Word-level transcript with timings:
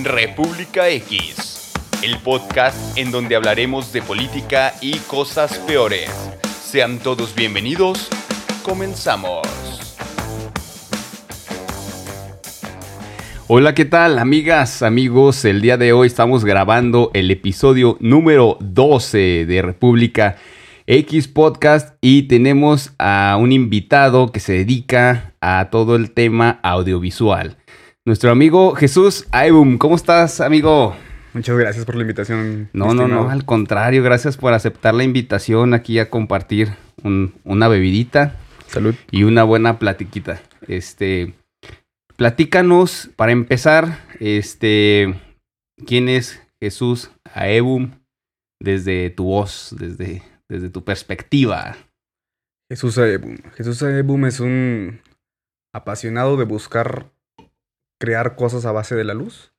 República 0.00 0.88
X, 0.88 1.70
el 2.02 2.16
podcast 2.20 2.96
en 2.96 3.10
donde 3.10 3.36
hablaremos 3.36 3.92
de 3.92 4.00
política 4.00 4.72
y 4.80 4.96
cosas 5.00 5.58
peores. 5.58 6.10
Sean 6.64 6.98
todos 6.98 7.34
bienvenidos, 7.34 8.08
comenzamos. 8.62 9.46
Hola, 13.48 13.74
¿qué 13.74 13.84
tal 13.84 14.18
amigas, 14.18 14.82
amigos? 14.82 15.44
El 15.44 15.60
día 15.60 15.76
de 15.76 15.92
hoy 15.92 16.06
estamos 16.06 16.46
grabando 16.46 17.10
el 17.12 17.30
episodio 17.30 17.98
número 18.00 18.56
12 18.60 19.44
de 19.44 19.60
República 19.60 20.36
X 20.86 21.28
Podcast 21.28 21.98
y 22.00 22.22
tenemos 22.22 22.94
a 22.98 23.36
un 23.38 23.52
invitado 23.52 24.32
que 24.32 24.40
se 24.40 24.54
dedica 24.54 25.34
a 25.42 25.68
todo 25.70 25.96
el 25.96 26.12
tema 26.12 26.60
audiovisual. 26.62 27.58
Nuestro 28.04 28.32
amigo 28.32 28.74
Jesús 28.74 29.28
Aibum, 29.30 29.78
¿cómo 29.78 29.94
estás, 29.94 30.40
amigo? 30.40 30.96
Muchas 31.34 31.56
gracias 31.56 31.84
por 31.84 31.94
la 31.94 32.00
invitación. 32.00 32.68
No, 32.72 32.94
no, 32.94 33.06
no, 33.06 33.30
al 33.30 33.44
contrario, 33.44 34.02
gracias 34.02 34.36
por 34.36 34.52
aceptar 34.54 34.92
la 34.92 35.04
invitación 35.04 35.72
aquí 35.72 36.00
a 36.00 36.10
compartir 36.10 36.72
una 37.44 37.68
bebidita. 37.68 38.34
Salud. 38.66 38.96
Y 39.12 39.22
una 39.22 39.44
buena 39.44 39.78
platiquita. 39.78 40.42
Este, 40.66 41.34
platícanos, 42.16 43.08
para 43.14 43.30
empezar, 43.30 44.00
este, 44.18 45.14
¿quién 45.86 46.08
es 46.08 46.42
Jesús 46.60 47.12
Aebum 47.32 47.92
desde 48.60 49.10
tu 49.10 49.26
voz, 49.26 49.76
desde, 49.78 50.24
desde 50.48 50.70
tu 50.70 50.82
perspectiva? 50.82 51.76
Jesús 52.68 52.98
Aebum. 52.98 53.36
Jesús 53.54 53.80
Aebum 53.84 54.26
es 54.26 54.40
un 54.40 55.00
apasionado 55.72 56.36
de 56.36 56.46
buscar 56.46 57.12
crear 58.02 58.34
cosas 58.34 58.66
a 58.66 58.72
base 58.72 58.96
de 58.96 59.04
la 59.04 59.14
luz, 59.14 59.54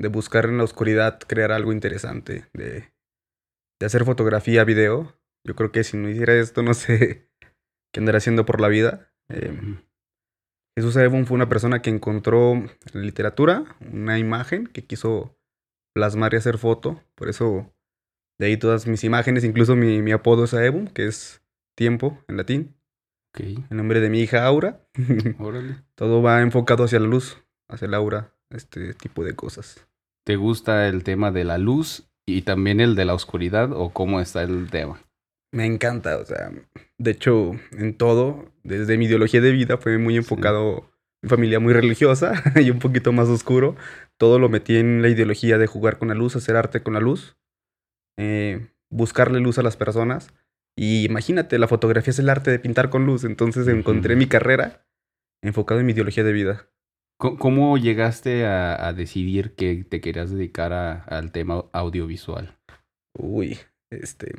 de 0.00 0.08
buscar 0.08 0.46
en 0.46 0.58
la 0.58 0.64
oscuridad 0.64 1.20
crear 1.20 1.52
algo 1.52 1.72
interesante, 1.72 2.48
de, 2.52 2.92
de 3.78 3.86
hacer 3.86 4.04
fotografía, 4.04 4.64
video. 4.64 5.16
Yo 5.46 5.54
creo 5.54 5.70
que 5.70 5.84
si 5.84 5.96
no 5.96 6.08
hiciera 6.08 6.34
esto, 6.34 6.64
no 6.64 6.74
sé 6.74 7.30
qué 7.94 8.00
andaría 8.00 8.18
haciendo 8.18 8.44
por 8.44 8.60
la 8.60 8.66
vida. 8.66 9.12
Eh, 9.28 9.78
Jesús 10.76 10.96
Aebum 10.96 11.24
fue 11.24 11.36
una 11.36 11.48
persona 11.48 11.82
que 11.82 11.90
encontró 11.90 12.54
en 12.54 12.72
literatura 12.94 13.76
una 13.92 14.18
imagen 14.18 14.66
que 14.66 14.84
quiso 14.84 15.38
plasmar 15.94 16.34
y 16.34 16.38
hacer 16.38 16.58
foto. 16.58 17.00
Por 17.14 17.28
eso 17.28 17.72
de 18.40 18.46
ahí 18.46 18.56
todas 18.56 18.88
mis 18.88 19.04
imágenes, 19.04 19.44
incluso 19.44 19.76
mi, 19.76 20.02
mi 20.02 20.10
apodo 20.10 20.46
es 20.46 20.54
Aebum, 20.54 20.88
que 20.88 21.06
es 21.06 21.44
tiempo 21.76 22.24
en 22.26 22.38
latín. 22.38 22.74
El 23.38 23.76
nombre 23.76 24.00
de 24.00 24.10
mi 24.10 24.18
hija 24.18 24.44
Aura. 24.44 24.84
Todo 25.94 26.22
va 26.22 26.42
enfocado 26.42 26.82
hacia 26.82 26.98
la 26.98 27.06
luz 27.06 27.38
hacia 27.72 27.88
Laura 27.88 28.32
este 28.50 28.94
tipo 28.94 29.24
de 29.24 29.34
cosas. 29.34 29.86
¿Te 30.24 30.36
gusta 30.36 30.86
el 30.88 31.02
tema 31.02 31.32
de 31.32 31.44
la 31.44 31.58
luz 31.58 32.04
y 32.26 32.42
también 32.42 32.80
el 32.80 32.94
de 32.94 33.04
la 33.04 33.14
oscuridad 33.14 33.72
o 33.72 33.90
cómo 33.90 34.20
está 34.20 34.42
el 34.42 34.70
tema? 34.70 35.00
Me 35.52 35.66
encanta, 35.66 36.16
o 36.16 36.24
sea, 36.24 36.50
de 36.98 37.10
hecho, 37.10 37.52
en 37.72 37.96
todo, 37.96 38.52
desde 38.62 38.96
mi 38.96 39.04
ideología 39.06 39.40
de 39.40 39.50
vida 39.50 39.76
fue 39.76 39.98
muy 39.98 40.16
enfocado, 40.16 40.90
mi 41.22 41.28
familia 41.28 41.60
muy 41.60 41.72
religiosa 41.72 42.42
y 42.56 42.70
un 42.70 42.78
poquito 42.78 43.12
más 43.12 43.28
oscuro, 43.28 43.76
todo 44.16 44.38
lo 44.38 44.48
metí 44.48 44.76
en 44.76 45.02
la 45.02 45.08
ideología 45.08 45.58
de 45.58 45.66
jugar 45.66 45.98
con 45.98 46.08
la 46.08 46.14
luz, 46.14 46.36
hacer 46.36 46.56
arte 46.56 46.82
con 46.82 46.94
la 46.94 47.00
luz, 47.00 47.36
eh, 48.18 48.68
buscarle 48.90 49.40
luz 49.40 49.58
a 49.58 49.62
las 49.62 49.76
personas. 49.76 50.32
Y 50.74 51.04
imagínate, 51.04 51.58
la 51.58 51.68
fotografía 51.68 52.12
es 52.12 52.18
el 52.18 52.30
arte 52.30 52.50
de 52.50 52.58
pintar 52.58 52.88
con 52.88 53.04
luz, 53.04 53.24
entonces 53.24 53.68
encontré 53.68 54.16
mi 54.16 54.26
carrera 54.26 54.86
enfocado 55.42 55.80
en 55.80 55.86
mi 55.86 55.92
ideología 55.92 56.24
de 56.24 56.32
vida. 56.32 56.68
¿Cómo 57.22 57.78
llegaste 57.78 58.46
a, 58.46 58.92
decidir 58.92 59.54
que 59.54 59.84
te 59.88 60.00
querías 60.00 60.30
dedicar 60.32 60.72
al 60.72 61.30
tema 61.30 61.66
audiovisual? 61.72 62.58
Uy, 63.16 63.60
este, 63.90 64.34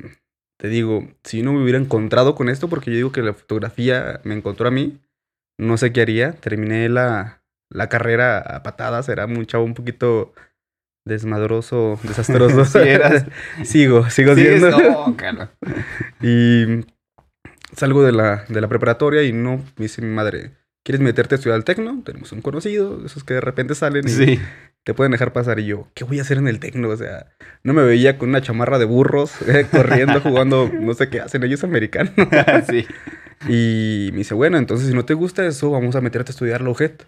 te 0.60 0.68
digo, 0.68 1.08
si 1.22 1.40
no 1.40 1.54
me 1.54 1.62
hubiera 1.62 1.78
encontrado 1.78 2.34
con 2.34 2.50
esto, 2.50 2.68
porque 2.68 2.90
yo 2.90 2.96
digo 2.96 3.12
que 3.12 3.22
la 3.22 3.32
fotografía 3.32 4.20
me 4.24 4.34
encontró 4.34 4.68
a 4.68 4.70
mí, 4.70 5.00
no 5.58 5.78
sé 5.78 5.94
qué 5.94 6.02
haría. 6.02 6.32
Terminé 6.32 6.90
la, 6.90 7.42
la 7.70 7.88
carrera 7.88 8.38
a 8.38 8.62
patadas, 8.62 9.08
era 9.08 9.24
un 9.24 9.46
chavo 9.46 9.64
un 9.64 9.72
poquito 9.72 10.34
desmadroso, 11.06 11.98
desastroso. 12.02 12.66
¿Sí 12.66 12.86
eras? 12.86 13.24
sigo, 13.64 14.10
sigo 14.10 14.34
siendo. 14.34 15.16
y 16.20 16.84
salgo 17.74 18.02
de 18.02 18.12
la, 18.12 18.44
de 18.46 18.60
la 18.60 18.68
preparatoria 18.68 19.22
y 19.22 19.32
no, 19.32 19.56
me 19.56 19.84
dice 19.84 20.02
mi 20.02 20.14
madre, 20.14 20.52
¿Quieres 20.84 21.00
meterte 21.00 21.34
a 21.34 21.36
estudiar 21.36 21.56
al 21.56 21.64
tecno? 21.64 22.02
Tenemos 22.04 22.30
un 22.32 22.42
conocido, 22.42 23.04
esos 23.06 23.24
que 23.24 23.32
de 23.32 23.40
repente 23.40 23.74
salen 23.74 24.04
y 24.06 24.38
te 24.84 24.92
pueden 24.92 25.12
dejar 25.12 25.32
pasar. 25.32 25.58
Y 25.58 25.64
yo, 25.64 25.88
¿qué 25.94 26.04
voy 26.04 26.18
a 26.18 26.22
hacer 26.22 26.36
en 26.36 26.46
el 26.46 26.60
tecno? 26.60 26.90
O 26.90 26.96
sea, 26.96 27.32
no 27.62 27.72
me 27.72 27.82
veía 27.82 28.18
con 28.18 28.28
una 28.28 28.42
chamarra 28.42 28.78
de 28.78 28.84
burros, 28.84 29.40
eh, 29.48 29.66
corriendo, 29.70 30.20
jugando, 30.20 30.70
no 30.70 30.92
sé 30.92 31.08
qué 31.08 31.20
hacen, 31.20 31.42
ellos 31.42 31.64
americanos. 31.64 32.12
sí. 32.68 32.86
Y 33.48 34.10
me 34.12 34.18
dice, 34.18 34.34
bueno, 34.34 34.58
entonces 34.58 34.88
si 34.88 34.94
no 34.94 35.06
te 35.06 35.14
gusta 35.14 35.46
eso, 35.46 35.70
vamos 35.70 35.96
a 35.96 36.02
meterte 36.02 36.30
a 36.30 36.34
estudiar 36.34 36.60
la 36.60 36.68
UJET. 36.68 37.06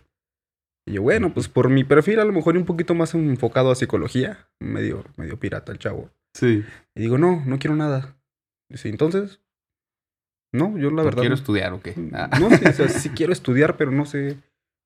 Y 0.87 0.95
yo, 0.95 1.03
bueno, 1.03 1.35
pues 1.35 1.49
por 1.49 1.69
mi 1.69 1.85
perfil 1.85 2.21
a 2.21 2.25
lo 2.25 2.33
mejor 2.33 2.57
un 2.57 2.65
poquito 2.65 2.95
más 2.95 3.15
enfocado 3.15 3.71
a 3.71 3.75
psicología, 3.75 4.49
medio, 4.59 5.05
medio 5.17 5.39
pirata 5.39 5.71
el 5.71 5.79
chavo. 5.79 6.11
Sí. 6.33 6.65
Y 6.95 7.01
digo, 7.01 7.19
no, 7.19 7.43
no 7.45 7.59
quiero 7.59 7.77
nada. 7.77 8.17
Dice, 8.71 8.89
entonces, 8.89 9.41
no, 10.57 10.77
yo 10.79 10.91
la 10.91 11.03
verdad. 11.03 11.21
¿Quiero 11.21 11.35
estudiar 11.35 11.73
o 11.73 11.81
qué? 11.81 11.95
Ah. 12.13 12.31
No, 12.41 12.51
sí, 12.51 12.65
o 12.65 12.73
sea, 12.73 12.89
sí 12.89 13.11
quiero 13.11 13.33
estudiar, 13.33 13.77
pero 13.77 13.91
no 13.91 14.07
sé. 14.07 14.39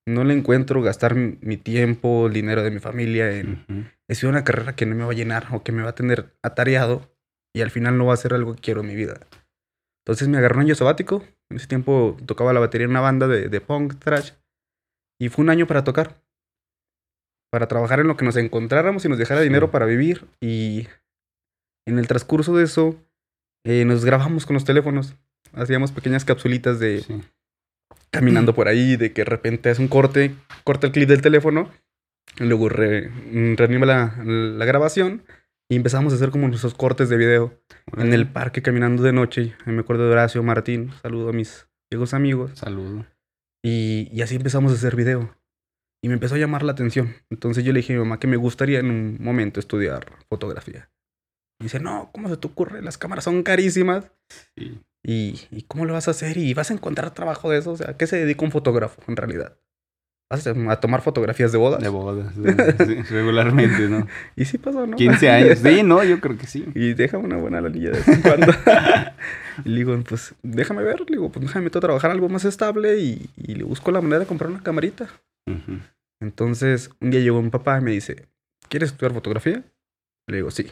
No 0.07 0.25
le 0.25 0.35
encuentro 0.35 0.83
gastar 0.83 1.15
mi 1.15 1.57
tiempo, 1.57 2.27
el 2.27 2.33
dinero 2.33 2.63
de 2.63 2.71
mi 2.71 2.81
familia 2.81 3.31
en 3.39 3.93
Es 4.09 4.25
una 4.25 4.45
carrera 4.45 4.75
que 4.75 4.87
no 4.87 4.97
me 4.97 5.05
va 5.05 5.13
a 5.13 5.15
llenar 5.15 5.49
o 5.53 5.63
que 5.63 5.73
me 5.73 5.83
va 5.83 5.91
a 5.91 5.95
tener 5.95 6.35
atareado 6.43 7.11
y 7.55 7.61
al 7.61 7.71
final 7.71 7.99
no 7.99 8.07
va 8.07 8.15
a 8.15 8.17
ser 8.17 8.35
algo 8.35 8.55
que 8.55 8.61
quiero 8.61 8.81
en 8.81 8.89
mi 8.89 8.95
vida. 8.95 9.21
Entonces 10.05 10.29
me 10.29 10.39
agarró 10.39 10.57
un 10.57 10.63
año 10.63 10.75
sabático. 10.75 11.23
En 11.51 11.59
ese 11.59 11.67
tiempo 11.67 12.17
tocaba 12.27 12.53
la 12.53 12.61
batería 12.61 12.87
en 12.87 12.93
una 12.93 13.01
banda 13.01 13.29
de, 13.29 13.49
de 13.49 13.61
punk, 13.61 13.99
trash. 13.99 14.33
Y 15.21 15.29
fue 15.29 15.45
un 15.45 15.51
año 15.51 15.67
para 15.67 15.85
tocar. 15.85 16.23
Para 17.53 17.69
trabajar 17.69 18.01
en 18.01 18.09
lo 18.09 18.17
que 18.17 18.25
nos 18.25 18.37
encontráramos 18.37 19.05
y 19.05 19.09
nos 19.09 19.19
dejara 19.19 19.43
dinero 19.43 19.71
para 19.71 19.87
vivir. 19.87 20.27
Y 20.41 20.89
en 21.87 21.99
el 21.99 22.07
transcurso 22.09 22.57
de 22.57 22.65
eso, 22.65 22.97
eh, 23.65 23.85
nos 23.85 24.05
grabamos 24.05 24.47
con 24.47 24.55
los 24.55 24.65
teléfonos 24.65 25.15
hacíamos 25.55 25.93
pequeñas 25.93 26.25
capsulitas 26.25 26.79
de 26.79 27.05
caminando 28.11 28.55
por 28.55 28.69
ahí, 28.69 28.97
de 28.97 29.13
que 29.13 29.23
de 29.23 29.31
repente 29.31 29.71
hace 29.71 29.83
un 29.83 29.89
corte, 29.89 30.35
corta 30.65 30.87
el 30.87 30.93
clip 30.93 31.09
del 31.09 31.23
teléfono, 31.23 31.71
y 32.39 32.45
luego 32.45 32.69
re, 32.69 33.11
reanima 33.57 33.87
la, 33.87 34.15
la, 34.25 34.65
grabación 34.65 35.23
y 35.69 35.77
empezamos 35.77 36.13
a 36.13 36.17
hacer 36.17 36.31
como 36.31 36.49
nuestros 36.49 36.75
cortes 36.75 37.09
de 37.09 37.17
video 37.17 37.53
en 37.97 38.13
el 38.13 38.27
parque 38.29 38.63
caminando 38.63 39.03
de 39.03 39.13
noche. 39.13 39.55
Me 39.67 39.81
acuerdo 39.81 40.07
de 40.07 40.13
Horacio 40.13 40.43
Martín, 40.43 40.93
saludo 41.03 41.31
a 41.31 41.33
mis 41.33 41.69
viejos 41.91 42.15
amigos. 42.15 42.53
Saludo. 42.55 43.07
Y, 43.63 44.09
y 44.13 44.23
así 44.23 44.37
empezamos 44.37 44.73
a 44.73 44.75
hacer 44.77 44.97
video. 44.97 45.37
Y 46.03 46.09
me 46.09 46.15
empezó 46.15 46.35
a 46.35 46.39
llamar 46.39 46.63
la 46.63 46.73
atención. 46.73 47.15
Entonces 47.31 47.63
yo 47.63 47.73
le 47.73 47.81
dije 47.81 47.93
a 47.93 47.97
mi 47.97 48.03
mamá 48.03 48.19
que 48.19 48.27
me 48.27 48.37
gustaría 48.37 48.79
en 48.79 48.91
un 48.91 49.19
momento 49.21 49.61
estudiar 49.61 50.13
fotografía. 50.29 50.91
Y 51.61 51.65
dice, 51.65 51.79
no, 51.79 52.11
¿cómo 52.13 52.29
se 52.29 52.39
te 52.39 52.47
ocurre? 52.47 52.81
Las 52.81 52.97
cámaras 52.97 53.25
son 53.25 53.43
carísimas. 53.43 54.11
Sí. 54.57 54.81
¿Y, 55.03 55.41
¿Y, 55.51 55.63
cómo 55.63 55.87
lo 55.87 55.95
vas 55.95 56.09
a 56.09 56.11
hacer? 56.11 56.37
¿Y 56.37 56.53
vas 56.53 56.71
a 56.71 56.75
encontrar 56.75 57.15
trabajo 57.15 57.51
de 57.51 57.59
eso? 57.59 57.73
O 57.73 57.77
sea, 57.77 57.97
¿qué 57.97 58.07
se 58.07 58.17
dedica 58.17 58.45
un 58.45 58.51
fotógrafo 58.51 59.01
en 59.09 59.17
realidad? 59.17 59.57
¿Vas 60.31 60.47
a 60.47 60.81
tomar 60.81 61.03
fotografías 61.03 61.51
de 61.51 61.59
bodas? 61.59 61.83
De 61.83 61.89
bodas, 61.89 62.37
regularmente, 63.11 63.89
¿no? 63.89 64.07
y 64.37 64.45
sí 64.45 64.59
pasó, 64.59 64.87
¿no? 64.87 64.97
15 64.97 65.29
años, 65.31 65.59
sí, 65.59 65.83
¿no? 65.83 66.05
Yo 66.05 66.21
creo 66.21 66.39
que 66.39 66.47
sí. 66.47 66.65
Y 66.75 66.95
deja 66.95 67.19
una 67.19 67.37
buena 67.37 67.61
lanilla 67.61 67.91
de 67.91 67.99
vez 67.99 68.09
en 68.09 68.23
cuando. 68.23 68.53
y 69.65 69.69
le 69.71 69.77
digo, 69.79 69.99
pues 70.09 70.35
déjame 70.43 70.85
ver, 70.85 71.01
le 71.01 71.07
digo, 71.17 71.33
pues 71.33 71.47
déjame 71.47 71.65
meto 71.65 71.79
a 71.79 71.83
trabajar 71.83 72.13
algo 72.13 72.29
más 72.29 72.45
estable 72.45 72.99
y, 72.99 73.29
y, 73.37 73.57
le 73.57 73.65
busco 73.65 73.91
la 73.91 74.01
manera 74.01 74.21
de 74.21 74.27
comprar 74.27 74.51
una 74.51 74.63
camarita. 74.63 75.09
Entonces, 76.21 76.91
un 77.01 77.11
día 77.11 77.21
llegó 77.21 77.43
mi 77.43 77.51
papá 77.51 77.79
y 77.79 77.83
me 77.83 77.91
dice, 77.91 78.29
¿quieres 78.69 78.93
estudiar 78.93 79.13
fotografía? 79.13 79.65
Le 80.29 80.37
digo, 80.37 80.53
sí 80.53 80.71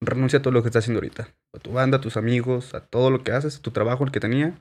renuncia 0.00 0.38
a 0.38 0.42
todo 0.42 0.52
lo 0.52 0.62
que 0.62 0.68
estás 0.68 0.84
haciendo 0.84 0.98
ahorita. 0.98 1.28
A 1.54 1.58
tu 1.58 1.72
banda, 1.72 1.98
a 1.98 2.00
tus 2.00 2.16
amigos, 2.16 2.74
a 2.74 2.80
todo 2.80 3.10
lo 3.10 3.22
que 3.22 3.32
haces, 3.32 3.58
a 3.58 3.62
tu 3.62 3.70
trabajo, 3.70 4.04
el 4.04 4.10
que 4.10 4.20
tenía 4.20 4.58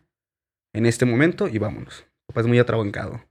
en 0.74 0.86
este 0.86 1.06
momento 1.06 1.48
y 1.48 1.58
vámonos. 1.58 2.06
Papá 2.28 2.42
es 2.42 2.48
muy 2.48 2.60
atrabancado. 2.60 3.24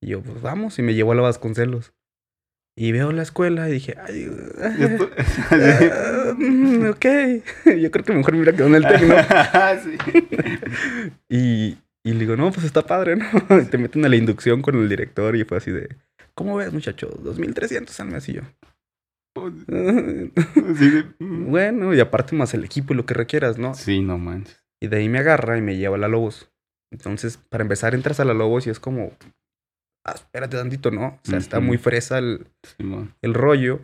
Y 0.00 0.08
yo, 0.08 0.20
pues 0.22 0.42
vamos, 0.42 0.78
y 0.78 0.82
me 0.82 0.94
llevó 0.94 1.12
a 1.12 1.14
la 1.14 1.22
Vasconcelos. 1.22 1.94
Y 2.74 2.92
veo 2.92 3.12
la 3.12 3.22
escuela 3.22 3.68
y 3.68 3.72
dije, 3.72 3.96
ay, 4.02 4.28
uh, 4.28 4.32
ok. 6.90 7.06
Yo 7.80 7.90
creo 7.90 8.04
que 8.04 8.12
mejor 8.12 8.32
me 8.32 8.40
hubiera 8.40 8.52
quedado 8.52 8.68
en 8.68 8.74
el 8.76 8.86
tecno. 8.86 9.14
y, 11.28 11.78
y 12.02 12.12
le 12.12 12.18
digo, 12.18 12.36
no, 12.36 12.50
pues 12.50 12.64
está 12.64 12.86
padre, 12.86 13.16
¿no? 13.16 13.26
te 13.70 13.78
meten 13.78 14.04
a 14.06 14.08
la 14.08 14.16
inducción 14.16 14.62
con 14.62 14.76
el 14.76 14.88
director 14.88 15.36
y 15.36 15.44
fue 15.44 15.58
así 15.58 15.70
de, 15.70 15.96
¿cómo 16.34 16.56
ves, 16.56 16.72
muchacho? 16.72 17.08
2300 17.22 18.00
al 18.00 18.08
mes 18.08 18.26
y 18.30 18.32
yo. 18.34 18.42
Bueno, 21.18 21.94
y 21.94 22.00
aparte 22.00 22.36
más 22.36 22.54
el 22.54 22.64
equipo 22.64 22.92
y 22.92 22.96
lo 22.96 23.06
que 23.06 23.14
requieras, 23.14 23.58
¿no? 23.58 23.74
Sí, 23.74 24.00
no 24.00 24.18
manches. 24.18 24.64
Y 24.80 24.88
de 24.88 24.98
ahí 24.98 25.08
me 25.08 25.20
agarra 25.20 25.56
y 25.56 25.62
me 25.62 25.76
lleva 25.76 25.96
a 25.96 25.98
la 25.98 26.08
Lobos. 26.08 26.50
Entonces, 26.92 27.36
para 27.36 27.62
empezar, 27.62 27.94
entras 27.94 28.20
a 28.20 28.24
la 28.24 28.34
Lobos 28.34 28.66
y 28.66 28.70
es 28.70 28.80
como 28.80 29.12
ah, 30.04 30.12
espérate 30.14 30.56
tantito, 30.56 30.90
¿no? 30.90 31.06
O 31.06 31.20
sea, 31.22 31.38
está 31.38 31.60
muy 31.60 31.78
fresa 31.78 32.18
el, 32.18 32.46
el 33.22 33.34
rollo. 33.34 33.80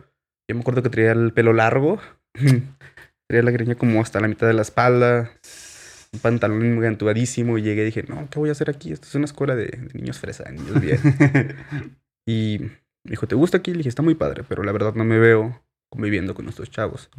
Yo 0.49 0.55
me 0.55 0.61
acuerdo 0.61 0.83
que 0.83 0.89
traía 0.89 1.11
el 1.11 1.33
pelo 1.33 1.53
largo. 1.53 1.99
traía 3.27 3.43
la 3.43 3.51
greña 3.51 3.75
como 3.75 4.01
hasta 4.01 4.19
la 4.19 4.27
mitad 4.27 4.47
de 4.47 4.53
la 4.53 4.61
espalda. 4.61 5.31
Un 6.11 6.19
pantalón 6.19 6.75
muy 6.75 6.85
entubadísimo. 6.85 7.57
Y 7.57 7.61
llegué 7.61 7.83
y 7.83 7.85
dije, 7.85 8.03
no, 8.07 8.27
¿qué 8.29 8.39
voy 8.39 8.49
a 8.49 8.53
hacer 8.53 8.69
aquí? 8.69 8.91
Esto 8.91 9.07
es 9.07 9.15
una 9.15 9.25
escuela 9.25 9.55
de, 9.55 9.67
de 9.67 9.93
niños 9.93 10.19
fresa, 10.19 10.43
de 10.45 10.53
niños 10.53 10.81
bien. 10.81 10.99
y 12.27 12.61
me 13.03 13.11
dijo, 13.11 13.27
¿te 13.27 13.35
gusta 13.35 13.57
aquí? 13.57 13.71
Le 13.71 13.77
dije, 13.77 13.89
está 13.89 14.01
muy 14.01 14.15
padre, 14.15 14.43
pero 14.47 14.63
la 14.63 14.71
verdad 14.71 14.93
no 14.95 15.03
me 15.05 15.17
veo 15.19 15.61
conviviendo 15.89 16.33
con 16.35 16.47
estos 16.47 16.69
chavos. 16.69 17.09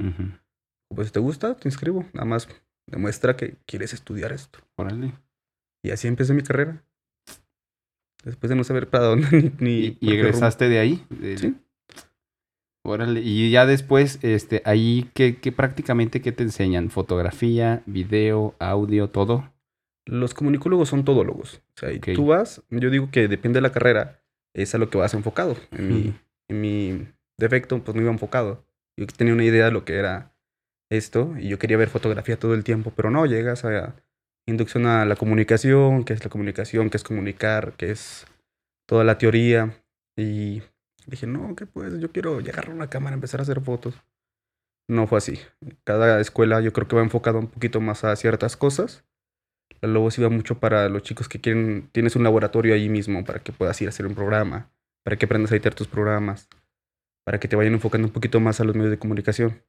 Pues 0.94 1.08
si 1.08 1.12
te 1.12 1.20
gusta, 1.20 1.54
te 1.56 1.68
inscribo. 1.68 2.04
Nada 2.12 2.26
más 2.26 2.48
demuestra 2.86 3.36
que 3.36 3.56
quieres 3.66 3.92
estudiar 3.92 4.32
esto. 4.32 4.58
Órale. 4.76 5.12
Y 5.82 5.90
así 5.90 6.08
empecé 6.08 6.34
mi 6.34 6.42
carrera. 6.42 6.82
Después 8.24 8.50
de 8.50 8.56
no 8.56 8.64
saber 8.64 8.88
para 8.88 9.04
dónde 9.04 9.52
ni... 9.58 9.70
ni 9.80 9.96
¿Y, 10.00 10.10
rumbo. 10.10 10.12
egresaste 10.14 10.68
de 10.68 10.78
ahí? 10.78 11.04
Del- 11.10 11.38
Sí. 11.38 11.56
Órale. 12.82 13.20
Y 13.20 13.50
ya 13.50 13.66
después, 13.66 14.18
este, 14.22 14.62
ahí, 14.64 15.10
¿qué, 15.14 15.36
qué 15.36 15.52
prácticamente 15.52 16.22
qué 16.22 16.32
te 16.32 16.42
enseñan? 16.42 16.88
¿Fotografía, 16.90 17.82
video, 17.86 18.54
audio, 18.58 19.10
todo? 19.10 19.52
Los 20.06 20.32
comunicólogos 20.32 20.88
son 20.88 21.04
todólogos. 21.04 21.56
O 21.76 21.78
sea, 21.78 21.92
y 21.92 21.98
Ok. 21.98 22.08
tú 22.14 22.26
vas, 22.26 22.62
yo 22.70 22.88
digo 22.90 23.10
que 23.10 23.28
depende 23.28 23.58
de 23.58 23.62
la 23.62 23.72
carrera, 23.72 24.19
es 24.54 24.74
a 24.74 24.78
lo 24.78 24.90
que 24.90 24.98
vas 24.98 25.14
enfocado. 25.14 25.56
En 25.72 25.88
mi, 25.88 26.14
en 26.48 26.60
mi 26.60 27.08
defecto, 27.38 27.82
pues 27.82 27.94
no 27.94 28.02
iba 28.02 28.10
enfocado. 28.10 28.64
Yo 28.96 29.06
tenía 29.06 29.34
una 29.34 29.44
idea 29.44 29.66
de 29.66 29.70
lo 29.70 29.84
que 29.84 29.96
era 29.96 30.34
esto 30.90 31.34
y 31.38 31.48
yo 31.48 31.58
quería 31.58 31.76
ver 31.76 31.88
fotografía 31.88 32.38
todo 32.38 32.54
el 32.54 32.64
tiempo, 32.64 32.92
pero 32.94 33.10
no, 33.10 33.26
llegas 33.26 33.64
a 33.64 33.94
inducción 34.46 34.86
a 34.86 35.04
la 35.04 35.16
comunicación, 35.16 36.04
qué 36.04 36.12
es 36.12 36.24
la 36.24 36.30
comunicación, 36.30 36.90
qué 36.90 36.96
es 36.96 37.04
comunicar, 37.04 37.74
qué 37.76 37.90
es 37.90 38.26
toda 38.86 39.04
la 39.04 39.18
teoría. 39.18 39.82
Y 40.16 40.62
dije, 41.06 41.26
no, 41.26 41.54
que 41.54 41.66
pues 41.66 41.98
yo 41.98 42.10
quiero 42.10 42.40
llegar 42.40 42.68
a 42.68 42.72
una 42.72 42.90
cámara, 42.90 43.14
empezar 43.14 43.40
a 43.40 43.44
hacer 43.44 43.60
fotos. 43.60 43.94
No 44.88 45.06
fue 45.06 45.18
así. 45.18 45.38
Cada 45.84 46.20
escuela 46.20 46.60
yo 46.60 46.72
creo 46.72 46.88
que 46.88 46.96
va 46.96 47.02
enfocado 47.02 47.38
un 47.38 47.46
poquito 47.46 47.80
más 47.80 48.02
a 48.04 48.16
ciertas 48.16 48.56
cosas. 48.56 49.04
La 49.82 49.88
Lobos 49.88 50.18
iba 50.18 50.28
mucho 50.28 50.58
para 50.58 50.88
los 50.88 51.02
chicos 51.02 51.28
que 51.28 51.40
quieren, 51.40 51.88
tienes 51.92 52.16
un 52.16 52.22
laboratorio 52.22 52.74
ahí 52.74 52.88
mismo 52.88 53.24
para 53.24 53.40
que 53.40 53.52
puedas 53.52 53.80
ir 53.80 53.88
a 53.88 53.90
hacer 53.90 54.06
un 54.06 54.14
programa, 54.14 54.70
para 55.04 55.16
que 55.16 55.26
aprendas 55.26 55.52
a 55.52 55.54
editar 55.54 55.74
tus 55.74 55.88
programas, 55.88 56.48
para 57.24 57.40
que 57.40 57.48
te 57.48 57.56
vayan 57.56 57.74
enfocando 57.74 58.08
un 58.08 58.12
poquito 58.12 58.40
más 58.40 58.60
a 58.60 58.64
los 58.64 58.74
medios 58.74 58.90
de 58.90 58.98
comunicación. 58.98 59.62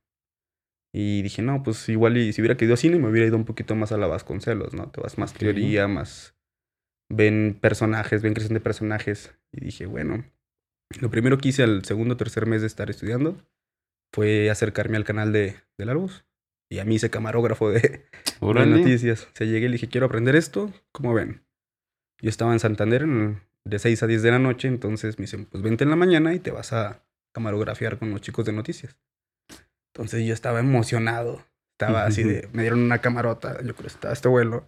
Y 0.94 1.22
dije, 1.22 1.42
no, 1.42 1.64
pues 1.64 1.88
igual 1.88 2.18
y 2.18 2.34
si 2.34 2.42
hubiera 2.42 2.58
querido 2.58 2.76
cine, 2.76 3.00
me 3.00 3.08
hubiera 3.08 3.28
ido 3.28 3.38
un 3.38 3.46
poquito 3.46 3.76
más 3.76 3.94
a 3.94 3.98
la 3.98 4.08
Vasconcelos, 4.08 4.74
¿no? 4.74 4.90
Te 4.90 5.00
vas 5.00 5.18
más 5.18 5.34
teoría, 5.34 5.88
más 5.88 6.36
ven 7.10 7.58
personajes, 7.60 8.22
ven 8.22 8.34
creación 8.34 8.56
de 8.56 8.62
personajes. 8.62 9.34
Y 9.54 9.64
dije, 9.64 9.86
bueno, 9.86 10.26
lo 11.00 11.10
primero 11.10 11.38
que 11.38 11.50
hice 11.50 11.64
al 11.64 11.86
segundo 11.86 12.16
o 12.16 12.18
tercer 12.18 12.46
mes 12.46 12.62
de 12.62 12.68
estar 12.68 12.90
estudiando 12.90 13.38
fue 14.14 14.50
acercarme 14.50 14.98
al 14.98 15.06
canal 15.06 15.32
de, 15.32 15.56
de 15.78 15.86
la 15.86 15.94
luz. 15.94 16.26
Y 16.72 16.80
a 16.80 16.86
mí 16.86 16.96
hice 16.96 17.10
camarógrafo 17.10 17.70
de, 17.70 18.06
de 18.64 18.70
noticias. 18.78 19.24
O 19.24 19.36
sea, 19.36 19.46
llegué 19.46 19.66
y 19.66 19.70
le 19.70 19.74
dije, 19.74 19.90
quiero 19.90 20.06
aprender 20.06 20.36
esto, 20.36 20.72
¿cómo 20.94 21.14
ven? 21.14 21.44
Yo 22.22 22.30
estaba 22.30 22.54
en 22.54 22.60
Santander 22.60 23.02
en- 23.04 23.42
de 23.66 23.78
6 23.78 24.02
a 24.04 24.08
10 24.08 24.24
de 24.24 24.32
la 24.32 24.40
noche, 24.40 24.68
entonces 24.68 25.20
me 25.20 25.24
dicen, 25.24 25.46
pues 25.46 25.62
vente 25.62 25.84
en 25.84 25.90
la 25.90 25.96
mañana 25.96 26.34
y 26.34 26.40
te 26.40 26.50
vas 26.52 26.72
a 26.74 27.04
camarografiar 27.34 28.00
con 28.00 28.10
los 28.12 28.22
chicos 28.22 28.46
de 28.46 28.54
noticias. 28.54 28.98
Entonces 29.94 30.26
yo 30.26 30.34
estaba 30.34 30.60
emocionado. 30.60 31.44
Estaba 31.80 32.06
así 32.06 32.24
de, 32.24 32.48
me 32.54 32.62
dieron 32.64 32.80
una 32.80 33.00
camarota, 33.00 33.58
yo 33.64 33.74
creo 33.76 33.82
que 33.82 33.88
estaba 33.88 34.14
este 34.14 34.28
vuelo. 34.30 34.68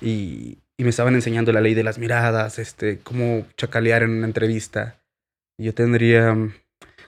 Y, 0.00 0.58
y 0.76 0.84
me 0.84 0.90
estaban 0.90 1.14
enseñando 1.14 1.52
la 1.52 1.60
ley 1.60 1.74
de 1.74 1.82
las 1.84 1.98
miradas, 1.98 2.58
este, 2.58 2.98
cómo 3.00 3.46
chacalear 3.56 4.02
en 4.02 4.10
una 4.10 4.26
entrevista. 4.26 5.02
Yo 5.58 5.74
tendría... 5.74 6.36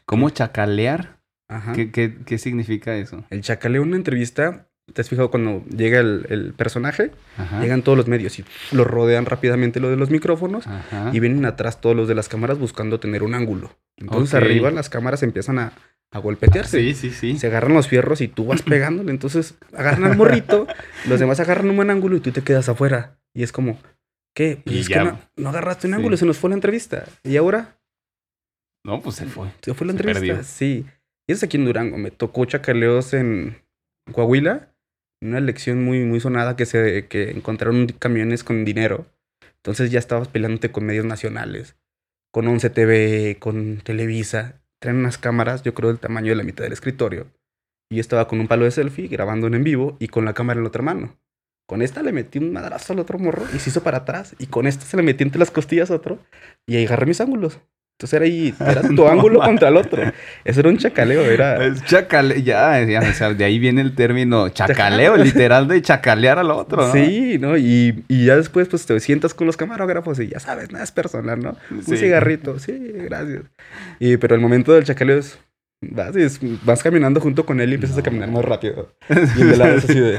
¿Cómo 0.04 0.30
chacalear? 0.30 1.15
Ajá. 1.48 1.72
¿Qué, 1.72 1.90
qué, 1.90 2.14
qué 2.24 2.38
significa 2.38 2.96
eso? 2.96 3.24
El 3.30 3.40
chacaleo 3.42 3.82
en 3.82 3.88
una 3.88 3.96
entrevista, 3.96 4.66
¿te 4.92 5.00
has 5.00 5.08
fijado 5.08 5.30
cuando 5.30 5.64
llega 5.66 6.00
el, 6.00 6.26
el 6.28 6.54
personaje? 6.54 7.12
Ajá. 7.36 7.60
Llegan 7.60 7.82
todos 7.82 7.96
los 7.96 8.08
medios 8.08 8.38
y 8.38 8.44
lo 8.72 8.84
rodean 8.84 9.26
rápidamente 9.26 9.78
lo 9.80 9.88
de 9.90 9.96
los 9.96 10.10
micrófonos 10.10 10.66
Ajá. 10.66 11.10
y 11.12 11.20
vienen 11.20 11.44
atrás 11.44 11.80
todos 11.80 11.94
los 11.94 12.08
de 12.08 12.14
las 12.14 12.28
cámaras 12.28 12.58
buscando 12.58 12.98
tener 13.00 13.22
un 13.22 13.34
ángulo. 13.34 13.76
Entonces 13.96 14.34
arriba 14.34 14.70
las 14.70 14.88
cámaras 14.90 15.22
empiezan 15.22 15.58
a, 15.58 15.72
a 16.12 16.18
golpetearse. 16.18 16.80
Sí, 16.80 16.94
sí, 16.94 17.10
sí. 17.10 17.38
Se 17.38 17.46
agarran 17.46 17.74
los 17.74 17.88
fierros 17.88 18.20
y 18.20 18.28
tú 18.28 18.46
vas 18.46 18.62
pegándole. 18.62 19.10
Entonces 19.12 19.54
agarran 19.72 20.04
al 20.04 20.16
morrito, 20.16 20.66
los 21.08 21.20
demás 21.20 21.38
agarran 21.40 21.70
un 21.70 21.76
buen 21.76 21.90
ángulo 21.90 22.16
y 22.16 22.20
tú 22.20 22.32
te 22.32 22.42
quedas 22.42 22.68
afuera. 22.68 23.18
Y 23.34 23.42
es 23.44 23.52
como, 23.52 23.78
¿qué? 24.34 24.60
Pues 24.64 24.76
Y 24.76 24.80
es 24.80 24.88
ya. 24.88 24.98
que 24.98 25.04
no, 25.10 25.20
no 25.36 25.48
agarraste 25.50 25.86
un 25.86 25.92
Sí. 25.92 25.96
ángulo, 25.96 26.16
se 26.16 26.26
nos 26.26 26.38
fue 26.38 26.50
la 26.50 26.54
entrevista. 26.56 27.04
Y 27.22 27.36
ahora 27.36 27.78
No, 28.84 29.00
pues 29.00 29.16
se 29.16 29.26
fue. 29.26 29.48
se 29.62 29.74
fue 29.74 29.86
la 29.86 29.92
Se 29.92 29.98
entrevista. 29.98 30.26
perdió. 30.34 30.44
Sí. 30.44 30.86
Y 31.28 31.32
es 31.32 31.42
aquí 31.42 31.56
en 31.56 31.64
Durango. 31.64 31.98
Me 31.98 32.10
tocó 32.10 32.44
chacaleos 32.44 33.12
en 33.14 33.62
Coahuila. 34.12 34.72
Una 35.20 35.40
lección 35.40 35.82
muy, 35.84 36.04
muy 36.04 36.20
sonada 36.20 36.56
que 36.56 36.66
se 36.66 37.08
que 37.08 37.30
encontraron 37.30 37.86
camiones 37.98 38.44
con 38.44 38.64
dinero. 38.64 39.06
Entonces 39.56 39.90
ya 39.90 39.98
estabas 39.98 40.28
peleándote 40.28 40.70
con 40.70 40.86
medios 40.86 41.04
nacionales. 41.04 41.76
Con 42.32 42.46
11 42.46 42.70
TV, 42.70 43.36
con 43.40 43.78
Televisa. 43.78 44.62
Traen 44.78 44.98
unas 44.98 45.18
cámaras, 45.18 45.62
yo 45.62 45.74
creo, 45.74 45.88
del 45.88 45.98
tamaño 45.98 46.30
de 46.30 46.36
la 46.36 46.44
mitad 46.44 46.64
del 46.64 46.72
escritorio. 46.72 47.26
Y 47.90 47.96
yo 47.96 48.00
estaba 48.00 48.28
con 48.28 48.38
un 48.40 48.46
palo 48.46 48.64
de 48.64 48.70
selfie 48.70 49.08
grabando 49.08 49.46
en 49.46 49.64
vivo 49.64 49.96
y 49.98 50.08
con 50.08 50.24
la 50.24 50.34
cámara 50.34 50.58
en 50.58 50.64
la 50.64 50.68
otra 50.68 50.82
mano. 50.82 51.18
Con 51.66 51.82
esta 51.82 52.02
le 52.02 52.12
metí 52.12 52.38
un 52.38 52.52
madrazo 52.52 52.92
al 52.92 53.00
otro 53.00 53.18
morro 53.18 53.44
y 53.52 53.58
se 53.58 53.70
hizo 53.70 53.82
para 53.82 53.98
atrás. 53.98 54.36
Y 54.38 54.46
con 54.46 54.68
esta 54.68 54.84
se 54.84 54.96
le 54.96 55.02
metí 55.02 55.24
entre 55.24 55.40
las 55.40 55.50
costillas 55.50 55.90
a 55.90 55.96
otro. 55.96 56.20
Y 56.66 56.76
ahí 56.76 56.86
agarré 56.86 57.06
mis 57.06 57.20
ángulos. 57.20 57.58
Entonces 57.98 58.12
era 58.14 58.26
ahí, 58.26 58.54
era 58.60 58.82
tu 58.82 58.92
No 58.92 59.08
ángulo 59.08 59.40
contra 59.40 59.68
el 59.68 59.76
otro. 59.78 60.02
Eso 60.44 60.60
era 60.60 60.68
un 60.68 60.76
chacaleo, 60.76 61.22
era. 61.24 61.64
Es 61.64 61.82
chacale, 61.84 62.42
ya, 62.42 62.82
ya, 62.84 63.00
o 63.00 63.12
sea, 63.14 63.32
de 63.32 63.42
ahí 63.42 63.58
viene 63.58 63.80
el 63.80 63.94
término 63.94 64.50
chacaleo, 64.50 65.16
literal 65.16 65.66
de 65.66 65.80
chacalear 65.80 66.38
al 66.38 66.50
otro, 66.50 66.86
¿no? 66.88 66.92
Sí, 66.92 67.38
¿no? 67.40 67.56
Y, 67.56 68.04
y 68.08 68.26
ya 68.26 68.36
después, 68.36 68.68
pues 68.68 68.84
te 68.84 69.00
sientas 69.00 69.32
con 69.32 69.46
los 69.46 69.56
camarógrafos 69.56 70.20
y 70.20 70.28
ya 70.28 70.40
sabes, 70.40 70.70
nada 70.70 70.84
es 70.84 70.92
personal, 70.92 71.40
¿no? 71.40 71.56
Sí. 71.84 71.92
Un 71.92 71.96
cigarrito, 71.96 72.58
sí, 72.58 72.76
gracias. 72.94 73.44
Y, 73.98 74.18
pero 74.18 74.34
el 74.34 74.42
momento 74.42 74.74
del 74.74 74.84
chacaleo 74.84 75.18
es. 75.18 75.38
Vas, 75.80 76.14
es- 76.16 76.40
vas 76.64 76.82
caminando 76.82 77.20
junto 77.20 77.46
con 77.46 77.60
él 77.62 77.70
y 77.70 77.74
empiezas 77.74 77.96
a 77.98 78.02
caminar 78.02 78.30
más 78.30 78.44
rápido. 78.44 78.92
Y 79.38 79.40
el 79.40 79.50
de 79.52 79.56
lado 79.56 79.74
es 79.76 79.84
así 79.84 79.98
de. 80.00 80.18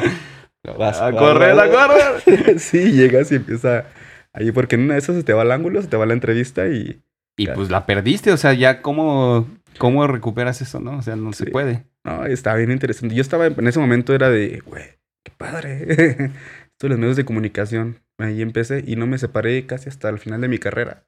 Vas, 0.77 0.99
a 0.99 1.11
vas, 1.11 1.15
correr, 1.15 1.55
vas. 1.55 1.69
a 1.69 1.87
correr. 2.23 2.59
sí, 2.59 2.91
llegas 2.91 3.31
y 3.31 3.35
empieza. 3.35 3.85
Ahí, 4.33 4.51
porque 4.51 4.75
en 4.75 4.81
una 4.81 4.93
de 4.95 4.99
esas 4.99 5.15
se 5.15 5.23
te 5.23 5.33
va 5.33 5.43
el 5.43 5.51
ángulo, 5.51 5.81
se 5.81 5.87
te 5.87 5.97
va 5.97 6.05
la 6.07 6.13
entrevista 6.13 6.67
y. 6.67 7.01
Y 7.37 7.47
pues 7.47 7.69
la 7.69 7.85
perdiste, 7.85 8.31
o 8.31 8.37
sea, 8.37 8.53
ya 8.53 8.81
cómo, 8.81 9.47
cómo 9.77 10.07
recuperas 10.07 10.61
eso, 10.61 10.79
¿no? 10.79 10.97
O 10.97 11.01
sea, 11.03 11.15
no 11.15 11.33
se 11.33 11.45
puede. 11.45 11.85
No, 12.03 12.25
estaba 12.25 12.57
bien 12.57 12.71
interesante. 12.71 13.13
Yo 13.13 13.21
estaba 13.21 13.45
en 13.45 13.67
ese 13.67 13.79
momento, 13.79 14.15
era 14.15 14.29
de, 14.29 14.61
güey, 14.65 14.85
qué 15.23 15.31
padre. 15.37 15.83
Esto 16.77 16.87
de 16.87 16.89
los 16.89 16.99
medios 16.99 17.15
de 17.15 17.25
comunicación. 17.25 17.99
Ahí 18.17 18.41
empecé 18.41 18.83
y 18.85 18.95
no 18.95 19.05
me 19.05 19.19
separé 19.19 19.65
casi 19.67 19.89
hasta 19.89 20.09
el 20.09 20.17
final 20.17 20.41
de 20.41 20.47
mi 20.47 20.57
carrera. 20.57 21.05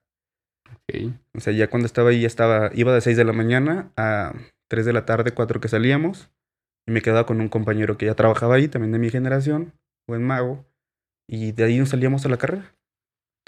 Ok. 0.71 1.13
O 1.35 1.39
sea, 1.39 1.53
ya 1.53 1.69
cuando 1.69 1.87
estaba 1.87 2.09
ahí, 2.09 2.21
ya 2.21 2.27
estaba, 2.27 2.69
iba 2.73 2.93
de 2.93 3.01
6 3.01 3.17
de 3.17 3.25
la 3.25 3.33
mañana 3.33 3.91
a 3.97 4.33
3 4.67 4.85
de 4.85 4.93
la 4.93 5.05
tarde, 5.05 5.31
4 5.31 5.59
que 5.59 5.67
salíamos. 5.67 6.29
Y 6.87 6.91
me 6.91 7.01
quedaba 7.01 7.25
con 7.25 7.41
un 7.41 7.49
compañero 7.49 7.97
que 7.97 8.05
ya 8.05 8.15
trabajaba 8.15 8.55
ahí, 8.55 8.67
también 8.67 8.91
de 8.91 8.99
mi 8.99 9.09
generación, 9.09 9.73
buen 10.07 10.23
mago. 10.23 10.65
Y 11.27 11.51
de 11.51 11.63
ahí 11.63 11.77
nos 11.77 11.89
salíamos 11.89 12.25
a 12.25 12.29
la 12.29 12.37
carrera. 12.37 12.75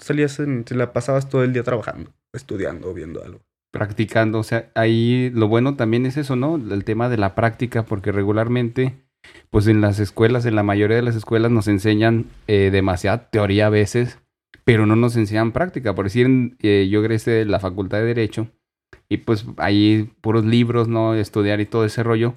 Salías, 0.00 0.38
en, 0.38 0.64
te 0.64 0.74
la 0.74 0.92
pasabas 0.92 1.28
todo 1.28 1.44
el 1.44 1.52
día 1.52 1.62
trabajando, 1.62 2.12
estudiando, 2.32 2.92
viendo 2.94 3.22
algo. 3.22 3.40
Practicando, 3.70 4.38
o 4.38 4.42
sea, 4.42 4.70
ahí 4.74 5.30
lo 5.30 5.48
bueno 5.48 5.76
también 5.76 6.04
es 6.04 6.16
eso, 6.16 6.36
¿no? 6.36 6.56
El 6.56 6.84
tema 6.84 7.08
de 7.08 7.16
la 7.16 7.34
práctica, 7.34 7.84
porque 7.84 8.12
regularmente, 8.12 9.06
pues 9.50 9.66
en 9.66 9.80
las 9.80 9.98
escuelas, 9.98 10.44
en 10.44 10.56
la 10.56 10.62
mayoría 10.62 10.96
de 10.96 11.02
las 11.02 11.16
escuelas 11.16 11.50
nos 11.50 11.68
enseñan 11.68 12.26
eh, 12.48 12.70
demasiada 12.70 13.30
teoría 13.30 13.66
a 13.66 13.70
veces, 13.70 14.18
pero 14.64 14.84
no 14.84 14.94
nos 14.94 15.16
enseñan 15.16 15.52
práctica. 15.52 15.94
Por 15.94 16.04
decir, 16.04 16.56
eh, 16.60 16.88
yo 16.90 17.00
egresé 17.00 17.30
de 17.30 17.44
la 17.46 17.60
Facultad 17.60 17.98
de 17.98 18.04
Derecho 18.04 18.48
y 19.08 19.18
pues 19.18 19.46
ahí 19.56 20.10
puros 20.20 20.44
libros, 20.44 20.88
¿no? 20.88 21.14
Estudiar 21.14 21.60
y 21.60 21.66
todo 21.66 21.84
ese 21.84 22.02
rollo, 22.02 22.34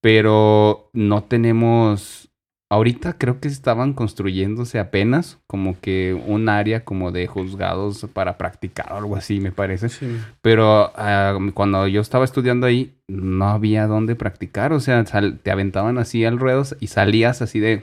pero 0.00 0.90
no 0.92 1.24
tenemos... 1.24 2.31
Ahorita 2.72 3.18
creo 3.18 3.38
que 3.38 3.48
estaban 3.48 3.92
construyéndose 3.92 4.78
apenas 4.78 5.38
como 5.46 5.78
que 5.78 6.18
un 6.26 6.48
área 6.48 6.86
como 6.86 7.12
de 7.12 7.26
juzgados 7.26 8.06
para 8.14 8.38
practicar 8.38 8.94
o 8.94 8.96
algo 8.96 9.14
así, 9.14 9.40
me 9.40 9.52
parece. 9.52 9.90
Sí. 9.90 10.16
Pero 10.40 10.90
ah, 10.96 11.36
cuando 11.52 11.86
yo 11.86 12.00
estaba 12.00 12.24
estudiando 12.24 12.66
ahí, 12.66 12.94
no 13.08 13.50
había 13.50 13.86
dónde 13.86 14.14
practicar. 14.16 14.72
O 14.72 14.80
sea, 14.80 15.04
te 15.04 15.50
aventaban 15.50 15.98
así 15.98 16.24
al 16.24 16.38
ruedo 16.38 16.62
y 16.80 16.86
salías 16.86 17.42
así 17.42 17.60
de. 17.60 17.82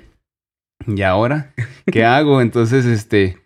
¿Y 0.87 1.03
ahora? 1.03 1.53
¿Qué 1.85 2.03
hago? 2.03 2.41
Entonces, 2.41 2.85
este. 2.85 3.37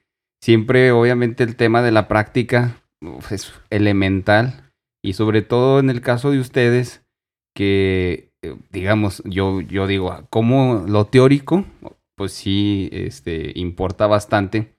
Siempre, 0.41 0.93
obviamente, 0.93 1.43
el 1.43 1.57
tema 1.57 1.81
de 1.81 1.91
la 1.91 2.07
práctica 2.07 2.77
uf, 3.01 3.33
es 3.33 3.51
elemental. 3.69 4.71
Y 5.03 5.11
sobre 5.11 5.41
todo 5.41 5.81
en 5.81 5.89
el 5.89 5.99
caso 5.99 6.31
de 6.31 6.39
ustedes, 6.39 7.03
que, 7.53 8.31
digamos, 8.71 9.21
yo, 9.25 9.61
yo 9.61 9.87
digo, 9.87 10.27
como 10.29 10.85
lo 10.87 11.05
teórico, 11.05 11.65
pues 12.15 12.33
sí, 12.33 12.89
este, 12.91 13.51
importa 13.55 14.07
bastante. 14.07 14.75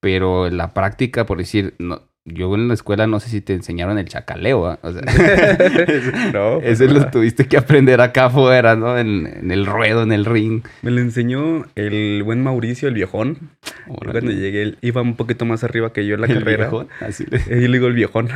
Pero 0.00 0.50
la 0.50 0.74
práctica, 0.74 1.24
por 1.24 1.38
decir, 1.38 1.74
no, 1.78 2.02
yo 2.26 2.54
en 2.54 2.68
la 2.68 2.74
escuela 2.74 3.06
no 3.06 3.20
sé 3.20 3.28
si 3.28 3.40
te 3.42 3.52
enseñaron 3.52 3.98
el 3.98 4.06
chacaleo, 4.08 4.66
¿ah? 4.66 4.78
o 4.82 4.92
sea, 4.92 5.02
No, 6.32 6.60
pues 6.60 6.80
ese 6.80 6.86
lo 6.86 7.00
nada. 7.00 7.10
tuviste 7.10 7.46
que 7.46 7.56
aprender 7.56 8.00
acá 8.00 8.26
afuera, 8.26 8.76
¿no? 8.76 8.98
En, 8.98 9.26
en 9.26 9.50
el 9.50 9.66
ruedo, 9.66 10.02
en 10.02 10.12
el 10.12 10.24
ring. 10.24 10.62
Me 10.82 10.90
lo 10.90 11.00
enseñó 11.00 11.66
el 11.74 12.22
buen 12.24 12.42
Mauricio, 12.42 12.88
el 12.88 12.94
viejón. 12.94 13.50
Y 13.86 13.90
Órale. 13.90 14.20
Cuando 14.20 14.30
llegué, 14.32 14.62
él 14.62 14.78
iba 14.80 15.02
un 15.02 15.16
poquito 15.16 15.44
más 15.44 15.64
arriba 15.64 15.92
que 15.92 16.06
yo 16.06 16.14
en 16.14 16.22
la 16.22 16.26
El 16.28 16.38
carrera. 16.38 16.64
viejón, 16.64 16.88
así 17.00 17.24
le- 17.28 17.36
Eh, 17.38 17.60
Yo 17.62 17.68
le 17.68 17.76
digo 17.78 17.86
el 17.88 17.94
viejón. 17.94 18.28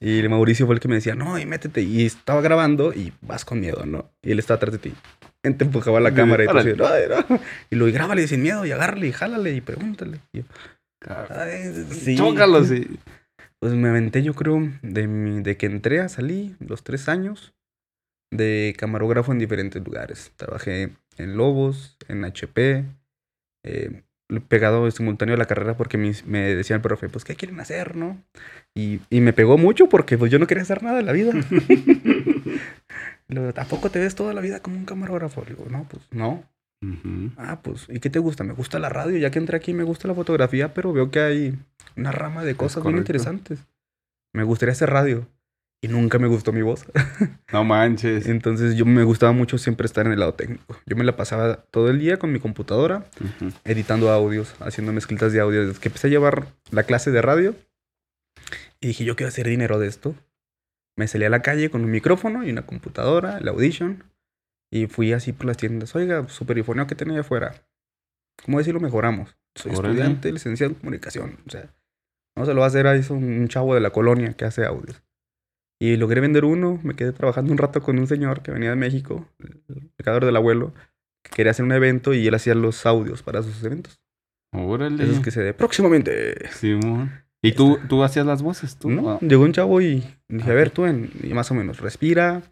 y 0.00 0.18
el 0.18 0.28
Mauricio 0.28 0.66
fue 0.66 0.74
el 0.74 0.80
que 0.80 0.88
me 0.88 0.96
decía, 0.96 1.14
no, 1.14 1.38
y 1.38 1.46
métete. 1.46 1.82
Y 1.82 2.04
estaba 2.04 2.40
grabando 2.40 2.92
y 2.92 3.12
vas 3.22 3.44
con 3.44 3.60
miedo, 3.60 3.84
¿no? 3.86 4.10
Y 4.22 4.32
él 4.32 4.38
estaba 4.38 4.56
atrás 4.56 4.72
de 4.72 4.78
ti. 4.78 4.92
Te 5.42 5.62
empujaba 5.64 6.00
la 6.00 6.12
cámara 6.12 6.42
y 6.42 6.48
tú 6.48 6.58
así. 6.58 6.70
"Ay, 6.70 7.04
no". 7.28 7.38
Y 7.70 7.76
lo 7.76 7.86
y 7.86 7.92
grábale 7.92 8.26
sin 8.26 8.42
miedo 8.42 8.66
y 8.66 8.72
agárrale 8.72 9.06
y 9.06 9.12
jálale 9.12 9.52
y 9.54 9.60
pregúntale. 9.60 10.18
Y 10.32 10.38
yo, 10.38 10.44
"Ay, 11.28 11.72
sí". 11.90 12.16
Chócalo, 12.16 12.64
sí. 12.64 12.86
Pues 13.58 13.72
me 13.74 13.88
aventé, 13.88 14.22
yo 14.22 14.34
creo, 14.34 14.60
de, 14.82 15.06
mi- 15.06 15.42
de 15.42 15.56
que 15.56 15.66
entré 15.66 16.00
a 16.00 16.08
salí 16.08 16.56
los 16.60 16.84
tres 16.84 17.08
años 17.08 17.54
de 18.30 18.74
camarógrafo 18.78 19.32
en 19.32 19.38
diferentes 19.38 19.82
lugares. 19.84 20.32
Trabajé 20.36 20.90
en 21.16 21.36
Lobos, 21.36 21.96
en 22.08 22.24
HP, 22.24 22.84
eh, 23.64 24.02
pegado 24.48 24.90
simultáneo 24.90 25.34
a 25.36 25.38
la 25.38 25.46
carrera 25.46 25.76
porque 25.76 25.96
me 25.98 26.40
decía 26.54 26.76
el 26.76 26.82
profe, 26.82 27.08
pues, 27.08 27.24
¿qué 27.24 27.36
quieren 27.36 27.60
hacer, 27.60 27.96
no? 27.96 28.20
Y, 28.74 29.00
y 29.08 29.20
me 29.20 29.32
pegó 29.32 29.56
mucho 29.58 29.88
porque 29.88 30.18
pues 30.18 30.30
yo 30.32 30.38
no 30.38 30.46
quería 30.46 30.62
hacer 30.64 30.82
nada 30.82 31.00
en 31.00 31.06
la 31.06 31.12
vida. 31.12 31.32
Luego, 33.28 33.52
¿Tampoco 33.52 33.90
te 33.90 33.98
ves 33.98 34.14
toda 34.14 34.32
la 34.34 34.40
vida 34.40 34.60
como 34.60 34.76
un 34.76 34.84
camarógrafo? 34.84 35.42
Le 35.44 35.50
digo, 35.54 35.66
no, 35.70 35.86
pues 35.88 36.02
no. 36.10 36.44
Ujú. 36.82 37.30
Ah, 37.36 37.60
pues, 37.62 37.86
¿y 37.88 38.00
qué 38.00 38.10
te 38.10 38.18
gusta? 38.18 38.44
Me 38.44 38.52
gusta 38.52 38.78
la 38.78 38.88
radio, 38.88 39.16
ya 39.18 39.30
que 39.30 39.38
entré 39.38 39.56
aquí 39.56 39.72
me 39.74 39.84
gusta 39.84 40.08
la 40.08 40.14
fotografía, 40.14 40.74
pero 40.74 40.92
veo 40.92 41.10
que 41.10 41.20
hay 41.20 41.58
una 41.96 42.12
rama 42.12 42.44
de 42.44 42.54
cosas 42.54 42.84
muy 42.84 42.94
interesantes. 42.94 43.66
Me 44.34 44.44
gustaría 44.44 44.72
hacer 44.72 44.90
radio. 44.90 45.26
Y 45.82 45.88
nunca 45.88 46.18
me 46.18 46.26
gustó 46.26 46.52
mi 46.52 46.62
voz. 46.62 46.86
No 47.52 47.62
manches. 47.64 48.26
Entonces 48.26 48.74
yo 48.74 48.84
me 48.84 49.04
gustaba 49.04 49.32
mucho 49.32 49.56
siempre 49.56 49.86
estar 49.86 50.04
en 50.04 50.12
el 50.12 50.18
lado 50.18 50.34
técnico. 50.34 50.76
Yo 50.84 50.96
me 50.96 51.04
la 51.04 51.16
pasaba 51.16 51.56
todo 51.70 51.90
el 51.90 52.00
día 52.00 52.18
con 52.18 52.32
mi 52.32 52.40
computadora, 52.40 53.06
editando 53.64 54.10
audios, 54.10 54.56
haciendo 54.58 54.92
mezclitas 54.92 55.32
de 55.32 55.40
audio. 55.40 55.66
Desde 55.66 55.80
que 55.80 55.88
empecé 55.88 56.08
a 56.08 56.10
llevar 56.10 56.48
la 56.70 56.82
clase 56.82 57.12
de 57.12 57.22
radio, 57.22 57.54
y 58.80 58.88
dije, 58.88 59.04
yo 59.04 59.16
quiero 59.16 59.28
hacer 59.28 59.46
dinero 59.46 59.78
de 59.78 59.86
esto. 59.86 60.14
Me 60.96 61.08
salí 61.08 61.24
a 61.24 61.30
la 61.30 61.42
calle 61.42 61.70
con 61.70 61.84
un 61.84 61.90
micrófono 61.90 62.44
y 62.44 62.50
una 62.50 62.66
computadora, 62.66 63.38
el 63.38 63.48
Audition, 63.48 64.04
y 64.70 64.86
fui 64.86 65.12
así 65.12 65.32
por 65.32 65.46
las 65.46 65.56
tiendas. 65.56 65.94
Oiga, 65.94 66.28
superifoneo 66.28 66.86
que 66.86 66.94
tenía 66.94 67.20
afuera. 67.20 67.66
¿Cómo 68.44 68.58
decirlo 68.58 68.80
mejoramos? 68.80 69.36
Soy 69.54 69.72
Órale. 69.74 69.94
estudiante, 69.94 70.32
licenciado 70.32 70.72
en 70.72 70.78
comunicación. 70.78 71.38
O 71.46 71.50
sea, 71.50 71.74
no 72.36 72.44
se 72.44 72.52
lo 72.52 72.60
va 72.60 72.66
a 72.66 72.68
hacer 72.68 72.86
ahí 72.86 73.02
un 73.10 73.24
un 73.24 73.48
chavo 73.48 73.74
de 73.74 73.80
la 73.80 73.90
colonia 73.90 74.34
que 74.34 74.44
hace 74.44 74.64
audios. 74.66 75.02
Y 75.80 75.96
logré 75.96 76.20
vender 76.20 76.44
uno, 76.44 76.80
me 76.82 76.94
quedé 76.94 77.12
trabajando 77.12 77.52
un 77.52 77.58
rato 77.58 77.82
con 77.82 77.98
un 77.98 78.06
señor 78.06 78.42
que 78.42 78.50
venía 78.50 78.70
de 78.70 78.76
México, 78.76 79.28
el 79.38 79.62
mercador 79.98 80.24
del 80.24 80.36
abuelo, 80.36 80.72
que 81.22 81.30
quería 81.34 81.50
hacer 81.50 81.64
un 81.64 81.72
evento 81.72 82.14
y 82.14 82.26
él 82.26 82.34
hacía 82.34 82.54
los 82.54 82.86
audios 82.86 83.22
para 83.22 83.42
sus 83.42 83.62
eventos. 83.62 84.00
Órale. 84.52 85.04
Esos 85.04 85.20
que 85.20 85.30
se 85.30 85.42
de 85.42 85.52
próximamente. 85.54 86.48
Simón. 86.50 87.10
¿Y 87.42 87.52
tú, 87.52 87.78
tú 87.88 88.02
hacías 88.02 88.24
las 88.26 88.42
voces, 88.42 88.76
tú? 88.76 88.90
¿No? 88.90 89.10
Ah, 89.10 89.18
Llegó 89.20 89.44
un 89.44 89.52
chavo 89.52 89.80
y 89.80 90.02
dije, 90.28 90.50
a 90.50 90.54
ver, 90.54 90.70
tú, 90.70 90.86
en, 90.86 91.10
y 91.22 91.34
más 91.34 91.50
o 91.50 91.54
menos, 91.54 91.80
respira, 91.80 92.42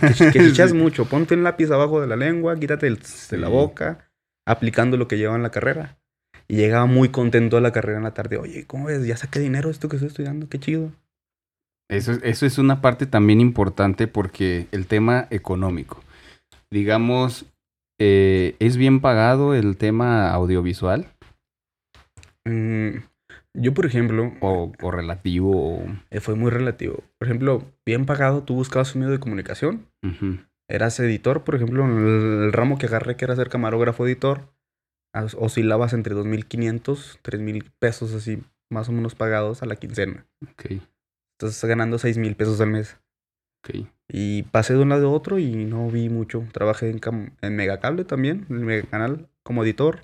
que, 0.00 0.30
que 0.30 0.40
chichas 0.40 0.70
Sí. 0.72 0.76
mucho, 0.76 1.04
ponte 1.06 1.34
un 1.34 1.42
lápiz 1.44 1.70
abajo 1.70 2.00
de 2.00 2.06
la 2.06 2.16
lengua, 2.16 2.56
quítate 2.58 2.86
el 2.86 2.98
de 3.30 3.36
la 3.38 3.48
boca, 3.48 4.10
aplicando 4.46 4.96
lo 4.96 5.08
que 5.08 5.18
lleva 5.18 5.36
en 5.36 5.42
la 5.42 5.50
carrera. 5.50 5.98
Y 6.46 6.56
llegaba 6.56 6.84
muy 6.86 7.08
contento 7.08 7.56
a 7.56 7.60
la 7.62 7.72
carrera 7.72 7.98
en 7.98 8.04
la 8.04 8.12
tarde. 8.14 8.36
Oye, 8.36 8.66
¿cómo 8.66 8.86
ves? 8.86 9.06
Ya 9.06 9.16
saqué 9.16 9.40
dinero 9.40 9.70
esto 9.70 9.88
que 9.88 9.96
estoy 9.96 10.08
estudiando, 10.08 10.48
qué 10.48 10.58
chido. 10.58 10.92
Eso, 11.90 12.12
es- 12.12 12.20
eso 12.22 12.46
es 12.46 12.58
una 12.58 12.80
parte 12.80 13.06
también 13.06 13.40
importante 13.40 14.06
porque 14.08 14.66
el 14.72 14.86
tema 14.86 15.26
económico. 15.30 16.02
Digamos, 16.70 17.46
eh, 17.98 18.56
¿es 18.58 18.76
bien 18.76 19.00
pagado 19.00 19.54
el 19.54 19.76
tema 19.76 20.30
audiovisual? 20.32 21.06
Mm, 22.46 22.98
yo, 23.54 23.72
por 23.74 23.86
ejemplo, 23.86 24.32
¿O, 24.40 24.72
o 24.82 24.90
relativo? 24.90 25.76
o- 25.76 25.86
eh, 26.10 26.20
fue 26.20 26.34
muy 26.34 26.50
relativo. 26.50 27.02
Por 27.18 27.28
ejemplo, 27.28 27.64
bien 27.86 28.04
pagado, 28.06 28.42
tú 28.42 28.54
buscabas 28.54 28.94
un 28.94 29.00
medio 29.02 29.12
de 29.12 29.20
comunicación, 29.20 29.86
eras 30.68 30.98
editor, 31.00 31.44
por 31.44 31.54
ejemplo, 31.54 31.84
en 31.84 31.90
el, 31.98 32.42
el 32.44 32.52
ramo 32.52 32.78
que 32.78 32.86
agarré, 32.86 33.16
que 33.16 33.24
era 33.24 33.36
ser 33.36 33.48
camarógrafo 33.48 34.06
editor, 34.06 34.52
as- 35.12 35.34
oscilabas 35.38 35.92
entre 35.92 36.14
2.500, 36.14 37.18
3.000 37.22 37.70
pesos 37.78 38.12
así, 38.14 38.42
más 38.70 38.88
o 38.88 38.92
menos 38.92 39.14
pagados 39.14 39.62
a 39.62 39.66
la 39.66 39.76
quincena. 39.76 40.26
Ok, 40.42 40.80
Estás 41.38 41.64
ganando 41.64 41.98
6.000 41.98 42.34
pesos 42.36 42.60
al 42.60 42.70
mes. 42.70 42.98
ok. 43.62 43.86
Y 44.08 44.42
pasé 44.44 44.74
de 44.74 44.80
un 44.80 44.90
lado 44.90 45.08
a 45.08 45.12
otro 45.12 45.38
y 45.38 45.64
no 45.64 45.88
vi 45.90 46.08
mucho. 46.10 46.44
Trabajé 46.52 46.90
en, 46.90 47.00
en 47.40 47.56
Megacable 47.56 48.04
también, 48.04 48.46
en 48.50 48.56
el 48.56 48.64
Megacanal, 48.64 49.28
como 49.42 49.64
editor. 49.64 50.00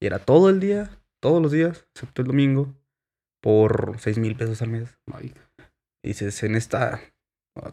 Y 0.00 0.06
era 0.06 0.18
todo 0.18 0.50
el 0.50 0.60
día, 0.60 0.90
todos 1.26 1.42
los 1.42 1.50
días, 1.50 1.88
excepto 1.92 2.22
el 2.22 2.28
domingo, 2.28 2.72
por 3.42 3.96
6.000 3.98 4.36
pesos 4.36 4.62
al 4.62 4.68
mes. 4.68 4.96
Ay, 5.12 5.34
Y 6.04 6.08
dices, 6.08 6.40
en 6.44 6.54
esta, 6.54 7.00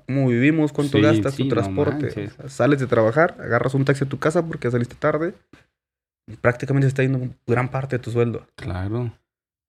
¿cómo 0.08 0.28
vivimos? 0.28 0.74
¿Cuánto 0.74 0.98
Sí, 0.98 1.04
gastas 1.04 1.36
sí, 1.36 1.44
tu 1.44 1.50
transporte? 1.50 2.30
sales 2.48 2.80
de 2.80 2.88
trabajar, 2.88 3.38
agarras 3.40 3.76
un 3.76 3.86
taxi 3.86 4.06
a 4.06 4.10
tu 4.10 4.18
casa 4.18 4.44
porque 4.48 4.72
saliste 4.72 4.96
tarde. 4.96 5.36
Y 6.28 6.36
prácticamente 6.38 6.88
está 6.88 7.04
yendo 7.04 7.20
gran 7.46 7.70
parte 7.70 7.98
de 7.98 8.04
tu 8.04 8.10
sueldo. 8.10 8.48
claro. 8.56 9.14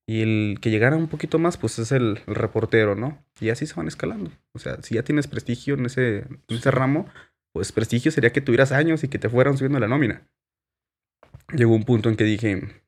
Y 0.07 0.21
el 0.21 0.59
que 0.61 0.69
llegara 0.71 0.95
un 0.95 1.07
poquito 1.07 1.37
más, 1.39 1.57
pues 1.57 1.77
es 1.79 1.91
el, 1.91 2.19
el 2.27 2.35
reportero, 2.35 2.95
¿no? 2.95 3.17
Y 3.39 3.49
así 3.49 3.65
se 3.65 3.73
van 3.75 3.87
escalando. 3.87 4.31
O 4.53 4.59
sea, 4.59 4.81
si 4.83 4.95
ya 4.95 5.03
tienes 5.03 5.27
prestigio 5.27 5.73
en 5.75 5.85
ese, 5.87 6.19
en 6.19 6.39
ese 6.47 6.69
ramo, 6.71 7.07
pues 7.53 7.71
prestigio 7.71 8.11
sería 8.11 8.31
que 8.31 8.41
tuvieras 8.41 8.71
años 8.71 9.03
y 9.03 9.07
que 9.07 9.17
te 9.19 9.29
fueran 9.29 9.57
subiendo 9.57 9.79
la 9.79 9.87
nómina. 9.87 10.27
Llegó 11.55 11.73
un 11.75 11.85
punto 11.85 12.09
en 12.09 12.17
que 12.17 12.23
dije, 12.23 12.84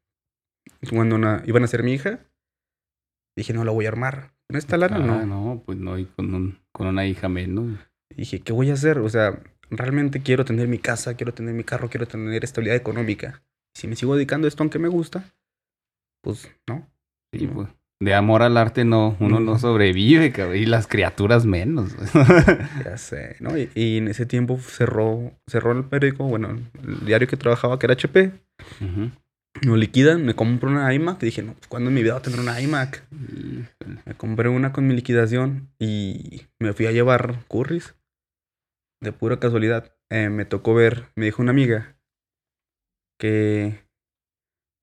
cuando 0.89 1.15
una- 1.15 1.43
iban 1.45 1.63
a 1.63 1.67
ser 1.67 1.83
mi 1.83 1.93
hija, 1.93 2.19
dije, 3.35 3.53
no 3.53 3.63
la 3.63 3.71
voy 3.71 3.85
a 3.85 3.89
armar. 3.89 4.33
Con 4.49 4.57
esta 4.57 4.77
lana, 4.77 4.97
Ah, 4.97 4.99
no. 4.99 5.25
no, 5.25 5.63
pues 5.65 5.77
no, 5.77 5.97
y 5.99 6.05
con, 6.05 6.33
un- 6.33 6.59
con 6.71 6.87
una 6.87 7.05
hija 7.05 7.27
menos. 7.29 7.77
Dije, 8.15 8.39
¿qué 8.39 8.53
voy 8.53 8.69
a 8.69 8.73
hacer? 8.73 8.99
O 8.99 9.09
sea, 9.09 9.39
realmente 9.69 10.21
quiero 10.21 10.45
tener 10.45 10.67
mi 10.67 10.79
casa, 10.79 11.15
quiero 11.15 11.33
tener 11.33 11.53
mi 11.53 11.63
carro, 11.63 11.89
quiero 11.89 12.07
tener 12.07 12.43
estabilidad 12.43 12.77
económica. 12.77 13.43
Si 13.75 13.87
me 13.87 13.95
sigo 13.95 14.15
dedicando 14.15 14.47
a 14.47 14.49
esto 14.49 14.63
aunque 14.63 14.79
me 14.79 14.87
gusta, 14.87 15.33
pues 16.23 16.49
no. 16.67 16.87
Sí, 17.33 17.45
No. 17.47 17.53
pues. 17.53 17.67
De 17.99 18.13
amor 18.13 18.43
al 18.43 18.57
arte 18.57 18.85
no, 18.85 19.17
uno 19.19 19.39
no 19.39 19.57
sobrevive, 19.59 20.31
cabrón, 20.31 20.57
y 20.57 20.65
las 20.65 20.87
criaturas 20.87 21.45
menos. 21.45 21.95
Ya 22.85 22.95
sé, 22.97 23.35
¿no? 23.39 23.57
Y, 23.57 23.69
y 23.75 23.97
en 23.97 24.07
ese 24.07 24.25
tiempo 24.27 24.57
cerró, 24.59 25.31
cerró 25.47 25.71
el 25.71 25.83
periódico, 25.83 26.23
bueno, 26.25 26.57
el 26.83 27.05
diario 27.05 27.27
que 27.27 27.37
trabajaba, 27.37 27.77
que 27.79 27.87
era 27.87 27.93
HP. 27.93 28.31
Ujú. 28.81 29.11
Me 29.65 29.77
liquidan, 29.77 30.25
me 30.25 30.35
compro 30.35 30.69
una 30.69 30.93
iMac. 30.93 31.19
Dije, 31.19 31.41
no, 31.43 31.53
pues 31.53 31.67
¿cuándo 31.67 31.89
en 31.89 31.95
mi 31.95 32.03
vida 32.03 32.13
voy 32.13 32.19
a 32.19 32.23
tener 32.23 32.39
una 32.39 32.59
iMac? 32.61 33.03
Me 34.05 34.13
compré 34.15 34.49
una 34.49 34.71
con 34.73 34.87
mi 34.87 34.95
liquidación 34.95 35.69
y 35.79 36.43
me 36.59 36.73
fui 36.73 36.85
a 36.85 36.91
llevar 36.91 37.43
curris. 37.47 37.95
De 39.01 39.11
pura 39.11 39.39
casualidad. 39.39 39.93
Eh, 40.09 40.29
me 40.29 40.45
tocó 40.45 40.73
ver, 40.73 41.05
me 41.15 41.25
dijo 41.25 41.41
una 41.41 41.51
amiga 41.51 41.97
que, 43.19 43.83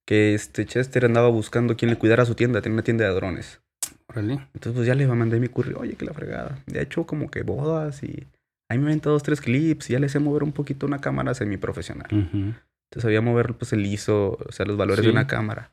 que 0.07 0.35
este 0.35 0.67
Chester 0.67 1.05
andaba 1.05 1.29
buscando 1.29 1.77
quien 1.77 1.91
le 1.91 1.99
cuidara 1.99 2.25
su 2.25 2.35
tienda. 2.35 2.63
Tenía 2.63 2.75
una 2.75 2.85
tienda 2.85 3.09
de 3.09 3.15
drones. 3.15 3.61
Órale. 4.07 4.35
Entonces, 4.55 4.73
pues 4.75 4.87
ya 4.87 4.95
le 4.95 5.07
mandé 5.07 5.41
mi 5.41 5.49
curry. 5.49 5.75
Oye, 5.75 5.95
que 5.95 6.05
la 6.05 6.13
fregada. 6.13 6.63
He 6.73 6.81
hecho 6.81 7.07
como 7.07 7.31
que 7.31 7.43
bodas 7.43 8.03
y 8.03 8.27
ahí 8.71 8.79
me 8.79 8.85
inventado 8.85 9.15
dos, 9.15 9.23
tres 9.23 9.41
clips. 9.41 9.91
Y 9.91 9.95
ya 9.95 9.99
le 9.99 10.09
sé 10.09 10.19
mover 10.21 10.43
un 10.43 10.53
poquito 10.53 10.87
una 10.87 11.01
cámara 11.01 11.35
semiprofesional. 11.35 12.09
Ujú. 12.13 12.55
Entonces 12.91 13.03
sabía 13.03 13.21
mover 13.21 13.55
pues 13.55 13.73
el 13.73 13.85
ISO, 13.87 14.39
o 14.47 14.53
sea, 14.53 14.67
los 14.67 14.77
valores 14.77 15.01
Sí. 15.01 15.07
de 15.07 15.13
una 15.13 15.27
cámara. 15.27 15.73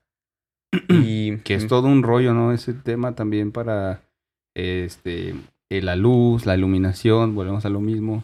Y 0.89 1.37
Que 1.39 1.55
es 1.55 1.67
todo 1.67 1.87
un 1.87 2.03
rollo, 2.03 2.33
¿no? 2.33 2.51
Ese 2.51 2.73
tema 2.73 3.13
también 3.15 3.51
para 3.51 4.01
este 4.55 5.35
eh, 5.69 5.81
la 5.81 5.95
luz, 5.95 6.45
la 6.45 6.55
iluminación, 6.55 7.35
volvemos 7.35 7.65
a 7.65 7.69
lo 7.69 7.79
mismo. 7.79 8.23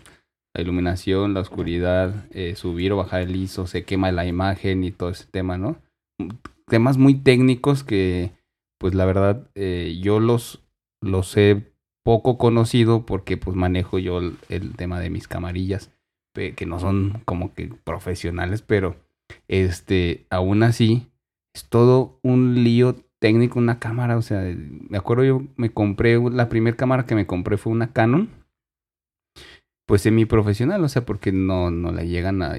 La 0.53 0.61
iluminación, 0.63 1.33
la 1.33 1.41
oscuridad, 1.41 2.25
eh, 2.31 2.55
subir 2.55 2.91
o 2.91 2.97
bajar 2.97 3.21
el 3.21 3.35
ISO, 3.35 3.67
se 3.67 3.83
quema 3.85 4.11
la 4.11 4.25
imagen 4.25 4.83
y 4.83 4.91
todo 4.91 5.09
ese 5.09 5.25
tema, 5.29 5.57
¿no? 5.57 5.77
Mm, 6.19 6.29
Temas 6.67 6.97
muy 6.97 7.13
técnicos 7.15 7.83
que, 7.85 8.31
pues 8.79 8.93
la 8.95 9.05
verdad, 9.05 9.47
eh, 9.55 9.97
yo 10.01 10.19
los, 10.19 10.61
los 11.01 11.37
he 11.37 11.71
poco 12.03 12.37
conocido 12.37 13.05
porque 13.05 13.37
pues 13.37 13.55
manejo 13.55 13.99
yo 13.99 14.17
el, 14.19 14.37
el 14.49 14.75
tema 14.75 14.99
de 14.99 15.09
mis 15.09 15.27
camarillas, 15.29 15.91
que 16.55 16.65
no 16.65 16.79
son 16.79 17.21
como 17.25 17.53
que 17.53 17.69
profesionales, 17.83 18.61
pero 18.61 18.95
este, 19.47 20.25
aún 20.29 20.63
así, 20.63 21.07
es 21.55 21.65
todo 21.65 22.19
un 22.23 22.63
lío 22.63 22.95
técnico, 23.19 23.59
una 23.59 23.79
cámara, 23.79 24.17
o 24.17 24.21
sea, 24.21 24.41
me 24.41 24.97
acuerdo 24.97 25.23
yo 25.23 25.43
me 25.55 25.71
compré, 25.71 26.19
la 26.31 26.49
primera 26.49 26.77
cámara 26.77 27.05
que 27.05 27.15
me 27.15 27.25
compré 27.25 27.57
fue 27.57 27.73
una 27.73 27.91
Canon, 27.91 28.29
pues 29.87 30.01
semi-profesional, 30.01 30.83
o 30.83 30.89
sea, 30.89 31.05
porque 31.05 31.31
no, 31.31 31.71
no 31.71 31.91
le 31.91 32.07
llegan 32.07 32.41
a, 32.41 32.55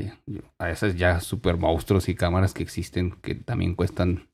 a 0.59 0.71
esas 0.71 0.97
ya 0.97 1.21
super 1.21 1.59
monstruos 1.59 2.09
y 2.09 2.15
cámaras 2.15 2.55
que 2.55 2.63
existen 2.63 3.13
que 3.23 3.35
también 3.35 3.75
cuestan 3.75 4.29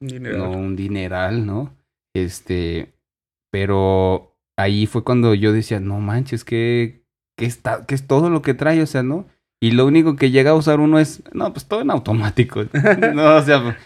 no 0.00 0.50
un 0.52 0.76
dineral, 0.76 1.44
¿no? 1.44 1.76
Este, 2.14 2.94
pero 3.50 4.38
ahí 4.56 4.86
fue 4.86 5.04
cuando 5.04 5.34
yo 5.34 5.52
decía, 5.52 5.80
no 5.80 5.98
manches, 6.00 6.44
que, 6.44 7.03
que, 7.36 7.46
está, 7.46 7.84
que 7.86 7.94
es 7.94 8.06
todo 8.06 8.30
lo 8.30 8.42
que 8.42 8.54
trae, 8.54 8.82
o 8.82 8.86
sea, 8.86 9.02
¿no? 9.02 9.26
Y 9.60 9.70
lo 9.70 9.86
único 9.86 10.16
que 10.16 10.30
llega 10.30 10.50
a 10.50 10.54
usar 10.54 10.78
uno 10.78 10.98
es, 10.98 11.22
no, 11.32 11.50
pues 11.52 11.66
todo 11.66 11.80
en 11.80 11.90
automático. 11.90 12.64
no, 13.14 13.36
o 13.36 13.42
sea, 13.42 13.78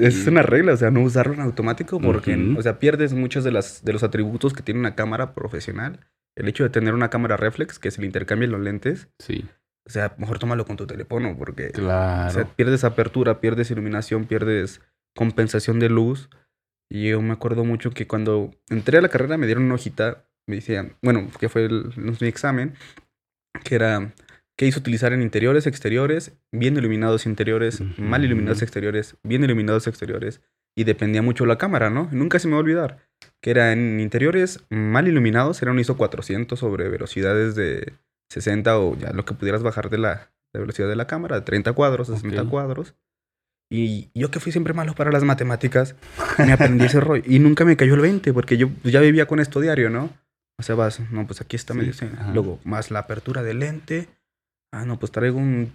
es, 0.00 0.26
una 0.26 0.42
regla, 0.42 0.74
o 0.74 0.76
sea, 0.76 0.90
no 0.90 1.00
usarlo 1.00 1.32
en 1.32 1.40
automático 1.40 2.00
porque, 2.00 2.36
o 2.56 2.60
sea, 2.60 2.78
pierdes 2.78 3.14
muchos 3.14 3.42
de, 3.42 3.50
las, 3.50 3.82
de 3.82 3.94
los 3.94 4.02
atributos 4.02 4.52
que 4.52 4.62
tiene 4.62 4.80
una 4.80 4.94
cámara 4.94 5.32
profesional. 5.32 6.00
El 6.36 6.48
hecho 6.48 6.64
de 6.64 6.70
tener 6.70 6.92
una 6.92 7.08
cámara 7.08 7.38
reflex, 7.38 7.78
que 7.78 7.90
se 7.90 8.00
le 8.00 8.06
intercambien 8.06 8.50
los 8.50 8.60
lentes. 8.60 9.08
Sí. 9.18 9.46
O 9.86 9.90
sea, 9.90 10.14
mejor 10.18 10.38
tómalo 10.38 10.66
con 10.66 10.76
tu 10.76 10.86
teléfono 10.86 11.34
porque 11.36 11.70
claro. 11.70 12.28
o 12.28 12.32
sea, 12.32 12.44
pierdes 12.44 12.84
apertura, 12.84 13.40
pierdes 13.40 13.70
iluminación, 13.70 14.26
pierdes 14.26 14.82
compensación 15.16 15.78
de 15.78 15.88
luz. 15.88 16.28
Y 16.90 17.08
yo 17.08 17.22
me 17.22 17.32
acuerdo 17.32 17.64
mucho 17.64 17.90
que 17.90 18.06
cuando 18.06 18.50
entré 18.68 18.98
a 18.98 19.00
la 19.00 19.08
carrera 19.08 19.38
me 19.38 19.46
dieron 19.46 19.64
una 19.64 19.76
hojita, 19.76 20.26
me 20.46 20.56
decían, 20.56 20.96
bueno, 21.02 21.28
que 21.38 21.48
fue 21.48 21.68
mi 21.96 22.28
examen, 22.28 22.74
que 23.64 23.74
era 23.74 24.12
que 24.56 24.66
hizo 24.66 24.80
utilizar 24.80 25.12
en 25.12 25.22
interiores, 25.22 25.66
exteriores, 25.66 26.32
bien 26.52 26.76
iluminados 26.76 27.26
interiores, 27.26 27.82
mal 27.98 28.24
iluminados 28.24 28.62
exteriores, 28.62 29.16
bien 29.22 29.44
iluminados 29.44 29.86
exteriores. 29.86 30.40
Y 30.76 30.84
dependía 30.84 31.22
mucho 31.22 31.46
la 31.46 31.58
cámara, 31.58 31.90
¿no? 31.90 32.08
Nunca 32.12 32.38
se 32.38 32.48
me 32.48 32.52
va 32.52 32.58
a 32.58 32.62
olvidar. 32.62 32.98
Que 33.40 33.50
era 33.50 33.72
en 33.72 34.00
interiores 34.00 34.64
mal 34.70 35.08
iluminados, 35.08 35.60
era 35.62 35.70
un 35.70 35.78
ISO 35.78 35.96
400 35.96 36.58
sobre 36.58 36.88
velocidades 36.88 37.54
de 37.54 37.94
60 38.30 38.78
o 38.78 38.96
ya 38.96 39.12
lo 39.12 39.24
que 39.24 39.34
pudieras 39.34 39.62
bajar 39.62 39.90
de 39.90 39.98
la, 39.98 40.32
velocidad 40.54 40.88
de 40.88 40.96
la 40.96 41.06
cámara, 41.06 41.36
de 41.36 41.42
30 41.42 41.72
cuadros, 41.72 42.08
60 42.08 42.44
cuadros. 42.44 42.94
Y 43.70 44.10
yo 44.14 44.30
que 44.30 44.38
fui 44.38 44.52
siempre 44.52 44.74
malo 44.74 44.94
para 44.94 45.10
las 45.10 45.24
matemáticas, 45.24 45.94
me 46.38 46.52
aprendí 46.52 46.84
ese 46.84 47.00
rollo. 47.00 47.22
Y 47.26 47.38
nunca 47.38 47.64
me 47.64 47.76
cayó 47.76 47.94
el 47.94 48.00
20, 48.00 48.32
porque 48.32 48.56
yo 48.56 48.68
ya 48.84 49.00
vivía 49.00 49.26
con 49.26 49.40
esto 49.40 49.60
diario, 49.60 49.88
¿no? 49.88 50.10
O 50.58 50.62
sea, 50.62 50.74
vas, 50.74 51.00
no, 51.10 51.26
pues 51.26 51.40
aquí 51.40 51.56
está 51.56 51.74
medio... 51.74 51.92
Luego, 52.32 52.60
más 52.64 52.90
la 52.90 53.00
apertura 53.00 53.42
del 53.42 53.60
lente, 53.60 54.08
Ah, 54.72 54.86
no, 54.86 54.98
pues 54.98 55.12
traigo 55.12 55.38
un 55.38 55.70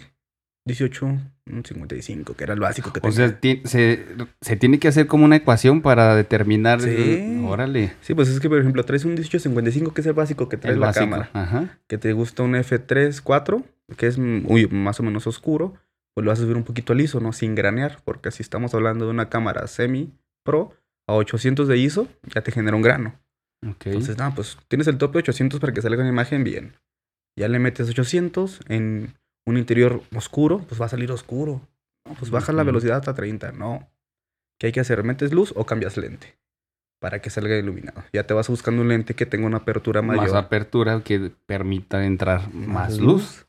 18, 0.66 1.06
un 1.06 1.64
55, 1.64 2.36
que 2.36 2.44
era 2.44 2.56
el 2.56 2.60
básico 2.60 2.92
que 2.92 3.00
tenía. 3.00 3.14
O 3.14 3.16
sea, 3.16 3.40
se, 3.64 4.06
se, 4.42 4.56
tiene 4.58 4.80
que 4.80 4.88
hacer 4.88 5.06
como 5.06 5.24
una 5.24 5.36
ecuación 5.36 5.82
para 5.82 6.16
determinar. 6.16 6.82
Sí. 6.82 7.44
órale. 7.46 7.94
Sí, 8.02 8.16
pues 8.16 8.28
es 8.28 8.40
que, 8.40 8.50
por 8.50 8.60
ejemplo, 8.60 8.84
traes 8.84 9.06
un 9.06 9.12
1855, 9.12 9.94
que 9.94 10.02
es 10.02 10.08
el 10.08 10.14
básico 10.14 10.50
que 10.50 10.58
trae 10.58 10.76
la 10.76 10.92
cámara. 10.92 11.30
Ajá. 11.34 11.80
Que 11.88 12.00
te 12.00 12.12
gusta 12.14 12.42
un 12.42 12.56
F3, 12.56 13.22
4, 13.22 13.64
que 13.96 14.08
es 14.08 14.18
uy, 14.18 14.68
más 14.68 15.00
o 15.00 15.04
menos 15.04 15.28
oscuro. 15.28 15.76
Pues 16.16 16.26
lo 16.26 16.32
vas 16.32 16.40
a 16.40 16.42
subir 16.42 16.58
un 16.58 16.64
poquito 16.64 16.94
al 16.94 17.02
ISO, 17.02 17.20
¿no? 17.20 17.32
Sin 17.32 17.54
granear, 17.54 18.00
porque 18.04 18.32
si 18.32 18.42
estamos 18.42 18.74
hablando 18.74 19.06
de 19.06 19.12
una 19.12 19.30
cámara 19.30 19.68
semi 19.68 20.12
pro 20.44 20.74
a 21.06 21.14
800 21.14 21.68
de 21.68 21.78
ISO, 21.78 22.08
ya 22.34 22.42
te 22.42 22.52
genera 22.52 22.76
un 22.76 22.82
grano. 22.82 23.14
Okay. 23.62 23.94
Entonces, 23.94 24.18
nada, 24.18 24.36
pues 24.36 24.58
tienes 24.68 24.88
el 24.88 24.98
tope 24.98 25.20
800 25.20 25.60
para 25.60 25.74
que 25.74 25.82
salga 25.82 26.02
una 26.02 26.10
imagen 26.10 26.44
bien. 26.44 26.74
Ya 27.38 27.48
le 27.48 27.60
metes 27.60 27.90
800 27.90 28.62
en 28.68 29.16
un 29.46 29.58
interior 29.58 30.04
oscuro, 30.16 30.66
pues 30.68 30.80
va 30.80 30.86
a 30.86 30.90
salir 30.90 31.12
oscuro. 31.12 31.62
pues 32.20 32.32
baja 32.32 32.52
la 32.54 32.64
velocidad 32.64 32.98
hasta 32.98 33.14
30. 33.14 33.52
No. 33.54 33.90
¿Qué 34.60 34.68
hay 34.68 34.74
que 34.74 34.80
hacer? 34.80 35.04
¿Metes 35.04 35.34
luz 35.34 35.54
o 35.56 35.66
cambias 35.66 35.98
lente? 35.98 36.36
Para 37.00 37.22
que 37.22 37.30
salga 37.30 37.56
iluminado. 37.56 38.04
Ya 38.12 38.26
te 38.26 38.34
vas 38.34 38.50
buscando 38.50 38.82
un 38.82 38.88
lente 38.88 39.14
que 39.14 39.26
tenga 39.26 39.46
una 39.46 39.58
apertura 39.58 40.02
mayor. 40.02 40.24
Más 40.24 40.34
apertura 40.34 41.02
que 41.04 41.32
permita 41.46 42.04
entrar 42.06 42.52
más, 42.54 42.98
luz. 42.98 43.46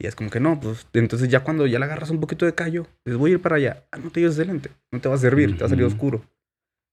Y 0.00 0.06
es 0.06 0.16
como 0.16 0.30
que 0.30 0.40
no, 0.40 0.58
pues 0.58 0.84
entonces 0.94 1.28
ya 1.28 1.44
cuando 1.44 1.64
ya 1.68 1.78
le 1.78 1.84
agarras 1.84 2.10
un 2.10 2.18
poquito 2.18 2.44
de 2.44 2.56
callo, 2.56 2.88
les 3.04 3.16
voy 3.16 3.30
a 3.30 3.34
ir 3.34 3.40
para 3.40 3.54
allá. 3.54 3.84
Ah, 3.92 3.98
no 3.98 4.10
te 4.10 4.18
lleves 4.18 4.36
de 4.36 4.46
lente, 4.46 4.70
no 4.90 5.00
te 5.00 5.08
va 5.08 5.14
a 5.14 5.18
servir, 5.18 5.54
te 5.54 5.60
va 5.60 5.66
a 5.66 5.68
salir 5.68 5.84
oscuro. 5.84 6.22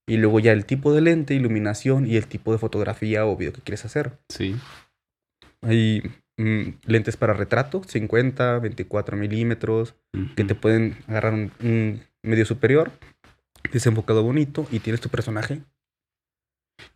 Y 0.09 0.17
luego 0.17 0.39
ya 0.39 0.53
el 0.53 0.65
tipo 0.65 0.91
de 0.91 1.01
lente, 1.01 1.35
iluminación 1.35 2.07
y 2.07 2.17
el 2.17 2.25
tipo 2.25 2.51
de 2.51 2.57
fotografía 2.57 3.27
o 3.27 3.37
video 3.37 3.53
que 3.53 3.61
quieres 3.61 3.85
hacer. 3.85 4.17
Sí. 4.27 4.55
Hay 5.61 6.01
mm, 6.37 6.61
lentes 6.87 7.15
para 7.15 7.33
retrato, 7.33 7.83
50, 7.85 8.57
24 8.57 9.15
milímetros, 9.15 9.93
que 10.35 10.43
te 10.43 10.55
pueden 10.55 10.97
agarrar 11.07 11.33
un, 11.35 12.01
medio 12.23 12.45
superior, 12.45 12.91
desenfocado 13.71 14.23
bonito, 14.23 14.65
y 14.71 14.79
tienes 14.79 14.99
tu 14.99 15.09
personaje. 15.09 15.61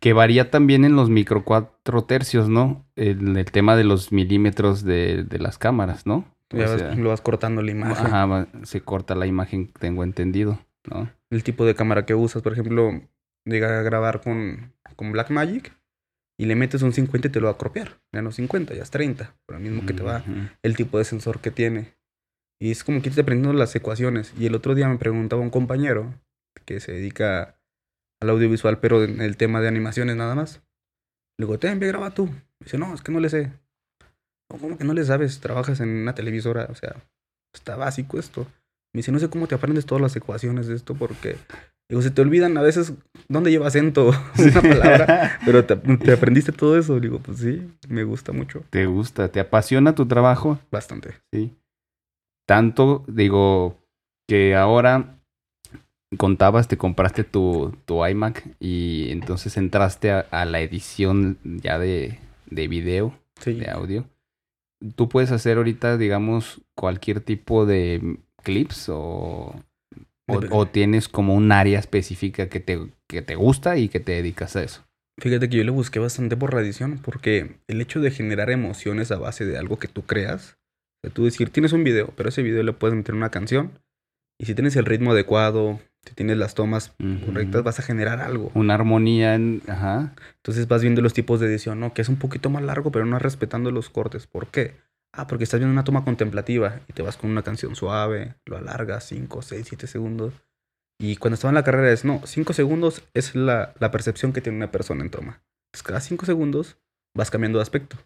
Que 0.00 0.12
varía 0.12 0.50
también 0.50 0.84
en 0.84 0.96
los 0.96 1.08
micro 1.08 1.44
4 1.44 2.04
tercios, 2.06 2.48
¿no? 2.48 2.84
En 2.96 3.36
el 3.36 3.44
tema 3.44 3.76
de 3.76 3.84
los 3.84 4.10
milímetros 4.10 4.82
de, 4.82 5.24
las 5.38 5.56
cámaras, 5.56 6.04
¿no? 6.04 6.24
Ya 6.50 6.94
lo 6.96 7.10
vas 7.10 7.20
cortando 7.20 7.62
la 7.62 7.70
imagen. 7.70 8.06
Ajá, 8.06 8.48
se 8.64 8.80
corta 8.80 9.14
la 9.14 9.26
imagen, 9.26 9.72
tengo 9.78 10.02
entendido, 10.02 10.58
¿no? 10.90 11.08
El 11.30 11.42
tipo 11.42 11.64
de 11.64 11.74
cámara 11.74 12.06
que 12.06 12.14
usas, 12.14 12.42
por 12.42 12.52
ejemplo, 12.52 13.00
llega 13.44 13.78
a 13.78 13.82
grabar 13.82 14.20
con, 14.20 14.72
con 14.96 15.12
Blackmagic 15.12 15.72
y 16.38 16.46
le 16.46 16.56
metes 16.56 16.82
un 16.82 16.92
50 16.92 17.28
y 17.28 17.30
te 17.30 17.40
lo 17.40 17.46
va 17.46 17.52
a 17.52 17.58
cropear. 17.58 18.00
Ya 18.12 18.22
no 18.22 18.32
50, 18.32 18.74
ya 18.74 18.82
es 18.82 18.90
30. 18.90 19.36
Por 19.46 19.56
lo 19.56 19.60
mismo 19.60 19.86
que 19.86 19.94
te 19.94 20.02
va 20.02 20.24
el 20.62 20.76
tipo 20.76 20.98
de 20.98 21.04
sensor 21.04 21.40
que 21.40 21.50
tiene. 21.50 21.94
Y 22.60 22.70
es 22.70 22.84
como 22.84 23.02
que 23.02 23.10
te 23.10 23.20
aprendiendo 23.20 23.56
las 23.56 23.74
ecuaciones. 23.76 24.32
Y 24.38 24.46
el 24.46 24.54
otro 24.54 24.74
día 24.74 24.88
me 24.88 24.98
preguntaba 24.98 25.42
un 25.42 25.50
compañero 25.50 26.14
que 26.64 26.80
se 26.80 26.92
dedica 26.92 27.60
al 28.20 28.30
audiovisual, 28.30 28.80
pero 28.80 29.04
en 29.04 29.20
el 29.20 29.36
tema 29.36 29.60
de 29.60 29.68
animaciones 29.68 30.16
nada 30.16 30.34
más. 30.34 30.62
Le 31.38 31.46
digo, 31.46 31.58
te 31.58 31.68
envía, 31.68 31.88
graba 31.88 32.14
tú. 32.14 32.30
dice, 32.60 32.78
no, 32.78 32.94
es 32.94 33.02
que 33.02 33.12
no 33.12 33.20
le 33.20 33.28
sé. 33.28 33.52
¿Cómo 34.48 34.78
que 34.78 34.84
no 34.84 34.94
le 34.94 35.04
sabes? 35.04 35.40
Trabajas 35.40 35.80
en 35.80 35.88
una 35.88 36.14
televisora, 36.14 36.68
o 36.70 36.74
sea, 36.74 36.94
está 37.52 37.76
básico 37.76 38.18
esto. 38.18 38.46
Me 38.94 39.00
dice, 39.00 39.12
no 39.12 39.18
sé 39.18 39.28
cómo 39.28 39.46
te 39.46 39.56
aprendes 39.56 39.84
todas 39.84 40.00
las 40.00 40.16
ecuaciones 40.16 40.66
de 40.66 40.76
esto 40.76 40.94
porque 40.94 41.36
Digo, 41.88 42.00
se 42.00 42.10
te 42.10 42.22
olvidan 42.22 42.56
a 42.56 42.62
veces 42.62 42.94
dónde 43.28 43.50
lleva 43.50 43.66
acento 43.66 44.08
una 44.38 44.62
palabra, 44.62 45.38
pero 45.44 45.64
te, 45.66 46.12
aprendiste 46.12 46.52
todo 46.52 46.78
eso. 46.78 46.98
Digo, 46.98 47.18
pues 47.18 47.38
sí, 47.38 47.62
me 47.88 48.04
gusta 48.04 48.32
mucho. 48.32 48.64
¿Te 48.70 48.86
gusta? 48.86 49.28
¿Te 49.28 49.40
apasiona 49.40 49.94
tu 49.94 50.06
trabajo? 50.06 50.58
Bastante. 50.70 51.14
Sí. 51.32 51.54
Tanto, 52.46 53.04
digo, 53.06 53.82
que 54.26 54.54
ahora 54.54 55.18
contabas, 56.16 56.68
te 56.68 56.78
compraste 56.78 57.24
tu, 57.24 57.76
tu 57.84 58.06
iMac 58.06 58.46
y 58.60 59.10
entonces 59.10 59.56
entraste 59.56 60.10
a, 60.12 60.44
la 60.44 60.60
edición 60.60 61.38
ya 61.42 61.78
de, 61.78 62.18
de 62.46 62.68
video, 62.68 63.18
de 63.44 63.70
audio. 63.70 64.04
¿Tú 64.96 65.08
puedes 65.08 65.32
hacer 65.32 65.58
ahorita, 65.58 65.98
digamos, 65.98 66.62
cualquier 66.74 67.20
tipo 67.20 67.66
de 67.66 68.18
clips 68.44 68.88
o 68.88 69.56
o, 70.26 70.66
tienes 70.66 71.08
como 71.08 71.34
un 71.34 71.52
área 71.52 71.78
específica 71.78 72.48
que 72.48 72.60
te, 72.60 72.78
que 73.06 73.22
te 73.22 73.34
gusta 73.34 73.76
y 73.76 73.88
que 73.88 74.00
te 74.00 74.12
dedicas 74.12 74.56
a 74.56 74.62
eso. 74.62 74.84
Fíjate 75.20 75.48
que 75.48 75.58
yo 75.58 75.64
le 75.64 75.70
busqué 75.70 75.98
bastante 75.98 76.36
por 76.36 76.54
la 76.54 76.60
edición, 76.60 76.98
porque 77.02 77.56
el 77.68 77.80
hecho 77.80 78.00
de 78.00 78.10
generar 78.10 78.50
emociones 78.50 79.12
a 79.12 79.18
base 79.18 79.44
de 79.44 79.58
algo 79.58 79.78
que 79.78 79.86
tú 79.86 80.02
creas, 80.02 80.58
de 81.02 81.10
tú 81.10 81.24
decir, 81.24 81.50
tienes 81.50 81.72
un 81.72 81.84
video, 81.84 82.12
pero 82.16 82.30
ese 82.30 82.42
video 82.42 82.62
le 82.62 82.72
puedes 82.72 82.96
meter 82.96 83.14
una 83.14 83.30
canción, 83.30 83.78
y 84.40 84.46
si 84.46 84.54
tienes 84.54 84.74
el 84.76 84.86
ritmo 84.86 85.12
adecuado, 85.12 85.78
si 86.04 86.14
tienes 86.14 86.36
las 86.36 86.54
tomas 86.54 86.92
correctas, 87.24 87.62
vas 87.62 87.78
a 87.78 87.82
generar 87.82 88.20
algo. 88.20 88.50
Una 88.54 88.74
armonía, 88.74 89.36
en... 89.36 89.62
ajá. 89.68 90.14
Entonces 90.36 90.66
vas 90.66 90.82
viendo 90.82 91.00
los 91.00 91.14
tipos 91.14 91.38
de 91.38 91.46
edición, 91.46 91.78
¿no? 91.78 91.94
Que 91.94 92.02
es 92.02 92.08
un 92.08 92.16
poquito 92.16 92.50
más 92.50 92.62
largo, 92.62 92.90
pero 92.90 93.06
no 93.06 93.18
respetando 93.18 93.70
los 93.70 93.90
cortes. 93.90 94.26
¿Por 94.26 94.48
qué? 94.48 94.74
Ah, 95.16 95.28
porque 95.28 95.44
estás 95.44 95.60
viendo 95.60 95.72
una 95.72 95.84
toma 95.84 96.04
contemplativa 96.04 96.80
y 96.88 96.92
te 96.92 97.02
vas 97.02 97.16
con 97.16 97.30
una 97.30 97.42
canción 97.42 97.76
suave, 97.76 98.34
lo 98.46 98.56
alargas 98.56 99.06
5, 99.06 99.42
6, 99.42 99.64
7 99.68 99.86
segundos. 99.86 100.34
Y 100.98 101.16
cuando 101.16 101.34
estaba 101.34 101.50
en 101.50 101.54
la 101.54 101.62
carrera 101.62 101.92
es, 101.92 102.04
no, 102.04 102.20
5 102.24 102.52
segundos 102.52 103.04
es 103.14 103.36
la, 103.36 103.74
la, 103.78 103.92
percepción 103.92 104.32
que 104.32 104.40
tiene 104.40 104.58
una 104.58 104.72
persona 104.72 105.04
en 105.04 105.10
toma. 105.10 105.42
Entonces 105.68 105.84
cada 105.84 106.00
5 106.00 106.26
segundos 106.26 106.78
vas 107.16 107.30
cambiando 107.30 107.58
de 107.58 107.62
aspecto. 107.62 107.96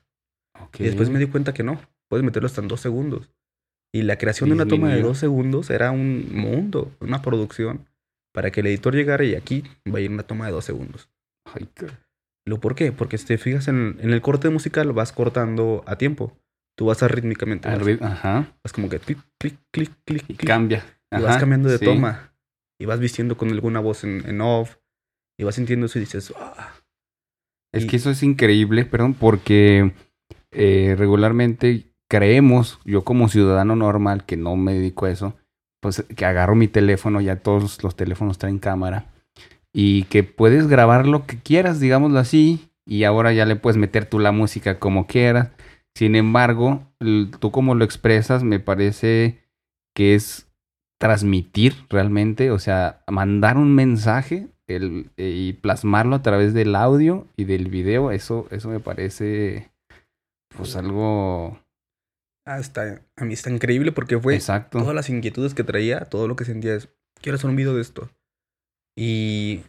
Y 0.79 0.85
después 0.85 1.09
me 1.09 1.19
di 1.19 1.27
cuenta 1.27 1.55
que 1.55 1.63
no, 1.63 1.81
puedes 2.09 2.25
meterlo 2.25 2.47
hasta 2.47 2.61
en 2.61 2.69
2 2.69 2.79
segundos. 2.79 3.31
Y 3.91 4.03
la 4.03 4.19
creación 4.19 4.51
de 4.51 4.57
una 4.57 4.67
toma 4.67 4.93
de 4.95 5.01
2 5.01 5.17
segundos 5.17 5.71
era 5.71 5.91
un 5.93 6.35
mundo, 6.35 6.95
una 7.01 7.23
producción, 7.23 7.89
para 8.35 8.51
que 8.51 8.61
el 8.61 8.67
editor 8.67 8.95
llegara 8.95 9.25
y 9.25 9.35
aquí 9.35 9.65
va 9.91 9.99
a 9.99 10.01
ir 10.03 10.11
una 10.11 10.25
toma 10.25 10.45
de 10.45 10.53
2 10.53 10.63
segundos. 10.63 11.09
Ay, 11.47 11.71
¿Lo 12.45 12.61
por 12.61 12.75
qué? 12.75 12.93
Porque 12.93 13.17
si 13.17 13.27
te 13.27 13.39
fijas 13.39 13.69
en, 13.69 13.97
en 14.01 14.13
el 14.13 14.21
corte 14.21 14.51
musical 14.51 14.93
vas 14.93 15.13
cortando 15.13 15.85
a 15.87 15.97
tiempo 15.97 16.37
tú 16.79 16.87
vas 16.87 17.03
a 17.03 17.09
rítmicamente. 17.09 17.69
ajá. 17.69 18.47
Vas 18.63 18.73
como 18.73 18.89
que 18.89 19.01
clic, 19.01 19.19
clic, 19.37 19.59
clic, 19.73 19.91
clic. 20.05 20.25
Y 20.29 20.35
cambia. 20.35 20.85
y 21.11 21.21
vas 21.21 21.37
cambiando 21.37 21.69
de 21.69 21.81
toma. 21.81 22.33
Y 22.81 22.87
vas 22.87 23.01
vistiendo 23.01 23.37
con 23.37 23.51
alguna 23.51 23.81
voz 23.81 24.05
en, 24.05 24.41
off. 24.41 24.77
Y 25.37 25.43
vas 25.43 25.57
sintiendo 25.57 25.87
eso 25.87 25.99
y 25.99 26.03
dices, 26.03 26.33
ah". 26.39 26.73
Es 27.73 27.85
que 27.85 27.97
eso 27.97 28.11
es 28.11 28.23
increíble, 28.23 28.85
perdón, 28.85 29.15
porque 29.15 29.93
eh, 30.53 30.95
regularmente 30.97 31.93
creemos, 32.09 32.79
yo 32.85 33.03
como 33.03 33.29
ciudadano 33.29 33.75
normal 33.75 34.25
que 34.25 34.37
no 34.37 34.55
me 34.57 34.73
dedico 34.73 35.07
a 35.07 35.11
eso, 35.11 35.37
pues 35.81 36.05
que 36.17 36.25
agarro 36.25 36.55
mi 36.55 36.69
teléfono, 36.69 37.21
ya 37.21 37.37
todos 37.37 37.83
los 37.83 37.95
teléfonos 37.97 38.39
traen 38.39 38.59
cámara, 38.59 39.13
y 39.73 40.05
que 40.05 40.23
puedes 40.23 40.67
grabar 40.67 41.07
lo 41.07 41.27
que 41.27 41.39
quieras, 41.39 41.79
digámoslo 41.79 42.19
así, 42.19 42.71
y 42.87 43.05
ahora 43.05 43.33
ya 43.33 43.45
le 43.45 43.57
puedes 43.57 43.77
meter 43.77 44.07
tú 44.07 44.19
la 44.19 44.33
música 44.33 44.79
como 44.79 45.07
quieras. 45.07 45.51
Sin 45.99 46.15
embargo, 46.15 46.87
tú 47.41 47.51
como 47.51 47.75
lo 47.75 47.85
expresas, 47.85 48.45
me 48.45 48.61
parece 48.61 49.43
que 49.97 50.15
es 50.15 50.47
transmitir 51.01 51.75
realmente, 51.91 52.53
o 52.53 52.61
sea, 52.61 53.03
mandar 53.09 53.57
un 53.57 53.75
mensaje 53.75 54.47
el, 54.69 55.11
eh, 55.17 55.31
y 55.31 55.55
plasmarlo 55.55 56.15
a 56.15 56.23
través 56.23 56.55
del 56.55 56.77
audio 56.77 57.27
y 57.37 57.47
del 57.47 57.67
video, 57.67 58.13
eso, 58.13 58.47
eso 58.53 58.69
me 58.69 58.79
parece 58.79 59.73
pues 60.57 60.77
algo... 60.77 61.59
Ah, 62.47 62.61
está, 62.61 63.03
a 63.17 63.25
mí 63.25 63.35
está 63.35 63.51
increíble 63.51 63.91
porque 63.91 64.21
fue 64.21 64.37
Exacto. 64.37 64.79
todas 64.79 64.95
las 64.95 65.11
inquietudes 65.11 65.53
que 65.53 65.65
traía, 65.65 66.05
todo 66.05 66.29
lo 66.29 66.37
que 66.37 66.45
sentía 66.45 66.77
es, 66.77 66.91
quiero 67.21 67.35
hacer 67.35 67.51
un 67.51 67.57
video 67.57 67.75
de 67.75 67.83
esto. 67.83 68.09
Y 68.97 69.65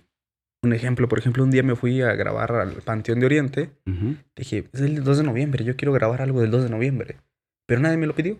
un 0.62 0.74
ejemplo, 0.74 1.08
por 1.08 1.19
ejemplo, 1.19 1.43
un 1.43 1.52
día 1.52 1.63
me 1.63 1.76
fui 1.76 2.02
a 2.02 2.13
grabar 2.13 2.52
al 2.52 2.74
Panteón 2.84 3.19
de 3.19 3.26
Oriente. 3.26 3.69
Ujú. 3.88 4.15
Dije, 4.36 4.65
es 4.74 4.82
el 4.82 5.04
2 5.04 5.17
de 5.19 5.24
noviembre, 5.24 5.63
yo 5.63 5.76
quiero 5.76 5.93
grabar 5.93 6.22
algo 6.22 6.41
del 6.41 6.52
2 6.52 6.63
de 6.63 6.69
noviembre. 6.69 7.17
Pero 7.65 7.82
nadie 7.82 7.98
me 7.98 8.08
lo 8.08 8.15
pidió. 8.15 8.39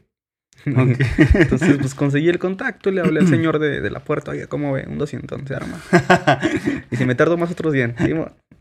Ok. 0.68 1.00
Entonces, 1.36 1.78
pues 1.78 1.96
conseguí 1.96 2.28
el 2.28 2.40
contacto, 2.40 2.92
le 2.92 3.02
hablé 3.02 3.22
al 3.22 3.28
señor 3.30 3.60
de, 3.60 3.82
de 3.82 3.90
la 3.90 4.02
puerta, 4.02 4.32
oye, 4.32 4.48
¿cómo 4.48 4.74
ve? 4.74 4.86
Un 4.88 4.98
200, 4.98 5.42
se 5.48 5.56
arma. 5.56 5.80
Y 6.92 6.96
si 6.98 7.06
me 7.06 7.16
tardo 7.16 7.38
más 7.38 7.52
otros 7.52 7.74
100. 7.74 7.96
¿sí? 7.98 8.14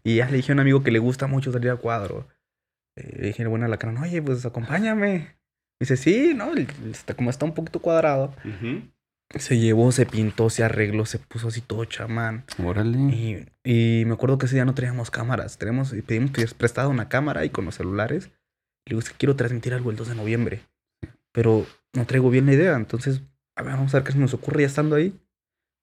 Y 0.05 0.17
ya 0.17 0.31
le 0.31 0.37
dije 0.37 0.53
a 0.53 0.55
un 0.55 0.61
amigo 0.61 0.83
que 0.83 0.91
le 0.91 0.99
gusta 1.01 1.27
mucho 1.27 1.51
salir 1.51 1.71
a 1.71 1.77
cuadro. 1.77 2.29
Eh, 2.97 3.17
le 3.21 3.27
dije, 3.29 3.47
bueno, 3.47 3.65
a 3.67 3.69
la 3.69 3.79
cara, 3.79 4.01
oye, 4.01 4.23
pues 4.23 4.45
acompáñame. 4.47 5.37
Dice, 5.81 5.97
sí, 5.97 6.33
no, 6.35 6.55
está, 6.55 7.15
como 7.15 7.31
está 7.31 7.45
un 7.45 7.55
poquito 7.55 7.81
cuadrado. 7.81 8.35
Ujú. 8.45 8.83
Se 9.35 9.59
llevó, 9.59 9.93
se 9.93 10.07
pintó, 10.07 10.49
se 10.49 10.65
arregló, 10.65 11.05
se 11.05 11.19
puso 11.19 11.49
así 11.49 11.61
todo 11.61 11.85
chamán. 11.85 12.45
Órale. 12.65 12.99
Y, 12.99 13.47
y 13.63 14.05
me 14.07 14.15
acuerdo 14.15 14.39
que 14.39 14.47
ese 14.47 14.55
día 14.55 14.65
no 14.65 14.75
teníamos 14.75 15.11
cámaras. 15.11 15.59
Tenemos, 15.59 15.95
pedimos 16.07 16.31
prestado 16.55 16.89
una 16.89 17.09
cámara 17.09 17.45
y 17.45 17.51
con 17.51 17.67
los 17.67 17.75
celulares. 17.75 18.27
Le 18.87 18.91
digo, 18.91 19.01
es 19.01 19.11
que 19.11 19.17
quiero 19.19 19.37
transmitir 19.37 19.75
algo 19.75 19.91
el 19.91 19.97
2 19.97 20.09
de 20.09 20.15
noviembre. 20.15 20.61
Pero 21.33 21.67
no 21.93 22.07
traigo 22.07 22.31
bien 22.31 22.47
la 22.47 22.55
idea. 22.55 22.75
Entonces, 22.75 23.21
a 23.55 23.63
ver, 23.63 23.75
vamos 23.75 23.95
a 23.95 23.99
ver 23.99 24.07
qué 24.07 24.13
se 24.13 24.19
nos 24.19 24.33
ocurre 24.33 24.63
ya 24.63 24.67
estando 24.67 24.97
ahí. 24.97 25.15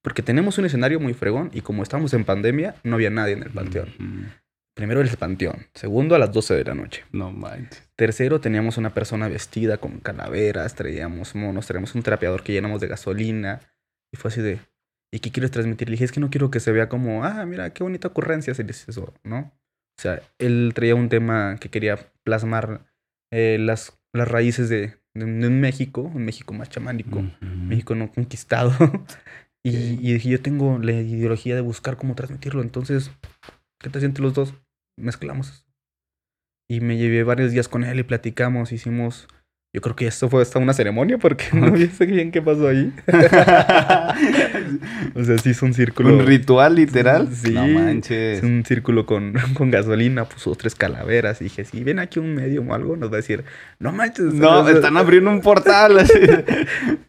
Porque 0.01 0.23
tenemos 0.23 0.57
un 0.57 0.65
escenario 0.65 0.99
muy 0.99 1.13
fregón 1.13 1.51
y 1.53 1.61
como 1.61 1.83
estamos 1.83 2.13
en 2.13 2.25
pandemia, 2.25 2.75
no 2.83 2.95
había 2.95 3.09
nadie 3.09 3.33
en 3.33 3.43
el 3.43 3.51
panteón. 3.51 3.89
Ujú. 3.99 4.44
Primero 4.75 4.99
el 4.99 5.09
panteón. 5.17 5.67
Segundo 5.73 6.15
a 6.15 6.19
las 6.19 6.33
12 6.33 6.53
de 6.53 6.65
la 6.65 6.75
noche. 6.75 7.05
No 7.13 7.31
manches. 7.31 7.89
Tercero, 7.95 8.41
teníamos 8.41 8.77
una 8.77 8.93
persona 8.93 9.29
vestida 9.29 9.77
con 9.77 10.01
calaveras, 10.01 10.75
traíamos 10.75 11.33
monos, 11.33 11.65
traíamos 11.65 11.95
un 11.95 12.03
trapeador 12.03 12.43
que 12.43 12.51
llenamos 12.51 12.81
de 12.81 12.87
gasolina. 12.87 13.61
Y 14.13 14.17
fue 14.17 14.29
así 14.29 14.41
de, 14.41 14.59
¿y 15.13 15.19
qué 15.19 15.31
quieres 15.31 15.51
transmitir? 15.51 15.87
Le 15.87 15.93
dije, 15.93 16.03
es 16.03 16.11
que 16.11 16.19
no 16.19 16.29
quiero 16.29 16.51
que 16.51 16.59
se 16.59 16.73
vea 16.73 16.89
como, 16.89 17.23
ah, 17.23 17.45
mira, 17.45 17.69
qué 17.69 17.83
bonita 17.83 18.09
ocurrencia 18.09 18.53
se 18.53 18.65
dice 18.65 18.91
eso, 18.91 19.13
¿no? 19.23 19.53
O 19.97 20.01
sea, 20.01 20.21
él 20.39 20.73
traía 20.75 20.95
un 20.95 21.07
tema 21.07 21.55
que 21.57 21.69
quería 21.69 22.11
plasmar 22.25 22.85
eh, 23.31 23.57
las, 23.57 23.97
las 24.11 24.27
raíces 24.27 24.67
de, 24.67 24.97
de 25.13 25.23
un 25.23 25.39
de 25.39 25.49
México, 25.51 26.01
un 26.01 26.25
México 26.25 26.53
más 26.53 26.67
chamánico. 26.67 27.23
México 27.39 27.95
no 27.95 28.11
conquistado. 28.11 28.73
y, 29.63 29.69
y 29.71 30.13
dije, 30.15 30.27
yo 30.27 30.41
tengo 30.41 30.79
la 30.79 30.91
ideología 30.91 31.55
de 31.55 31.61
buscar 31.61 31.95
cómo 31.95 32.13
transmitirlo, 32.13 32.61
entonces, 32.61 33.09
¿qué 33.79 33.89
te 33.89 34.01
sientes 34.01 34.21
los 34.21 34.33
dos? 34.33 34.53
Mezclamos 34.97 35.49
eso. 35.49 35.65
Y 36.67 36.81
me 36.81 36.97
llevé 36.97 37.23
varios 37.23 37.51
días 37.51 37.67
con 37.67 37.83
él 37.83 37.99
y 37.99 38.03
platicamos, 38.03 38.71
hicimos... 38.71 39.27
Yo 39.73 39.81
creo 39.81 39.93
que 39.93 40.07
esto 40.07 40.29
fue 40.29 40.41
hasta 40.41 40.57
una 40.57 40.71
ceremonia 40.71 41.17
porque 41.17 41.47
no 41.53 41.69
vi 41.69 41.87
sé 41.87 42.05
bien 42.05 42.31
qué 42.31 42.41
pasó 42.41 42.69
ahí. 42.69 42.93
o 45.15 45.23
sea, 45.25 45.37
sí 45.37 45.49
hizo 45.49 45.65
un 45.65 45.73
círculo. 45.73 46.13
¿Un 46.13 46.25
ritual 46.25 46.75
literal? 46.75 47.27
Sí. 47.33 47.51
No 47.51 47.67
manches. 47.67 48.37
Es 48.37 48.43
un 48.43 48.63
círculo 48.63 49.05
con, 49.05 49.33
con 49.53 49.71
gasolina, 49.71 50.23
puso 50.23 50.55
tres 50.55 50.75
calaveras. 50.75 51.41
Y 51.41 51.45
dije, 51.45 51.65
si 51.65 51.83
ven 51.83 51.99
aquí 51.99 52.19
un 52.19 52.35
medio 52.35 52.61
o 52.61 52.73
algo, 52.73 52.95
nos 52.95 53.09
va 53.09 53.15
a 53.15 53.17
decir, 53.17 53.43
no 53.77 53.91
manches. 53.91 54.33
No, 54.33 54.63
sea, 54.63 54.73
están 54.73 54.95
abriendo 54.95 55.29
un 55.29 55.41
portal. 55.41 55.99
así. 55.99 56.19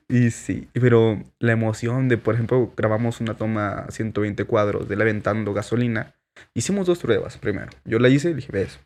Y 0.09 0.33
sí, 0.33 0.67
pero 0.73 1.23
la 1.39 1.53
emoción 1.53 2.09
de, 2.09 2.19
por 2.19 2.35
ejemplo, 2.35 2.73
grabamos 2.77 3.21
una 3.21 3.35
toma 3.35 3.85
a 3.87 3.91
120 3.93 4.45
cuadros 4.45 4.89
de 4.89 4.97
él 4.97 5.03
aventando 5.03 5.55
gasolina. 5.55 6.15
Hicimos 6.55 6.87
dos 6.87 6.99
pruebas 6.99 7.37
primero. 7.39 7.71
Yo 7.85 7.99
la 7.99 8.09
hice 8.09 8.31
y 8.31 8.35
dije, 8.35 8.51
ves, 8.53 8.79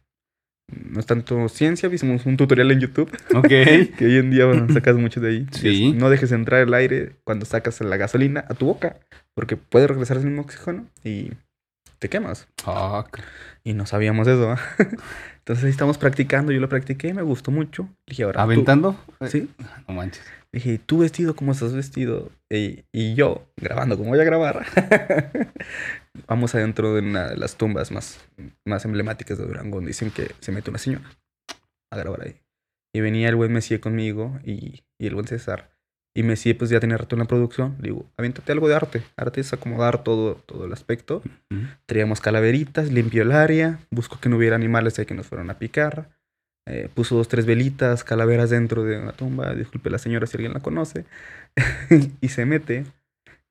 no 0.68 1.00
es 1.00 1.06
tanto 1.06 1.48
ciencia, 1.48 1.88
hicimos 1.92 2.26
un 2.26 2.36
tutorial 2.36 2.70
en 2.70 2.80
YouTube, 2.80 3.10
ok. 3.34 3.48
que 3.48 4.04
hoy 4.06 4.16
en 4.18 4.30
día 4.30 4.46
bueno, 4.46 4.66
sacas 4.72 4.96
mucho 4.96 5.20
de 5.20 5.28
ahí. 5.30 5.46
Sí. 5.52 5.88
es, 5.90 5.94
no 5.96 6.10
dejes 6.10 6.30
entrar 6.32 6.60
el 6.62 6.72
aire 6.74 7.16
cuando 7.24 7.44
sacas 7.46 7.80
la 7.80 7.96
gasolina 7.96 8.44
a 8.48 8.54
tu 8.54 8.66
boca, 8.66 8.96
porque 9.34 9.56
puede 9.56 9.86
regresar 9.88 10.16
el 10.18 10.24
mismo 10.24 10.42
oxígeno 10.42 10.86
y 11.04 11.32
te 11.98 12.08
quemas. 12.08 12.48
Fuck. 12.62 13.18
Y 13.64 13.74
no 13.74 13.84
sabíamos 13.86 14.26
eso. 14.28 14.52
¿ah? 14.52 14.58
Entonces 15.38 15.64
ahí 15.64 15.70
estamos 15.70 15.98
practicando, 15.98 16.52
yo 16.52 16.60
lo 16.60 16.68
practiqué 16.68 17.12
me 17.14 17.22
gustó 17.22 17.50
mucho. 17.50 17.88
Dije, 18.06 18.22
ahora. 18.22 18.36
tú- 18.36 18.42
¿Aventando? 18.42 18.96
Sí. 19.28 19.48
No 19.88 19.94
manches. 19.94 20.22
Dije, 20.52 20.80
tú 20.84 20.98
vestido 20.98 21.36
como 21.36 21.52
estás 21.52 21.72
vestido 21.74 22.30
y, 22.50 22.84
y 22.92 23.14
yo 23.14 23.46
grabando 23.56 23.96
como 23.96 24.10
voy 24.10 24.20
a 24.20 24.24
grabar. 24.24 24.66
Vamos 26.26 26.54
adentro 26.54 26.94
de 26.94 27.02
una 27.02 27.28
de 27.28 27.36
las 27.36 27.56
tumbas 27.56 27.90
más, 27.92 28.20
más 28.66 28.84
emblemáticas 28.84 29.38
de 29.38 29.46
Durango, 29.46 29.76
donde 29.76 29.88
dicen 29.90 30.10
que 30.10 30.34
se 30.40 30.52
mete 30.52 30.70
una 30.70 30.78
señora 30.78 31.04
a 31.92 31.96
grabar 31.96 32.22
ahí. 32.22 32.36
Y 32.92 33.00
venía 33.00 33.28
el 33.28 33.36
buen 33.36 33.52
Messier 33.52 33.80
conmigo 33.80 34.38
y, 34.44 34.82
y 34.98 35.06
el 35.06 35.14
buen 35.14 35.26
César. 35.26 35.70
Y 36.16 36.24
Messier 36.24 36.58
pues 36.58 36.70
ya 36.70 36.80
tenía 36.80 36.96
rato 36.96 37.14
en 37.14 37.20
la 37.20 37.26
producción. 37.26 37.76
Le 37.80 37.90
digo, 37.90 38.10
aviéntate 38.16 38.50
algo 38.50 38.68
de 38.68 38.74
arte. 38.74 39.02
Arte 39.16 39.40
es 39.40 39.52
acomodar 39.52 40.02
todo, 40.02 40.34
todo 40.46 40.64
el 40.64 40.72
aspecto. 40.72 41.22
Ujú. 41.52 41.60
Traíamos 41.86 42.20
calaveritas, 42.20 42.90
limpió 42.90 43.22
el 43.22 43.30
área, 43.30 43.78
buscó 43.90 44.18
que 44.18 44.28
no 44.28 44.36
hubiera 44.36 44.56
animales 44.56 44.98
ahí 44.98 45.06
que 45.06 45.14
nos 45.14 45.26
fueran 45.28 45.50
a 45.50 45.58
picar. 45.58 46.10
eh, 46.66 46.88
puso 46.94 47.16
dos, 47.16 47.28
tres 47.28 47.46
velitas, 47.46 48.02
calaveras 48.04 48.50
dentro 48.50 48.82
de 48.84 48.98
una 48.98 49.12
tumba. 49.12 49.54
Disculpe 49.54 49.90
la 49.90 49.98
señora 49.98 50.26
si 50.26 50.36
alguien 50.36 50.52
la 50.52 50.60
conoce. 50.60 51.04
y 52.20 52.28
se 52.28 52.44
mete. 52.44 52.86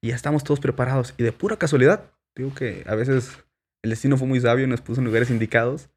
Y 0.02 0.10
ya 0.10 0.16
estamos 0.16 0.44
todos 0.44 0.60
preparados. 0.60 1.14
Y 1.18 1.24
de 1.24 1.32
pura 1.32 1.56
casualidad, 1.58 2.12
digo 2.44 2.54
que 2.56 2.84
a 2.88 2.96
veces 2.96 3.44
el 3.84 3.92
destino 3.92 4.18
fue 4.18 4.28
muy 4.28 4.40
sabio 4.40 4.66
y 4.66 4.68
nos 4.68 4.82
puso 4.82 5.02
en 5.02 5.06
lugares 5.06 5.30
indicados. 5.30 5.90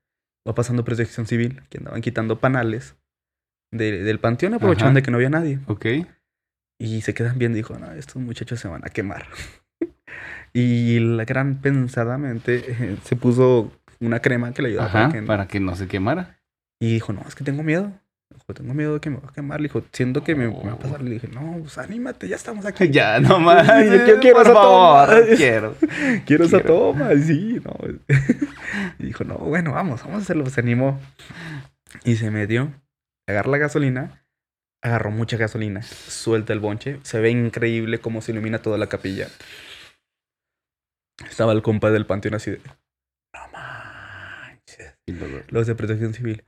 Va 0.48 0.54
pasando 0.54 0.84
protección 0.84 1.26
civil, 1.26 1.62
que 1.70 1.78
andaban 1.78 2.00
quitando 2.02 2.40
panales 2.40 2.96
de- 3.72 4.02
del 4.02 4.18
panteón, 4.18 4.54
aprovechando 4.54 4.96
de 4.98 5.02
que 5.02 5.10
no 5.10 5.16
había 5.18 5.30
nadie. 5.30 5.60
Ok. 5.66 5.86
Y 6.80 7.00
se 7.02 7.14
quedan 7.14 7.40
y 7.40 7.48
dijo, 7.48 7.78
no, 7.78 7.92
estos 7.92 8.16
muchachos 8.20 8.58
se 8.58 8.66
van 8.68 8.84
a 8.84 8.88
quemar. 8.90 9.26
y 10.52 10.98
la 10.98 11.24
gran 11.24 11.60
pensadamente 11.60 12.64
eh, 12.68 12.96
se 13.04 13.14
puso 13.16 13.72
una 14.00 14.20
crema 14.20 14.52
que 14.52 14.62
le 14.62 14.68
ayudaba 14.70 14.88
Ajá, 14.88 14.98
para 15.08 15.12
que... 15.12 15.22
para 15.26 15.48
que 15.48 15.60
no 15.60 15.76
se 15.76 15.86
quemara. 15.86 16.40
Y 16.80 16.92
dijo, 16.94 17.12
no, 17.12 17.22
es 17.28 17.36
que 17.36 17.44
tengo 17.44 17.62
miedo. 17.62 17.92
Dijo, 18.42 18.54
tengo 18.54 18.74
miedo 18.74 18.94
de 18.94 19.00
que 19.00 19.08
me 19.10 19.18
va 19.18 19.28
a 19.28 19.32
quemar. 19.32 19.60
Le 19.60 19.68
dijo, 19.68 19.82
siento 19.92 20.24
que 20.24 20.34
me, 20.34 20.48
me 20.48 20.54
va 20.64 20.72
a 20.72 20.78
pasar. 20.78 21.00
Le 21.02 21.10
dije, 21.12 21.28
no, 21.28 21.58
pues 21.60 21.78
anímate, 21.78 22.26
ya 22.28 22.36
estamos 22.36 22.66
aquí. 22.66 22.88
Ya, 22.92 23.20
no 23.20 23.38
manches. 23.40 23.84
Yo 23.92 24.04
quiero- 24.04 24.20
quiero 24.20 24.36
por 24.38 24.46
esa 24.46 24.54
favor. 24.54 25.08
toma. 25.08 25.26
Quiero. 25.36 25.76
Quiero 26.26 26.44
esa 26.44 26.60
toma. 26.62 27.10
Sí, 27.24 27.60
no. 27.64 27.76
y 28.98 29.06
dijo, 29.06 29.24
no, 29.24 29.36
bueno, 29.38 29.72
vamos, 29.72 30.02
vamos 30.02 30.18
a 30.18 30.22
hacerlo. 30.22 30.46
Se 30.46 30.60
animó. 30.60 31.00
Y 32.04 32.16
se 32.16 32.30
metió, 32.30 32.72
agarra 33.28 33.50
la 33.50 33.58
gasolina, 33.58 34.24
agarró 34.82 35.10
mucha 35.10 35.36
gasolina, 35.36 35.82
suelta 35.82 36.52
el 36.54 36.58
bonche. 36.58 36.98
Se 37.02 37.20
ve 37.20 37.30
increíble 37.30 38.00
cómo 38.00 38.22
se 38.22 38.32
ilumina 38.32 38.60
toda 38.60 38.78
la 38.78 38.88
capilla. 38.88 39.28
Estaba 41.28 41.52
el 41.52 41.62
compa 41.62 41.90
del 41.90 42.06
panteón 42.06 42.34
así 42.34 42.50
de, 42.52 42.60
no 43.34 43.40
manches. 43.52 44.94
Los 45.50 45.66
de 45.66 45.74
protección 45.74 46.14
civil. 46.14 46.44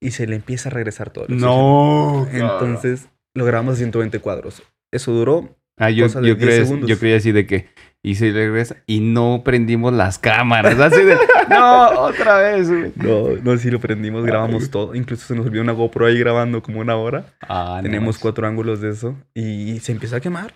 Y 0.00 0.10
se 0.10 0.26
le 0.26 0.36
empieza 0.36 0.68
a 0.68 0.72
regresar 0.72 1.10
todo. 1.10 1.26
el 1.28 1.38
No. 1.38 2.26
Entonces, 2.32 3.08
lo 3.34 3.44
grabamos 3.44 3.74
a 3.74 3.76
120 3.78 4.18
cuadros. 4.20 4.62
Eso 4.92 5.12
duró 5.12 5.56
Ah, 5.76 5.90
yo, 5.90 6.04
cosa 6.06 6.20
de 6.20 6.28
yo, 6.28 6.34
10 6.36 6.46
creía, 6.46 6.64
segundos. 6.64 6.88
yo 6.88 6.98
creía 7.00 7.16
así 7.16 7.32
de 7.32 7.46
que 7.46 7.66
y 8.00 8.14
se 8.14 8.30
regresa 8.30 8.76
y 8.86 9.00
no 9.00 9.42
prendimos 9.44 9.92
las 9.92 10.18
cámaras. 10.18 10.78
Así 10.78 11.02
de, 11.02 11.16
no, 11.50 11.88
otra 12.02 12.36
vez. 12.38 12.68
güey. 12.70 12.92
No, 12.96 13.30
no, 13.42 13.56
sí 13.58 13.70
lo 13.70 13.80
prendimos, 13.80 14.24
grabamos 14.24 14.70
todo. 14.70 14.94
Incluso 14.94 15.26
se 15.26 15.34
nos 15.34 15.46
olvidó 15.46 15.62
una 15.62 15.72
GoPro 15.72 16.06
ahí 16.06 16.18
grabando 16.18 16.62
como 16.62 16.80
una 16.80 16.94
hora. 16.96 17.26
Ah, 17.40 17.80
Tenemos 17.82 18.18
cuatro 18.18 18.46
ángulos 18.46 18.80
de 18.82 18.90
eso. 18.90 19.16
Y 19.34 19.80
se 19.80 19.90
empieza 19.92 20.16
a 20.16 20.20
quemar. 20.20 20.54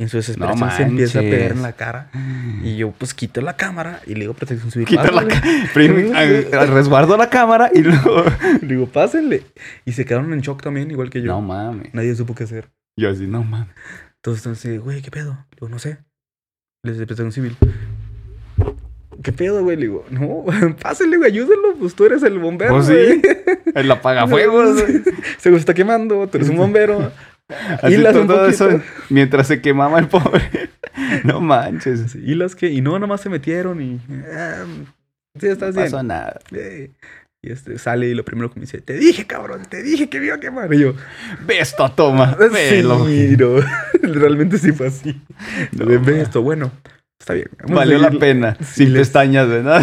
En 0.00 0.08
su 0.08 0.16
No 0.16 0.20
desesperación 0.20 0.70
se 0.70 0.82
empieza 0.84 1.18
a 1.18 1.22
pegar 1.22 1.50
en 1.52 1.62
la 1.62 1.72
cara. 1.72 2.10
Y 2.62 2.76
yo, 2.76 2.92
pues, 2.92 3.14
quito 3.14 3.40
la 3.40 3.56
cámara 3.56 4.00
y 4.06 4.14
le 4.14 4.20
digo 4.20 4.34
protección 4.34 4.70
civil. 4.70 4.86
Quita 4.86 5.10
la 5.10 5.22
"Pásale". 5.22 5.34
ca- 5.34 5.42
prim- 5.74 6.14
a- 6.54 6.60
a- 6.62 6.66
resguardo 6.66 7.16
la 7.16 7.28
cámara 7.28 7.70
y 7.74 7.82
luego. 7.82 8.22
Le 8.62 8.68
digo, 8.68 8.86
pásenle. 8.86 9.42
Y 9.84 9.92
se 9.92 10.04
quedaron 10.04 10.32
en 10.32 10.40
shock 10.40 10.62
también, 10.62 10.88
igual 10.92 11.10
que 11.10 11.20
yo. 11.20 11.32
No 11.32 11.40
mames. 11.40 11.92
Nadie 11.94 12.14
supo 12.14 12.34
qué 12.36 12.44
hacer. 12.44 12.70
Yo 12.96 13.10
así, 13.10 13.26
no 13.26 13.42
mames. 13.42 13.74
Entonces, 14.16 14.46
entonces, 14.46 14.80
güey, 14.80 15.02
¿qué 15.02 15.10
pedo? 15.10 15.32
Le 15.50 15.56
digo, 15.56 15.68
no 15.68 15.80
sé. 15.80 15.98
Les 16.84 16.96
de 16.96 17.04
protección 17.06 17.32
civil. 17.32 17.56
¿Qué 19.22 19.32
pedo, 19.32 19.64
güey? 19.64 19.76
Le 19.76 19.82
digo, 19.82 20.04
no, 20.10 20.44
pásenle, 20.80 21.16
güey, 21.16 21.32
ayúdenlo. 21.32 21.74
Pues 21.76 21.94
tú 21.96 22.04
eres 22.04 22.22
el 22.22 22.38
bombero. 22.38 22.72
Pues 22.74 22.86
sí. 22.86 22.92
güey. 22.92 23.20
El 23.74 23.90
apagafuegos. 23.90 24.80
güey. 24.80 25.02
Se 25.38 25.52
está 25.56 25.74
quemando, 25.74 26.28
tú 26.28 26.36
eres 26.38 26.48
un 26.50 26.56
bombero. 26.56 27.10
Hilas 27.88 28.12
todo, 28.14 28.44
un 28.44 28.50
eso 28.50 28.66
poquito. 28.70 28.84
mientras 29.10 29.46
se 29.46 29.60
quemaba 29.60 29.98
el 29.98 30.08
pobre. 30.08 30.42
No 31.24 31.40
manches. 31.40 32.14
Y 32.16 32.34
las 32.34 32.54
que, 32.56 32.70
y 32.70 32.80
no, 32.80 32.98
nomás 32.98 33.20
se 33.20 33.28
metieron 33.30 33.80
y. 33.80 34.00
ah, 34.36 34.64
sí, 35.38 35.46
No 35.46 35.52
estás 35.52 35.74
bien. 35.74 35.86
pasó 35.86 36.02
nada. 36.02 36.40
Eh, 36.52 36.90
Y 37.40 37.52
este 37.52 37.78
sale 37.78 38.08
y 38.08 38.14
lo 38.14 38.24
primero 38.24 38.50
que 38.50 38.56
me 38.58 38.62
dice, 38.66 38.80
te 38.80 38.94
dije, 38.94 39.24
cabrón, 39.26 39.62
te 39.70 39.82
dije 39.82 40.08
que 40.08 40.18
me 40.18 40.26
iba 40.26 40.34
a 40.34 40.40
quemar. 40.40 40.72
Y 40.74 40.80
yo, 40.80 40.94
Ve 41.46 41.60
esto, 41.60 41.88
toma. 41.92 42.36
sí, 42.36 42.48
Velo. 42.52 43.06
no. 43.06 43.60
Realmente 44.02 44.58
sí 44.58 44.72
fue 44.72 44.88
así. 44.88 45.20
No, 45.72 45.86
de, 45.86 45.98
ve 45.98 46.20
esto, 46.20 46.42
bueno, 46.42 46.72
está 47.18 47.34
bien. 47.34 47.48
Valió 47.68 47.98
la 47.98 48.10
pena. 48.10 48.56
Sin 48.60 48.92
pestañas, 48.92 49.48
¿verdad? 49.48 49.82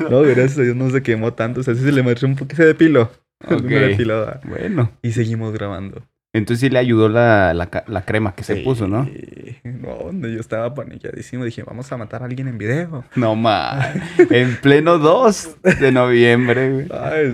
no, 0.10 0.20
gracias 0.20 0.58
a 0.58 0.62
Dios 0.62 0.76
no 0.76 0.90
se 0.90 1.02
quemó 1.02 1.32
tanto. 1.32 1.60
O 1.60 1.62
sea, 1.62 1.74
sí 1.74 1.82
se 1.82 1.92
le 1.92 2.02
marchó 2.02 2.26
un 2.26 2.36
poco, 2.36 2.54
se 2.54 2.66
depiló. 2.66 3.10
Okay. 3.42 3.96
Bueno. 4.44 4.92
Y 5.02 5.12
seguimos 5.12 5.52
grabando. 5.54 6.02
Entonces 6.32 6.60
sí 6.60 6.70
le 6.70 6.78
ayudó 6.78 7.08
la, 7.08 7.52
la, 7.54 8.02
crema 8.02 8.36
que 8.36 8.44
se 8.44 8.56
puso, 8.56 8.86
¿no? 8.86 9.08
No, 9.64 10.28
yo 10.28 10.38
estaba 10.38 10.72
paniqueadísimo. 10.74 11.44
Dije, 11.44 11.64
vamos 11.64 11.90
a 11.90 11.96
matar 11.96 12.22
a 12.22 12.26
alguien 12.26 12.46
en 12.46 12.56
video. 12.56 13.04
No 13.16 13.34
más. 13.36 13.88
en 14.30 14.56
pleno 14.60 14.98
2 14.98 15.56
de 15.80 15.90
noviembre, 15.90 16.70
güey. 16.70 16.88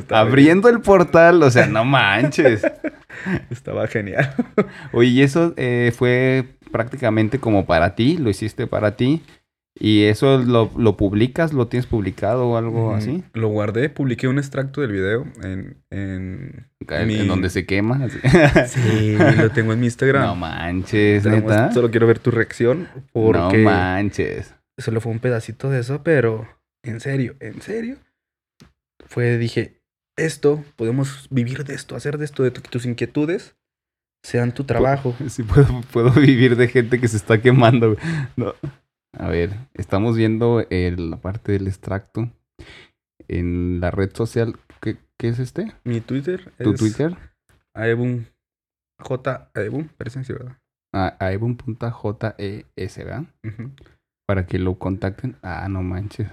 Abriendo 0.09 0.70
el 0.70 0.80
portal, 0.80 1.42
o 1.42 1.50
sea, 1.50 1.66
no 1.66 1.85
manches. 1.85 2.66
Estaba 3.50 3.87
genial. 3.87 4.35
Oye, 4.92 5.11
¿y 5.11 5.22
eso 5.22 5.52
eh, 5.59 5.92
fue 5.94 6.56
prácticamente 6.72 7.38
como 7.38 7.66
para 7.66 7.94
ti? 7.94 8.16
¿Lo 8.16 8.30
hiciste 8.30 8.66
para 8.66 8.96
ti? 8.96 9.22
¿Y 9.79 10.05
eso 10.05 10.39
lo, 10.39 10.71
lo, 10.77 10.97
publicas? 10.97 11.53
¿Lo 11.53 11.69
tienes 11.69 11.87
publicado 11.87 12.49
o 12.49 12.57
algo 12.57 12.95
así? 12.95 13.23
Lo 13.35 13.49
guardé, 13.49 13.91
publiqué 13.91 14.27
un 14.27 14.39
extracto 14.39 14.81
del 14.81 14.93
video 14.93 15.27
en... 15.43 15.77
En, 15.91 16.67
en, 16.89 17.29
donde 17.29 17.51
se 17.51 17.67
quema. 17.67 18.09
Sí, 18.69 19.17
lo 19.37 19.51
tengo 19.51 19.75
en 19.75 19.81
mi 19.81 19.87
Instagram. 19.87 20.25
No 20.25 20.37
manches, 20.37 21.27
¿neta? 21.27 21.73
Solo 21.73 21.91
quiero 21.91 22.07
ver 22.07 22.19
tu 22.19 22.31
reacción 22.31 22.89
porque... 23.12 23.59
No 23.59 23.71
manches. 23.71 24.55
Solo 24.79 25.01
fue 25.01 25.12
un 25.12 25.19
pedacito 25.19 25.69
de 25.69 25.81
eso, 25.81 26.03
pero 26.03 26.49
en 26.83 27.01
serio, 27.01 27.37
en 27.41 27.61
serio. 27.61 27.99
Fue, 29.07 29.37
dije, 29.37 29.83
esto, 30.17 30.65
podemos 30.77 31.29
vivir 31.31 31.65
de 31.65 31.75
esto, 31.75 31.97
hacer 31.97 32.19
de 32.19 32.25
esto, 32.25 32.43
de 32.43 32.51
tus 32.51 32.87
inquietudes, 32.87 33.57
sean 34.23 34.53
tu 34.53 34.65
trabajo. 34.65 35.15
Sí, 35.29 35.43
puedo, 35.43 35.83
puedo 35.93 36.11
vivir 36.12 36.57
de 36.57 36.69
gente 36.69 37.01
que 37.01 37.09
se 37.09 37.17
está 37.17 37.41
quemando. 37.41 37.97
No. 38.37 38.55
A 39.18 39.29
ver, 39.29 39.57
estamos 39.72 40.16
viendo 40.16 40.62
la 40.70 41.16
parte 41.16 41.52
del 41.52 41.68
extracto 41.68 42.31
en 43.29 43.81
la 43.81 43.90
red 43.90 44.14
social. 44.14 44.59
¿Qué, 44.81 44.98
es 45.18 45.38
este? 45.38 45.72
Mi 45.85 46.02
Twitter. 46.02 46.52
¿Tu 46.59 46.74
Twitter? 46.74 47.16
Aebun. 47.74 48.26
J. 49.00 49.50
Aebun, 49.55 49.88
parece 49.96 50.20
así, 50.20 50.35
¿verdad? 50.35 50.59
Ah, 50.94 51.16
Aebun.jes, 51.18 52.96
¿verdad? 52.98 53.24
Para 54.26 54.46
que 54.46 54.59
lo 54.59 54.79
contacten. 54.79 55.37
Ah, 55.42 55.66
no 55.70 55.83
manches. 55.83 56.31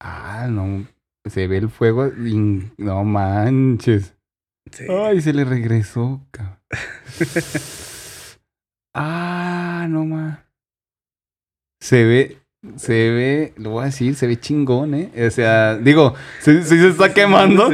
Ah, 0.00 0.48
no. 0.50 0.86
Se 1.24 1.46
ve 1.48 1.56
el 1.56 1.70
fuego. 1.70 2.10
No 2.76 3.04
manches. 3.04 4.14
Ay, 4.88 5.22
se 5.22 5.32
le 5.32 5.44
regresó. 5.44 6.20
Ah, 9.00 9.37
no 9.86 10.04
más. 10.04 10.40
Se 11.80 12.04
ve, 12.04 12.38
se 12.76 13.10
ve, 13.10 13.52
lo 13.56 13.70
voy 13.70 13.82
a 13.82 13.86
decir, 13.86 14.16
se 14.16 14.26
ve 14.26 14.38
chingón, 14.38 14.92
¿eh? 14.94 15.10
O 15.26 15.30
sea, 15.30 15.76
digo, 15.76 16.14
sí, 16.40 16.60
se 16.64 16.88
está 16.88 17.14
quemando, 17.14 17.70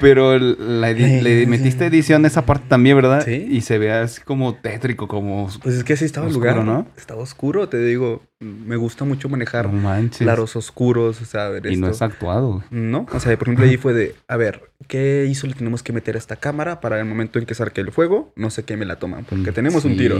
pero 0.00 0.38
le 0.38 1.46
metiste 1.48 1.86
edición 1.86 2.24
a 2.24 2.28
esa 2.28 2.46
parte 2.46 2.66
también, 2.68 2.94
¿verdad? 2.94 3.24
Sí. 3.24 3.48
Y 3.50 3.62
se 3.62 3.78
ve 3.78 3.90
así 3.90 4.20
como 4.20 4.54
tétrico, 4.54 5.08
como. 5.08 5.48
Pues 5.60 5.74
es 5.74 5.82
que 5.82 5.94
así 5.94 6.04
estaba 6.04 6.28
el 6.28 6.34
lugar, 6.34 6.64
¿no? 6.64 6.86
Estaba 6.96 7.20
oscuro, 7.20 7.68
te 7.68 7.82
digo. 7.82 8.22
Me 8.38 8.76
gusta 8.76 9.04
mucho 9.04 9.28
manejar 9.28 9.68
claros 10.16 10.54
oscuros, 10.54 11.20
o 11.20 11.24
sea, 11.24 11.46
a 11.46 11.48
ver. 11.48 11.66
Y 11.66 11.76
no 11.76 11.88
es 11.88 12.00
actuado. 12.00 12.62
No, 12.70 13.06
o 13.12 13.18
sea, 13.18 13.36
por 13.36 13.48
ejemplo, 13.48 13.64
ahí 13.64 13.76
fue 13.76 13.92
de, 13.92 14.14
a 14.28 14.36
ver, 14.36 14.70
¿qué 14.86 15.26
hizo 15.28 15.48
le 15.48 15.54
tenemos 15.54 15.82
que 15.82 15.92
meter 15.92 16.14
a 16.14 16.18
esta 16.18 16.36
cámara 16.36 16.80
para 16.80 17.00
el 17.00 17.06
momento 17.06 17.40
en 17.40 17.46
que 17.46 17.54
saque 17.54 17.80
el 17.80 17.90
fuego? 17.90 18.32
No 18.36 18.50
sé 18.50 18.62
qué 18.62 18.76
me 18.76 18.84
la 18.84 19.00
toman, 19.00 19.24
porque 19.24 19.50
mm, 19.50 19.54
tenemos 19.54 19.84
un 19.84 19.96
tiro. 19.96 20.16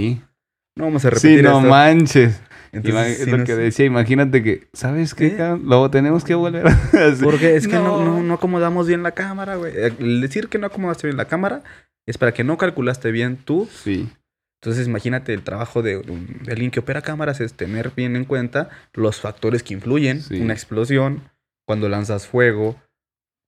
No 0.79 0.85
vamos 0.85 1.05
a 1.05 1.11
repetir 1.11 1.39
Sí, 1.39 1.43
no 1.43 1.61
manches. 1.61 2.41
es 2.73 3.27
lo 3.27 3.45
que 3.45 3.57
decía, 3.57 3.85
imagínate 3.85 4.45
que, 4.45 4.69
¿sabes 4.73 5.13
qué? 5.15 5.37
¿Eh? 5.39 5.59
Luego 5.61 5.91
tenemos 5.91 6.25
que 6.25 6.37
volver 6.37 6.65
Porque 7.23 7.57
es 7.57 7.67
que 7.67 7.75
no. 7.75 8.23
No, 8.23 8.35
acomodamos 8.35 8.87
bien 8.87 9.03
la 9.03 9.11
cámara, 9.11 9.57
güey. 9.57 9.73
El 9.77 10.21
decir 10.21 10.49
que 10.49 10.59
no 10.59 10.69
acomodaste 10.69 11.09
bien 11.09 11.17
la 11.17 11.25
cámara 11.25 11.65
es 12.07 12.17
para 12.17 12.33
que 12.33 12.45
no 12.45 12.57
calculaste 12.57 13.11
bien 13.11 13.39
tú. 13.45 13.69
Sí. 13.73 14.09
Entonces, 14.63 14.87
imagínate, 14.87 15.35
el 15.35 15.43
trabajo 15.43 15.83
de, 15.83 15.99
de 15.99 16.53
alguien 16.53 16.71
que 16.71 16.81
opera 16.81 17.03
cámaras 17.03 17.41
es 17.41 17.55
tener 17.55 17.93
bien 17.97 18.15
en 18.15 18.25
cuenta 18.25 18.71
los 18.93 19.21
factores 19.21 19.65
que 19.65 19.75
influyen. 19.75 20.23
Una 20.41 20.53
explosión, 20.53 21.23
cuando 21.67 21.89
lanzas 21.89 22.29
fuego, 22.29 22.77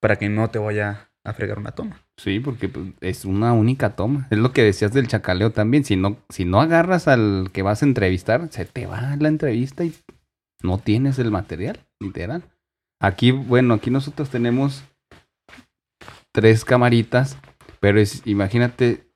para 0.00 0.16
que 0.16 0.28
no 0.28 0.50
te 0.50 0.58
vaya 0.58 1.10
a 1.24 1.33
fregar 1.33 1.59
una 1.59 1.72
toma. 1.72 2.00
Sí, 2.16 2.40
porque 2.40 2.68
pues, 2.68 2.87
es 3.00 3.24
una 3.24 3.52
única 3.52 3.90
toma. 3.96 4.26
Es 4.30 4.38
lo 4.38 4.52
que 4.52 4.62
decías 4.62 4.92
del 4.92 5.09
chacaleo 5.09 5.50
también. 5.50 5.85
Si 5.85 5.96
no, 5.96 6.16
si 6.28 6.44
no 6.44 6.61
agarras 6.61 7.09
al 7.09 7.50
que 7.52 7.62
vas 7.62 7.83
a 7.83 7.87
entrevistar, 7.87 8.48
se 8.50 8.64
te 8.64 8.87
va 8.87 9.16
la 9.16 9.28
entrevista 9.28 9.85
y 9.85 9.94
no 10.62 10.78
tienes 10.78 11.18
el 11.18 11.30
material, 11.30 11.80
literal. 12.00 12.42
Aquí, 13.00 13.30
bueno, 13.30 13.74
aquí 13.74 13.90
nosotros 13.90 14.30
tenemos 14.30 14.85
tres 16.33 16.64
camaritas, 16.64 17.38
pero 17.80 17.98
es, 17.98 18.22
imagínate, 18.26 19.06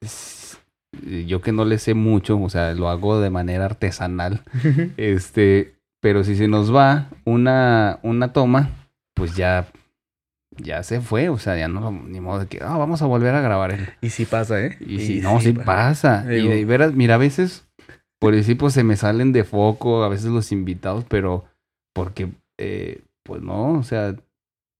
yo 1.26 1.40
que 1.40 1.52
no 1.52 1.64
le 1.64 1.78
sé 1.78 1.94
mucho, 1.94 2.40
o 2.40 2.48
sea, 2.48 2.72
lo 2.74 2.88
hago 2.88 3.20
de 3.20 3.30
manera 3.30 3.66
artesanal, 3.66 4.42
este, 4.96 5.74
pero 6.00 6.24
si 6.24 6.36
se 6.36 6.48
nos 6.48 6.74
va 6.74 7.08
una, 7.24 7.98
una 8.02 8.32
toma, 8.32 8.70
pues 9.14 9.36
ya 9.36 9.68
ya 10.56 10.82
se 10.82 11.00
fue, 11.00 11.28
o 11.28 11.38
sea, 11.38 11.56
ya 11.56 11.68
no, 11.68 11.90
ni 11.90 12.20
modo 12.20 12.40
de 12.40 12.46
que, 12.46 12.58
ah, 12.62 12.76
vamos 12.76 13.02
a 13.02 13.06
volver 13.06 13.34
a 13.34 13.40
grabar. 13.40 13.72
él. 13.72 13.88
Y 14.00 14.10
sí 14.10 14.24
pasa, 14.24 14.60
¿eh? 14.60 14.76
Y, 14.80 15.00
si 15.00 15.20
no, 15.20 15.40
sí, 15.40 15.52
pasa. 15.52 16.24
Y 16.32 16.46
de 16.46 16.64
veras, 16.64 16.94
mira, 16.94 17.14
a 17.14 17.18
veces, 17.18 17.66
por 18.18 18.34
decir, 18.34 18.56
pues 18.58 18.74
se 18.74 18.84
me 18.84 18.96
salen 18.96 19.32
de 19.32 19.44
foco, 19.44 20.04
a 20.04 20.08
veces 20.08 20.26
los 20.26 20.52
invitados, 20.52 21.04
pero 21.08 21.44
porque, 21.94 22.30
eh, 22.58 23.02
pues 23.22 23.42
no, 23.42 23.72
o 23.72 23.82
sea, 23.82 24.14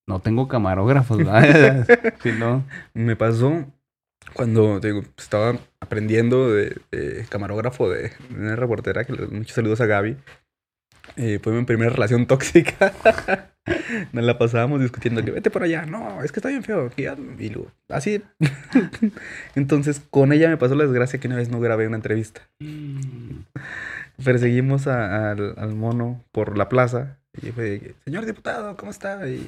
no 0.06 0.20
tengo 0.20 0.48
camarógrafos, 0.48 1.18
¿verdad? 1.18 1.87
si 2.22 2.32
no. 2.32 2.64
Me 2.92 3.16
pasó 3.16 3.64
cuando 4.32 4.80
digo, 4.80 5.02
estaba 5.16 5.58
aprendiendo 5.80 6.52
de, 6.52 6.76
camarógrafo 7.28 7.90
de, 7.90 8.12
una 8.30 8.56
reportera, 8.56 9.04
que 9.04 9.12
muchos 9.12 9.54
saludos 9.54 9.80
a 9.80 9.87
Gaby. 9.87 10.16
Eh, 11.16 11.38
fue 11.42 11.52
mi 11.52 11.64
primera 11.64 11.90
relación 11.90 12.26
tóxica. 12.26 13.53
Nos 14.12 14.24
la 14.24 14.38
pasábamos 14.38 14.81
discutiendo 14.81 15.24
que 15.24 15.31
vete 15.31 15.50
por 15.50 15.62
allá. 15.62 15.87
No, 15.87 16.22
es 16.22 16.33
que 16.33 16.40
está 16.40 16.48
bien 16.48 16.62
feo. 16.62 16.90
Y 16.96 17.48
luego, 17.48 17.70
así. 17.88 18.22
Entonces, 19.55 20.03
con 20.11 20.33
ella 20.33 20.48
me 20.48 20.57
pasó 20.57 20.74
la 20.74 20.85
desgracia 20.85 21.18
que 21.18 21.29
una 21.29 21.37
vez 21.37 21.48
no 21.48 21.61
grabé 21.61 21.87
una 21.87 21.96
entrevista. 21.96 22.42
Mm. 22.61 23.40
Perseguimos 24.22 24.87
al, 24.87 25.74
mono 25.74 26.22
por 26.33 26.59
la 26.59 26.68
plaza. 26.68 27.18
Y 27.42 27.50
fue, 27.50 27.94
señor 28.05 28.27
diputado, 28.27 28.77
¿cómo 28.77 28.92
está? 28.92 29.27
Y, 29.27 29.44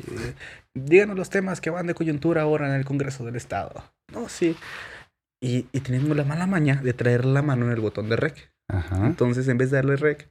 díganos 0.75 1.17
los 1.17 1.31
temas 1.31 1.61
que 1.61 1.71
van 1.71 1.87
de 1.87 1.95
coyuntura 1.95 2.43
ahora 2.43 2.69
en 2.69 2.75
el 2.75 2.85
Congreso 2.85 3.25
del 3.25 3.37
Estado. 3.37 3.85
No, 4.13 4.29
sí. 4.29 4.57
Y, 5.41 5.67
y 5.73 5.81
la 5.91 6.25
mala 6.25 6.47
maña 6.47 6.77
de 6.77 6.95
traer 6.95 7.25
la 7.25 7.43
mano 7.43 7.67
en 7.67 7.73
el 7.73 7.81
botón 7.81 8.09
de 8.09 8.17
rec. 8.17 8.51
Entonces, 9.05 9.47
en 9.47 9.59
vez 9.59 9.71
de 9.71 9.77
darle 9.77 9.97
rec, 9.97 10.29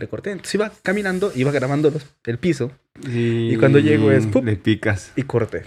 le 0.00 0.08
corté. 0.08 0.32
Entonces 0.32 0.54
iba 0.54 0.72
caminando, 0.82 1.30
iba 1.34 1.52
grabando 1.52 1.92
el 2.24 2.38
piso. 2.38 2.72
Y, 3.06 3.56
cuando 3.56 3.78
llego 3.78 4.10
es... 4.10 4.26
Le 4.42 4.56
picas. 4.56 5.12
Y 5.14 5.22
corté. 5.22 5.64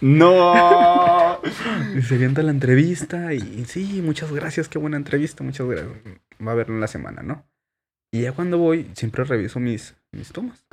¡No! 0.00 1.40
y 1.96 2.02
se 2.02 2.14
avienta 2.14 2.42
la 2.42 2.50
entrevista 2.50 3.32
y, 3.34 3.64
sí, 3.66 4.00
muchas 4.02 4.32
gracias, 4.32 4.68
qué 4.68 4.78
buena 4.78 4.96
entrevista, 4.96 5.44
muchas 5.44 5.66
gracias. 5.68 5.90
Va 6.44 6.52
a 6.52 6.56
verlo 6.56 6.74
en 6.74 6.80
la 6.80 6.88
semana, 6.88 7.22
¿no? 7.22 7.46
Y 8.12 8.22
ya 8.22 8.32
cuando 8.32 8.58
voy, 8.58 8.90
siempre 8.94 9.24
reviso 9.24 9.60
mis, 9.60 9.94
mis 10.12 10.32
tomas. 10.32 10.66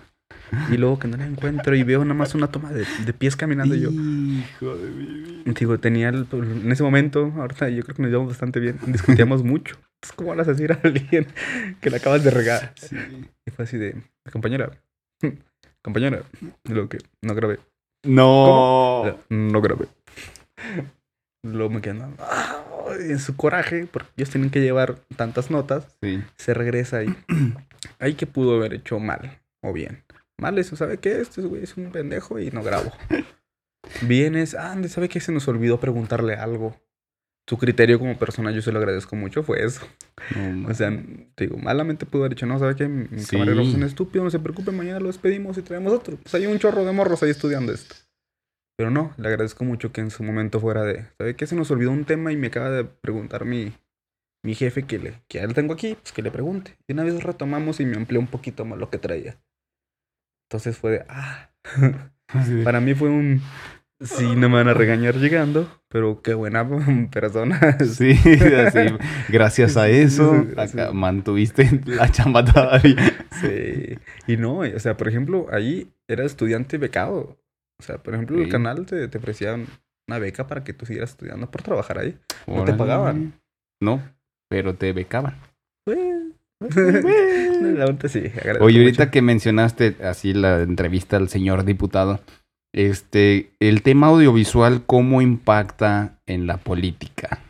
Y 0.72 0.78
luego 0.78 1.00
que 1.00 1.08
no 1.08 1.18
la 1.18 1.26
encuentro 1.26 1.76
y 1.76 1.84
veo 1.84 2.04
nada 2.04 2.14
más 2.14 2.36
una 2.36 2.48
toma 2.48 2.72
de, 2.72 2.86
pies 3.14 3.36
caminando 3.36 3.76
yo. 3.76 3.90
Hijo 3.90 4.76
de 4.76 4.90
mi 4.90 5.54
Digo, 5.54 5.78
tenía 5.80 6.10
en 6.10 6.72
ese 6.72 6.84
momento, 6.84 7.32
ahorita 7.38 7.70
yo 7.70 7.84
creo 7.84 7.96
que 7.96 8.02
nos 8.02 8.12
llevamos 8.12 8.34
bastante 8.34 8.60
bien, 8.60 8.80
discutíamos 8.88 9.44
mucho. 9.44 9.78
¿cómo 10.16 10.36
vas 10.36 10.48
a 10.48 10.52
decir 10.52 10.72
a 10.72 10.80
alguien 10.84 11.28
que 11.82 11.90
le 11.90 11.98
acabas 11.98 12.24
de 12.24 12.32
regar? 12.32 12.74
Sí. 12.76 12.96
Y 13.46 13.52
fue 13.52 13.66
así 13.66 13.78
de, 13.78 13.96
compañera, 14.32 14.72
compañera, 15.82 16.24
lo 16.66 16.90
que 16.90 17.00
no 17.22 17.34
grabé. 17.36 17.60
No. 18.04 19.18
No 19.30 19.62
grabé. 19.62 19.88
Luego 21.44 21.70
me 21.70 21.82
quedan 21.82 22.16
en 23.00 23.20
su 23.20 23.36
coraje, 23.36 23.88
porque 23.92 24.10
ellos 24.18 24.30
tienen 24.30 24.50
que 24.50 24.62
llevar 24.62 24.96
tantas 25.16 25.52
notas, 25.52 25.98
sí. 26.02 26.22
se 26.38 26.54
regresa 26.54 27.04
y 27.04 27.16
ahí 28.00 28.14
que 28.14 28.28
pudo 28.28 28.56
haber 28.56 28.74
hecho 28.74 29.00
mal 29.00 29.40
o 29.62 29.74
bien. 29.74 30.04
Mal 30.40 30.58
eso, 30.58 30.76
¿sabe 30.76 30.98
qué? 30.98 31.22
Este 31.22 31.42
güey 31.42 31.64
es 31.64 31.78
un 31.78 31.92
pendejo 31.92 32.40
y 32.40 32.52
no 32.52 32.64
grabo. 32.64 32.92
Vienes, 34.02 34.56
ah, 34.56 34.76
¿sabe 34.88 35.10
qué? 35.10 35.20
Se 35.20 35.32
nos 35.32 35.48
olvidó 35.48 35.80
preguntarle 35.80 36.34
algo 36.36 36.76
su 37.48 37.58
criterio 37.58 38.00
como 38.00 38.18
persona, 38.18 38.52
yo 38.52 38.62
se 38.62 38.72
lo 38.72 38.80
agradezco 38.80 39.16
mucho, 39.16 39.44
fue 39.44 39.64
eso. 39.64 39.88
o 40.68 40.74
sea, 40.74 40.90
te 41.36 41.46
digo, 41.46 41.58
malamente 41.58 42.06
pudo 42.06 42.24
haber 42.24 42.32
dicho, 42.32 42.46
no, 42.46 42.58
¿sabe 42.58 42.76
qué? 42.76 42.88
Mi 42.88 43.20
sí. 43.20 43.32
camarero 43.32 43.62
es 43.62 43.74
un 43.74 43.84
estúpido, 43.84 44.24
no 44.24 44.32
se 44.32 44.40
preocupe, 44.40 44.72
mañana 44.72 45.00
lo 45.00 45.08
despedimos 45.08 45.58
y 45.58 45.62
traemos 45.62 45.94
otro. 45.94 46.18
Pues 46.18 46.34
hay 46.34 46.48
un 46.48 46.58
chorro 46.58 46.84
de 46.84 46.92
morros 46.92 47.22
ahí 47.22 47.30
estudiando 47.30 47.72
esto. 47.72 47.96
Pero 48.78 48.90
no, 48.90 49.14
le 49.18 49.28
agradezco 49.28 49.64
mucho 49.64 49.92
que 49.92 50.02
en 50.02 50.10
su 50.10 50.24
momento 50.24 50.60
fuera 50.60 50.84
de, 50.84 51.06
¿sabe 51.18 51.36
qué? 51.36 51.46
Se 51.48 51.56
nos 51.56 51.70
olvidó 51.72 51.92
un 51.92 52.06
tema 52.06 52.32
y 52.32 52.38
me 52.38 52.48
acaba 52.48 52.72
de 52.72 52.84
preguntar 52.84 53.46
mi, 53.46 53.74
mi 54.44 54.56
jefe 54.56 54.84
que, 54.84 55.00
le, 55.00 55.22
que 55.28 55.38
ya 55.38 55.48
lo 55.48 55.54
tengo 55.54 55.74
aquí, 55.74 55.96
pues 56.02 56.12
que 56.12 56.24
le 56.24 56.32
pregunte. 56.32 56.76
Y 56.88 56.94
una 56.94 57.04
vez 57.04 57.24
retomamos 57.24 57.80
y 57.80 57.86
me 57.86 57.96
amplió 57.96 58.20
un 58.20 58.28
poquito 58.28 58.66
más 58.66 58.80
lo 58.80 58.90
que 58.90 58.98
traía. 58.98 59.38
Entonces 60.50 60.78
fue 60.78 60.92
de, 60.92 61.06
ah, 61.10 61.50
para 62.64 62.80
mí 62.80 62.94
fue 62.94 63.10
un, 63.10 63.42
sí, 64.00 64.36
no 64.36 64.50
me 64.50 64.58
van 64.58 64.68
a 64.68 64.74
regañar 64.74 65.16
llegando, 65.16 65.68
pero 65.88 66.22
qué 66.22 66.34
buena 66.34 66.68
persona. 67.12 67.78
Sí, 67.80 68.12
así, 68.12 68.96
gracias 69.30 69.78
a 69.78 69.90
eso 69.90 70.46
mantuviste 70.94 71.82
la 71.86 72.12
chamba 72.12 72.46
todavía. 72.46 73.28
Sí, 73.42 73.98
y 74.28 74.38
no, 74.38 74.60
o 74.60 74.80
sea, 74.80 74.98
por 74.98 75.08
ejemplo, 75.08 75.48
ahí 75.52 75.92
era 76.08 76.26
estudiante 76.26 76.78
becado. 76.78 77.38
O 77.80 77.84
sea, 77.84 77.98
por 77.98 78.14
ejemplo, 78.14 78.42
el 78.42 78.50
canal 78.50 78.86
te, 78.86 79.08
te 79.08 79.18
ofrecían 79.18 79.68
una 80.08 80.20
beca 80.20 80.48
para 80.48 80.64
que 80.64 80.74
tú 80.74 80.86
siguieras 80.86 81.12
estudiando 81.12 81.50
por 81.50 81.62
trabajar 81.62 81.98
ahí. 81.98 82.18
No 82.48 82.64
te 82.64 82.74
pagaban. 82.74 83.34
No, 83.82 84.02
pero 84.50 84.76
te 84.76 84.94
becaban. 84.94 85.36
sí, 88.08 88.32
Oye, 88.62 88.80
ahorita 88.80 89.12
que 89.12 89.22
mencionaste 89.22 89.98
así 90.04 90.34
la 90.34 90.62
entrevista 90.62 91.18
al 91.18 91.30
señor 91.30 91.66
diputado, 91.66 92.22
este, 92.74 93.52
el 93.60 93.82
tema 93.82 94.08
audiovisual, 94.08 94.86
¿cómo 94.86 95.22
impacta 95.22 96.20
en 96.26 96.48
la 96.48 96.58
política? 96.58 97.42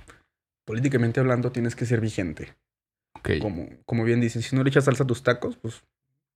Políticamente 0.65 1.19
hablando, 1.19 1.51
tienes 1.51 1.75
que 1.75 1.85
ser 1.85 2.01
vigente. 2.01 2.55
Como, 3.41 3.67
como 3.85 4.03
bien 4.03 4.21
dicen, 4.21 4.43
si 4.43 4.55
no 4.55 4.63
le 4.63 4.69
echas 4.69 4.85
salsa 4.85 5.03
a 5.03 5.07
tus 5.07 5.23
tacos, 5.23 5.57
pues, 5.57 5.83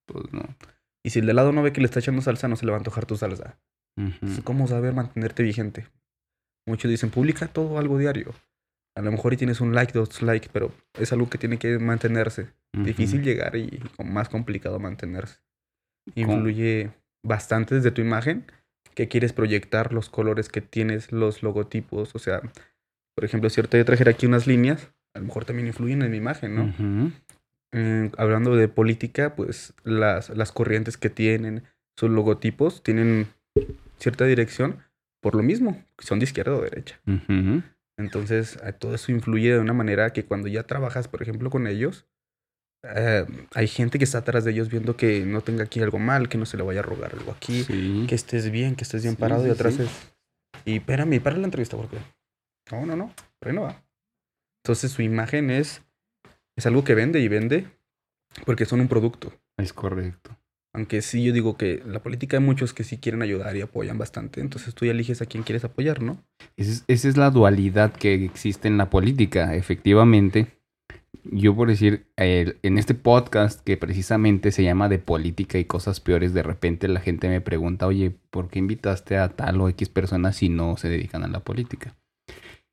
pues 0.08 0.32
no. 0.34 0.44
Y 1.04 1.12
si 1.12 1.20
el 1.20 1.28
de 1.28 1.34
lado 1.34 1.52
no 1.52 1.62
ve 1.62 1.72
que 1.72 1.82
le 1.82 1.86
está 1.86 2.00
echando 2.00 2.22
salsa, 2.22 2.48
no 2.48 2.56
se 2.56 2.66
le 2.66 2.72
va 2.72 2.78
a 2.78 2.80
antojar 2.80 3.06
tu 3.06 3.16
salsa. 3.16 3.60
¿Cómo 4.44 4.68
saber 4.68 4.94
mantenerte 4.94 5.44
vigente? 5.44 5.88
Muchos 6.66 6.90
dicen, 6.90 7.10
publica 7.10 7.48
todo 7.48 7.78
algo 7.78 7.98
diario. 7.98 8.34
A 8.96 9.02
lo 9.02 9.12
mejor 9.12 9.34
y 9.34 9.38
tienes 9.38 9.62
un 9.62 9.74
like, 9.74 9.94
dos 9.94 10.22
likes, 10.22 10.50
pero 10.52 10.72
es 11.00 11.14
algo 11.14 11.30
que 11.30 11.38
tiene 11.38 11.58
que 11.58 11.80
mantenerse. 11.80 12.48
Difícil 12.74 13.24
llegar 13.24 13.56
y 13.56 13.82
más 14.04 14.30
complicado 14.30 14.80
mantenerse. 14.80 15.40
Influye 16.16 16.92
bastante 17.24 17.76
desde 17.76 17.92
tu 17.92 18.02
imagen, 18.02 18.46
que 18.94 19.08
quieres 19.08 19.34
proyectar, 19.34 19.94
los 19.94 20.10
colores 20.10 20.50
que 20.50 20.62
tienes, 20.62 21.12
los 21.12 21.44
logotipos. 21.44 22.16
O 22.16 22.20
sea, 22.20 22.42
por 23.16 23.26
ejemplo, 23.26 23.50
si 23.50 23.60
ahorita 23.60 23.78
yo 23.78 23.86
trajera 23.86 24.12
aquí 24.12 24.26
unas 24.26 24.48
líneas, 24.48 24.92
a 25.16 25.20
lo 25.20 25.26
mejor 25.26 25.46
también 25.46 25.68
influyen 25.68 26.02
en 26.02 26.12
mi 26.12 26.18
imagen, 26.18 26.56
¿no? 26.56 27.12
Eh, 27.72 28.12
hablando 28.18 28.56
de 28.56 28.68
política, 28.68 29.36
pues 29.36 29.74
las, 29.84 30.30
las 30.30 30.52
corrientes 30.52 30.98
que 30.98 31.10
tienen, 31.10 31.64
sus 31.98 32.10
logotipos, 32.10 32.84
tienen 32.84 33.28
cierta 33.98 34.26
dirección 34.26 34.80
por 35.22 35.36
lo 35.36 35.44
mismo, 35.44 35.84
son 35.98 36.20
de 36.20 36.26
izquierda 36.26 36.56
o 36.56 36.62
derecha. 36.62 37.00
Entonces, 38.00 38.58
todo 38.80 38.96
eso 38.96 39.12
influye 39.12 39.52
de 39.52 39.60
una 39.60 39.74
manera 39.74 40.14
que 40.14 40.24
cuando 40.24 40.48
ya 40.48 40.64
trabajas, 40.64 41.10
por 41.10 41.22
ejemplo, 41.22 41.50
con 41.50 41.68
ellos, 41.68 42.08
eh, 42.84 43.26
hay 43.54 43.68
gente 43.68 43.98
que 43.98 44.06
está 44.06 44.20
atrás 44.20 44.46
de 44.46 44.52
ellos 44.52 44.70
viendo 44.70 44.96
que 44.96 45.26
no 45.26 45.42
tenga 45.42 45.66
aquí 45.66 45.82
algo 45.82 46.00
mal, 46.00 46.30
que 46.30 46.38
no 46.38 46.46
se 46.46 46.56
le 46.56 46.64
vaya 46.64 46.80
a 46.80 46.84
rogar 46.84 47.14
algo 47.14 47.34
aquí, 47.34 47.66
que 48.08 48.16
estés 48.16 48.52
bien, 48.52 48.78
que 48.78 48.86
estés 48.86 49.04
bien 49.04 49.18
parado 49.18 49.46
y 49.46 49.50
atrás 49.50 49.78
es... 49.80 49.90
Y 50.64 50.78
espérame, 50.78 51.22
para 51.22 51.36
la 51.38 51.46
entrevista 51.46 51.76
porque... 51.76 51.98
No, 52.72 52.86
no, 52.86 52.96
no, 52.96 53.14
no 53.52 53.62
va. 53.62 53.84
Entonces 54.64 54.92
su 54.92 55.02
imagen 55.02 55.50
es, 55.50 55.82
es 56.56 56.66
algo 56.66 56.86
que 56.86 56.96
vende 56.96 57.20
y 57.20 57.28
vende 57.28 57.68
porque 58.46 58.66
son 58.66 58.80
un 58.80 58.88
producto. 58.88 59.34
Es 59.58 59.74
correcto. 59.74 60.39
Aunque 60.74 61.02
sí, 61.02 61.24
yo 61.24 61.34
digo 61.34 61.58
que 61.58 61.82
la 61.86 62.04
política 62.04 62.38
hay 62.38 62.44
muchos 62.44 62.74
que 62.74 62.84
sí 62.84 62.98
quieren 62.98 63.22
ayudar 63.22 63.56
y 63.58 63.62
apoyan 63.62 63.98
bastante. 63.98 64.40
Entonces 64.40 64.76
tú 64.76 64.86
eliges 64.86 65.22
a 65.22 65.26
quién 65.26 65.44
quieres 65.44 65.64
apoyar, 65.64 66.02
¿no? 66.02 66.24
Esa 66.58 66.84
es, 66.88 67.18
la 67.18 67.32
dualidad 67.32 67.92
que 67.92 68.14
existe 68.24 68.68
en 68.68 68.78
la 68.78 68.90
política. 68.92 69.56
Efectivamente, 69.56 70.60
yo 71.24 71.56
por 71.56 71.70
decir, 71.70 72.06
en 72.18 72.78
este 72.78 72.94
podcast 72.94 73.62
que 73.64 73.78
precisamente 73.78 74.52
se 74.52 74.64
llama 74.64 74.90
de 74.90 75.00
política 75.00 75.58
y 75.58 75.66
cosas 75.66 76.00
peores, 76.00 76.36
de 76.36 76.44
repente 76.44 76.88
la 76.88 77.00
gente 77.00 77.30
me 77.30 77.42
pregunta, 77.42 77.88
oye, 77.88 78.12
¿por 78.30 78.50
qué 78.50 78.60
invitaste 78.60 79.18
a 79.18 79.30
tal 79.30 79.60
o 79.62 79.70
X 79.70 79.90
personas 79.90 80.36
si 80.36 80.50
no 80.50 80.78
se 80.78 80.88
dedican 80.88 81.24
a 81.24 81.28
la 81.28 81.40
política? 81.40 81.96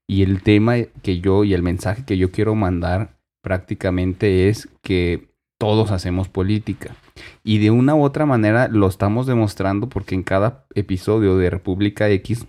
Y 0.07 0.23
el 0.23 0.43
tema 0.43 0.77
que 1.03 1.21
yo 1.21 1.45
y 1.45 1.55
el 1.55 1.63
mensaje 1.63 2.05
que 2.05 2.19
yo 2.19 2.31
quiero 2.31 2.55
mandar 2.55 3.19
prácticamente 3.43 4.49
es 4.49 4.69
que 4.83 5.29
todos 5.59 5.91
hacemos 5.91 6.29
política. 6.29 6.95
Y 7.43 7.59
de 7.59 7.71
una 7.71 7.95
u 7.95 8.03
otra 8.03 8.27
manera 8.27 8.69
lo 8.69 8.87
estamos 8.89 9.27
demostrando 9.27 9.89
porque 9.89 10.15
en 10.15 10.23
cada 10.23 10.67
episodio 10.75 11.37
de 11.37 11.51
República 11.51 12.09
X, 12.09 12.47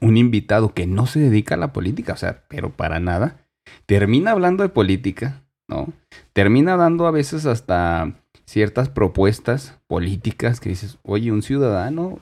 un 0.00 0.16
invitado 0.16 0.74
que 0.74 0.86
no 0.86 1.06
se 1.06 1.20
dedica 1.20 1.54
a 1.54 1.58
la 1.58 1.72
política, 1.72 2.12
o 2.12 2.16
sea, 2.16 2.44
pero 2.48 2.70
para 2.70 3.00
nada, 3.00 3.46
termina 3.86 4.32
hablando 4.32 4.62
de 4.62 4.68
política, 4.68 5.42
¿no? 5.68 5.92
Termina 6.32 6.76
dando 6.76 7.06
a 7.06 7.10
veces 7.10 7.46
hasta 7.46 8.12
ciertas 8.44 8.88
propuestas 8.88 9.78
políticas 9.86 10.60
que 10.60 10.68
dices, 10.70 10.98
oye, 11.02 11.32
un 11.32 11.42
ciudadano, 11.42 12.20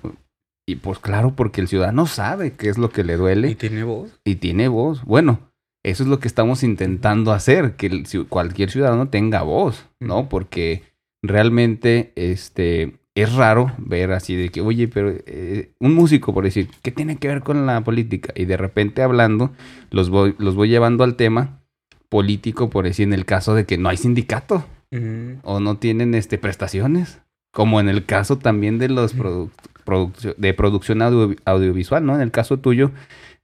y 0.67 0.77
pues 0.77 0.99
claro, 0.99 1.35
porque 1.37 1.61
el 1.61 1.69
ciudadano 1.69 2.07
sabe 2.07 2.55
qué 2.55 2.69
es 2.69 2.79
lo 2.79 2.91
que 2.91 3.05
le 3.05 3.17
duele. 3.17 3.51
Y 3.51 3.55
tiene 3.55 3.85
voz. 3.85 4.19
Y 4.25 4.37
tiene 4.37 4.69
voz. 4.69 5.05
Bueno, 5.05 5.41
eso 5.83 6.03
es 6.03 6.09
lo 6.09 6.19
que 6.19 6.29
estamos 6.29 6.63
intentando 6.63 7.33
hacer, 7.33 7.77
que 7.77 8.05
cualquier 8.29 8.71
ciudadano 8.71 9.09
tenga 9.09 9.43
voz, 9.43 9.87
¿no? 10.01 10.29
Porque 10.31 10.83
realmente 11.27 12.13
este, 12.17 12.99
es 13.15 13.35
raro 13.35 13.73
ver 13.79 14.13
así 14.13 14.37
de 14.37 14.51
que, 14.51 14.61
oye, 14.61 14.89
pero 14.89 15.13
eh, 15.27 15.73
un 15.81 15.95
músico, 15.95 16.33
por 16.35 16.45
decir, 16.45 16.69
¿qué 16.83 16.91
tiene 16.91 17.17
que 17.17 17.29
ver 17.29 17.41
con 17.41 17.67
la 17.67 17.83
política? 17.83 18.33
Y 18.37 18.45
de 18.45 18.57
repente 18.57 19.03
hablando, 19.03 19.53
los 19.91 20.11
voy, 20.11 20.35
los 20.39 20.55
voy 20.55 20.69
llevando 20.69 21.05
al 21.05 21.17
tema 21.17 21.61
político, 22.09 22.71
por 22.71 22.85
decir, 22.85 23.05
en 23.05 23.13
el 23.15 23.25
caso 23.25 23.55
de 23.55 23.65
que 23.65 23.79
no 23.79 23.89
hay 23.89 23.97
sindicato 23.97 24.65
o 25.43 25.59
no 25.59 25.79
tienen 25.79 26.15
este, 26.15 26.39
prestaciones, 26.39 27.21
como 27.53 27.81
en 27.81 27.89
el 27.89 28.05
caso 28.05 28.39
también 28.39 28.79
de 28.79 28.89
los 28.89 29.13
de 30.37 30.55
producción 30.55 31.03
audiovisual, 31.03 32.07
¿no? 32.07 32.15
En 32.15 32.21
el 32.21 32.31
caso 32.31 32.61
tuyo, 32.61 32.93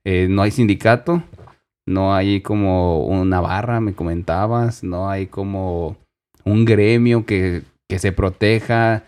eh, 0.04 0.28
no 0.30 0.42
hay 0.42 0.52
sindicato 0.52 1.24
no 1.90 2.14
hay 2.14 2.40
como 2.40 3.04
una 3.04 3.40
barra, 3.40 3.80
me 3.80 3.94
comentabas, 3.94 4.84
no 4.84 5.10
hay 5.10 5.26
como 5.26 5.96
un 6.44 6.64
gremio 6.64 7.26
que, 7.26 7.62
que 7.88 7.98
se 7.98 8.12
proteja, 8.12 9.04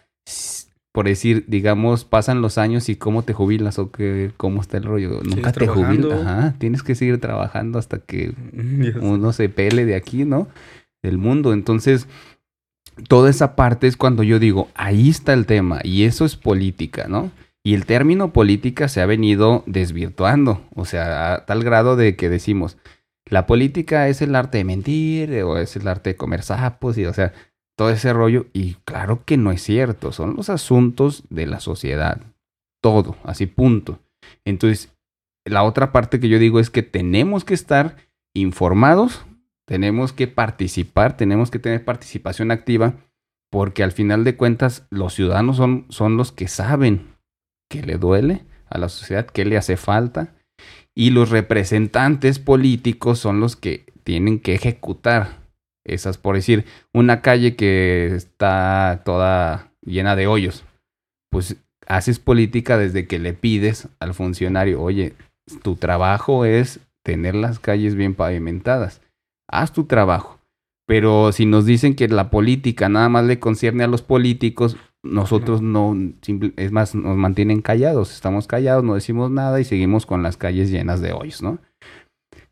por 0.92 1.06
decir, 1.06 1.44
digamos, 1.48 2.04
pasan 2.04 2.42
los 2.42 2.58
años 2.58 2.88
y 2.90 2.96
cómo 2.96 3.22
te 3.22 3.32
jubilas 3.32 3.78
o 3.78 3.90
que, 3.90 4.30
cómo 4.36 4.60
está 4.60 4.76
el 4.76 4.84
rollo. 4.84 5.20
Nunca 5.22 5.52
te 5.52 5.66
jubilas. 5.66 6.20
Ajá, 6.20 6.54
tienes 6.58 6.82
que 6.82 6.94
seguir 6.94 7.18
trabajando 7.18 7.78
hasta 7.78 7.98
que 7.98 8.34
uno 9.00 9.32
se 9.32 9.48
pele 9.48 9.86
de 9.86 9.94
aquí, 9.94 10.24
¿no? 10.24 10.48
Del 11.02 11.16
mundo. 11.16 11.54
Entonces, 11.54 12.06
toda 13.08 13.30
esa 13.30 13.56
parte 13.56 13.86
es 13.86 13.96
cuando 13.96 14.22
yo 14.22 14.38
digo, 14.38 14.68
ahí 14.74 15.08
está 15.08 15.32
el 15.32 15.46
tema 15.46 15.80
y 15.82 16.04
eso 16.04 16.26
es 16.26 16.36
política, 16.36 17.06
¿no? 17.08 17.30
Y 17.64 17.74
el 17.74 17.86
término 17.86 18.32
política 18.32 18.88
se 18.88 19.00
ha 19.00 19.06
venido 19.06 19.62
desvirtuando, 19.66 20.62
o 20.74 20.84
sea, 20.84 21.34
a 21.34 21.46
tal 21.46 21.62
grado 21.62 21.94
de 21.96 22.16
que 22.16 22.28
decimos, 22.28 22.76
la 23.32 23.46
política 23.46 24.08
es 24.08 24.20
el 24.20 24.36
arte 24.36 24.58
de 24.58 24.64
mentir 24.64 25.42
o 25.42 25.56
es 25.56 25.74
el 25.76 25.88
arte 25.88 26.10
de 26.10 26.16
comer 26.16 26.42
sapos 26.42 26.98
y 26.98 27.06
o 27.06 27.14
sea, 27.14 27.32
todo 27.78 27.88
ese 27.88 28.12
rollo 28.12 28.44
y 28.52 28.74
claro 28.84 29.24
que 29.24 29.38
no 29.38 29.52
es 29.52 29.62
cierto, 29.62 30.12
son 30.12 30.36
los 30.36 30.50
asuntos 30.50 31.24
de 31.30 31.46
la 31.46 31.58
sociedad, 31.58 32.20
todo, 32.82 33.16
así 33.24 33.46
punto. 33.46 34.00
Entonces, 34.44 34.92
la 35.46 35.62
otra 35.62 35.92
parte 35.92 36.20
que 36.20 36.28
yo 36.28 36.38
digo 36.38 36.60
es 36.60 36.68
que 36.68 36.82
tenemos 36.82 37.46
que 37.46 37.54
estar 37.54 37.96
informados, 38.34 39.24
tenemos 39.66 40.12
que 40.12 40.28
participar, 40.28 41.16
tenemos 41.16 41.50
que 41.50 41.58
tener 41.58 41.86
participación 41.86 42.50
activa, 42.50 42.96
porque 43.50 43.82
al 43.82 43.92
final 43.92 44.24
de 44.24 44.36
cuentas 44.36 44.86
los 44.90 45.14
ciudadanos 45.14 45.56
son, 45.56 45.86
son 45.88 46.18
los 46.18 46.32
que 46.32 46.48
saben 46.48 47.16
que 47.70 47.82
le 47.82 47.96
duele 47.96 48.44
a 48.68 48.76
la 48.76 48.90
sociedad, 48.90 49.24
qué 49.24 49.46
le 49.46 49.56
hace 49.56 49.78
falta. 49.78 50.34
Y 50.94 51.10
los 51.10 51.30
representantes 51.30 52.38
políticos 52.38 53.18
son 53.18 53.40
los 53.40 53.56
que 53.56 53.84
tienen 54.04 54.40
que 54.40 54.54
ejecutar 54.54 55.42
esas, 55.84 56.18
por 56.18 56.36
decir, 56.36 56.64
una 56.92 57.22
calle 57.22 57.56
que 57.56 58.14
está 58.14 59.02
toda 59.04 59.72
llena 59.84 60.16
de 60.16 60.26
hoyos. 60.26 60.64
Pues 61.30 61.56
haces 61.86 62.18
política 62.18 62.78
desde 62.78 63.06
que 63.06 63.18
le 63.18 63.32
pides 63.32 63.88
al 64.00 64.14
funcionario, 64.14 64.80
oye, 64.80 65.14
tu 65.62 65.76
trabajo 65.76 66.44
es 66.44 66.80
tener 67.02 67.34
las 67.34 67.58
calles 67.58 67.94
bien 67.94 68.14
pavimentadas. 68.14 69.00
Haz 69.48 69.72
tu 69.72 69.84
trabajo. 69.84 70.38
Pero 70.86 71.32
si 71.32 71.46
nos 71.46 71.64
dicen 71.64 71.94
que 71.94 72.08
la 72.08 72.30
política 72.30 72.88
nada 72.88 73.08
más 73.08 73.24
le 73.24 73.38
concierne 73.38 73.84
a 73.84 73.88
los 73.88 74.02
políticos, 74.02 74.76
nosotros 75.02 75.62
no, 75.62 75.96
es 76.56 76.72
más, 76.72 76.94
nos 76.94 77.16
mantienen 77.16 77.60
callados, 77.60 78.14
estamos 78.14 78.46
callados, 78.46 78.84
no 78.84 78.94
decimos 78.94 79.30
nada 79.30 79.60
y 79.60 79.64
seguimos 79.64 80.06
con 80.06 80.22
las 80.22 80.36
calles 80.36 80.70
llenas 80.70 81.00
de 81.00 81.12
hoyos, 81.12 81.42
¿no? 81.42 81.58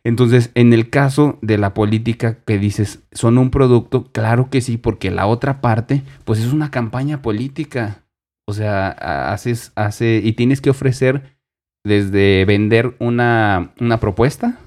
Entonces, 0.02 0.50
en 0.54 0.72
el 0.72 0.88
caso 0.88 1.38
de 1.42 1.58
la 1.58 1.74
política 1.74 2.38
que 2.46 2.58
dices, 2.58 3.02
son 3.12 3.38
un 3.38 3.50
producto, 3.50 4.10
claro 4.12 4.48
que 4.48 4.62
sí, 4.62 4.78
porque 4.78 5.10
la 5.10 5.26
otra 5.26 5.60
parte, 5.60 6.02
pues 6.24 6.40
es 6.40 6.52
una 6.52 6.70
campaña 6.70 7.22
política. 7.22 8.02
O 8.48 8.52
sea, 8.52 8.88
haces, 9.32 9.72
hace, 9.76 10.20
y 10.24 10.32
tienes 10.32 10.60
que 10.60 10.70
ofrecer 10.70 11.36
desde 11.84 12.44
vender 12.46 12.96
una, 12.98 13.72
una 13.78 14.00
propuesta, 14.00 14.58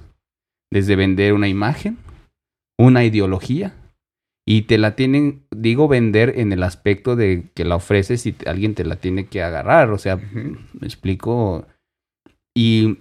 desde 0.72 0.96
vender 0.96 1.34
una 1.34 1.48
imagen, 1.48 1.98
una 2.78 3.04
ideología 3.04 3.74
y 4.46 4.64
te 4.64 4.78
la 4.78 4.96
tienen, 4.96 5.44
digo, 5.52 5.88
vender 5.88 6.34
en 6.38 6.52
el 6.52 6.64
aspecto 6.64 7.16
de 7.16 7.50
que 7.54 7.64
la 7.64 7.78
ofreces 7.78 8.26
y 8.26 8.36
alguien 8.46 8.76
te 8.76 8.84
la 8.84 8.98
tiene 8.98 9.26
que 9.26 9.42
agarrar. 9.42 9.92
O 9.92 9.98
sea, 9.98 10.18
me 10.18 10.86
explico. 10.88 11.66
Y, 12.54 13.00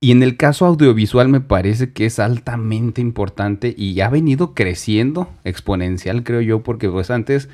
y 0.00 0.10
en 0.10 0.22
el 0.22 0.36
caso 0.36 0.64
audiovisual 0.66 1.28
me 1.28 1.40
parece 1.40 1.92
que 1.92 2.06
es 2.06 2.18
altamente 2.18 3.00
importante 3.00 3.74
y 3.76 4.00
ha 4.00 4.08
venido 4.08 4.54
creciendo 4.54 5.28
exponencial, 5.44 6.24
creo 6.24 6.40
yo, 6.40 6.62
porque 6.62 6.88
pues 6.88 7.10
antes, 7.10 7.48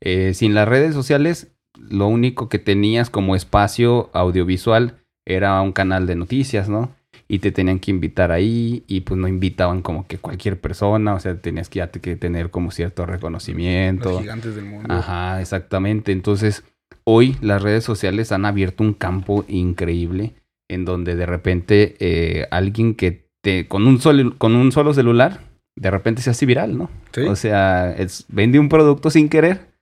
eh, 0.00 0.32
sin 0.34 0.54
las 0.54 0.66
redes 0.66 0.94
sociales, 0.94 1.52
lo 1.78 2.06
único 2.08 2.48
que 2.48 2.58
tenías 2.58 3.10
como 3.10 3.36
espacio 3.36 4.10
audiovisual 4.14 5.04
era 5.26 5.60
un 5.60 5.72
canal 5.72 6.06
de 6.06 6.16
noticias, 6.16 6.68
¿no? 6.68 6.94
Y 7.28 7.38
te 7.38 7.52
tenían 7.52 7.78
que 7.78 7.90
invitar 7.90 8.32
ahí 8.32 8.84
y 8.86 9.00
pues 9.00 9.18
no 9.18 9.28
invitaban 9.28 9.82
como 9.82 10.06
que 10.06 10.18
cualquier 10.18 10.60
persona, 10.60 11.14
o 11.14 11.20
sea, 11.20 11.40
tenías 11.40 11.68
que, 11.68 11.78
ya 11.78 11.90
que 11.90 12.16
tener 12.16 12.50
como 12.50 12.70
cierto 12.70 13.06
reconocimiento. 13.06 14.10
Los 14.10 14.20
gigantes 14.20 14.54
del 14.54 14.66
mundo. 14.66 14.92
Ajá, 14.92 15.40
exactamente. 15.40 16.12
Entonces, 16.12 16.64
hoy 17.04 17.36
las 17.40 17.62
redes 17.62 17.84
sociales 17.84 18.32
han 18.32 18.44
abierto 18.44 18.82
un 18.82 18.92
campo 18.92 19.44
increíble 19.48 20.34
en 20.68 20.84
donde 20.84 21.14
de 21.16 21.26
repente 21.26 21.96
eh, 21.98 22.46
alguien 22.50 22.94
que 22.94 23.28
te 23.40 23.68
con 23.68 23.86
un 23.86 24.00
solo 24.00 24.38
con 24.38 24.54
un 24.54 24.72
solo 24.72 24.94
celular 24.94 25.40
de 25.76 25.90
repente 25.90 26.22
se 26.22 26.30
hace 26.30 26.46
viral, 26.46 26.78
¿no? 26.78 26.90
¿Sí? 27.12 27.22
O 27.22 27.36
sea, 27.36 27.92
es, 27.92 28.26
vende 28.28 28.58
un 28.58 28.68
producto 28.68 29.10
sin 29.10 29.28
querer 29.28 29.72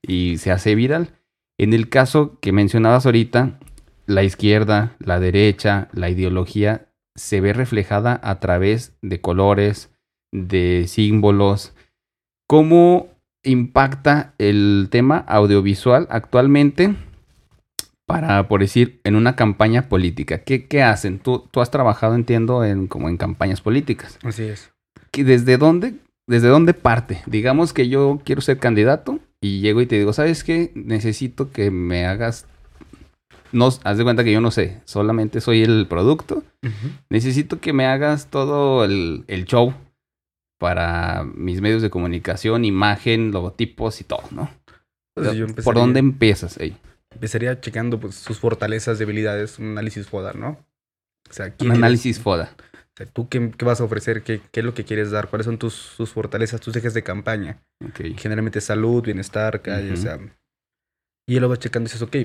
y 0.00 0.38
se 0.38 0.50
hace 0.50 0.74
viral. 0.74 1.10
En 1.58 1.74
el 1.74 1.88
caso 1.88 2.38
que 2.40 2.52
mencionabas 2.52 3.06
ahorita, 3.06 3.58
la 4.06 4.24
izquierda, 4.24 4.96
la 4.98 5.20
derecha, 5.20 5.88
la 5.92 6.10
ideología 6.10 6.88
se 7.16 7.40
ve 7.40 7.52
reflejada 7.52 8.20
a 8.22 8.40
través 8.40 8.96
de 9.02 9.20
colores, 9.20 9.90
de 10.32 10.84
símbolos. 10.88 11.74
¿Cómo 12.48 13.08
impacta 13.44 14.34
el 14.38 14.88
tema 14.90 15.18
audiovisual 15.18 16.06
actualmente 16.10 16.94
para, 18.06 18.48
por 18.48 18.60
decir, 18.60 19.00
en 19.04 19.16
una 19.16 19.36
campaña 19.36 19.88
política? 19.88 20.38
¿Qué, 20.38 20.66
qué 20.66 20.82
hacen? 20.82 21.18
Tú, 21.18 21.48
tú, 21.50 21.60
has 21.60 21.70
trabajado, 21.70 22.14
entiendo, 22.14 22.64
en, 22.64 22.86
como 22.86 23.08
en 23.08 23.16
campañas 23.16 23.60
políticas. 23.60 24.18
Así 24.22 24.44
es. 24.44 24.72
¿Desde 25.12 25.58
dónde, 25.58 25.94
¿Desde 26.26 26.48
dónde 26.48 26.72
parte? 26.72 27.22
Digamos 27.26 27.72
que 27.72 27.88
yo 27.88 28.20
quiero 28.24 28.40
ser 28.40 28.58
candidato 28.58 29.18
y 29.40 29.60
llego 29.60 29.80
y 29.80 29.86
te 29.86 29.98
digo, 29.98 30.12
¿sabes 30.12 30.44
qué? 30.44 30.70
Necesito 30.74 31.50
que 31.50 31.70
me 31.70 32.06
hagas 32.06 32.46
no, 33.52 33.68
haz 33.84 33.98
de 33.98 34.04
cuenta 34.04 34.24
que 34.24 34.32
yo 34.32 34.40
no 34.40 34.50
sé, 34.50 34.80
solamente 34.84 35.40
soy 35.40 35.62
el 35.62 35.86
producto. 35.86 36.42
Necesito 37.10 37.60
que 37.60 37.72
me 37.72 37.86
hagas 37.86 38.28
todo 38.28 38.84
el, 38.84 39.44
show 39.46 39.74
para 40.58 41.24
mis 41.24 41.60
medios 41.60 41.82
de 41.82 41.90
comunicación, 41.90 42.64
imagen, 42.64 43.32
logotipos 43.32 44.00
y 44.00 44.04
todo, 44.04 44.22
¿no? 44.30 44.50
Pues 45.14 45.64
¿Por 45.64 45.74
dónde 45.74 46.00
empiezas? 46.00 46.58
ahí? 46.58 46.76
Empezaría 47.10 47.60
checando 47.60 48.00
pues, 48.00 48.14
sus 48.14 48.38
fortalezas, 48.38 48.98
debilidades, 48.98 49.58
un 49.58 49.72
análisis 49.72 50.06
FODA, 50.06 50.32
¿no? 50.32 50.64
O 51.28 51.32
sea, 51.32 51.54
un 51.60 51.72
análisis 51.72 52.18
FODA. 52.18 52.54
O 52.56 52.96
sea, 52.96 53.06
¿tú 53.06 53.28
qué, 53.28 53.38
vas 53.64 53.80
a 53.80 53.84
ofrecer? 53.84 54.22
¿Qué, 54.22 54.40
es 54.52 54.64
lo 54.64 54.74
que 54.74 54.84
quieres 54.84 55.10
dar? 55.10 55.28
¿Cuáles 55.28 55.46
son 55.46 55.58
tus, 55.58 55.94
fortalezas, 56.12 56.60
tus 56.60 56.76
ejes 56.76 56.94
de 56.94 57.02
campaña? 57.02 57.58
Generalmente 58.16 58.60
salud, 58.60 59.02
bienestar, 59.02 59.62
calle, 59.62 59.92
o 59.92 59.96
sea, 59.96 60.18
y 61.26 61.36
él 61.36 61.42
lo 61.42 61.48
va 61.48 61.56
checando 61.56 61.88
y 61.88 61.92
dices, 61.92 62.02
ok, 62.02 62.16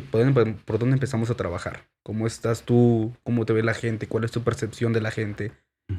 ¿por 0.66 0.80
dónde 0.80 0.96
empezamos 0.96 1.30
a 1.30 1.36
trabajar? 1.36 1.88
¿Cómo 2.04 2.26
estás 2.26 2.64
tú? 2.64 3.16
¿Cómo 3.24 3.46
te 3.46 3.54
ve 3.54 3.64
la 3.64 3.74
gente? 3.74 4.08
¿Cuál 4.08 4.24
es 4.24 4.32
tu 4.32 4.44
percepción 4.44 4.94
de 4.94 5.02
la 5.02 5.12
gente? 5.12 5.52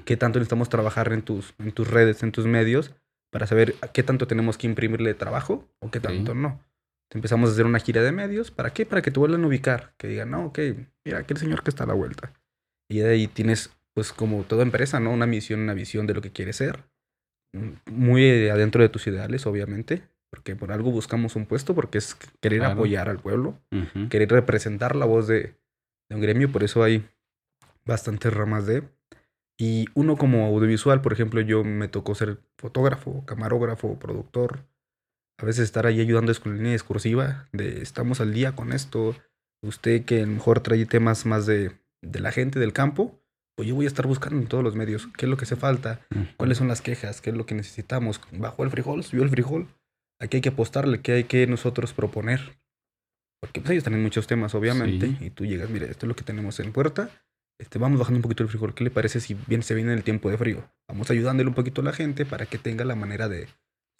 ¿Qué 0.04 0.16
tanto 0.16 0.38
necesitamos 0.38 0.68
trabajar 0.68 1.12
en 1.12 1.22
tus, 1.22 1.54
en 1.58 1.72
tus 1.72 1.88
redes, 1.88 2.22
en 2.22 2.32
tus 2.32 2.46
medios? 2.46 2.94
Para 3.30 3.46
saber 3.46 3.76
a 3.82 3.88
qué 3.88 4.02
tanto 4.02 4.26
tenemos 4.26 4.58
que 4.58 4.66
imprimirle 4.66 5.14
trabajo 5.14 5.68
o 5.80 5.90
qué 5.90 6.00
tanto 6.00 6.34
no. 6.34 6.64
Empezamos 7.14 7.50
a 7.50 7.52
hacer 7.52 7.66
una 7.66 7.78
gira 7.78 8.02
de 8.02 8.12
medios. 8.12 8.50
¿Para 8.50 8.72
qué? 8.72 8.84
Para 8.84 9.00
que 9.00 9.10
te 9.10 9.20
vuelvan 9.20 9.44
a 9.44 9.46
ubicar. 9.46 9.94
Que 9.96 10.08
digan, 10.08 10.30
no, 10.30 10.46
ok, 10.46 10.58
mira, 11.04 11.18
aquel 11.18 11.36
señor 11.36 11.62
que 11.62 11.70
está 11.70 11.84
a 11.84 11.86
la 11.86 11.94
vuelta. 11.94 12.32
Y 12.90 12.98
de 12.98 13.10
ahí 13.10 13.28
tienes, 13.28 13.70
pues 13.94 14.12
como 14.12 14.42
toda 14.42 14.62
empresa, 14.62 14.98
¿no? 14.98 15.12
Una 15.12 15.26
misión, 15.26 15.60
una 15.60 15.74
visión 15.74 16.06
de 16.06 16.14
lo 16.14 16.20
que 16.20 16.32
quieres 16.32 16.56
ser. 16.56 16.84
Muy 17.86 18.48
adentro 18.48 18.82
de 18.82 18.88
tus 18.88 19.06
ideales, 19.06 19.46
obviamente 19.46 20.02
porque 20.30 20.56
por 20.56 20.72
algo 20.72 20.90
buscamos 20.90 21.36
un 21.36 21.46
puesto, 21.46 21.74
porque 21.74 21.98
es 21.98 22.16
querer 22.40 22.64
apoyar 22.64 23.08
al 23.08 23.18
pueblo, 23.18 23.58
querer 24.10 24.30
representar 24.30 24.94
la 24.96 25.06
voz 25.06 25.26
de, 25.26 25.56
un 26.10 26.20
gremio, 26.20 26.50
por 26.50 26.64
eso 26.64 26.82
hay 26.82 27.08
bastantes 27.84 28.32
ramas 28.32 28.66
de... 28.66 28.82
Y 29.60 29.86
uno 29.94 30.16
como 30.16 30.46
audiovisual, 30.46 31.00
por 31.00 31.12
ejemplo, 31.12 31.40
yo 31.40 31.64
me 31.64 31.88
tocó 31.88 32.14
ser 32.14 32.38
fotógrafo, 32.58 33.24
camarógrafo, 33.26 33.98
productor, 33.98 34.60
a 35.40 35.44
veces 35.44 35.64
estar 35.64 35.86
ahí 35.86 36.00
ayudando 36.00 36.32
con 36.40 36.56
línea 36.56 36.72
discursiva, 36.72 37.48
de 37.52 37.82
estamos 37.82 38.20
al 38.20 38.32
día 38.32 38.54
con 38.54 38.72
esto, 38.72 39.16
usted 39.62 40.04
que 40.04 40.22
a 40.22 40.26
lo 40.26 40.32
mejor 40.32 40.60
trae 40.60 40.86
temas 40.86 41.26
más 41.26 41.46
de, 41.46 41.72
de 42.02 42.20
la 42.20 42.30
gente 42.30 42.60
del 42.60 42.72
campo, 42.72 43.20
pues 43.56 43.68
yo 43.68 43.74
voy 43.74 43.86
a 43.86 43.88
estar 43.88 44.06
buscando 44.06 44.36
en 44.40 44.46
todos 44.46 44.62
los 44.62 44.76
medios 44.76 45.08
qué 45.16 45.26
es 45.26 45.30
lo 45.30 45.36
que 45.36 45.42
hace 45.42 45.56
falta, 45.56 46.00
cuáles 46.36 46.58
son 46.58 46.68
las 46.68 46.80
quejas, 46.80 47.20
qué 47.20 47.30
es 47.30 47.36
lo 47.36 47.44
que 47.44 47.56
necesitamos. 47.56 48.20
Bajó 48.30 48.62
el 48.62 48.70
frijol, 48.70 49.02
subió 49.02 49.24
el 49.24 49.30
frijol, 49.30 49.66
aquí 50.20 50.38
hay 50.38 50.40
que 50.40 50.50
apostarle, 50.50 51.00
qué 51.00 51.12
hay 51.12 51.24
que 51.24 51.46
nosotros 51.46 51.92
proponer. 51.92 52.58
Porque 53.40 53.60
pues 53.60 53.70
ellos 53.70 53.84
tienen 53.84 54.02
muchos 54.02 54.26
temas, 54.26 54.54
obviamente, 54.54 55.16
y 55.20 55.30
tú 55.30 55.46
llegas, 55.46 55.70
mire, 55.70 55.88
esto 55.90 56.06
es 56.06 56.08
lo 56.08 56.16
que 56.16 56.24
tenemos 56.24 56.58
en 56.58 56.72
puerta, 56.72 57.10
este, 57.60 57.78
vamos 57.78 57.98
bajando 57.98 58.18
un 58.18 58.22
poquito 58.22 58.42
el 58.42 58.48
frijol, 58.48 58.74
¿qué 58.74 58.84
le 58.84 58.90
parece 58.90 59.20
si 59.20 59.34
bien 59.46 59.62
se 59.62 59.74
viene 59.74 59.92
el 59.94 60.02
tiempo 60.04 60.30
de 60.30 60.38
frío? 60.38 60.68
Vamos 60.88 61.10
ayudándole 61.10 61.48
un 61.48 61.54
poquito 61.54 61.80
a 61.80 61.84
la 61.84 61.92
gente 61.92 62.24
para 62.24 62.46
que 62.46 62.58
tenga 62.58 62.84
la 62.84 62.94
manera 62.94 63.28
de 63.28 63.48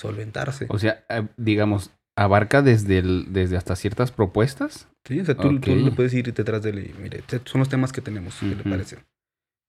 solventarse. 0.00 0.66
O 0.68 0.78
sea, 0.78 1.04
eh, 1.08 1.26
digamos, 1.36 1.92
abarca 2.16 2.62
desde, 2.62 2.98
el, 2.98 3.32
desde 3.32 3.56
hasta 3.56 3.76
ciertas 3.76 4.10
propuestas. 4.10 4.88
Sí, 5.04 5.20
o 5.20 5.24
sea, 5.24 5.36
tú, 5.36 5.52
le 5.52 5.90
puedes 5.92 6.14
ir 6.14 6.32
detrás 6.32 6.62
de 6.62 6.70
él 6.70 6.94
mire, 7.00 7.22
son 7.44 7.60
los 7.60 7.68
temas 7.68 7.92
que 7.92 8.00
tenemos, 8.00 8.36
¿qué 8.40 8.46
le 8.46 8.64
parece? 8.64 8.98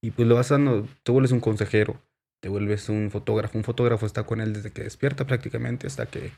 Y 0.03 0.11
pues 0.11 0.27
lo 0.27 0.35
vas 0.35 0.49
dando, 0.49 0.87
te 1.03 1.11
vuelves 1.11 1.31
un 1.31 1.39
consejero 1.39 2.01
te 2.41 2.49
vuelves 2.49 2.89
un 2.89 3.11
fotógrafo. 3.11 3.57
Un 3.57 3.63
fotógrafo 3.63 4.05
está 4.05 4.23
con 4.23 4.41
él 4.41 4.53
desde 4.53 4.71
que 4.71 4.83
despierta 4.83 5.25
prácticamente 5.25 5.87
hasta 5.87 6.05
que 6.05 6.31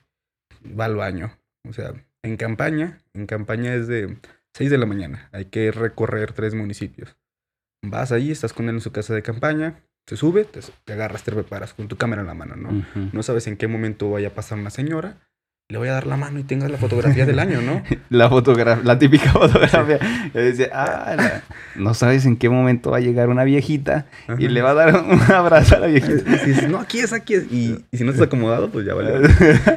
va 0.79 0.85
al 0.85 0.95
baño. 0.95 1.37
O 1.67 1.73
sea, 1.73 1.93
en 2.23 2.37
campaña, 2.37 2.99
en 3.13 3.27
campaña 3.27 3.73
es 3.75 3.87
de 3.87 4.17
6 4.53 4.69
de 4.69 4.77
la 4.77 4.85
mañana. 4.85 5.29
Hay 5.31 5.45
que 5.45 5.71
recorrer 5.71 6.33
tres 6.33 6.53
municipios. 6.53 7.17
Vas 7.83 8.11
ahí, 8.11 8.31
estás 8.31 8.53
con 8.53 8.69
él 8.69 8.75
en 8.75 8.81
su 8.81 8.91
casa 8.91 9.13
de 9.13 9.23
campaña, 9.23 9.83
se 10.07 10.17
sube, 10.17 10.45
te, 10.45 10.59
agarras, 10.93 11.23
te 11.23 11.31
preparas 11.31 11.73
con 11.73 11.87
tu 11.87 11.97
cámara 11.97 12.21
en 12.21 12.27
la 12.27 12.33
mano, 12.33 12.55
¿no? 12.55 12.85
No 13.11 13.23
sabes 13.23 13.47
en 13.47 13.57
qué 13.57 13.67
momento 13.67 14.11
vaya 14.11 14.29
a 14.29 14.33
pasar 14.35 14.59
una 14.59 14.69
señora 14.69 15.19
le 15.71 15.77
voy 15.77 15.87
a 15.87 15.93
dar 15.93 16.05
la 16.05 16.17
mano 16.17 16.37
y 16.37 16.43
tengas 16.43 16.69
la 16.69 16.77
fotografía 16.77 17.25
del 17.25 17.39
año, 17.39 17.61
¿no? 17.61 17.81
la 18.09 18.29
fotografía, 18.29 18.83
la 18.83 18.99
típica 18.99 19.31
fotografía. 19.31 19.99
Yo 20.33 20.41
decía, 20.41 20.69
ah, 20.73 21.41
no 21.75 21.93
sabes 21.93 22.25
en 22.25 22.35
qué 22.35 22.49
momento 22.49 22.91
va 22.91 22.97
a 22.97 22.99
llegar 22.99 23.29
una 23.29 23.45
viejita 23.45 24.05
y 24.37 24.49
le 24.49 24.61
va 24.61 24.71
a 24.71 24.73
dar 24.73 24.95
un 25.01 25.21
abrazo 25.31 25.77
a 25.77 25.79
la 25.79 25.87
viejita. 25.87 26.29
Y 26.29 26.49
dices, 26.49 26.69
no, 26.69 26.77
aquí 26.77 26.99
es, 26.99 27.13
aquí 27.13 27.35
es. 27.35 27.51
Y, 27.51 27.85
si 27.93 28.03
no 28.03 28.11
estás 28.11 28.27
acomodado, 28.27 28.69
pues 28.69 28.85
ya 28.85 28.93
vale. 28.93 29.29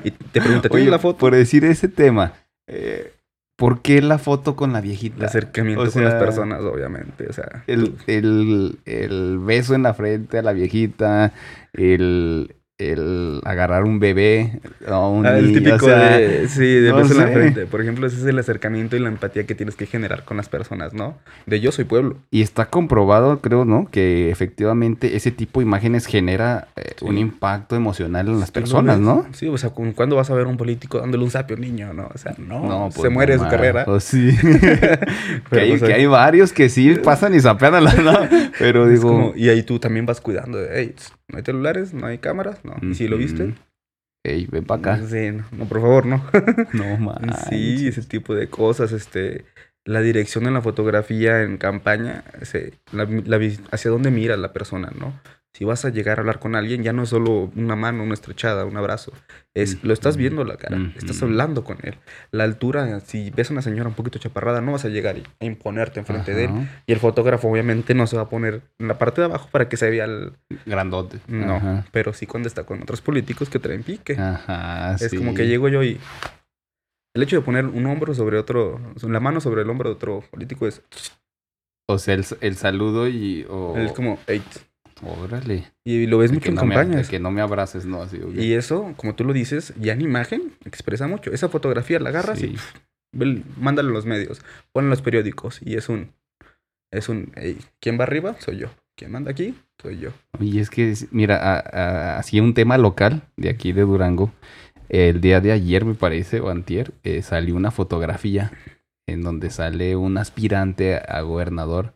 Y 0.03 0.11
te 0.11 0.41
pregunta, 0.41 0.69
¿tienes 0.69 0.91
la 0.91 0.99
foto? 0.99 1.19
Por 1.19 1.35
decir 1.35 1.65
ese 1.65 1.87
tema, 1.87 2.33
eh, 2.67 3.13
¿por 3.55 3.81
qué 3.81 4.03
la 4.03 4.19
foto 4.19 4.57
con 4.57 4.73
la 4.73 4.81
viejita? 4.81 5.19
El 5.19 5.25
acercamiento 5.27 5.89
con 5.93 6.05
las 6.05 6.15
personas, 6.15 6.61
obviamente. 6.63 7.29
O 7.29 7.33
sea, 7.33 7.63
el, 7.69 7.95
el, 8.09 8.81
el 8.85 9.39
beso 9.39 9.77
en 9.77 9.85
la 9.85 9.95
frente 9.95 10.39
a 10.39 10.43
la 10.43 10.53
viejita, 10.53 11.33
el 11.73 12.57
el 12.79 13.41
agarrar 13.45 13.85
un 13.85 14.01
bebé 14.01 14.61
o 14.89 15.11
un 15.11 15.25
ah, 15.27 15.39
el 15.39 15.53
típico 15.53 15.87
de 15.87 16.49
sí 16.49 16.65
de 16.65 16.89
en 16.89 16.97
la 16.97 17.29
frente. 17.29 17.67
Por 17.67 17.81
ejemplo 17.81 18.07
ese 18.07 18.17
es 18.17 18.25
el 18.25 18.37
acercamiento 18.37 18.97
y 18.97 18.99
la 18.99 19.09
empatía 19.09 19.47
que 19.47 19.55
tienes 19.55 19.77
que 19.77 19.87
generar 19.87 20.25
con 20.25 20.37
las 20.37 20.49
personas 20.49 20.93
no 20.93 21.17
de 21.47 21.61
yo 21.61 21.71
soy 21.71 21.85
pueblo. 21.85 22.17
Y 22.33 22.43
está 22.43 22.67
comprobado 22.71 23.41
creo 23.41 23.65
no 23.65 23.87
que 23.91 24.31
efectivamente 24.31 25.15
ese 25.15 25.31
tipo 25.31 25.61
de 25.61 25.67
imágenes 25.67 26.07
genera 26.07 26.67
eh, 26.75 26.97
un 27.03 27.17
impacto 27.17 27.77
emocional 27.77 28.27
en 28.27 28.41
las 28.41 28.51
personas 28.51 28.99
no 28.99 29.25
sí 29.33 29.47
o 29.47 29.57
sea 29.57 29.71
cuando 29.71 30.17
vas 30.17 30.31
a 30.31 30.35
ver 30.35 30.47
a 30.47 30.49
un 30.49 30.57
político 30.57 30.99
dándole 30.99 31.23
un 31.23 31.31
sapio 31.31 31.55
a 31.55 31.59
un 31.59 31.65
niño 31.65 31.95
no 31.95 32.11
o 32.13 32.19
sea 32.19 32.35
no, 32.39 32.91
se 32.91 33.01
pues, 33.01 33.13
muere 33.13 33.39
su 33.39 33.45
carrera. 33.45 33.85
pues 33.85 34.05
sí. 34.05 34.37
Que, 35.51 35.93
hay, 35.93 36.07
varios 36.07 36.53
que 36.53 36.69
sí 36.69 36.95
pasan 37.03 37.35
y 37.35 37.41
sapean 37.41 37.75
a 37.75 37.81
la 37.81 37.95
no 37.95 38.19
pero 38.59 38.89
digo 38.89 39.33
y 39.37 39.49
ahí 39.49 39.63
tú 39.63 39.79
también 39.79 40.07
vas 40.07 40.21
cuidando 40.21 40.59
de 40.59 40.69
hey, 40.73 40.95
no 41.29 41.39
hay 41.39 41.45
celulares 41.45 41.95
no 41.95 42.07
hay 42.07 42.19
cámaras 42.19 42.65
no. 42.65 42.77
¿Y 42.83 42.95
si 42.95 43.09
lo 43.09 43.17
viste? 43.17 43.55
Ey, 44.27 44.47
ven 44.51 44.65
para 44.65 44.79
acá. 44.79 45.07
Sí, 45.07 45.31
no, 45.31 45.67
por 45.67 45.81
favor, 45.81 46.07
no. 46.07 46.25
no, 46.73 46.97
más. 46.97 47.47
Sí, 47.51 47.87
ese 47.87 48.03
tipo 48.03 48.35
de 48.35 48.49
cosas, 48.49 48.93
este... 48.93 49.45
La 49.87 50.01
dirección 50.01 50.47
en 50.47 50.55
la 50.55 50.63
fotografía 50.63 51.43
en 51.43 51.59
campaña, 51.59 52.25
ese, 52.41 52.73
la, 52.91 53.07
hacia 53.71 53.91
dónde 53.91 54.11
mira 54.11 54.35
la 54.39 54.55
persona, 54.55 54.91
¿no? 54.99 55.13
Si 55.55 55.65
vas 55.65 55.85
a 55.85 55.91
llegar 55.91 56.19
a 56.19 56.23
hablar 56.23 56.41
con 56.41 56.57
alguien, 56.57 56.83
ya 56.83 56.93
no 56.93 57.05
es 57.05 57.11
solo 57.11 57.53
una 57.55 57.77
mano, 57.77 58.03
una 58.03 58.15
estrechada, 58.15 58.65
un 58.65 58.77
abrazo. 58.77 59.13
Es, 59.55 59.85
lo 59.85 59.93
estás 59.93 60.17
viendo 60.17 60.43
la 60.43 60.57
cara, 60.57 60.93
estás 60.97 61.23
hablando 61.23 61.63
con 61.63 61.79
él. 61.83 61.95
La 62.33 62.43
altura, 62.43 62.99
si 62.99 63.31
ves 63.31 63.51
a 63.51 63.53
una 63.53 63.63
señora 63.63 63.89
un 63.89 63.95
poquito 63.95 64.19
chaparrada, 64.19 64.61
no 64.61 64.73
vas 64.73 64.85
a 64.85 64.89
llegar 64.89 65.15
a 65.15 65.45
imponerte 65.45 66.01
enfrente 66.01 66.35
de 66.35 66.47
él. 66.47 66.51
Y 66.87 66.93
el 66.93 66.99
fotógrafo 66.99 67.49
obviamente 67.49 67.95
no 67.95 68.09
se 68.09 68.17
va 68.17 68.23
a 68.23 68.29
poner 68.29 68.63
en 68.81 68.89
la 68.89 68.99
parte 68.99 69.21
de 69.21 69.27
abajo 69.27 69.49
para 69.53 69.69
que 69.69 69.77
se 69.77 69.89
vea 69.91 70.07
el... 70.07 70.33
Grandote. 70.67 71.21
No, 71.29 71.85
pero 71.93 72.13
sí 72.13 72.27
cuando 72.27 72.49
está 72.49 72.65
con 72.65 72.83
otros 72.83 73.01
políticos 73.01 73.49
que 73.49 73.61
traen 73.61 73.85
pique. 73.85 74.17
Ajá, 74.19 74.97
es 74.97 75.15
como 75.15 75.35
que 75.35 75.47
llego 75.47 75.69
yo 75.69 75.85
y... 75.85 76.01
El 77.15 77.23
hecho 77.23 77.37
de 77.37 77.43
poner 77.43 77.67
un 77.67 77.87
hombro 77.87 78.13
sobre 78.13 78.39
otro, 78.39 78.81
la 79.01 79.21
mano 79.21 79.41
sobre 79.41 79.63
el 79.63 79.71
hombro 79.71 79.91
de 79.91 79.95
otro 79.95 80.25
político 80.33 80.67
es... 80.67 80.83
O 81.89 81.99
sea, 81.99 82.15
el, 82.41 82.57
saludo 82.57 83.07
y... 83.07 83.47
Es 83.77 83.93
como, 83.93 84.19
eight. 84.27 84.43
Órale. 85.07 85.73
Y 85.85 86.07
lo 86.07 86.19
ves 86.19 86.33
mucho 86.33 86.51
en 86.51 86.57
campañas. 86.57 87.09
que 87.09 87.21
no 87.21 87.31
me 87.31 87.41
abraces, 87.41 87.87
no, 87.87 88.03
así. 88.03 88.19
Y 88.35 88.55
eso, 88.55 88.95
como 88.97 89.15
tú 89.15 89.25
lo 89.25 89.33
dices, 89.33 89.75
ya 89.79 89.93
en 89.93 90.01
imagen 90.01 90.53
expresa 90.65 91.07
mucho. 91.07 91.33
Esa 91.33 91.49
fotografía 91.49 92.01
la 92.01 92.11
agarras 92.11 92.43
y 92.43 92.57
mándale 93.57 93.91
a 93.91 93.93
los 93.93 94.07
medios, 94.07 94.43
ponle 94.73 94.87
en 94.87 94.91
los 94.91 95.03
periódicos 95.03 95.61
y 95.63 95.77
es 95.77 95.89
un, 95.89 96.13
es 96.91 97.09
un, 97.09 97.33
¿quién 97.81 97.99
va 97.99 98.05
arriba? 98.05 98.37
Soy 98.41 98.59
yo. 98.59 98.69
¿Quién 98.97 99.11
manda 99.11 99.33
aquí? 99.33 99.55
Soy 99.83 99.99
yo. 99.99 100.11
Y 100.39 100.61
es 100.61 100.71
que, 100.71 100.95
mira, 101.11 102.17
así 102.17 102.39
un 102.41 102.55
tema 102.55 102.79
local 102.79 103.23
de 103.37 103.51
aquí 103.51 103.73
de 103.73 103.83
Durango, 103.83 104.33
el 104.89 105.21
día 105.21 105.41
de 105.41 105.51
ayer 105.51 105.85
me 105.85 105.95
parece, 105.95 106.41
o 106.41 106.49
antier, 106.49 106.93
eh, 107.03 107.23
salió 107.23 107.57
una 107.57 107.73
fotografía 107.73 108.53
en 109.07 109.23
donde 109.23 109.51
sale 109.51 109.97
un 109.97 110.17
aspirante 110.17 110.97
a 110.97 111.21
gobernador 111.23 111.95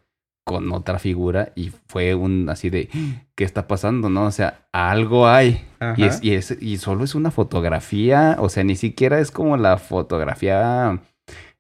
con 0.49 0.73
otra 0.73 0.99
figura 0.99 1.53
y 1.55 1.73
fue 1.89 2.15
un 2.15 2.49
así 2.49 2.71
de 2.71 2.89
¿qué 3.35 3.45
está 3.45 3.69
pasando? 3.69 4.09
¿No? 4.09 4.25
O 4.25 4.31
sea, 4.31 4.67
algo 4.73 5.29
hay. 5.29 5.63
Y, 5.99 6.05
es, 6.05 6.21
y, 6.23 6.33
es, 6.33 6.57
y 6.59 6.79
solo 6.79 7.05
es 7.05 7.15
una 7.15 7.31
fotografía, 7.31 8.37
o 8.41 8.49
sea, 8.49 8.65
ni 8.65 8.75
siquiera 8.75 9.21
es 9.21 9.31
como 9.31 9.59
la 9.59 9.77
fotografía 9.77 11.03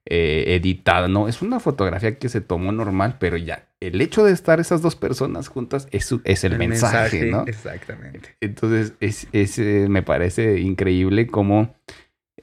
eh, 0.06 0.56
editada, 0.56 1.06
no, 1.06 1.28
es 1.28 1.42
una 1.42 1.60
fotografía 1.60 2.18
que 2.18 2.30
se 2.30 2.40
tomó 2.40 2.72
normal, 2.72 3.16
pero 3.20 3.36
ya, 3.36 3.68
el 3.78 4.00
hecho 4.00 4.24
de 4.24 4.32
estar 4.32 4.58
esas 4.58 4.80
dos 4.80 4.96
personas 4.96 5.48
juntas 5.48 5.86
es, 5.90 6.14
es 6.24 6.44
el, 6.44 6.56
mensaje, 6.56 7.26
¿no? 7.26 7.44
Exactamente. 7.46 8.36
Entonces, 8.40 8.94
es, 9.00 9.58
eh, 9.58 9.86
me 9.90 10.02
parece 10.02 10.60
increíble 10.60 11.26
cómo 11.26 11.74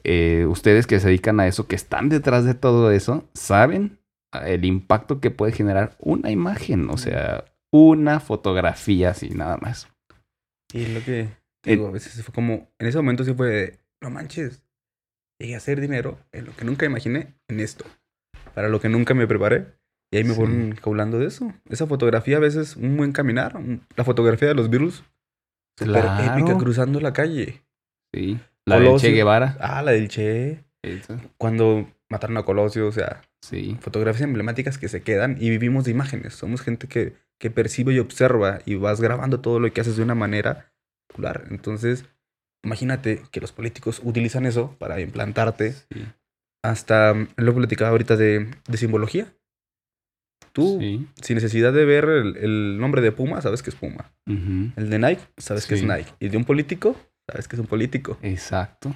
eh, 0.04 0.46
ustedes 0.48 0.86
que 0.86 1.00
se 1.00 1.08
dedican 1.08 1.40
a 1.40 1.48
eso, 1.48 1.66
que 1.66 1.76
están 1.76 2.08
detrás 2.08 2.46
de 2.46 2.54
todo 2.54 2.92
eso, 2.92 3.28
saben 3.34 3.98
el 4.46 4.66
impacto 4.66 5.20
que 5.20 5.32
puede 5.32 5.52
generar 5.52 5.96
una 6.00 6.32
imagen, 6.32 6.90
o 6.90 6.98
sea, 6.98 7.46
una 7.72 8.20
fotografía 8.20 9.12
así, 9.12 9.30
nada 9.30 9.58
más. 9.58 9.88
Y 10.74 10.88
lo 10.88 11.04
que 11.04 11.30
digo, 11.64 11.88
a 11.88 11.92
veces 11.92 12.24
fue 12.24 12.34
como, 12.34 12.70
en 12.80 12.88
ese 12.88 12.98
momento 12.98 13.24
sí 13.24 13.34
fue, 13.34 13.80
no 14.02 14.10
manches, 14.10 14.64
llegué 15.40 15.56
a 15.56 15.58
hacer 15.58 15.82
dinero 15.82 16.20
en 16.32 16.46
lo 16.46 16.56
que 16.56 16.66
nunca 16.66 16.86
imaginé, 16.86 17.36
en 17.48 17.60
esto, 17.60 17.86
para 18.54 18.70
lo 18.70 18.80
que 18.80 18.90
nunca 18.90 19.14
me 19.14 19.28
preparé. 19.28 19.68
Y 20.12 20.18
ahí 20.18 20.24
me 20.24 20.34
fueron 20.34 20.76
caulando 20.82 21.20
de 21.20 21.26
eso. 21.26 21.52
Esa 21.68 21.88
fotografía 21.88 22.38
a 22.38 22.40
veces 22.40 22.76
un 22.76 22.96
buen 22.96 23.12
caminar, 23.12 23.60
la 23.96 24.04
fotografía 24.04 24.48
de 24.48 24.54
los 24.54 24.70
virus, 24.70 25.04
super 25.78 26.06
épica 26.24 26.58
cruzando 26.58 27.02
la 27.02 27.12
calle. 27.12 27.64
Sí. 28.14 28.40
La 28.66 28.80
del 28.80 28.98
Che 28.98 29.12
Guevara. 29.12 29.58
Ah, 29.60 29.82
la 29.82 29.92
del 29.92 30.08
Che. 30.08 30.64
Cuando 31.38 31.90
mataron 32.10 32.38
a 32.38 32.44
Colosio, 32.44 32.88
o 32.88 32.92
sea, 32.92 33.22
sí. 33.50 33.78
fotografías 33.80 34.24
emblemáticas 34.24 34.78
que 34.78 34.88
se 34.88 35.02
quedan 35.02 35.38
y 35.40 35.50
vivimos 35.50 35.86
de 35.86 35.92
imágenes. 35.92 36.34
Somos 36.34 36.62
gente 36.62 36.88
que, 36.88 37.14
que 37.40 37.52
percibe 37.52 37.94
y 37.94 38.00
observa 38.00 38.60
y 38.66 38.76
vas 38.76 39.02
grabando 39.02 39.40
todo 39.40 39.60
lo 39.60 39.72
que 39.72 39.82
haces 39.82 39.98
de 39.98 40.04
una 40.04 40.16
manera 40.16 40.74
popular. 41.08 41.46
Entonces, 41.50 42.06
imagínate 42.64 43.22
que 43.32 43.42
los 43.42 43.52
políticos 43.52 44.02
utilizan 44.04 44.46
eso 44.46 44.76
para 44.80 45.00
implantarte. 45.00 45.76
Hasta 46.64 47.14
mm, 47.14 47.28
lo 47.38 47.54
platicaba 47.54 47.92
ahorita 47.92 48.18
de, 48.18 48.52
de 48.68 48.78
simbología. 48.78 49.34
Tú, 50.52 50.80
sin 50.80 51.36
necesidad 51.36 51.74
de 51.74 51.84
ver 51.84 52.06
el, 52.06 52.78
nombre 52.80 53.02
de 53.02 53.12
Puma, 53.12 53.42
sabes 53.42 53.62
que 53.62 53.72
es 53.72 53.76
Puma. 53.76 54.14
El 54.26 54.90
de 54.90 55.00
Nike, 55.00 55.22
sabes 55.38 55.66
que 55.66 55.76
es 55.76 55.84
Nike. 55.84 56.14
Y 56.22 56.30
de 56.30 56.38
un 56.38 56.46
político, 56.46 56.96
sabes 57.30 57.50
que 57.50 57.58
es 57.58 57.60
un 57.60 57.68
político. 57.68 58.18
Exacto. 58.22 58.96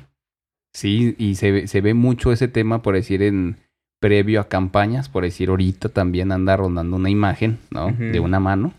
Sí, 0.74 1.16
y 1.18 1.36
se, 1.36 1.68
se 1.68 1.82
ve 1.82 1.93
mucho 1.93 2.32
ese 2.32 2.47
tema, 2.47 2.82
por 2.82 2.95
decir, 2.95 3.22
en 3.22 3.58
previo 4.00 4.41
a 4.41 4.47
campañas, 4.47 5.10
por 5.10 5.24
decir, 5.24 5.50
ahorita 5.50 5.89
también 5.89 6.32
anda 6.32 6.56
rondando 6.58 6.95
una 6.95 7.10
imagen, 7.10 7.60
¿no? 7.72 7.91
De 7.91 8.20
una 8.20 8.39
mano. 8.39 8.74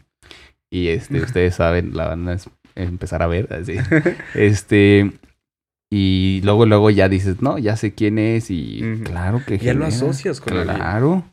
Y 0.71 0.89
este, 0.89 1.21
ustedes 1.23 1.55
saben, 1.55 1.97
la 1.97 2.09
van 2.09 2.29
a 2.29 2.37
empezar 2.75 3.23
a 3.23 3.27
ver, 3.27 3.53
así. 3.53 3.77
este, 4.35 5.13
y 5.91 6.41
luego, 6.45 6.67
luego 6.67 6.91
ya 6.91 7.09
dices, 7.09 7.43
no, 7.43 7.59
ya 7.59 7.77
sé 7.77 7.95
quién 7.95 8.19
es 8.19 8.51
y 8.51 9.01
claro 9.05 9.43
que 9.45 9.59
Ya 9.59 9.75
lo 9.75 9.87
asocias 9.87 10.41
con 10.41 10.63
Claro. 10.63 11.25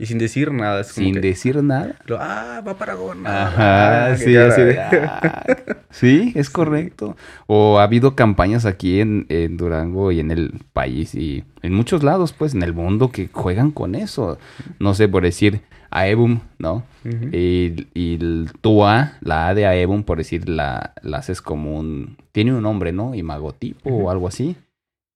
Y 0.00 0.06
sin 0.06 0.18
decir 0.18 0.52
nada. 0.52 0.84
sin 0.84 1.20
decir 1.20 1.60
nada. 1.60 1.96
ah, 2.20 2.62
va 2.64 2.78
para 2.78 2.94
gobernador. 2.94 3.36
Ajá, 3.36 4.12
ah, 4.12 4.16
sí, 4.16 4.36
así 4.36 4.62
de, 4.62 4.78
ah". 4.78 5.44
sí, 5.90 6.32
es 6.36 6.50
correcto. 6.50 7.16
O 7.48 7.80
ha 7.80 7.82
habido 7.82 8.14
campañas 8.14 8.64
aquí 8.64 9.00
en, 9.00 9.26
en, 9.28 9.56
Durango 9.56 10.12
y 10.12 10.20
en 10.20 10.30
el 10.30 10.52
país 10.72 11.16
y 11.16 11.42
en 11.62 11.74
muchos 11.74 12.04
lados, 12.04 12.32
pues, 12.32 12.54
en 12.54 12.62
el 12.62 12.74
mundo 12.74 13.10
que 13.10 13.28
juegan 13.32 13.72
con 13.72 13.96
eso. 13.96 14.38
No 14.78 14.94
sé, 14.94 15.08
por 15.08 15.24
decir 15.24 15.62
Aebum, 15.90 16.42
¿no? 16.60 16.84
Y, 17.32 17.88
y 17.92 18.46
tu 18.60 18.84
A, 18.84 19.14
la 19.20 19.48
A 19.48 19.54
de 19.54 19.66
Aebum, 19.66 20.04
por 20.04 20.18
decir, 20.18 20.48
la, 20.48 20.92
la 21.02 21.18
haces 21.18 21.42
como 21.42 21.76
un... 21.76 22.18
Tiene 22.30 22.54
un 22.54 22.62
nombre, 22.62 22.92
¿no? 22.92 23.16
Imagotipo 23.16 23.90
o 23.90 24.10
algo 24.10 24.28
así. 24.28 24.54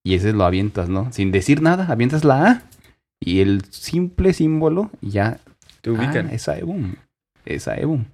Y 0.02 0.14
ese 0.14 0.32
lo 0.32 0.44
avientas, 0.44 0.88
¿no? 0.88 1.12
Sin 1.12 1.30
decir 1.30 1.62
nada, 1.62 1.86
avientas 1.88 2.24
la 2.24 2.46
A 2.48 2.62
y 3.24 3.40
el 3.40 3.64
simple 3.70 4.32
símbolo 4.32 4.90
ya 5.00 5.38
te 5.80 5.90
ubican. 5.90 6.28
Ah, 6.28 6.34
es 6.34 6.48
Aebum. 6.48 6.96
Es 7.44 7.68
Aebum. 7.68 8.06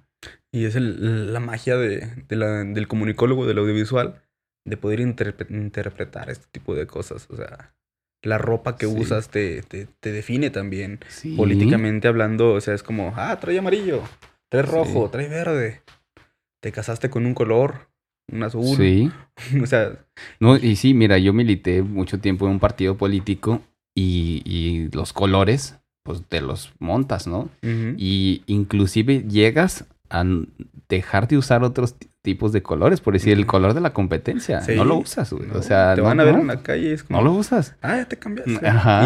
Y 0.51 0.65
es 0.65 0.75
la 0.75 1.39
magia 1.39 1.77
de, 1.77 2.07
del 2.27 2.87
comunicólogo 2.87 3.45
del 3.45 3.57
audiovisual 3.57 4.21
de 4.65 4.77
poder 4.77 4.99
interpretar 4.99 6.29
este 6.29 6.45
tipo 6.51 6.75
de 6.75 6.85
cosas. 6.85 7.27
O 7.29 7.35
sea, 7.35 7.73
la 8.23 8.37
ropa 8.37 8.75
que 8.75 8.85
usas 8.85 9.29
te, 9.29 9.63
te, 9.63 10.11
define 10.11 10.49
también. 10.51 10.99
Políticamente 11.35 12.07
hablando, 12.07 12.53
o 12.53 12.61
sea, 12.61 12.75
es 12.75 12.83
como, 12.83 13.13
ah, 13.15 13.37
trae 13.39 13.57
amarillo, 13.57 14.03
trae 14.49 14.63
rojo, 14.63 15.09
trae 15.09 15.27
verde. 15.27 15.81
Te 16.61 16.71
casaste 16.71 17.09
con 17.09 17.25
un 17.25 17.33
color, 17.33 17.89
un 18.31 18.43
azul. 18.43 18.77
Sí. 18.77 19.11
o 19.61 19.65
sea. 19.65 20.05
No, 20.39 20.57
y 20.57 20.75
sí, 20.75 20.93
mira, 20.93 21.17
yo 21.17 21.33
milité 21.33 21.81
mucho 21.81 22.19
tiempo 22.19 22.45
en 22.45 22.53
un 22.53 22.59
partido 22.59 22.97
político 22.97 23.63
y, 23.99 24.89
los 24.93 25.13
colores, 25.13 25.75
pues 26.03 26.23
te 26.27 26.41
los 26.41 26.71
montas, 26.79 27.27
¿no? 27.27 27.49
Y 27.61 28.43
inclusive 28.47 29.25
llegas 29.27 29.85
a 30.09 30.25
dejar 30.87 31.27
de 31.27 31.37
usar 31.37 31.63
otros 31.63 31.95
tipos 32.21 32.51
de 32.51 32.61
colores, 32.61 32.99
por 32.99 33.13
decir, 33.13 33.37
el 33.37 33.45
color 33.45 33.73
de 33.73 33.81
la 33.81 33.93
competencia, 33.93 34.61
no 34.75 34.83
lo 34.83 34.95
usas, 34.97 35.31
güey. 35.31 35.49
o 35.51 35.61
sea, 35.61 35.95
te 35.95 36.01
van 36.01 36.19
a 36.19 36.23
ver 36.23 36.35
en 36.35 36.47
la 36.47 36.61
calle 36.61 36.93
es 36.93 37.03
como, 37.03 37.19
no 37.19 37.25
lo 37.25 37.33
usas. 37.33 37.75
Ah, 37.81 37.97
ya 37.97 38.05
te 38.05 38.17
cambiaste. 38.17 38.59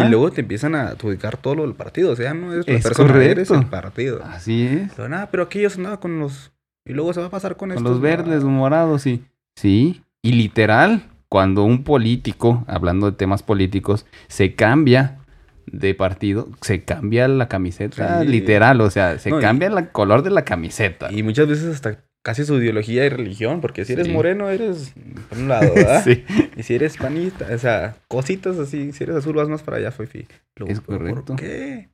Y 0.04 0.08
luego 0.08 0.30
te 0.32 0.40
empiezan 0.40 0.74
a 0.74 0.88
adjudicar 0.88 1.36
todo 1.36 1.54
lo 1.54 1.62
del 1.62 1.74
partido, 1.74 2.12
o 2.12 2.16
sea, 2.16 2.34
no 2.34 2.52
es 2.52 2.66
la 2.66 2.78
persona, 2.80 3.24
eres 3.24 3.50
el 3.50 3.66
partido. 3.66 4.22
Así 4.24 4.66
es. 4.66 4.92
Pero 4.96 5.08
nada, 5.08 5.30
pero 5.30 5.44
aquellos 5.44 5.78
nada 5.78 5.98
con 6.00 6.18
los 6.18 6.52
y 6.86 6.92
luego 6.92 7.14
se 7.14 7.20
va 7.20 7.26
a 7.26 7.30
pasar 7.30 7.56
con, 7.56 7.72
con 7.72 7.82
los 7.82 8.00
verdes, 8.00 8.44
morados, 8.44 9.02
sí. 9.02 9.24
Sí, 9.56 10.02
y 10.22 10.32
literal, 10.32 11.04
cuando 11.34 11.64
un 11.64 11.82
político, 11.82 12.64
hablando 12.68 13.10
de 13.10 13.16
temas 13.16 13.42
políticos, 13.42 14.06
se 14.28 14.54
cambia 14.54 15.18
de 15.66 15.92
partido, 15.92 16.48
se 16.60 16.84
cambia 16.84 17.26
la 17.26 17.48
camiseta, 17.48 18.22
literal, 18.22 18.80
o 18.80 18.88
sea, 18.88 19.18
se 19.18 19.36
cambia 19.40 19.66
el 19.66 19.88
color 19.88 20.22
de 20.22 20.30
la 20.30 20.44
camiseta. 20.44 21.10
Y 21.10 21.24
muchas 21.24 21.48
veces 21.48 21.74
hasta 21.74 22.04
casi 22.24 22.44
su 22.44 22.54
ideología 22.54 23.04
y 23.04 23.08
religión, 23.08 23.60
porque 23.60 23.84
si 23.84 23.94
eres 23.94 24.08
moreno 24.08 24.48
eres 24.48 24.94
por 25.28 25.38
un 25.38 25.48
lado, 25.48 25.74
¿verdad? 25.74 26.04
sí. 26.04 26.24
Y 26.56 26.62
si 26.62 26.76
eres 26.76 26.98
panista, 26.98 27.48
o 27.52 27.58
sea, 27.58 27.96
cositas 28.06 28.56
así, 28.60 28.92
si 28.92 29.02
eres 29.02 29.16
azul 29.16 29.34
vas 29.34 29.48
más 29.48 29.64
para 29.64 29.78
allá, 29.78 29.90
Fifi. 29.90 30.28
Es 30.68 30.80
correcto. 30.82 31.34
¿Por 31.34 31.36
qué? 31.40 31.88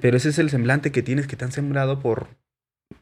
Pero 0.00 0.16
ese 0.16 0.30
es 0.30 0.40
el 0.40 0.50
semblante 0.50 0.90
que 0.90 1.04
tienes 1.04 1.28
que 1.28 1.36
te 1.36 1.44
han 1.44 1.52
sembrado 1.52 2.00
por 2.00 2.26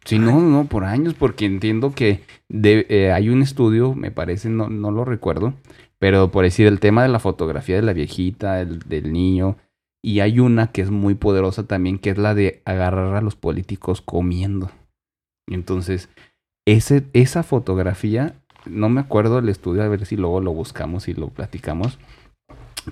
Sí, 0.05 0.19
no, 0.19 0.41
no, 0.41 0.65
por 0.65 0.85
años, 0.85 1.15
porque 1.15 1.45
entiendo 1.45 1.95
que 1.95 2.23
eh, 2.49 3.13
hay 3.13 3.29
un 3.29 3.43
estudio, 3.43 3.95
me 3.95 4.11
parece, 4.11 4.49
no, 4.49 4.69
no 4.69 4.91
lo 4.91 5.05
recuerdo, 5.05 5.53
pero 5.99 6.31
por 6.31 6.45
decir 6.45 6.67
el 6.67 6.81
tema 6.81 7.03
de 7.03 7.11
la 7.11 7.19
fotografía 7.19 7.77
de 7.77 7.83
la 7.83 7.93
viejita, 7.93 8.61
el, 8.61 8.79
del 8.81 9.13
niño, 9.13 9.59
y 10.03 10.21
hay 10.21 10.41
una 10.41 10.69
que 10.73 10.81
es 10.81 10.91
muy 10.91 11.15
poderosa 11.15 11.67
también, 11.67 11.99
que 11.99 12.09
es 12.11 12.19
la 12.19 12.35
de 12.35 12.63
agarrar 12.65 13.17
a 13.17 13.21
los 13.21 13.37
políticos 13.37 14.01
comiendo. 14.01 14.71
Entonces, 15.47 16.09
ese, 16.67 17.05
esa 17.13 17.43
fotografía, 17.43 18.35
no 18.65 18.89
me 18.89 19.01
acuerdo 19.01 19.41
el 19.41 19.49
estudio, 19.49 19.83
a 19.83 19.89
ver 19.89 20.07
si 20.07 20.17
luego 20.17 20.41
lo 20.41 20.53
buscamos 20.53 21.09
y 21.09 21.15
lo 21.15 21.29
platicamos, 21.29 21.99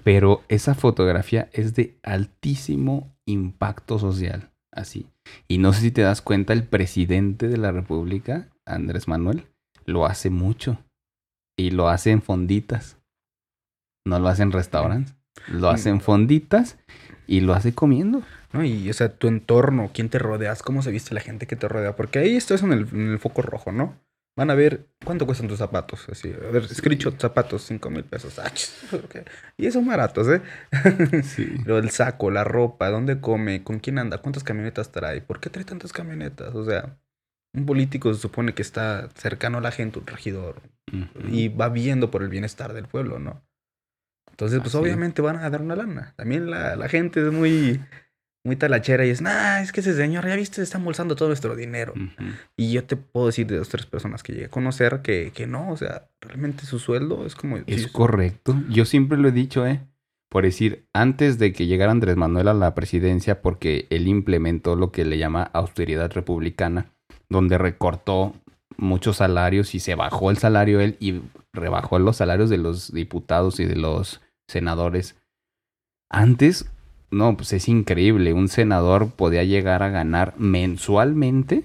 pero 0.04 0.42
esa 0.48 0.74
fotografía 0.74 1.48
es 1.52 1.74
de 1.74 1.96
altísimo 2.02 3.16
impacto 3.24 3.98
social 3.98 4.50
Así. 4.76 5.06
Y 5.48 5.58
no 5.58 5.72
sé 5.72 5.80
si 5.80 5.90
te 5.90 6.02
das 6.02 6.20
cuenta, 6.20 6.52
el 6.52 6.62
presidente 6.62 7.48
de 7.48 7.56
la 7.56 7.72
República, 7.72 8.48
Andrés 8.66 9.08
Manuel, 9.08 9.46
lo 9.86 10.04
hace 10.06 10.28
mucho. 10.28 10.78
Y 11.58 11.70
lo 11.70 11.88
hace 11.88 12.10
en 12.10 12.20
fonditas. 12.20 12.98
No 14.06 14.20
lo 14.20 14.28
hace 14.28 14.42
en 14.42 14.52
restaurantes. 14.52 15.14
Lo 15.48 15.70
hace 15.70 15.88
en 15.88 16.02
fonditas 16.02 16.78
y 17.26 17.40
lo 17.40 17.54
hace 17.54 17.72
comiendo. 17.74 18.22
¿no? 18.52 18.64
Y, 18.64 18.90
o 18.90 18.92
sea, 18.92 19.16
tu 19.16 19.28
entorno, 19.28 19.90
quién 19.92 20.10
te 20.10 20.18
rodeas, 20.18 20.62
cómo 20.62 20.82
se 20.82 20.90
viste 20.90 21.14
la 21.14 21.20
gente 21.20 21.46
que 21.46 21.56
te 21.56 21.68
rodea. 21.68 21.96
Porque 21.96 22.18
ahí 22.18 22.36
estás 22.36 22.62
en 22.62 22.72
el, 22.72 22.86
en 22.92 23.12
el 23.12 23.18
foco 23.18 23.40
rojo, 23.40 23.72
¿no? 23.72 23.96
Van 24.36 24.50
a 24.50 24.54
ver 24.54 24.86
cuánto 25.02 25.24
cuestan 25.24 25.48
tus 25.48 25.58
zapatos. 25.58 26.06
Así, 26.10 26.30
a 26.30 26.50
ver, 26.50 26.68
screenshot 26.68 27.18
zapatos, 27.18 27.62
5 27.62 27.88
mil 27.88 28.04
pesos. 28.04 28.38
Ah, 28.38 28.52
y 29.56 29.70
son 29.70 29.86
baratos, 29.86 30.28
¿eh? 30.28 30.42
Sí. 31.24 31.54
Pero 31.64 31.78
el 31.78 31.88
saco, 31.90 32.30
la 32.30 32.44
ropa, 32.44 32.90
dónde 32.90 33.20
come, 33.20 33.64
con 33.64 33.78
quién 33.78 33.98
anda, 33.98 34.18
cuántas 34.18 34.44
camionetas 34.44 34.92
trae, 34.92 35.22
por 35.22 35.40
qué 35.40 35.48
trae 35.48 35.64
tantas 35.64 35.94
camionetas. 35.94 36.54
O 36.54 36.64
sea, 36.64 36.98
un 37.54 37.64
político 37.64 38.12
se 38.12 38.20
supone 38.20 38.52
que 38.52 38.60
está 38.60 39.08
cercano 39.14 39.58
a 39.58 39.62
la 39.62 39.72
gente, 39.72 39.98
un 39.98 40.06
regidor, 40.06 40.60
y 41.30 41.48
va 41.48 41.70
viendo 41.70 42.10
por 42.10 42.22
el 42.22 42.28
bienestar 42.28 42.74
del 42.74 42.86
pueblo, 42.86 43.18
¿no? 43.18 43.42
Entonces, 44.30 44.60
pues 44.60 44.74
obviamente 44.74 45.22
van 45.22 45.36
a 45.36 45.48
dar 45.48 45.62
una 45.62 45.76
lana. 45.76 46.12
También 46.16 46.50
la, 46.50 46.76
la 46.76 46.88
gente 46.90 47.26
es 47.26 47.32
muy 47.32 47.80
muy 48.46 48.56
talachera 48.56 49.04
y 49.04 49.10
es, 49.10 49.20
nah, 49.20 49.60
es 49.60 49.72
que 49.72 49.80
ese 49.80 49.94
señor, 49.94 50.26
ya 50.26 50.36
viste, 50.36 50.62
está 50.62 50.78
embolsando 50.78 51.16
todo 51.16 51.28
nuestro 51.28 51.56
dinero. 51.56 51.92
Y 52.56 52.72
yo 52.72 52.84
te 52.84 52.96
puedo 52.96 53.26
decir 53.26 53.46
de 53.46 53.58
dos, 53.58 53.68
tres 53.68 53.86
personas 53.86 54.22
que 54.22 54.32
llegué 54.32 54.46
a 54.46 54.50
conocer 54.50 55.02
que, 55.02 55.32
que 55.34 55.46
no, 55.46 55.70
o 55.70 55.76
sea, 55.76 56.08
realmente 56.20 56.64
su 56.64 56.78
sueldo 56.78 57.26
es 57.26 57.34
como... 57.34 57.58
Es 57.66 57.88
correcto. 57.88 58.56
Yo 58.70 58.84
siempre 58.84 59.18
lo 59.18 59.28
he 59.28 59.32
dicho, 59.32 59.66
¿eh? 59.66 59.80
Por 60.30 60.44
decir, 60.44 60.88
antes 60.92 61.38
de 61.38 61.52
que 61.52 61.66
llegara 61.66 61.92
Andrés 61.92 62.16
Manuel 62.16 62.48
a 62.48 62.54
la 62.54 62.74
presidencia, 62.74 63.42
porque 63.42 63.86
él 63.90 64.08
implementó 64.08 64.76
lo 64.76 64.90
que 64.90 65.04
le 65.04 65.18
llama 65.18 65.42
austeridad 65.52 66.12
republicana, 66.12 66.92
donde 67.28 67.58
recortó 67.58 68.34
muchos 68.76 69.18
salarios 69.18 69.74
y 69.74 69.80
se 69.80 69.94
bajó 69.94 70.30
el 70.30 70.36
salario 70.36 70.80
él 70.80 70.96
y 71.00 71.22
rebajó 71.52 71.98
los 71.98 72.16
salarios 72.16 72.50
de 72.50 72.58
los 72.58 72.92
diputados 72.92 73.60
y 73.60 73.64
de 73.64 73.76
los 73.76 74.20
senadores. 74.48 75.16
Antes 76.10 76.70
no, 77.10 77.36
pues 77.36 77.52
es 77.52 77.68
increíble. 77.68 78.32
Un 78.32 78.48
senador 78.48 79.10
podía 79.10 79.44
llegar 79.44 79.82
a 79.82 79.88
ganar 79.90 80.34
mensualmente 80.38 81.62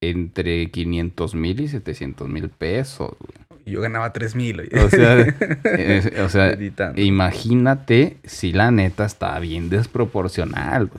entre 0.00 0.70
500 0.70 1.34
mil 1.34 1.60
y 1.60 1.68
700 1.68 2.28
mil 2.28 2.48
pesos. 2.48 3.16
Yo 3.66 3.80
ganaba 3.80 4.12
3 4.12 4.34
mil. 4.34 4.68
O 4.84 4.88
sea, 4.88 5.36
o 6.24 6.28
sea 6.28 6.58
imagínate 6.96 8.16
si 8.24 8.52
la 8.52 8.70
neta 8.70 9.04
está 9.04 9.38
bien 9.38 9.68
desproporcional. 9.68 10.90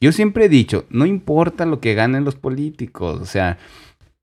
Yo 0.00 0.12
siempre 0.12 0.46
he 0.46 0.48
dicho, 0.48 0.84
no 0.90 1.06
importa 1.06 1.66
lo 1.66 1.80
que 1.80 1.94
ganen 1.94 2.24
los 2.24 2.36
políticos, 2.36 3.20
o 3.20 3.26
sea, 3.26 3.58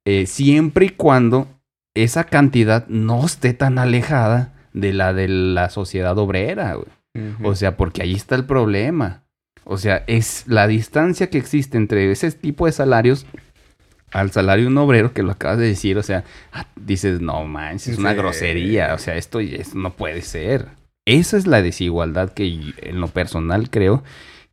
eh, 0.06 0.26
siempre 0.28 0.86
y 0.88 0.90
cuando 0.90 1.48
esa 1.94 2.26
cantidad 2.26 2.88
no 2.88 3.26
esté 3.26 3.54
tan 3.54 3.80
alejada 3.80 4.54
de 4.74 4.94
la 4.94 5.14
de 5.14 5.28
la 5.28 5.70
sociedad 5.70 6.18
obrera. 6.18 6.76
Güey. 6.76 6.99
O 7.43 7.55
sea, 7.55 7.76
porque 7.76 8.01
ahí 8.01 8.14
está 8.14 8.36
el 8.36 8.45
problema. 8.45 9.24
O 9.64 9.78
sea, 9.78 10.03
es 10.07 10.45
la 10.47 10.68
distancia 10.68 11.30
que 11.30 11.38
existe 11.38 11.78
entre 11.78 12.12
ese 12.12 12.32
tipo 12.32 12.66
de 12.66 12.72
salarios 12.72 13.26
al 14.12 14.32
salario 14.32 14.66
de 14.66 14.72
un 14.72 14.78
obrero, 14.78 15.14
que 15.14 15.24
lo 15.24 15.32
acabas 15.32 15.60
de 15.60 15.68
decir, 15.68 15.97
o 15.97 16.03
sea, 16.03 16.24
ah, 16.51 16.66
dices, 16.76 17.22
no 17.22 17.45
manches, 17.45 17.89
es 17.89 17.99
una 17.99 18.14
grosería, 18.14 18.93
o 18.95 18.97
sea, 18.97 19.16
esto, 19.16 19.39
esto 19.39 19.78
no 19.78 19.93
puede 19.93 20.22
ser. 20.22 20.70
Esa 21.05 21.38
es 21.38 21.47
la 21.47 21.62
desigualdad 21.62 22.34
que 22.34 22.74
en 22.78 22.99
lo 22.99 23.07
personal 23.07 23.70
creo 23.70 24.03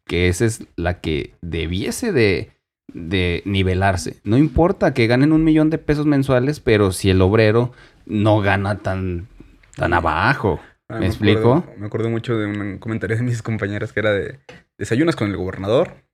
que 0.06 0.28
esa 0.28 0.44
es 0.44 0.66
la 0.76 1.00
que 1.00 1.34
debiese 1.42 2.12
de, 2.12 2.52
de 2.92 3.42
nivelarse. 3.44 4.20
No 4.24 4.38
importa 4.38 4.94
que 4.94 5.06
ganen 5.06 5.32
un 5.32 5.44
millón 5.44 5.70
de 5.70 5.78
pesos 5.78 6.06
mensuales, 6.06 6.60
pero 6.60 6.92
si 6.92 7.10
el 7.10 7.20
obrero 7.20 7.72
no 8.06 8.40
gana 8.40 8.78
tan, 8.78 9.26
tan 9.74 9.92
abajo. 9.92 10.60
Ah, 10.88 11.00
¿Me, 11.00 11.06
explico? 11.06 11.64
me 11.78 11.86
acuerdo 11.86 12.10
mucho 12.10 12.38
de 12.38 12.46
un 12.46 12.78
comentario 12.78 13.16
de 13.16 13.22
mis 13.22 13.42
compañeras 13.42 13.92
que 13.92 14.00
era 14.00 14.12
de 14.12 14.38
desayunas 14.78 15.16
con 15.16 15.28
el 15.28 15.36
gobernador, 15.36 16.04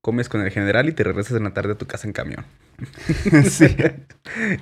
comes 0.00 0.28
con 0.28 0.40
el 0.40 0.50
general 0.50 0.88
y 0.88 0.92
te 0.92 1.02
regresas 1.02 1.36
en 1.36 1.44
la 1.44 1.52
tarde 1.52 1.72
a 1.72 1.78
tu 1.78 1.86
casa 1.86 2.06
en 2.06 2.12
camión. 2.12 2.44
sí. 3.44 3.76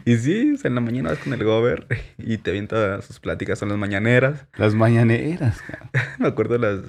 y 0.06 0.16
sí, 0.16 0.56
en 0.64 0.74
la 0.74 0.80
mañana 0.80 1.10
vas 1.10 1.18
con 1.18 1.34
el 1.34 1.44
gober 1.44 1.86
y 2.16 2.38
te 2.38 2.50
avienta 2.50 3.02
sus 3.02 3.20
pláticas, 3.20 3.58
son 3.58 3.68
las 3.68 3.78
mañaneras. 3.78 4.46
Las 4.56 4.74
mañaneras. 4.74 5.62
me 6.18 6.28
acuerdo 6.28 6.56
las... 6.56 6.80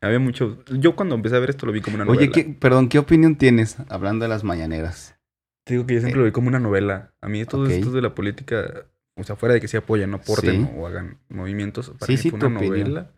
Había 0.00 0.20
mucho... 0.20 0.64
Yo 0.78 0.94
cuando 0.94 1.16
empecé 1.16 1.36
a 1.36 1.40
ver 1.40 1.50
esto 1.50 1.66
lo 1.66 1.72
vi 1.72 1.80
como 1.80 1.96
una 1.96 2.04
novela. 2.04 2.20
Oye, 2.20 2.30
¿qué, 2.30 2.44
perdón, 2.44 2.88
¿qué 2.88 3.00
opinión 3.00 3.36
tienes 3.36 3.78
hablando 3.88 4.24
de 4.24 4.28
las 4.28 4.44
mañaneras? 4.44 5.16
Te 5.64 5.74
digo 5.74 5.86
que 5.86 5.94
yo 5.94 6.00
siempre 6.00 6.20
lo 6.20 6.26
vi 6.26 6.30
como 6.30 6.46
una 6.46 6.60
novela. 6.60 7.12
A 7.20 7.28
mí 7.28 7.44
todo 7.44 7.66
esto 7.66 7.90
de 7.90 8.00
la 8.00 8.14
política 8.14 8.86
o 9.16 9.24
sea, 9.24 9.36
fuera 9.36 9.54
de 9.54 9.60
que 9.60 9.68
se 9.68 9.78
apoyen, 9.78 10.10
no 10.10 10.18
aporten 10.18 10.70
o 10.76 10.86
hagan 10.86 11.18
movimientos, 11.28 11.90
para 11.90 12.06
sí, 12.06 12.12
mí 12.12 12.30
fue 12.30 12.48
una 12.48 12.60
novela. 12.60 13.10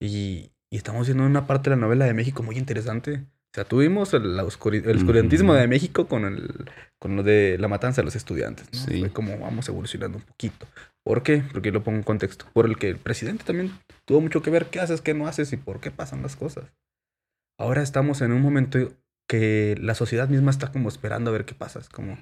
Y, 0.00 0.50
y, 0.70 0.76
estamos 0.76 1.06
viendo 1.06 1.24
una 1.24 1.46
parte 1.46 1.70
de 1.70 1.76
la 1.76 1.82
novela 1.82 2.06
de 2.06 2.14
México 2.14 2.42
muy 2.42 2.56
interesante. 2.56 3.26
O 3.50 3.54
sea, 3.54 3.64
tuvimos 3.64 4.14
el, 4.14 4.38
oscurantismo 4.40 5.54
de 5.54 5.66
México 5.66 6.06
con, 6.06 6.24
el, 6.24 6.70
con 6.98 7.16
lo 7.16 7.22
de 7.22 7.56
la 7.58 7.68
matanza 7.68 8.00
de 8.02 8.06
los 8.06 8.16
estudiantes. 8.16 8.68
¿no? 8.72 8.98
Fue 9.00 9.10
como 9.10 9.38
vamos 9.38 9.68
evolucionando 9.68 10.18
un 10.18 10.24
poquito. 10.24 10.66
¿Por 11.02 11.22
qué? 11.22 11.42
Porque 11.52 11.72
lo 11.72 11.82
pongo 11.82 11.98
en 11.98 12.04
contexto. 12.04 12.46
Por 12.52 12.66
el 12.66 12.76
que 12.76 12.90
el 12.90 12.96
presidente 12.96 13.44
también 13.44 13.72
tuvo 14.04 14.20
mucho 14.20 14.42
que 14.42 14.50
ver 14.50 14.66
qué 14.66 14.80
haces, 14.80 15.00
qué 15.00 15.14
no 15.14 15.26
haces 15.26 15.52
y 15.52 15.56
por 15.56 15.80
qué 15.80 15.90
pasan 15.90 16.22
las 16.22 16.36
cosas. 16.36 16.64
Ahora 17.58 17.82
estamos 17.82 18.20
en 18.20 18.32
un 18.32 18.42
momento 18.42 18.92
que 19.28 19.76
la 19.80 19.94
sociedad 19.94 20.28
misma 20.28 20.50
está 20.50 20.70
como 20.70 20.88
esperando 20.88 21.30
a 21.30 21.32
ver 21.32 21.44
qué 21.44 21.54
pasa. 21.54 21.80
como, 21.92 22.18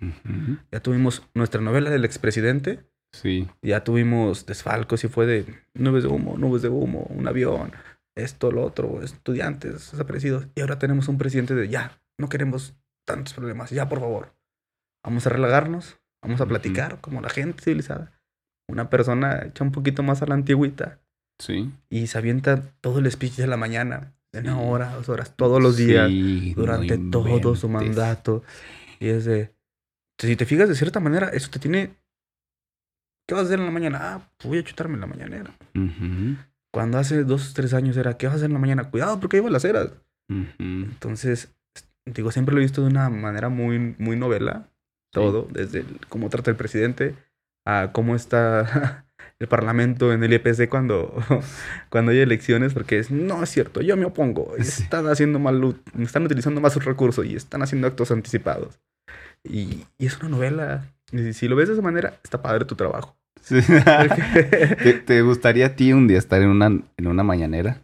ya 0.72 0.80
tuvimos 0.80 1.22
nuestra 1.34 1.61
novela 1.61 1.90
del 1.90 2.04
expresidente 2.04 2.84
Sí. 3.12 3.48
Ya 3.62 3.84
tuvimos 3.84 4.46
desfalcos 4.46 5.04
y 5.04 5.09
fue 5.09 5.26
de 5.26 5.46
nubes 5.74 6.02
de 6.04 6.09
humo, 6.09 6.36
nubes 6.36 6.62
de 6.62 6.68
humo, 6.68 7.07
un 7.11 7.26
avión, 7.26 7.72
esto, 8.14 8.50
lo 8.50 8.64
otro, 8.64 9.02
estudiantes 9.02 9.92
desaparecidos. 9.92 10.48
Y 10.54 10.61
ahora 10.61 10.78
tenemos 10.78 11.09
un 11.09 11.18
presidente 11.18 11.54
de 11.54 11.68
ya, 11.68 12.00
no 12.18 12.28
queremos 12.28 12.74
tantos 13.07 13.34
problemas, 13.34 13.70
ya 13.70 13.88
por 13.88 14.00
favor. 14.00 14.34
Vamos 15.04 15.26
a 15.26 15.30
relajarnos, 15.30 15.98
vamos 16.22 16.40
a 16.40 16.46
platicar 16.46 17.00
como 17.00 17.20
la 17.20 17.28
gente 17.28 17.62
civilizada. 17.62 18.12
Una 18.68 18.90
persona 18.90 19.44
hecha 19.46 19.62
un 19.62 19.70
poquito 19.70 20.02
más 20.02 20.22
a 20.22 20.26
la 20.26 20.34
antigüita. 20.34 20.98
Sí. 21.38 21.70
Y 21.88 22.09
se 22.09 22.18
avienta 22.18 22.62
todo 22.80 22.98
el 22.98 23.11
speech 23.11 23.36
de 23.36 23.46
la 23.46 23.57
mañana, 23.57 24.14
de 24.32 24.40
una 24.40 24.61
hora, 24.61 24.94
dos 24.94 25.09
horas, 25.09 25.36
todos 25.36 25.62
los 25.62 25.76
días, 25.76 26.11
durante 26.57 26.98
todo 26.98 27.54
su 27.54 27.68
mandato. 27.68 28.42
Y 28.98 29.09
es 29.09 29.24
de. 29.24 29.54
Si 30.18 30.34
te 30.34 30.46
fijas 30.46 30.68
de 30.68 30.74
cierta 30.74 30.98
manera, 30.98 31.28
eso 31.28 31.50
te 31.50 31.59
tiene 31.59 31.94
¿Qué 33.27 33.35
vas 33.35 33.45
a 33.45 33.47
hacer 33.47 33.59
en 33.59 33.66
la 33.66 33.72
mañana? 33.72 33.99
Ah, 34.03 34.31
pues 34.37 34.49
voy 34.49 34.59
a 34.59 34.64
chutarme 34.64 34.95
en 34.95 35.01
la 35.01 35.07
mañanera. 35.07 35.51
Cuando 36.72 36.99
hace 36.99 37.24
dos, 37.24 37.55
tres 37.55 37.74
años 37.74 37.97
era, 37.97 38.16
¿qué 38.16 38.27
vas 38.27 38.35
a 38.35 38.37
hacer 38.37 38.47
en 38.47 38.55
la 38.55 38.61
mañana? 38.61 38.91
Cuidado 38.91 39.18
porque 39.18 39.39
llevo 39.39 39.51
las 39.51 39.64
eras. 39.64 39.91
Entonces, 40.59 41.55
digo, 42.05 42.31
siempre 42.31 42.55
lo 42.55 42.61
he 42.61 42.64
visto 42.64 42.83
de 42.83 42.89
una 42.89 43.11
manera 43.11 43.49
muy, 43.49 43.97
muy 43.99 44.16
novela. 44.16 44.68
Todo, 45.12 45.49
desde 45.51 45.85
cómo 46.09 46.29
trata 46.29 46.51
el 46.51 46.57
presidente 46.57 47.14
a 47.64 47.91
cómo 47.93 48.14
está 48.14 49.07
el 49.39 49.49
parlamento 49.49 50.12
en 50.12 50.22
el 50.22 50.33
IPC 50.35 50.68
cuando, 50.68 51.14
cuando 51.91 52.12
hay 52.12 52.18
elecciones, 52.18 52.74
porque 52.74 52.99
es, 52.99 53.11
no 53.11 53.43
es 53.43 53.51
cierto, 53.51 53.81
yo 53.81 53.97
me 53.97 54.05
opongo, 54.05 54.57
están 54.57 55.07
haciendo 55.09 55.39
mal, 55.39 55.77
están 55.99 56.24
utilizando 56.24 56.61
más 56.61 56.74
sus 56.74 56.85
recursos 56.85 57.24
y 57.24 57.35
están 57.35 57.62
haciendo 57.62 57.89
actos 57.89 58.11
anticipados. 58.11 58.79
Y, 59.43 59.87
y 59.99 60.07
es 60.07 60.18
una 60.18 60.29
novela 60.29 60.85
y 61.12 61.32
si 61.32 61.48
lo 61.48 61.57
ves 61.57 61.68
de 61.68 61.74
esa 61.74 61.82
manera, 61.82 62.18
está 62.22 62.42
padre 62.42 62.64
tu 62.64 62.74
trabajo. 62.74 63.16
¿Te, 65.07 65.22
gustaría 65.22 65.66
a 65.66 65.76
ti 65.76 65.92
un 65.92 66.09
día 66.09 66.18
estar 66.18 66.42
en 66.42 66.48
una, 66.48 66.66
en 66.66 67.07
una 67.07 67.22
mañanera? 67.22 67.82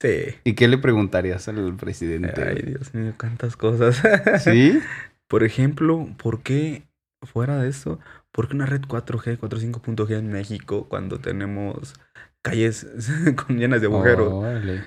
Sí. 0.00 0.34
¿Y 0.44 0.54
qué 0.54 0.68
le 0.68 0.78
preguntarías 0.78 1.48
al 1.48 1.74
presidente? 1.76 2.42
Ay, 2.42 2.62
Dios 2.62 2.94
mío, 2.94 3.14
cuántas 3.18 3.56
cosas. 3.56 4.02
¿Sí? 4.44 4.80
Por 5.26 5.44
ejemplo, 5.44 6.08
¿por 6.22 6.42
qué, 6.42 6.82
fuera 7.22 7.58
de 7.58 7.68
eso, 7.68 7.98
por 8.32 8.48
qué 8.48 8.54
una 8.54 8.66
red 8.66 8.82
4G, 8.82 9.38
4.5.G 9.38 10.18
en 10.18 10.30
México 10.30 10.86
cuando 10.88 11.18
tenemos 11.18 11.94
calles 12.42 12.86
con 13.46 13.58
llenas 13.58 13.80
de 13.80 13.86
agujeros? 13.86 14.44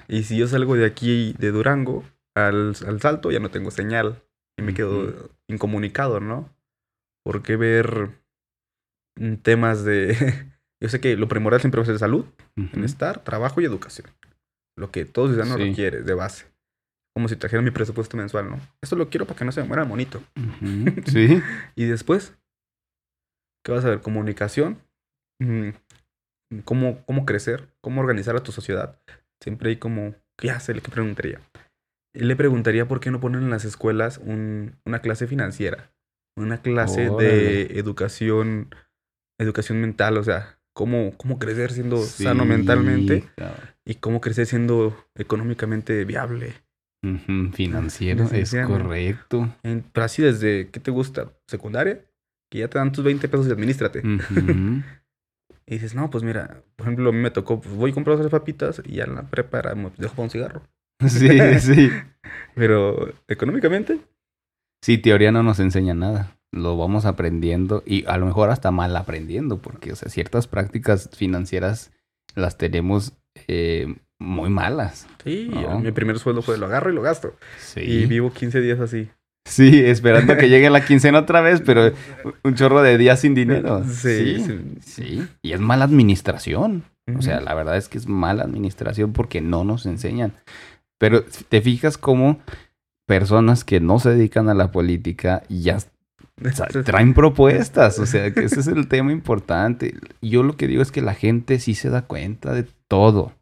y 0.08 0.24
si 0.24 0.38
yo 0.38 0.48
salgo 0.48 0.76
de 0.76 0.86
aquí, 0.86 1.36
de 1.40 1.52
Durango, 1.52 2.04
al, 2.36 2.76
al 2.88 3.02
salto, 3.02 3.32
ya 3.32 3.40
no 3.40 3.50
tengo 3.50 3.72
señal. 3.72 4.22
Y 4.58 4.62
me 4.62 4.74
quedo 4.74 5.32
incomunicado, 5.48 6.20
¿no? 6.20 6.50
¿Por 7.24 7.44
qué 7.44 7.56
ver 7.56 8.10
mm, 9.18 9.36
temas 9.36 9.84
de... 9.84 10.16
Yo 10.82 10.90
sé 10.90 11.00
que 11.00 11.16
lo 11.16 11.28
primordial 11.28 11.62
siempre 11.62 11.80
va 11.80 11.84
a 11.84 11.86
ser 11.86 12.00
salud, 12.00 12.26
bienestar, 12.56 13.24
trabajo 13.24 13.62
y 13.62 13.66
educación. 13.66 14.08
Lo 14.76 14.90
que 14.90 15.06
todos 15.06 15.30
ciudadanos 15.30 15.60
sí. 15.60 15.70
requiere 15.70 16.02
de 16.02 16.14
base. 16.16 16.48
Como 17.14 17.28
si 17.28 17.36
trajera 17.36 17.62
mi 17.62 17.70
presupuesto 17.70 18.18
mensual, 18.18 18.50
¿no? 18.50 18.60
Esto 18.82 18.96
lo 18.96 19.10
quiero 19.10 19.28
para 19.28 19.38
que 19.38 19.46
no 19.46 19.52
se 19.52 19.62
me 19.62 19.68
muera 19.68 19.86
monito. 19.86 20.24
Sí. 21.06 21.40
y 21.76 21.86
después, 21.86 22.36
¿qué 23.64 23.72
vas 23.72 23.86
a 23.86 23.90
ver? 23.90 24.02
Comunicación. 24.02 24.82
Mm, 25.40 25.70
cómo, 26.66 27.06
cómo 27.06 27.28
crecer, 27.28 27.68
cómo 27.82 28.02
organizar 28.02 28.36
a 28.36 28.44
tu 28.44 28.52
sociedad. 28.52 29.00
Siempre 29.40 29.70
hay 29.70 29.76
como, 29.76 30.16
¿qué 30.36 30.50
hace? 30.50 30.74
¿Qué 30.74 30.90
preguntaría? 30.90 31.42
le 32.14 32.36
preguntaría 32.36 32.88
por 32.88 33.00
qué 33.00 33.12
no 33.12 33.20
ponen 33.20 33.44
en 33.44 33.50
las 33.50 33.66
escuelas 33.66 34.18
un, 34.18 34.76
una 34.86 35.00
clase 35.00 35.28
financiera, 35.28 35.92
una 36.36 36.62
clase 36.62 37.10
de 37.10 37.80
educación, 37.80 38.74
educación 39.40 39.82
mental, 39.82 40.18
o 40.18 40.24
sea, 40.24 40.60
cómo, 40.74 41.14
cómo 41.18 41.40
crecer 41.40 41.72
siendo 41.72 41.98
sano 41.98 42.46
mentalmente 42.46 43.30
y 43.86 43.96
cómo 43.96 44.22
crecer 44.22 44.46
siendo 44.46 44.96
económicamente 45.16 46.06
viable. 46.06 46.54
Financiero, 47.54 48.26
es 48.32 48.56
correcto. 48.68 49.50
pero 49.62 50.06
así 50.06 50.22
desde, 50.22 50.70
¿qué 50.70 50.80
te 50.80 50.92
gusta? 50.92 51.32
¿Secundaria? 51.48 52.06
Que 52.52 52.60
ya 52.60 52.68
te 52.68 52.78
dan 52.78 52.92
tus 52.92 53.04
20 53.04 53.28
pesos 53.28 53.48
y 53.48 53.52
administrate. 53.52 54.04
y 55.66 55.74
dices, 55.74 55.96
no, 55.96 56.12
pues 56.12 56.24
mira, 56.24 56.64
por 56.76 56.86
ejemplo, 56.86 57.10
a 57.10 57.14
mí 57.14 57.18
me 57.18 57.32
tocó, 57.32 57.60
pues 57.60 57.74
voy 57.74 57.92
a 57.92 57.94
comprar 57.96 58.20
las 58.20 58.30
papitas 58.30 58.82
y 58.86 58.98
ya 58.98 59.06
en 59.06 59.16
la 59.16 59.24
prepa 59.24 59.74
me 59.74 59.92
dejo 59.98 60.14
para 60.14 60.24
un 60.24 60.30
cigarro. 60.30 60.62
Sí, 61.08 61.60
sí. 61.60 61.90
Pero 62.56 63.12
económicamente. 63.28 64.00
Sí, 64.82 64.98
teoría 64.98 65.32
no 65.32 65.44
nos 65.44 65.60
enseña 65.60 65.94
nada. 65.94 66.38
Lo 66.52 66.76
vamos 66.76 67.06
aprendiendo 67.06 67.84
y 67.86 68.06
a 68.08 68.18
lo 68.18 68.26
mejor 68.26 68.50
hasta 68.50 68.72
mal 68.72 68.96
aprendiendo, 68.96 69.62
porque 69.62 69.94
o 69.94 69.96
sea, 69.96 70.10
ciertas 70.10 70.48
prácticas 70.48 71.10
financieras 71.16 71.92
las 72.36 72.58
tenemos 72.58 73.14
eh, 73.48 73.96
muy 74.20 74.50
malas. 74.50 75.08
Sí, 75.24 75.52
mi 75.82 75.92
primer 75.92 76.20
sueldo 76.20 76.42
fue 76.42 76.58
lo 76.58 76.66
agarro 76.66 76.92
y 76.92 76.96
lo 76.96 77.02
gasto. 77.02 77.36
Sí. 77.60 77.82
Y 77.82 78.06
vivo 78.06 78.34
15 78.34 78.60
días 78.60 78.80
así. 78.80 79.10
Sí, 79.46 79.84
esperando 79.86 80.38
que 80.38 80.50
llegue 80.50 80.70
la 80.70 80.86
quincena 80.86 81.20
otra 81.20 81.42
vez, 81.42 81.62
pero 81.66 81.92
un 82.44 82.56
chorro 82.56 82.82
de 82.82 82.98
días 82.98 83.20
sin 83.20 83.34
dinero. 83.34 83.84
Sí, 83.90 84.46
sí. 84.82 85.28
Y 85.42 85.54
es 85.54 85.60
mala 85.60 85.86
administración. 85.86 86.84
O 87.18 87.22
sea, 87.22 87.42
la 87.42 87.54
verdad 87.54 87.76
es 87.76 87.90
que 87.90 87.98
es 87.98 88.08
mala 88.08 88.44
administración 88.44 89.12
porque 89.12 89.42
no 89.42 89.64
nos 89.64 89.86
enseñan. 89.86 90.34
Pero 90.98 91.26
te 91.50 91.62
fijas 91.62 91.98
cómo 91.98 92.40
personas 93.12 93.66
que 93.66 93.82
no 93.82 94.00
se 94.00 94.12
dedican 94.12 94.48
a 94.48 94.54
la 94.54 94.72
política 94.72 95.44
ya 95.50 95.80
traen 96.86 97.14
propuestas. 97.14 98.00
O 98.00 98.06
sea, 98.06 98.34
que 98.34 98.46
ese 98.46 98.62
es 98.62 98.68
el 98.68 98.88
tema 98.88 99.12
importante. 99.12 99.96
Yo 100.22 100.44
lo 100.44 100.56
que 100.56 100.66
digo 100.66 100.82
es 100.82 100.94
que 100.94 101.02
la 101.02 101.14
gente 101.14 101.60
sí 101.60 101.76
se 101.76 101.90
da 101.90 102.04
cuenta 102.04 102.54
de 102.54 102.66
todo. 102.88 103.34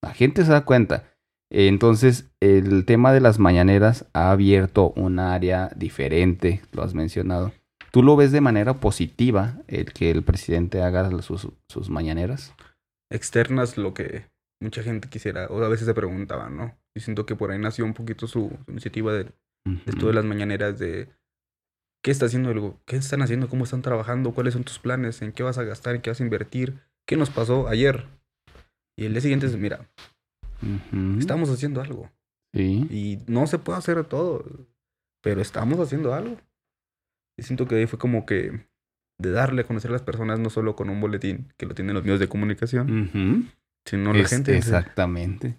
La 0.00 0.14
gente 0.14 0.44
se 0.44 0.52
da 0.52 0.64
cuenta. 0.64 1.10
Entonces, 1.50 2.30
el 2.38 2.84
tema 2.84 3.12
de 3.12 3.20
las 3.20 3.40
mañaneras 3.40 4.06
ha 4.12 4.30
abierto 4.30 4.92
un 4.94 5.18
área 5.18 5.72
diferente, 5.74 6.62
lo 6.70 6.84
has 6.84 6.94
mencionado. 6.94 7.50
¿Tú 7.90 8.04
lo 8.04 8.14
ves 8.14 8.30
de 8.30 8.40
manera 8.40 8.74
positiva 8.74 9.58
el 9.66 9.92
que 9.92 10.12
el 10.12 10.22
presidente 10.22 10.82
haga 10.82 11.10
sus, 11.20 11.48
sus 11.68 11.90
mañaneras? 11.90 12.54
Externas 13.10 13.76
lo 13.76 13.92
que 13.92 14.26
mucha 14.60 14.84
gente 14.84 15.08
quisiera, 15.08 15.48
o 15.48 15.64
a 15.64 15.68
veces 15.68 15.86
se 15.86 15.94
preguntaban, 15.94 16.56
¿no? 16.56 16.83
Y 16.96 17.00
siento 17.00 17.26
que 17.26 17.36
por 17.36 17.50
ahí 17.50 17.58
nació 17.58 17.84
un 17.84 17.94
poquito 17.94 18.26
su, 18.26 18.56
iniciativa 18.68 19.12
de, 19.12 19.32
esto 19.86 20.06
de 20.06 20.12
las 20.12 20.24
mañaneras, 20.24 20.78
de 20.78 21.08
qué 22.02 22.10
está 22.10 22.26
haciendo 22.26 22.50
el, 22.50 22.74
qué 22.84 22.96
están 22.96 23.22
haciendo, 23.22 23.48
cómo 23.48 23.64
están 23.64 23.82
trabajando, 23.82 24.32
cuáles 24.32 24.54
son 24.54 24.64
tus 24.64 24.78
planes, 24.78 25.22
en 25.22 25.32
qué 25.32 25.42
vas 25.42 25.58
a 25.58 25.64
gastar, 25.64 25.96
en 25.96 26.02
qué 26.02 26.10
vas 26.10 26.20
a 26.20 26.24
invertir, 26.24 26.78
qué 27.06 27.16
nos 27.16 27.30
pasó 27.30 27.68
ayer. 27.68 28.06
Y 28.96 29.06
el 29.06 29.12
día 29.12 29.22
siguiente 29.22 29.46
es, 29.46 29.56
mira, 29.56 29.88
estamos 31.18 31.50
haciendo 31.50 31.80
algo. 31.80 32.10
Sí. 32.54 32.86
Y 32.90 33.18
no 33.26 33.46
se 33.48 33.58
puede 33.58 33.78
hacer 33.78 34.04
todo, 34.04 34.44
pero 35.20 35.40
estamos 35.40 35.80
haciendo 35.80 36.14
algo. 36.14 36.36
Y 37.36 37.42
siento 37.42 37.66
que 37.66 37.74
ahí 37.74 37.86
fue 37.86 37.98
como 37.98 38.26
que 38.26 38.68
de 39.18 39.30
darle 39.30 39.62
a 39.62 39.66
conocer 39.66 39.90
a 39.90 39.92
las 39.92 40.02
personas 40.02 40.38
no 40.38 40.50
solo 40.50 40.76
con 40.76 40.90
un 40.90 41.00
boletín 41.00 41.52
que 41.56 41.66
lo 41.66 41.74
tienen 41.74 41.94
los 41.94 42.04
medios 42.04 42.20
de 42.20 42.28
comunicación, 42.28 43.50
sino 43.84 44.12
la 44.12 44.26
gente. 44.26 44.56
Exactamente. 44.56 45.56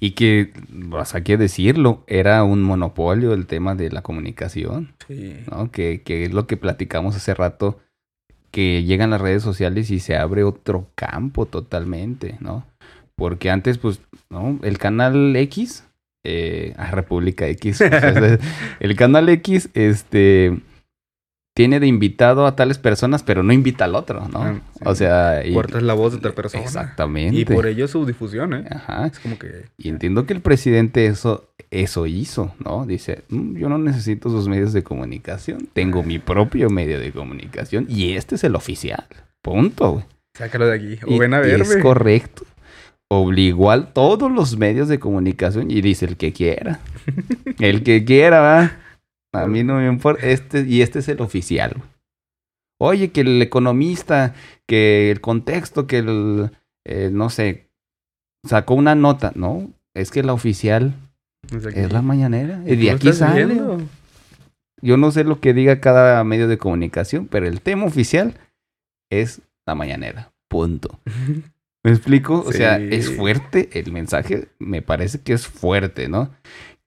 Y 0.00 0.12
que, 0.12 0.52
vas 0.68 1.14
a 1.14 1.22
que 1.22 1.36
decirlo, 1.36 2.04
era 2.06 2.44
un 2.44 2.62
monopolio 2.62 3.32
el 3.32 3.46
tema 3.46 3.74
de 3.74 3.90
la 3.90 4.02
comunicación. 4.02 4.94
Sí. 5.06 5.36
¿no? 5.50 5.70
Que, 5.70 6.02
que 6.02 6.24
es 6.24 6.32
lo 6.32 6.46
que 6.46 6.56
platicamos 6.56 7.16
hace 7.16 7.34
rato, 7.34 7.80
que 8.50 8.84
llegan 8.84 9.10
las 9.10 9.20
redes 9.20 9.42
sociales 9.42 9.90
y 9.90 10.00
se 10.00 10.16
abre 10.16 10.44
otro 10.44 10.90
campo 10.94 11.46
totalmente, 11.46 12.36
¿no? 12.40 12.66
Porque 13.14 13.50
antes, 13.50 13.78
pues, 13.78 14.00
¿no? 14.30 14.58
El 14.62 14.78
canal 14.78 15.34
X, 15.36 15.84
eh, 16.24 16.74
ah, 16.76 16.90
República 16.90 17.46
X, 17.48 17.80
el 18.80 18.96
canal 18.96 19.28
X, 19.28 19.70
este, 19.74 20.60
tiene 21.58 21.80
de 21.80 21.88
invitado 21.88 22.46
a 22.46 22.54
tales 22.54 22.78
personas, 22.78 23.24
pero 23.24 23.42
no 23.42 23.52
invita 23.52 23.86
al 23.86 23.96
otro, 23.96 24.28
¿no? 24.28 24.42
Ah, 24.42 24.60
o 24.84 24.94
sea... 24.94 25.44
Y, 25.44 25.56
la 25.80 25.94
voz 25.94 26.12
de 26.12 26.18
otra 26.18 26.30
persona. 26.30 26.62
Exactamente. 26.62 27.36
Y 27.36 27.44
por 27.44 27.66
ello 27.66 27.88
su 27.88 28.06
difusión, 28.06 28.54
¿eh? 28.54 28.64
Ajá. 28.70 29.08
Es 29.08 29.18
como 29.18 29.40
que... 29.40 29.64
Y 29.76 29.88
entiendo 29.88 30.24
que 30.24 30.34
el 30.34 30.40
presidente 30.40 31.06
eso, 31.06 31.48
eso 31.72 32.06
hizo, 32.06 32.54
¿no? 32.64 32.86
Dice, 32.86 33.24
mm, 33.30 33.56
yo 33.56 33.68
no 33.68 33.76
necesito 33.76 34.30
sus 34.30 34.46
medios 34.46 34.72
de 34.72 34.84
comunicación, 34.84 35.68
tengo 35.72 36.04
mi 36.04 36.20
propio 36.20 36.70
medio 36.70 37.00
de 37.00 37.10
comunicación 37.10 37.86
y 37.88 38.12
este 38.12 38.36
es 38.36 38.44
el 38.44 38.54
oficial. 38.54 39.08
Punto, 39.42 39.94
güey. 39.94 40.04
Sácalo 40.34 40.68
de 40.68 40.76
aquí. 40.76 40.98
O 41.08 41.18
ven 41.18 41.34
a 41.34 41.40
verme. 41.40 41.64
Es 41.64 41.76
correcto. 41.78 42.44
Obligó 43.08 43.72
a 43.72 43.84
todos 43.86 44.30
los 44.30 44.56
medios 44.58 44.86
de 44.86 45.00
comunicación 45.00 45.72
y 45.72 45.80
dice 45.80 46.04
el 46.04 46.16
que 46.16 46.32
quiera. 46.32 46.78
el 47.58 47.82
que 47.82 48.04
quiera, 48.04 48.38
va. 48.38 48.72
A 49.42 49.46
mí 49.46 49.64
no 49.64 49.76
me 49.76 49.86
importa. 49.86 50.26
Este, 50.26 50.62
y 50.62 50.82
este 50.82 51.00
es 51.00 51.08
el 51.08 51.20
oficial. 51.20 51.82
Oye, 52.80 53.10
que 53.10 53.22
el 53.22 53.42
economista, 53.42 54.34
que 54.66 55.10
el 55.10 55.20
contexto, 55.20 55.86
que 55.86 55.98
el, 55.98 56.50
eh, 56.86 57.10
no 57.12 57.28
sé, 57.30 57.68
sacó 58.44 58.74
una 58.74 58.94
nota. 58.94 59.32
No, 59.34 59.70
es 59.94 60.10
que 60.10 60.22
la 60.22 60.32
oficial 60.32 60.94
es 61.74 61.92
la 61.92 62.02
mañanera. 62.02 62.62
Y 62.66 62.76
de 62.76 62.90
aquí 62.90 63.12
sale. 63.12 63.60
Yo 64.80 64.96
no 64.96 65.10
sé 65.10 65.24
lo 65.24 65.40
que 65.40 65.54
diga 65.54 65.80
cada 65.80 66.22
medio 66.22 66.46
de 66.46 66.58
comunicación, 66.58 67.26
pero 67.26 67.46
el 67.46 67.60
tema 67.60 67.84
oficial 67.84 68.34
es 69.10 69.40
la 69.66 69.74
mañanera. 69.74 70.30
Punto. 70.48 71.00
¿Me 71.84 71.92
explico? 71.92 72.44
O 72.46 72.52
sea, 72.52 72.78
es 72.78 73.10
fuerte 73.10 73.70
el 73.78 73.92
mensaje, 73.92 74.48
me 74.58 74.82
parece 74.82 75.20
que 75.20 75.32
es 75.32 75.46
fuerte, 75.46 76.08
¿no? 76.08 76.30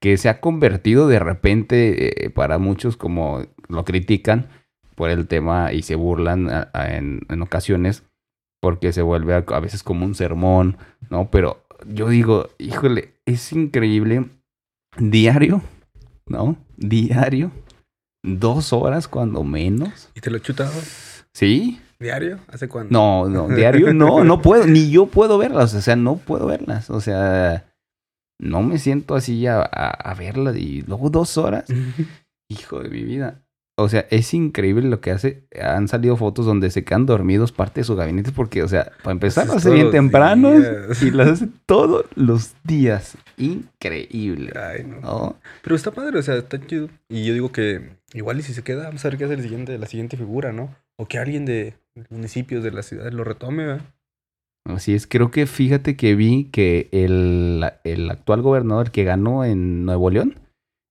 Que 0.01 0.17
se 0.17 0.29
ha 0.29 0.41
convertido 0.41 1.07
de 1.07 1.19
repente 1.19 2.25
eh, 2.25 2.29
para 2.31 2.57
muchos 2.57 2.97
como 2.97 3.45
lo 3.67 3.85
critican 3.85 4.49
por 4.95 5.09
el 5.09 5.27
tema 5.27 5.71
y 5.71 5.83
se 5.83 5.95
burlan 5.95 6.49
en, 6.73 7.41
ocasiones 7.41 8.03
porque 8.61 8.91
se 8.91 9.01
vuelve 9.01 9.33
a, 9.33 9.59
veces 9.59 9.83
como 9.83 10.05
un 10.05 10.15
sermón, 10.15 10.77
¿no? 11.09 11.29
Pero 11.31 11.63
yo 11.87 12.09
digo, 12.09 12.49
híjole, 12.57 13.13
es 13.25 13.53
increíble, 13.53 14.29
diario, 14.97 15.61
¿no? 16.27 16.57
Diario, 16.77 17.51
dos 18.23 18.73
horas 18.73 19.07
cuando 19.07 19.43
menos. 19.43 20.09
¿Y 20.13 20.21
te 20.21 20.29
lo 20.29 20.39
chutado? 20.39 20.73
Sí. 21.33 21.79
¿Diario? 21.99 22.39
¿Hace 22.47 22.67
cuándo? 22.67 22.91
No, 22.91 23.29
no, 23.29 23.55
diario 23.55 23.93
no, 23.95 24.23
no 24.23 24.41
puedo, 24.41 24.65
ni 24.65 24.89
yo 24.89 25.05
puedo 25.07 25.37
verlas, 25.37 25.73
o 25.73 25.81
sea, 25.81 25.95
no 25.95 26.17
puedo 26.17 26.47
verlas, 26.47 26.89
o 26.89 27.01
sea, 27.01 27.70
no 28.41 28.63
me 28.63 28.79
siento 28.79 29.15
así 29.15 29.45
a, 29.47 29.61
a, 29.61 30.13
verla 30.15 30.57
y 30.57 30.81
luego 30.81 31.09
dos 31.09 31.37
horas. 31.37 31.65
Hijo 32.49 32.81
de 32.81 32.89
mi 32.89 33.03
vida. 33.03 33.41
O 33.77 33.87
sea, 33.87 34.05
es 34.09 34.33
increíble 34.33 34.89
lo 34.89 34.99
que 34.99 35.11
hace. 35.11 35.47
Han 35.61 35.87
salido 35.87 36.17
fotos 36.17 36.45
donde 36.45 36.69
se 36.71 36.83
quedan 36.83 37.05
dormidos 37.05 37.51
parte 37.51 37.81
de 37.81 37.85
su 37.85 37.95
gabinete 37.95 38.31
porque, 38.31 38.63
o 38.63 38.67
sea, 38.67 38.91
para 39.03 39.13
empezar 39.13 39.47
lo 39.47 39.53
hace 39.53 39.71
bien 39.71 39.91
temprano 39.91 40.53
y 41.01 41.11
lo 41.11 41.23
hace 41.23 41.47
todos 41.65 42.05
los 42.15 42.53
días. 42.63 43.15
Increíble. 43.37 44.51
Ay, 44.55 44.83
no. 44.83 45.37
Pero 45.63 45.75
está 45.75 45.91
padre, 45.91 46.19
o 46.19 46.21
sea, 46.21 46.35
está 46.35 46.59
chido. 46.59 46.89
Y 47.09 47.23
yo 47.23 47.33
digo 47.33 47.51
que 47.51 47.97
igual 48.13 48.39
y 48.39 48.43
si 48.43 48.53
se 48.53 48.63
queda, 48.63 48.83
vamos 48.85 49.05
a 49.05 49.09
ver 49.09 49.17
qué 49.17 49.25
hace 49.25 49.35
el 49.35 49.43
siguiente, 49.43 49.77
la 49.77 49.87
siguiente 49.87 50.17
figura, 50.17 50.51
¿no? 50.51 50.75
O 50.97 51.07
que 51.07 51.17
alguien 51.17 51.45
de 51.45 51.75
municipios 52.09 52.63
de 52.63 52.71
la 52.71 52.83
ciudad 52.83 53.11
lo 53.11 53.23
retome, 53.23 53.65
¿verdad? 53.65 53.85
Así 54.65 54.93
es, 54.93 55.07
creo 55.07 55.31
que 55.31 55.47
fíjate 55.47 55.95
que 55.95 56.15
vi 56.15 56.45
que 56.51 56.89
el, 56.91 57.63
actual 58.09 58.41
gobernador 58.41 58.91
que 58.91 59.03
ganó 59.03 59.43
en 59.43 59.85
Nuevo 59.85 60.09
León, 60.09 60.39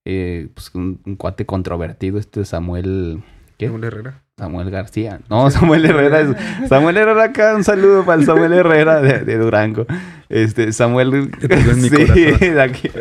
eh, 0.05 0.49
pues 0.55 0.75
un, 0.75 0.97
cuate 1.17 1.47
controvertido, 1.47 2.19
este 2.19 2.45
Samuel... 2.45 3.23
¿Qué? 3.59 3.67
Samuel 3.67 3.85
Herrera. 3.85 4.23
Samuel 4.41 4.71
García. 4.71 5.21
No, 5.29 5.51
Samuel 5.51 5.85
Herrera 5.85 6.21
es. 6.21 6.31
Samuel 6.69 6.97
Herrera 6.97 7.25
acá, 7.25 7.55
un 7.55 7.63
saludo 7.63 8.07
para 8.07 8.19
el 8.21 8.27
Samuel 8.27 8.55
Herrera 8.55 9.03
de, 9.03 9.37
Durango. 9.37 9.87
Este, 10.31 10.73
Samuel. 10.73 11.31
sí, 11.41 12.49
de 12.49 12.63
aquí. 12.63 12.89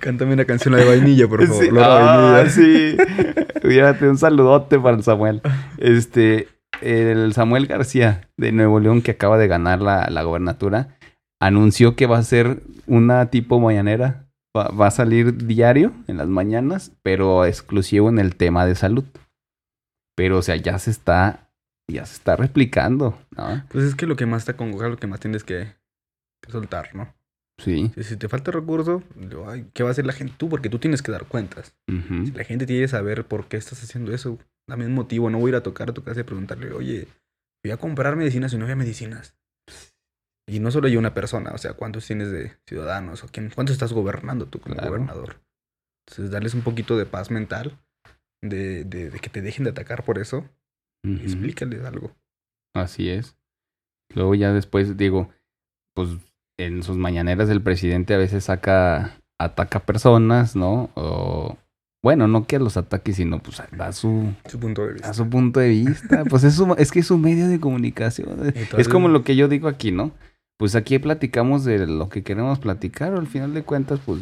Cántame 0.00 0.32
una 0.32 0.46
canción 0.46 0.74
de 0.74 0.86
vainilla, 0.86 1.28
por 1.28 1.46
favor. 1.46 1.64
Sí, 1.64 1.68
ah, 1.78 2.44
sí. 2.48 2.96
un 4.06 4.16
saludote 4.16 4.78
para 4.78 4.96
el 4.96 5.02
Samuel. 5.02 5.42
Este, 5.76 6.48
el 6.80 7.32
Samuel 7.32 7.66
García 7.66 8.28
de 8.36 8.52
Nuevo 8.52 8.80
León, 8.80 9.02
que 9.02 9.12
acaba 9.12 9.38
de 9.38 9.48
ganar 9.48 9.80
la, 9.80 10.08
la 10.10 10.22
gobernatura, 10.22 10.96
anunció 11.40 11.96
que 11.96 12.06
va 12.06 12.18
a 12.18 12.22
ser 12.22 12.62
una 12.86 13.30
tipo 13.30 13.60
mañanera. 13.60 14.20
Va, 14.56 14.86
a 14.86 14.90
salir 14.92 15.46
diario 15.48 15.92
en 16.06 16.16
las 16.16 16.28
mañanas, 16.28 16.92
pero 17.02 17.44
exclusivo 17.44 18.08
en 18.08 18.20
el 18.20 18.36
tema 18.36 18.64
de 18.66 18.76
salud. 18.76 19.02
Pero, 20.14 20.38
o 20.38 20.42
sea, 20.42 20.54
ya 20.54 20.78
se 20.78 20.92
está, 20.92 21.50
ya 21.90 22.06
se 22.06 22.14
está 22.14 22.36
replicando, 22.36 23.18
¿no? 23.36 23.64
Pues 23.70 23.84
es 23.84 23.96
que 23.96 24.06
lo 24.06 24.14
que 24.14 24.26
más 24.26 24.42
está 24.42 24.56
congojado, 24.56 24.90
lo 24.90 24.96
que 24.96 25.08
más 25.08 25.18
tienes 25.18 25.42
que, 25.42 25.74
que 26.40 26.52
soltar, 26.52 26.94
¿no? 26.94 27.12
Sí. 27.58 27.90
Si, 27.96 28.04
si 28.04 28.16
te 28.16 28.28
falta 28.28 28.52
recurso, 28.52 29.02
¿qué 29.72 29.82
va 29.82 29.88
a 29.88 29.92
hacer 29.92 30.06
la 30.06 30.12
gente? 30.12 30.34
Tú, 30.36 30.48
porque 30.48 30.68
tú 30.68 30.78
tienes 30.78 31.02
que 31.02 31.10
dar 31.10 31.26
cuentas. 31.26 31.74
Si 31.88 32.30
la 32.30 32.44
gente 32.44 32.64
tiene 32.64 32.82
que 32.82 32.88
saber 32.88 33.26
por 33.26 33.48
qué 33.48 33.56
estás 33.56 33.82
haciendo 33.82 34.14
eso, 34.14 34.38
dame 34.68 34.86
un 34.86 34.94
motivo. 34.94 35.30
No 35.30 35.38
voy 35.38 35.48
a 35.48 35.52
ir 35.52 35.56
a 35.56 35.62
tocar 35.62 35.90
a 35.90 35.94
tu 35.94 36.02
casa 36.02 36.20
y 36.20 36.24
preguntarle, 36.24 36.72
oye, 36.72 37.08
voy 37.64 37.72
a 37.72 37.76
comprar 37.76 38.16
medicinas 38.16 38.52
y 38.52 38.56
no 38.58 38.64
había 38.64 38.76
medicinas. 38.76 39.34
Y 40.46 40.60
no 40.60 40.70
solo 40.70 40.88
hay 40.88 40.96
una 40.96 41.14
persona, 41.14 41.52
o 41.54 41.58
sea, 41.58 41.72
¿cuántos 41.72 42.06
tienes 42.06 42.30
de 42.30 42.52
ciudadanos? 42.68 43.24
¿O 43.24 43.28
quién, 43.28 43.50
¿Cuántos 43.50 43.74
estás 43.74 43.92
gobernando 43.94 44.46
tú 44.46 44.60
como 44.60 44.74
Claro. 44.74 44.90
gobernador? 44.90 45.40
Entonces, 46.06 46.30
darles 46.30 46.52
un 46.54 46.60
poquito 46.60 46.98
de 46.98 47.06
paz 47.06 47.30
mental, 47.30 47.78
de, 48.42 48.84
de- 48.84 49.08
de 49.10 49.18
que 49.20 49.30
te 49.30 49.40
dejen 49.40 49.64
de 49.64 49.70
atacar 49.70 50.04
por 50.04 50.18
eso, 50.18 50.46
explícales 51.06 51.82
algo. 51.84 52.14
Así 52.74 53.08
es. 53.08 53.36
Luego 54.14 54.34
ya 54.34 54.52
después 54.52 54.98
digo, 54.98 55.30
pues 55.94 56.10
en 56.58 56.82
sus 56.82 56.96
mañaneras 56.98 57.48
el 57.48 57.62
presidente 57.62 58.12
a 58.14 58.18
veces 58.18 58.44
saca, 58.44 59.18
ataca 59.40 59.80
personas, 59.86 60.56
¿no? 60.56 60.90
O 60.94 61.56
bueno, 62.04 62.28
no 62.28 62.46
que 62.46 62.58
los 62.60 62.76
ataque, 62.76 63.12
sino 63.14 63.38
pues 63.40 63.60
da 63.72 63.90
su, 63.92 64.32
Su 64.48 64.60
punto 64.60 64.86
de 64.86 64.92
vista. 64.92 65.08
da 65.08 65.14
su 65.14 65.28
punto 65.28 65.58
de 65.58 65.70
vista. 65.70 66.24
Pues 66.28 66.44
es, 66.44 66.54
su- 66.54 66.74
es 66.78 66.92
que 66.92 67.00
es 67.00 67.10
un 67.10 67.22
medio 67.22 67.48
de 67.48 67.58
comunicación. 67.58 68.52
Es 68.78 68.88
como 68.88 69.08
lo 69.08 69.24
que 69.24 69.34
yo 69.34 69.48
digo 69.48 69.66
aquí, 69.68 69.90
¿no? 69.90 70.12
Pues 70.58 70.76
aquí 70.76 70.98
platicamos 71.00 71.64
de 71.64 71.86
lo 71.86 72.08
que 72.10 72.22
queremos 72.22 72.60
platicar, 72.60 73.14
al 73.14 73.26
final 73.26 73.54
de 73.54 73.62
cuentas, 73.64 73.98
pues 74.04 74.20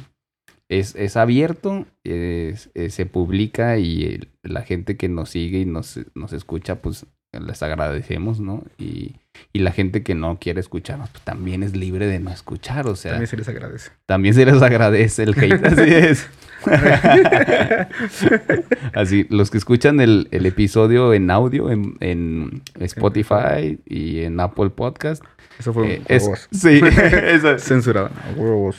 es, 0.69 0.95
es 0.95 1.17
abierto, 1.17 1.85
es- 2.05 2.71
eh, 2.75 2.89
se 2.89 3.05
publica 3.05 3.77
y 3.79 4.05
el- 4.05 4.29
la 4.43 4.63
gente 4.63 4.97
que 4.97 5.09
nos 5.09 5.31
sigue 5.31 5.59
y 5.59 5.67
nos, 5.67 5.99
nos 6.15 6.33
escucha, 6.33 6.77
pues 6.77 7.05
les 7.33 7.63
agradecemos, 7.63 8.41
¿no? 8.41 8.63
Y, 8.79 9.17
y 9.53 9.59
la 9.61 9.73
gente 9.73 10.03
que 10.03 10.15
no 10.15 10.39
quiere 10.39 10.61
escucharnos, 10.61 11.11
pues 11.11 11.25
también 11.25 11.63
es 11.63 11.75
libre 11.75 12.07
de 12.07 12.21
no 12.21 12.31
escuchar, 12.31 12.87
o 12.87 12.95
sea, 12.95 13.13
También 13.13 13.27
se 13.29 13.37
les 13.39 13.49
agradece. 13.49 13.91
también 14.07 14.35
se 14.35 14.45
les 14.47 14.61
agradece 14.63 15.23
el 15.25 15.35
hate, 15.37 15.65
así 15.67 15.83
es. 15.95 16.29
Así, 18.95 19.27
los 19.31 19.51
que 19.51 19.59
escuchan 19.59 20.01
el, 20.01 20.29
el 20.31 20.47
episodio 20.47 21.13
en 21.15 21.31
audio, 21.31 21.71
en, 21.71 21.97
en 22.01 22.63
Spotify 22.81 23.79
y 23.87 24.21
en 24.21 24.39
Apple 24.41 24.71
Podcast. 24.71 25.23
Eso 25.59 25.73
fue 25.73 25.95
eh, 25.95 25.99
un 26.01 26.05
es- 26.09 26.49
sí, 26.53 26.81
eso- 27.25 27.59
Censurado. 27.59 28.11
Huevos. 28.37 28.77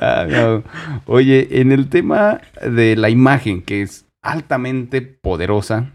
Ah, 0.00 0.26
no. 0.28 0.62
Oye, 1.06 1.60
en 1.60 1.72
el 1.72 1.88
tema 1.88 2.40
de 2.64 2.96
la 2.96 3.10
imagen, 3.10 3.62
que 3.62 3.82
es 3.82 4.06
altamente 4.22 5.02
poderosa, 5.02 5.92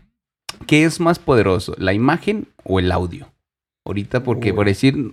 ¿qué 0.68 0.86
es 0.86 1.00
más 1.00 1.20
poderoso, 1.20 1.76
la 1.78 1.94
imagen 1.94 2.48
o 2.64 2.80
el 2.80 2.92
audio? 2.92 3.28
Ahorita, 3.86 4.24
porque 4.24 4.52
Uy. 4.52 4.56
por 4.56 4.66
decir, 4.66 5.12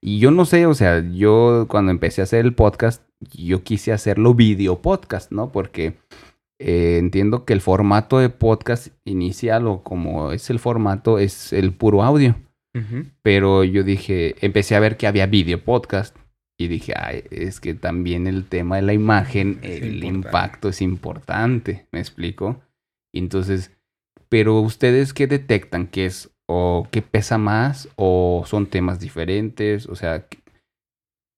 y 0.00 0.18
yo 0.18 0.30
no 0.30 0.44
sé, 0.44 0.66
o 0.66 0.74
sea, 0.74 1.02
yo 1.12 1.66
cuando 1.68 1.90
empecé 1.92 2.20
a 2.20 2.24
hacer 2.24 2.44
el 2.44 2.54
podcast, 2.54 3.02
yo 3.20 3.62
quise 3.62 3.92
hacerlo 3.92 4.34
video 4.34 4.80
podcast, 4.82 5.30
¿no? 5.32 5.52
Porque 5.52 5.94
eh, 6.58 6.98
entiendo 6.98 7.44
que 7.44 7.52
el 7.52 7.60
formato 7.60 8.18
de 8.18 8.28
podcast 8.30 8.88
inicial 9.04 9.66
o 9.66 9.82
como 9.82 10.32
es 10.32 10.50
el 10.50 10.58
formato 10.58 11.18
es 11.18 11.52
el 11.52 11.72
puro 11.72 12.02
audio. 12.02 12.36
Pero 13.22 13.64
yo 13.64 13.82
dije, 13.82 14.36
empecé 14.46 14.76
a 14.76 14.80
ver 14.80 14.96
que 14.96 15.08
había 15.08 15.26
video 15.26 15.64
podcast 15.64 16.16
y 16.56 16.68
dije, 16.68 16.94
ay, 16.96 17.24
es 17.30 17.58
que 17.58 17.74
también 17.74 18.28
el 18.28 18.44
tema 18.44 18.76
de 18.76 18.82
la 18.82 18.92
imagen, 18.92 19.58
Es 19.62 19.82
el 19.82 20.04
importante. 20.04 20.06
impacto 20.06 20.68
es 20.68 20.80
importante, 20.80 21.86
¿me 21.90 21.98
explico? 21.98 22.60
Entonces, 23.12 23.72
pero 24.28 24.60
ustedes 24.60 25.12
qué 25.12 25.26
detectan 25.26 25.88
que 25.88 26.06
es 26.06 26.30
o 26.46 26.86
qué 26.92 27.02
pesa 27.02 27.38
más 27.38 27.88
o 27.96 28.44
son 28.46 28.66
temas 28.66 29.00
diferentes, 29.00 29.86
o 29.88 29.96
sea, 29.96 30.26
¿qué, 30.28 30.38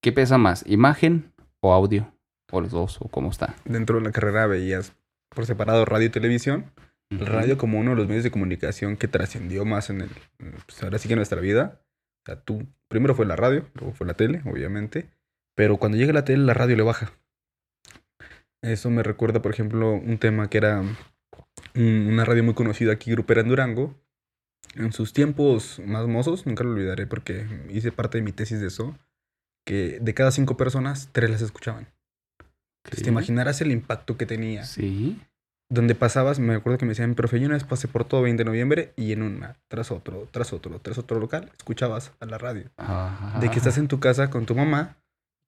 qué 0.03 0.12
pesa 0.12 0.37
más, 0.37 0.64
imagen 0.68 1.32
o 1.62 1.72
audio? 1.72 2.12
O 2.50 2.60
los 2.60 2.70
dos, 2.70 2.98
o 3.00 3.08
cómo 3.08 3.30
está. 3.30 3.54
Dentro 3.64 3.98
de 3.98 4.04
la 4.04 4.12
carrera 4.12 4.46
veías 4.46 4.92
por 5.30 5.46
separado 5.46 5.84
radio 5.84 6.06
y 6.08 6.10
televisión. 6.10 6.70
El 7.10 7.26
radio 7.26 7.58
como 7.58 7.78
uno 7.78 7.90
de 7.90 7.96
los 7.96 8.08
medios 8.08 8.24
de 8.24 8.30
comunicación 8.30 8.96
que 8.96 9.06
trascendió 9.08 9.64
más 9.66 9.90
en 9.90 10.00
el, 10.02 10.10
pues 10.66 10.82
ahora 10.82 10.98
sí 10.98 11.08
que 11.08 11.14
en 11.14 11.18
nuestra 11.18 11.40
vida. 11.40 11.80
O 12.24 12.24
sea, 12.26 12.40
tú, 12.40 12.66
primero 12.88 13.14
fue 13.14 13.26
la 13.26 13.36
radio, 13.36 13.66
luego 13.74 13.92
fue 13.92 14.06
la 14.06 14.14
tele, 14.14 14.40
obviamente. 14.46 15.08
Pero 15.54 15.76
cuando 15.76 15.98
llega 15.98 16.12
la 16.14 16.24
tele, 16.24 16.44
la 16.44 16.54
radio 16.54 16.76
le 16.76 16.82
baja. 16.82 17.12
Eso 18.62 18.90
me 18.90 19.02
recuerda, 19.02 19.42
por 19.42 19.52
ejemplo, 19.52 19.92
un 19.92 20.18
tema 20.18 20.48
que 20.48 20.58
era 20.58 20.80
un- 21.74 22.06
una 22.08 22.24
radio 22.24 22.44
muy 22.44 22.54
conocida 22.54 22.92
aquí, 22.92 23.10
Grupera 23.10 23.40
en 23.42 23.48
Durango. 23.48 23.94
En 24.74 24.92
sus 24.92 25.12
tiempos 25.12 25.80
más 25.84 26.06
mozos, 26.06 26.46
nunca 26.46 26.64
lo 26.64 26.70
olvidaré 26.70 27.06
porque 27.06 27.46
hice 27.68 27.92
parte 27.92 28.18
de 28.18 28.24
mi 28.24 28.32
tesis 28.32 28.60
de 28.60 28.68
eso, 28.68 28.96
que 29.66 29.98
de 30.00 30.14
cada 30.14 30.30
cinco 30.32 30.56
personas, 30.56 31.08
tres 31.12 31.30
las 31.30 31.42
escuchaban. 31.42 31.86
Entonces, 32.84 33.04
te 33.04 33.10
imaginarás 33.10 33.60
el 33.60 33.70
impacto 33.70 34.16
que 34.16 34.26
tenía 34.26 34.64
Sí. 34.64 35.20
donde 35.70 35.94
pasabas, 35.94 36.38
me 36.40 36.54
acuerdo 36.54 36.78
que 36.78 36.84
me 36.84 36.90
decían, 36.90 37.14
profe, 37.14 37.38
yo 37.40 37.46
una 37.46 37.54
vez 37.54 37.64
pasé 37.64 37.88
por 37.88 38.04
todo 38.04 38.22
20 38.22 38.40
de 38.40 38.44
noviembre 38.44 38.92
y 38.96 39.12
en 39.12 39.22
una, 39.22 39.56
tras 39.68 39.90
otro, 39.90 40.28
tras 40.30 40.52
otro, 40.52 40.80
tras 40.80 40.98
otro 40.98 41.18
local, 41.20 41.50
escuchabas 41.56 42.12
a 42.20 42.26
la 42.26 42.38
radio. 42.38 42.64
De 43.40 43.50
que 43.50 43.56
estás 43.58 43.78
en 43.78 43.88
tu 43.88 44.00
casa 44.00 44.28
con 44.30 44.44
tu 44.46 44.54
mamá, 44.54 44.96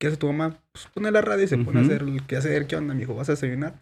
¿qué 0.01 0.07
hace 0.07 0.17
tu 0.17 0.27
mamá? 0.29 0.57
Pues 0.73 0.87
pone 0.95 1.11
la 1.11 1.21
radio 1.21 1.45
y 1.45 1.49
se 1.49 1.59
pone 1.59 1.81
a 1.81 1.83
hacer 1.83 2.03
el 2.03 2.25
que 2.27 2.37
hacer, 2.37 2.67
¿qué 2.67 2.77
onda, 2.77 2.95
mijo? 2.95 3.15
¿Vas 3.15 3.29
a 3.29 3.33
desayunar? 3.33 3.75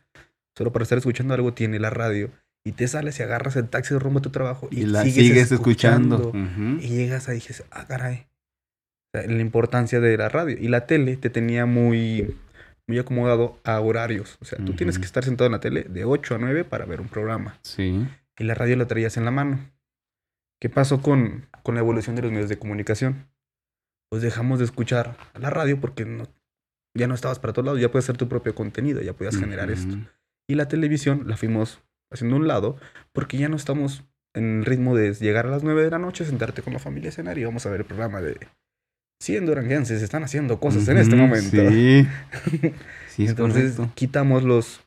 Solo 0.57 0.73
para 0.73 0.83
estar 0.83 0.99
escuchando 0.99 1.35
algo 1.35 1.53
tiene 1.53 1.79
la 1.79 1.91
radio. 1.91 2.31
Y 2.65 2.73
te 2.73 2.87
sales 2.87 3.19
y 3.19 3.23
agarras 3.25 3.57
el 3.57 3.69
taxi 3.69 3.95
rumbo 3.97 4.21
a 4.21 4.23
tu 4.23 4.31
trabajo 4.31 4.69
y, 4.71 4.83
y 4.83 4.87
la 4.87 5.03
sigues, 5.03 5.27
sigues, 5.27 5.53
escuchando. 5.53 6.17
escuchando. 6.17 6.75
Ujú. 6.75 6.81
Y 6.81 6.89
llegas 6.89 7.29
ahí 7.29 7.39
y 7.39 7.41
dices, 7.41 7.65
ah, 7.73 7.87
caray. 7.89 8.27
Sea, 9.13 9.27
la 9.27 9.41
importancia 9.41 10.01
de 10.01 10.17
la 10.17 10.29
radio. 10.29 10.57
Y 10.59 10.69
la 10.69 10.87
tele 10.87 11.17
te 11.17 11.31
tenía 11.31 11.67
muy, 11.67 12.37
muy 12.87 12.99
acomodado 12.99 13.59
a 13.65 13.81
horarios. 13.81 14.39
O 14.41 14.45
sea, 14.45 14.59
tú 14.65 14.75
tienes 14.75 14.97
Ujú. 14.97 15.03
que 15.03 15.07
estar 15.07 15.25
sentado 15.25 15.47
en 15.47 15.53
la 15.53 15.61
tele 15.61 15.85
de 15.85 16.05
8 16.05 16.35
a 16.35 16.39
9 16.39 16.65
para 16.65 16.85
ver 16.87 17.01
un 17.01 17.09
programa. 17.09 17.59
Sí. 17.63 18.07
Y 18.39 18.45
la 18.45 18.55
radio 18.55 18.77
la 18.77 18.87
traías 18.87 19.17
en 19.17 19.25
la 19.25 19.31
mano. 19.31 19.59
¿Qué 20.61 20.69
pasó 20.71 21.03
con, 21.03 21.47
con 21.63 21.75
la 21.75 21.81
evolución 21.81 22.17
de 22.17 22.23
los 22.23 22.31
medios 22.33 22.49
de 22.49 22.59
comunicación? 22.59 23.27
Pues 24.11 24.23
dejamos 24.23 24.59
de 24.59 24.65
escuchar 24.67 25.17
a 25.35 25.39
la 25.39 25.51
radio 25.51 25.81
porque 25.81 26.05
no, 26.05 26.29
ya 26.97 27.07
no 27.09 27.15
estabas 27.15 27.39
para 27.39 27.53
todos 27.53 27.67
lados. 27.67 27.81
Ya 27.81 27.91
puedes 27.91 28.05
hacer 28.05 28.17
tu 28.17 28.29
propio 28.29 28.55
contenido, 28.55 29.01
ya 29.03 29.13
podías 29.13 29.37
generar 29.37 29.71
esto. 29.71 29.97
Y 30.49 30.55
la 30.55 30.69
televisión 30.69 31.25
la 31.27 31.37
fuimos 31.37 31.81
haciendo 32.13 32.37
a 32.37 32.41
un 32.41 32.47
lado 32.49 32.77
porque 33.13 33.39
ya 33.39 33.49
no 33.49 33.57
estamos 33.57 34.05
en 34.35 34.59
el 34.61 34.65
ritmo 34.65 34.95
de 34.95 35.13
llegar 35.15 35.47
a 35.47 35.51
las 35.51 35.63
9 35.63 35.83
de 35.83 35.91
la 35.91 35.99
noche, 35.99 36.25
sentarte 36.25 36.63
con 36.63 36.73
la 36.73 36.79
familia 36.79 37.09
a 37.11 37.13
cenar 37.13 37.39
y 37.39 37.45
vamos 37.45 37.67
a 37.67 37.71
ver 37.71 37.81
el 37.81 37.87
programa 37.87 38.21
de 38.21 38.39
100 39.23 39.47
duranguenses 39.47 40.03
están 40.03 40.25
haciendo 40.25 40.59
cosas 40.59 40.87
en 40.89 40.99
este 40.99 41.17
momento. 41.17 41.69
Sí. 41.71 42.07
Sí, 43.13 43.25
es 43.25 43.31
Entonces 43.31 43.75
correcto. 43.75 43.93
quitamos 43.95 44.43
los 44.43 44.81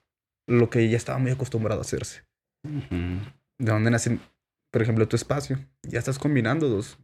lo 0.47 0.71
que 0.71 0.89
ya 0.89 0.97
estaba 0.97 1.19
muy 1.19 1.29
acostumbrado 1.31 1.81
a 1.81 1.83
hacerse. 1.83 2.23
Ujú. 2.63 3.19
De 3.59 3.71
donde 3.71 3.91
nacen, 3.91 4.19
por 4.71 4.81
ejemplo, 4.81 5.07
tu 5.07 5.15
espacio. 5.15 5.59
Ya 5.83 5.99
estás 5.99 6.17
combinando 6.17 6.67
dos, 6.67 6.97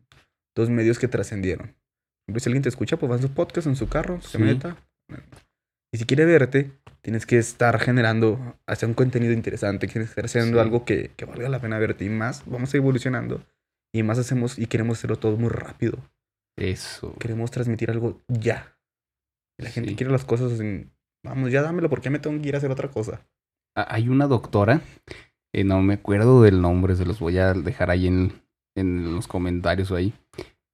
dos 0.56 0.72
medios 0.72 0.98
que 0.98 1.08
trascendieron. 1.08 1.76
Si 2.38 2.50
alguien 2.50 2.64
te 2.64 2.70
escucha, 2.70 2.98
pues 2.98 3.12
va 3.12 3.18
en 3.18 3.22
su 3.22 3.30
podcast, 3.32 3.68
en 3.68 3.76
su 3.76 3.88
carro, 3.88 4.20
se 4.22 4.38
Sí. 4.40 4.44
meta. 4.44 4.78
Y 5.94 6.00
si 6.00 6.06
quiere 6.06 6.26
verte, 6.26 6.72
tienes 7.02 7.28
que 7.28 7.38
estar 7.38 7.80
generando, 7.80 8.56
hacer 8.66 8.90
un 8.90 8.96
contenido 8.96 9.34
interesante, 9.34 9.86
tienes 9.88 10.10
que 10.10 10.14
estar 10.14 10.26
haciendo 10.26 10.58
Sí. 10.58 10.62
algo 10.62 10.86
que, 10.86 11.12
que 11.18 11.26
valga 11.26 11.50
la 11.50 11.60
pena 11.62 11.78
verte. 11.78 12.04
Y 12.04 12.10
más, 12.10 12.42
vamos 12.48 12.74
evolucionando. 12.74 13.46
Y 13.94 14.02
más 14.02 14.18
hacemos 14.18 14.58
y 14.58 14.66
queremos 14.66 14.98
hacerlo 14.98 15.18
todo 15.18 15.38
muy 15.38 15.50
rápido. 15.50 16.00
Eso. 16.58 17.16
Queremos 17.20 17.52
transmitir 17.52 17.90
algo 17.92 18.22
ya. 18.28 18.78
La 19.60 19.70
gente 19.70 19.90
Sí. 19.92 19.96
quiere 19.96 20.12
las 20.12 20.26
cosas 20.26 20.60
en, 20.60 20.92
vamos, 21.24 21.52
ya 21.52 21.62
dámelo 21.62 21.90
porque 21.90 22.06
ya 22.06 22.12
me 22.12 22.20
tengo 22.20 22.42
que 22.42 22.50
ir 22.50 22.56
a 22.56 22.58
hacer 22.58 22.72
otra 22.72 22.90
cosa. 22.90 23.26
Hay 23.76 24.10
una 24.10 24.28
doctora, 24.28 24.82
eh, 25.54 25.64
no 25.64 25.82
me 25.82 25.94
acuerdo 25.96 26.42
del 26.42 26.62
nombre, 26.62 26.96
se 26.96 27.06
los 27.06 27.20
voy 27.20 27.38
a 27.38 27.54
dejar 27.54 27.90
ahí 27.90 28.08
en, 28.08 28.34
en 28.76 29.16
los 29.16 29.28
comentarios 29.28 29.92
o 29.92 29.96
ahí, 29.96 30.14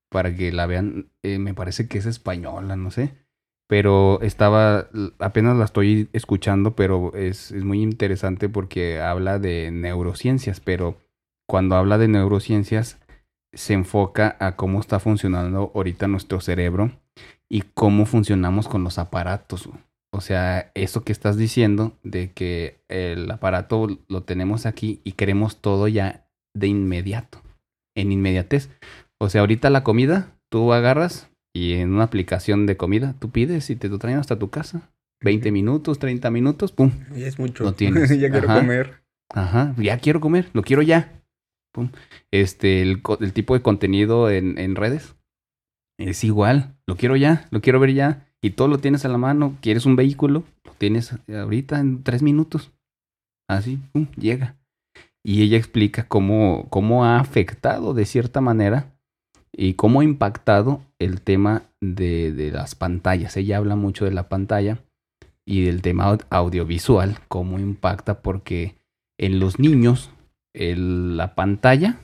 para 0.09 0.35
que 0.35 0.51
la 0.51 0.65
vean. 0.65 1.11
Eh, 1.23 1.37
me 1.37 1.53
parece 1.53 1.87
que 1.87 1.97
es 1.99 2.05
española, 2.05 2.75
no 2.75 2.89
sé. 2.91 3.13
Pero 3.69 4.21
estaba, 4.21 4.87
apenas 5.19 5.57
la 5.57 5.65
estoy 5.65 6.09
escuchando, 6.13 6.75
pero 6.75 7.13
es, 7.13 7.51
es 7.51 7.63
muy 7.65 7.81
interesante 7.83 8.47
porque 8.47 9.01
habla 9.01 9.39
de 9.39 9.71
neurociencias, 9.71 10.61
pero 10.61 10.97
cuando 11.47 11.75
habla 11.75 11.97
de 11.97 12.07
neurociencias 12.07 12.97
se 13.53 13.73
enfoca 13.73 14.35
a 14.39 14.55
cómo 14.55 14.79
está 14.79 14.99
funcionando 14.99 15.71
ahorita 15.73 16.07
nuestro 16.07 16.39
cerebro 16.41 16.91
y 17.49 17.61
cómo 17.73 18.05
funcionamos 18.05 18.67
con 18.67 18.83
los 18.83 18.97
aparatos. 18.99 19.69
O 20.13 20.21
sea, 20.21 20.71
eso 20.73 21.03
que 21.03 21.11
estás 21.11 21.37
diciendo 21.37 21.97
de 22.03 22.31
que 22.31 22.79
el 22.87 23.29
aparato 23.29 23.87
lo 24.07 24.23
tenemos 24.23 24.65
aquí 24.65 25.01
y 25.03 25.13
queremos 25.13 25.57
todo 25.57 25.87
ya 25.87 26.27
de 26.55 26.67
inmediato, 26.67 27.41
en 27.95 28.11
inmediatez. 28.11 28.69
O 29.19 29.29
sea, 29.29 29.41
ahorita 29.41 29.69
la 29.69 29.83
comida, 29.83 30.35
tú 30.49 30.73
agarras 30.73 31.29
y 31.53 31.73
en 31.73 31.93
una 31.93 32.03
aplicación 32.03 32.65
de 32.65 32.77
comida, 32.77 33.15
tú 33.19 33.31
pides 33.31 33.69
y 33.69 33.75
te 33.75 33.89
lo 33.89 33.99
traen 33.99 34.19
hasta 34.19 34.39
tu 34.39 34.49
casa. 34.49 34.89
20 35.21 35.51
minutos, 35.51 35.99
30 35.99 36.29
minutos, 36.29 36.71
pum. 36.71 36.91
Ya 37.15 37.27
es 37.27 37.39
mucho. 37.39 37.63
Lo 37.63 37.73
tienes. 37.73 38.09
ya 38.19 38.29
quiero 38.29 38.49
Ajá. 38.49 38.59
comer. 38.59 39.03
Ajá, 39.33 39.75
ya 39.77 39.97
quiero 39.99 40.21
comer, 40.21 40.49
lo 40.53 40.61
quiero 40.61 40.81
ya. 40.81 41.16
Este, 42.31 42.81
el, 42.81 43.01
tipo 43.33 43.53
de 43.53 43.61
contenido 43.61 44.29
en, 44.29 44.57
en 44.57 44.75
redes. 44.75 45.15
Es 45.99 46.23
igual, 46.23 46.75
lo 46.85 46.95
quiero 46.95 47.15
ya, 47.15 47.47
lo 47.51 47.61
quiero 47.61 47.79
ver 47.79 47.93
ya. 47.93 48.27
Y 48.41 48.51
todo 48.51 48.67
lo 48.67 48.77
tienes 48.77 49.03
a 49.03 49.09
la 49.09 49.17
mano. 49.17 49.57
¿Quieres 49.61 49.85
un 49.85 49.95
vehículo? 49.95 50.43
Lo 50.63 50.73
tienes 50.73 51.13
ahorita 51.27 51.79
en 51.79 52.03
tres 52.03 52.21
minutos. 52.21 52.71
Así, 53.49 53.79
llega. 54.15 54.55
Y 55.25 55.41
ella 55.41 55.57
explica 55.57 56.07
cómo, 56.07 56.67
cómo 56.69 57.03
ha 57.03 57.19
afectado 57.19 57.93
de 57.93 58.05
cierta 58.05 58.41
manera 58.41 58.97
y 59.51 59.73
cómo 59.73 60.01
ha 60.01 60.03
impactado 60.03 60.81
el 60.99 61.21
tema 61.21 61.63
de, 61.81 62.31
de 62.31 62.51
las 62.51 62.75
pantallas. 62.75 63.35
Ella 63.35 63.57
habla 63.57 63.75
mucho 63.75 64.05
de 64.05 64.11
la 64.11 64.29
pantalla 64.29 64.79
y 65.45 65.63
del 65.63 65.81
tema 65.81 66.17
audiovisual, 66.29 67.19
cómo 67.27 67.57
impacta 67.57 68.21
porque 68.21 68.75
en 69.17 69.39
los 69.39 69.59
niños 69.59 70.11
el, 70.57 71.17
la 71.17 71.35
pantalla 71.35 71.99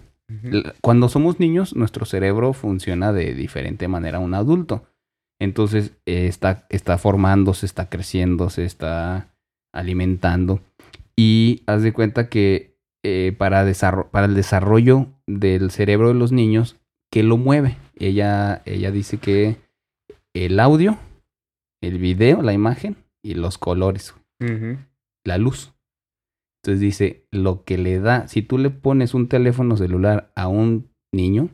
cuando 0.82 1.10
somos 1.10 1.39
niños, 1.39 1.76
nuestro 1.76 2.06
cerebro 2.06 2.54
funciona 2.54 3.14
de 3.14 3.34
diferente 3.34 3.88
manera 3.88 4.18
a 4.18 4.22
un 4.22 4.34
adulto. 4.34 4.86
Entonces 5.39 5.93
eh, 6.06 6.28
está, 6.28 6.66
está 6.70 6.97
formándose, 6.97 7.66
está 7.66 7.89
creciendo, 7.89 8.49
se 8.49 8.66
está 8.66 9.34
alimentando. 9.74 10.62
Y 11.16 11.64
haz 11.68 11.84
de 11.84 11.93
cuenta 11.93 12.30
que 12.30 12.78
eh, 13.04 13.36
para, 13.38 13.70
para 14.12 14.26
el 14.26 14.36
desarrollo 14.36 15.08
del 15.28 15.72
cerebro 15.72 16.08
de 16.08 16.14
los 16.14 16.32
niños, 16.32 16.78
¿qué 17.12 17.24
lo 17.24 17.38
mueve? 17.38 17.78
Ella, 17.95 18.62
ella 18.66 18.91
dice 18.91 19.18
que 19.18 19.58
el 20.34 20.60
audio, 20.60 20.97
el 21.82 21.99
video, 21.99 22.41
la 22.41 22.54
imagen 22.54 22.95
y 23.22 23.36
los 23.36 23.58
colores. 23.58 24.16
La 25.24 25.38
luz. 25.38 25.74
Entonces 26.64 26.80
dice, 26.80 27.26
lo 27.30 27.66
que 27.66 27.78
le 27.78 27.99
da, 27.99 28.30
si 28.30 28.41
tú 28.41 28.57
le 28.57 28.70
pones 28.70 29.14
un 29.14 29.28
teléfono 29.28 29.76
celular 29.76 30.32
a 30.34 30.47
un 30.47 30.89
niño, 31.11 31.49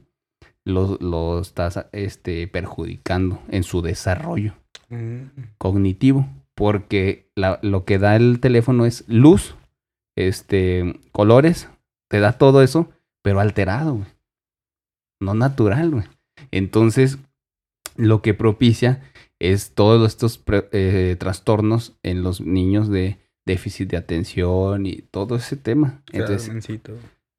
lo, 0.66 1.39
estás 1.39 1.88
este, 1.93 2.47
perjudicando 2.47 3.41
en 3.49 3.64
su 3.64 3.82
desarrollo 3.82 4.53
mm. 4.89 5.55
cognitivo, 5.57 6.28
porque 6.53 7.32
lo 7.36 7.86
que 7.86 7.97
da 7.97 8.16
el 8.16 8.39
teléfono 8.39 8.86
es 8.86 9.03
luz, 9.07 9.55
este, 10.16 10.99
colores, 11.12 11.70
te 12.07 12.20
da 12.20 12.34
todo 12.34 12.62
eso, 12.62 12.91
pero 13.24 13.39
alterado, 13.39 14.05
No 15.20 15.34
natural, 15.34 15.89
güey. 15.89 16.05
Entonces, 16.51 17.18
lo 17.95 18.22
que 18.22 18.36
propicia 18.36 19.01
es 19.39 19.74
todos 19.74 20.07
estos 20.07 20.43
eh, 20.72 21.16
trastornos 21.20 21.97
en 22.03 22.22
los 22.22 22.41
niños 22.41 22.89
de 22.89 23.18
déficit 23.50 23.89
de 23.89 23.97
atención 23.97 24.86
y 24.86 25.02
todo 25.10 25.36
ese 25.36 25.56
tema. 25.56 26.02
Entonces, 26.12 26.52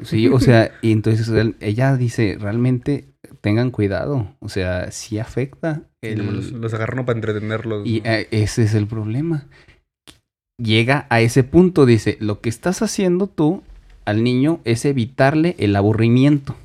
sí, 0.01 0.29
o 0.29 0.41
sea, 0.41 0.73
y 0.83 0.91
entonces 0.91 1.31
ella 1.61 1.97
dice, 1.97 2.37
realmente 2.39 3.07
tengan 3.41 3.71
cuidado, 3.71 4.35
o 4.41 4.49
sea, 4.49 4.91
sí 4.91 5.19
afecta. 5.21 5.83
los, 6.03 6.51
los 6.51 6.75
agarran 6.75 7.07
para 7.07 7.19
entretenerlos. 7.19 7.87
Y 7.87 8.03
eh, 8.05 8.27
ese 8.33 8.65
es 8.65 8.75
el 8.75 8.89
problema. 8.89 9.47
Llega 10.61 11.07
a 11.11 11.21
ese 11.21 11.45
punto, 11.45 11.87
dice, 11.87 12.17
lo 12.21 12.41
que 12.41 12.49
estás 12.49 12.83
haciendo 12.83 13.29
tú 13.29 13.63
al 14.05 14.25
niño 14.25 14.61
es 14.65 14.85
evitarle 14.85 15.55
el 15.59 15.77
aburrimiento. 15.77 16.57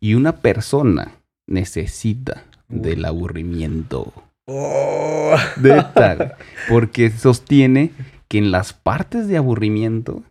Y 0.00 0.14
una 0.14 0.38
persona 0.38 1.12
necesita 1.46 2.44
del 2.68 3.04
aburrimiento. 3.04 4.12
Oh. 4.46 5.36
De 5.56 5.84
tal. 5.94 6.34
Porque 6.68 7.10
sostiene 7.10 7.92
que 8.28 8.38
en 8.38 8.50
las 8.50 8.72
partes 8.72 9.26
de 9.28 9.36
aburrimiento 9.36 10.22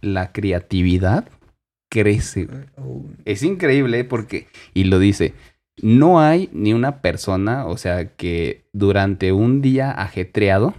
la 0.00 0.32
creatividad 0.32 1.28
crece. 1.90 2.48
Es 3.24 3.42
increíble 3.42 4.00
¿eh? 4.00 4.04
porque, 4.04 4.48
y 4.74 4.84
lo 4.84 4.98
dice, 4.98 5.34
no 5.82 6.20
hay 6.20 6.48
ni 6.52 6.72
una 6.72 7.00
persona, 7.00 7.66
o 7.66 7.76
sea, 7.76 8.16
que 8.16 8.64
durante 8.72 9.32
un 9.32 9.60
día 9.62 9.90
ajetreado 9.90 10.74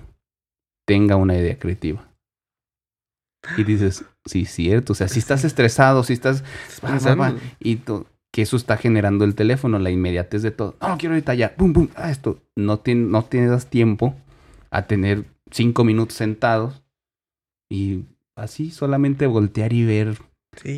tenga 0.88 1.16
una 1.16 1.38
idea 1.38 1.58
creativa. 1.58 2.08
Y 3.58 3.64
dices, 3.64 4.06
sí, 4.26 4.45
cierto, 4.45 4.93
o 4.93 4.95
sea, 4.95 5.08
si 5.08 5.20
estás 5.20 5.43
estresado, 5.43 6.04
si 6.04 6.14
estás... 6.14 6.43
y 7.60 7.80
que 8.32 8.43
eso 8.43 8.56
está 8.56 8.78
generando 8.78 9.26
el 9.26 9.36
teléfono, 9.36 9.80
la 9.80 9.89
inmediatez 9.89 10.41
de 10.41 10.52
todo. 10.52 10.76
No, 10.80 10.97
quiero 10.97 11.16
ahorita 11.16 11.34
ya, 11.34 11.56
pum, 11.56 11.74
pum, 11.74 11.89
ah, 11.95 12.12
esto. 12.12 12.39
No, 12.56 12.82
no 12.86 13.24
tienes 13.26 13.66
tiempo 13.68 14.16
a 14.70 14.84
tener 14.84 15.26
cinco 15.52 15.84
minutos 15.84 16.16
sentados 16.18 16.82
y 17.70 18.06
así 18.36 18.72
solamente 18.72 19.28
voltear 19.28 19.74
y 19.74 19.86
ver 19.86 20.18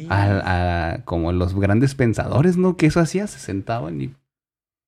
a, 0.10 1.00
como 1.06 1.32
los 1.32 1.56
grandes 1.56 1.96
pensadores, 1.96 2.58
¿no? 2.58 2.78
Que 2.78 2.88
eso 2.88 3.00
hacía, 3.00 3.28
se 3.28 3.40
sentaban 3.40 4.02
y... 4.02 4.14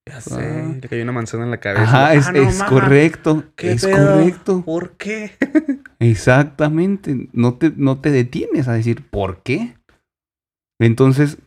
Ya 0.07 0.21
sé, 0.21 0.35
ah. 0.35 0.77
le 0.79 0.87
cayó 0.87 1.01
una 1.01 1.13
manzana 1.13 1.45
en 1.45 1.51
la 1.51 1.59
cabeza. 1.59 1.83
Ajá, 1.83 2.13
es, 2.13 2.61
ah, 2.61 2.67
correcto, 2.69 3.43
es 3.57 3.87
correcto. 3.87 4.61
¿Por 4.63 4.91
qué? 4.97 5.31
Exactamente, 5.99 7.27
no 7.33 7.55
te, 7.55 7.73
no 7.75 7.99
te 7.99 8.11
detienes 8.11 8.67
a 8.67 8.73
decir, 8.73 9.09
¿por 9.09 9.41
qué? 9.41 9.75
Entonces, 10.79 11.39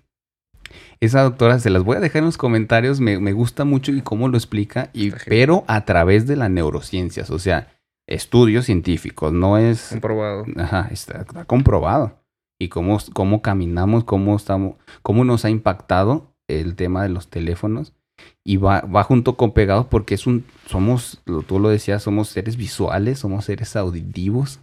esa 0.99 1.22
doctora, 1.22 1.61
se 1.61 1.70
las 1.70 1.84
voy 1.84 1.99
a 1.99 2.01
dejar 2.01 2.20
en 2.20 2.24
los 2.24 2.36
comentarios, 2.36 2.99
me, 2.99 3.20
me 3.20 3.32
gusta 3.32 3.64
mucho 3.64 3.93
y 3.93 4.03
cómo 4.03 4.26
lo 4.26 4.36
explica, 4.36 4.91
y, 4.93 5.12
pero 5.12 5.62
a 5.68 5.84
través 5.84 6.26
de 6.26 6.34
las 6.34 6.51
neurociencias, 6.51 7.30
o 7.30 7.39
sea, 7.39 7.78
estudios 8.09 8.64
científicos, 8.66 9.32
no 9.32 9.59
es... 9.59 9.88
Comprobado. 9.90 10.44
Ajá, 10.56 10.88
está, 10.90 11.24
comprobado. 11.44 12.18
Y 12.59 12.68
cómo, 12.68 12.98
cómo 13.12 13.42
caminamos, 13.42 14.04
cómo, 14.04 14.34
estamos, 14.34 14.76
cómo 15.02 15.24
nos 15.24 15.44
ha 15.44 15.50
impactado 15.50 16.34
el 16.48 16.74
tema 16.74 17.02
de 17.02 17.11
los 17.11 17.28
teléfonos. 17.28 17.92
Y 18.42 18.56
va, 18.56 18.80
va 18.80 19.04
junto 19.04 19.36
con 19.36 19.52
pegado 19.52 19.88
porque 19.88 20.14
es 20.14 20.26
un, 20.26 20.44
somos, 20.66 21.22
tú 21.46 21.61
lo 21.61 21.68
decías, 21.68 22.02
somos 22.02 22.28
seres 22.28 22.56
visuales, 22.56 23.20
somos 23.20 23.44
seres 23.44 23.76
auditivos, 23.76 24.59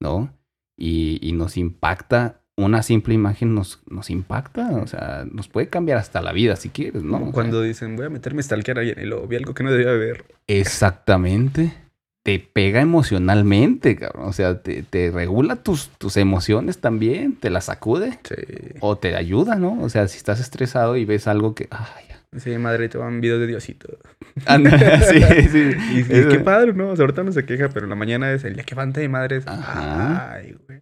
¿no? 0.00 0.32
Y, 0.78 1.18
y 1.20 1.32
nos 1.32 1.58
impacta 1.58 2.40
una 2.56 2.84
simple 2.84 3.14
imagen 3.14 3.52
nos, 3.52 3.82
nos 3.90 4.10
impacta, 4.10 4.70
o 4.76 4.86
sea, 4.86 5.26
nos 5.28 5.48
puede 5.48 5.68
cambiar 5.68 5.98
hasta 5.98 6.22
la 6.22 6.30
vida 6.30 6.54
si 6.54 6.68
quieres, 6.68 7.02
¿no? 7.02 7.32
Cuando 7.32 7.60
dicen, 7.60 7.96
voy 7.96 8.06
a 8.06 8.10
meterme 8.10 8.44
stalker 8.44 8.78
ahí 8.78 8.94
y 8.96 9.06
luego 9.06 9.26
vi 9.26 9.36
algo 9.36 9.54
que 9.54 9.64
no 9.64 9.72
debía 9.72 9.90
ver. 9.90 10.24
Exactamente 10.46 11.83
te 12.24 12.38
pega 12.40 12.80
emocionalmente, 12.80 13.96
cabrón. 13.96 14.26
O 14.26 14.32
sea, 14.32 14.62
te, 14.62 15.10
regula 15.12 15.56
tus, 15.56 15.90
tus, 15.90 16.16
emociones 16.16 16.78
también, 16.78 17.36
te 17.36 17.50
las 17.50 17.66
sacude. 17.66 18.18
Sí. 18.24 18.76
O 18.80 18.96
te 18.96 19.14
ayuda, 19.14 19.56
¿no? 19.56 19.80
O 19.82 19.90
sea, 19.90 20.08
si 20.08 20.16
estás 20.16 20.40
estresado 20.40 20.96
y 20.96 21.04
ves 21.04 21.28
algo 21.28 21.54
que. 21.54 21.68
Ay, 21.70 22.04
Sí, 22.36 22.58
madre, 22.58 22.88
te 22.88 22.98
van 22.98 23.20
video 23.20 23.38
de 23.38 23.46
Diosito. 23.46 23.96
sí, 24.36 25.48
sí. 25.48 25.70
Y, 25.92 26.04
qué 26.04 26.40
padre, 26.44 26.72
¿no? 26.72 26.88
O 26.88 26.96
sea, 26.96 27.04
ahorita 27.04 27.22
no 27.22 27.30
se 27.30 27.44
queja, 27.44 27.68
pero 27.68 27.86
en 27.86 27.90
la 27.90 27.96
mañana 27.96 28.32
es 28.32 28.42
el 28.44 28.54
día 28.54 28.64
que 28.64 28.74
de 28.74 29.08
madre. 29.08 29.42
Ajá. 29.46 30.32
Ay, 30.32 30.56
güey. 30.66 30.80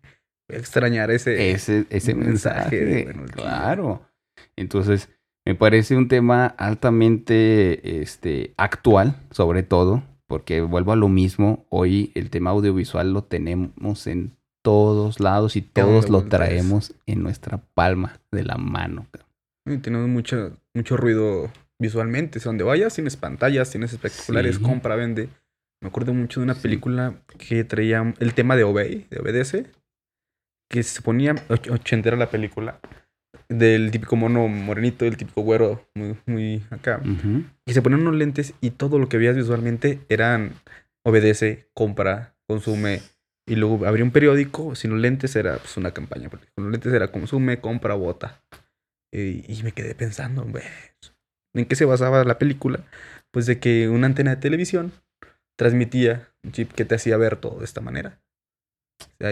Voy 0.49 0.57
a 0.57 0.59
extrañar 0.59 1.11
ese, 1.11 1.51
ese, 1.51 1.85
ese 1.91 2.15
mensaje. 2.15 3.13
claro. 3.33 4.03
Entonces, 4.57 5.11
me 5.45 5.55
parece 5.55 5.97
un 5.97 6.09
tema 6.09 6.47
altamente 6.47 8.01
este, 8.01 8.55
actual, 8.57 9.17
sobre 9.31 9.63
todo 9.63 10.03
porque 10.33 10.63
vuelvo 10.63 10.93
a 10.93 10.97
lo 10.97 11.11
mismo, 11.11 11.67
hoy 11.69 12.11
el 12.15 12.31
tema 12.31 12.53
audiovisual 12.53 13.13
lo 13.13 13.23
tenemos 13.23 14.07
en 14.07 14.35
todos 14.63 15.21
lados 15.21 15.57
y 15.57 15.61
todos 15.61 16.09
lo 16.09 16.25
traemos 16.25 16.95
en 17.05 17.23
nuestra 17.23 17.59
palma 17.75 18.19
de 18.31 18.43
la 18.43 18.57
mano. 18.57 19.07
tenemos 19.83 20.09
mucho, 20.09 20.57
mucho 20.73 20.97
ruido 20.97 21.53
visualmente, 21.79 22.41
donde 22.41 22.65
vayas 22.65 22.95
tienes 22.95 23.19
pantallas, 23.19 23.69
tienes 23.69 23.93
espectaculares, 23.93 24.59
compra, 24.59 24.97
vende. 24.97 25.29
Me 25.83 25.89
acuerdo 25.89 26.15
mucho 26.15 26.41
de 26.41 26.45
una 26.45 26.55
película 26.55 27.17
que 27.37 27.63
traía 27.65 28.15
el 28.19 28.33
tema 28.33 28.57
de 28.57 28.65
Obey, 28.65 29.07
de 29.11 29.21
Obedece, 29.21 29.67
que 30.71 30.83
se 30.83 31.03
ponía 31.03 31.35
ochentera 31.51 32.17
la 32.17 32.31
película 32.31 32.81
del 33.53 33.91
típico 33.91 34.17
mono 34.17 34.49
morenito, 34.49 35.05
el 35.05 35.17
típico 35.17 35.43
güero, 35.43 35.87
muy, 35.95 36.17
muy 36.27 36.63
acá. 36.71 37.01
Y 37.67 37.73
se 37.73 37.83
ponían 37.83 38.03
unos 38.03 38.17
lentes 38.17 38.55
y 38.61 38.71
todo 38.71 38.99
lo 38.99 39.09
que 39.09 39.19
veías 39.19 39.37
visualmente 39.37 40.01
eran 40.09 40.53
obedece, 41.05 41.69
compra, 41.75 42.35
consume. 42.49 43.03
Y 43.47 43.57
luego 43.57 43.85
abría 43.87 44.05
un 44.05 44.13
periódico, 44.13 44.75
sin 44.75 44.93
los 44.93 45.01
lentes 45.01 45.35
era 45.35 45.59
pues, 45.59 45.77
una 45.77 45.93
campaña. 45.93 46.29
Con 46.29 46.65
los 46.65 46.71
lentes 46.71 46.93
era 46.93 47.11
consume, 47.11 47.61
compra, 47.61 47.95
vota. 47.95 48.43
Y, 49.13 49.61
me 49.63 49.73
quedé 49.73 49.95
pensando, 49.95 50.47
¿en 51.55 51.67
qué 51.67 51.77
se 51.77 51.85
basaba 51.85 52.25
la 52.25 52.39
película? 52.39 52.85
Pues 53.31 53.45
de 53.47 53.59
que 53.59 53.89
una 53.89 54.07
antena 54.07 54.31
de 54.31 54.41
televisión 54.41 54.93
transmitía 55.59 56.31
un 56.43 56.53
chip 56.53 56.73
que 56.73 56.87
te 56.87 56.95
hacía 56.95 57.17
ver 57.19 57.37
todo 57.37 57.59
de 57.59 57.67
esta 57.67 57.83
manera. 57.83 58.22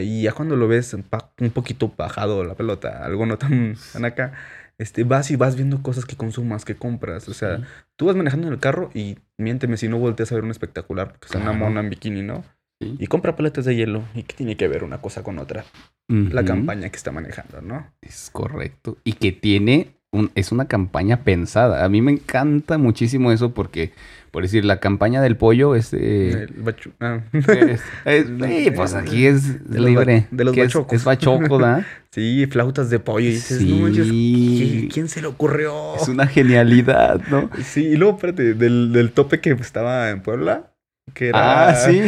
Y 0.00 0.22
ya 0.22 0.32
cuando 0.32 0.56
lo 0.56 0.68
ves 0.68 0.94
un 0.94 1.50
poquito 1.50 1.92
bajado 1.96 2.44
la 2.44 2.54
pelota, 2.54 3.04
algo 3.04 3.26
no 3.26 3.38
tan, 3.38 3.76
tan 3.92 4.04
acá, 4.04 4.32
este, 4.78 5.04
vas 5.04 5.30
y 5.30 5.36
vas 5.36 5.56
viendo 5.56 5.82
cosas 5.82 6.04
que 6.04 6.16
consumas, 6.16 6.64
que 6.64 6.76
compras. 6.76 7.28
O 7.28 7.34
sea, 7.34 7.60
tú 7.96 8.06
vas 8.06 8.16
manejando 8.16 8.46
en 8.46 8.52
el 8.52 8.60
carro 8.60 8.90
y 8.94 9.18
miénteme 9.36 9.76
si 9.76 9.88
no 9.88 9.98
volteas 9.98 10.30
a 10.32 10.36
ver 10.36 10.44
un 10.44 10.50
espectacular, 10.50 11.12
porque 11.12 11.26
está 11.26 11.38
una 11.38 11.52
mona 11.52 11.80
en 11.80 11.90
bikini, 11.90 12.22
¿no? 12.22 12.44
Y 12.80 13.08
compra 13.08 13.36
paletas 13.36 13.66
de 13.66 13.76
hielo. 13.76 14.04
¿Y 14.14 14.22
qué 14.22 14.34
tiene 14.36 14.56
que 14.56 14.68
ver 14.68 14.84
una 14.84 14.98
cosa 14.98 15.22
con 15.22 15.38
otra? 15.38 15.64
La 16.08 16.44
campaña 16.44 16.88
que 16.88 16.96
está 16.96 17.12
manejando, 17.12 17.60
¿no? 17.60 17.92
Es 18.00 18.30
correcto. 18.32 18.96
Y 19.04 19.12
que 19.12 19.32
tiene 19.32 19.94
es 20.34 20.50
una 20.50 20.66
campaña 20.66 21.22
pensada. 21.24 21.84
A 21.84 21.88
mí 21.88 22.02
me 22.02 22.12
encanta 22.12 22.78
muchísimo 22.78 23.32
eso 23.32 23.52
porque, 23.54 23.92
por 24.30 24.42
decir, 24.42 24.64
la 24.64 24.78
campaña 24.78 25.20
del 25.20 25.36
pollo 25.36 25.74
es... 25.74 25.90
Eh, 25.92 26.46
ah. 27.00 27.20
sí, 27.32 28.70
pues 28.70 28.94
aquí 28.94 29.26
es 29.26 29.68
de 29.68 29.80
libre. 29.80 30.26
de 30.30 30.44
los 30.44 30.56
bachocos. 30.56 30.96
Es, 30.96 31.04
bachoco, 31.04 31.58
¿verdad? 31.58 31.84
sí, 32.10 32.46
flautas 32.46 32.90
de 32.90 33.00
pollo. 33.00 33.26
Y 33.26 33.32
dices, 33.32 33.58
sí. 33.58 34.88
¿quién 34.92 35.08
se 35.08 35.20
le 35.20 35.26
ocurrió? 35.26 35.96
Es 35.96 36.08
una 36.08 36.26
genialidad, 36.26 37.20
¿no? 37.30 37.50
Sí, 37.64 37.86
y 37.86 37.96
luego, 37.96 38.16
espérate, 38.16 38.54
del, 38.54 38.92
del 38.92 39.10
tope 39.10 39.40
que 39.40 39.50
estaba 39.50 40.10
en 40.10 40.22
Puebla, 40.22 40.72
que 41.12 41.28
era... 41.28 41.68
Ah, 41.68 41.74
sí. 41.74 42.00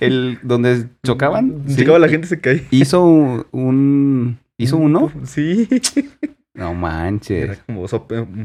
El 0.00 0.38
donde 0.42 0.88
chocaban. 1.04 1.64
Chocaba 1.74 1.98
la 1.98 2.08
gente 2.08 2.26
se 2.26 2.40
caía. 2.40 2.62
Hizo 2.70 3.02
un, 3.50 4.38
hizo 4.58 4.76
uno. 4.76 5.10
Sí. 5.24 5.68
No 6.56 6.72
manches. 6.72 7.44
Era 7.44 7.56
como, 7.66 7.86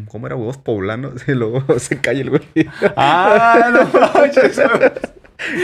¿cómo 0.07 0.27
era? 0.27 0.35
Huevos 0.35 0.57
poblanos. 0.57 1.23
Y 1.27 1.31
luego 1.31 1.79
se 1.79 1.99
cae 1.99 2.21
el 2.21 2.29
güey. 2.29 2.43
Ah, 2.95 3.71
no 3.73 3.99
manches. 4.13 4.61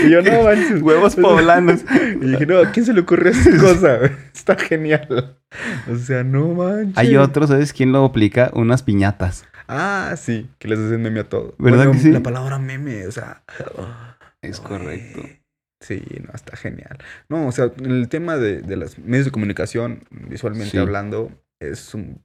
Y 0.03 0.09
yo, 0.09 0.23
no 0.23 0.41
manches. 0.41 0.81
Huevos 0.81 1.15
poblanos. 1.15 1.81
Y 2.19 2.25
dije, 2.25 2.47
no, 2.47 2.57
¿a 2.57 2.71
quién 2.71 2.83
se 2.83 2.93
le 2.93 3.01
ocurrió 3.01 3.31
esa 3.31 3.55
cosa? 3.57 3.99
Está 4.33 4.57
genial. 4.57 5.37
O 5.91 5.95
sea, 5.97 6.23
no 6.23 6.47
manches. 6.47 6.97
Hay 6.97 7.15
otro, 7.15 7.45
¿sabes 7.45 7.73
quién 7.73 7.91
lo 7.91 8.03
aplica? 8.03 8.49
Unas 8.53 8.81
piñatas. 8.81 9.45
Ah, 9.67 10.15
sí, 10.17 10.49
que 10.57 10.67
les 10.67 10.79
hacen 10.79 11.03
meme 11.03 11.19
a 11.19 11.29
todo. 11.29 11.53
¿Verdad 11.59 11.91
que 11.91 11.99
sí? 11.99 12.09
La 12.11 12.23
palabra 12.23 12.57
meme, 12.57 13.05
o 13.05 13.11
sea. 13.11 13.43
Es 14.41 14.59
correcto. 14.59 15.21
Sí, 15.79 16.01
no, 16.25 16.33
está 16.33 16.57
genial. 16.57 16.97
No, 17.29 17.45
o 17.45 17.51
sea, 17.51 17.71
el 17.83 18.09
tema 18.09 18.37
de, 18.37 18.61
de 18.61 18.77
los 18.77 18.97
medios 18.97 19.25
de 19.25 19.31
comunicación, 19.31 20.05
visualmente 20.09 20.79
hablando, 20.79 21.31
es 21.59 21.93
un 21.93 22.23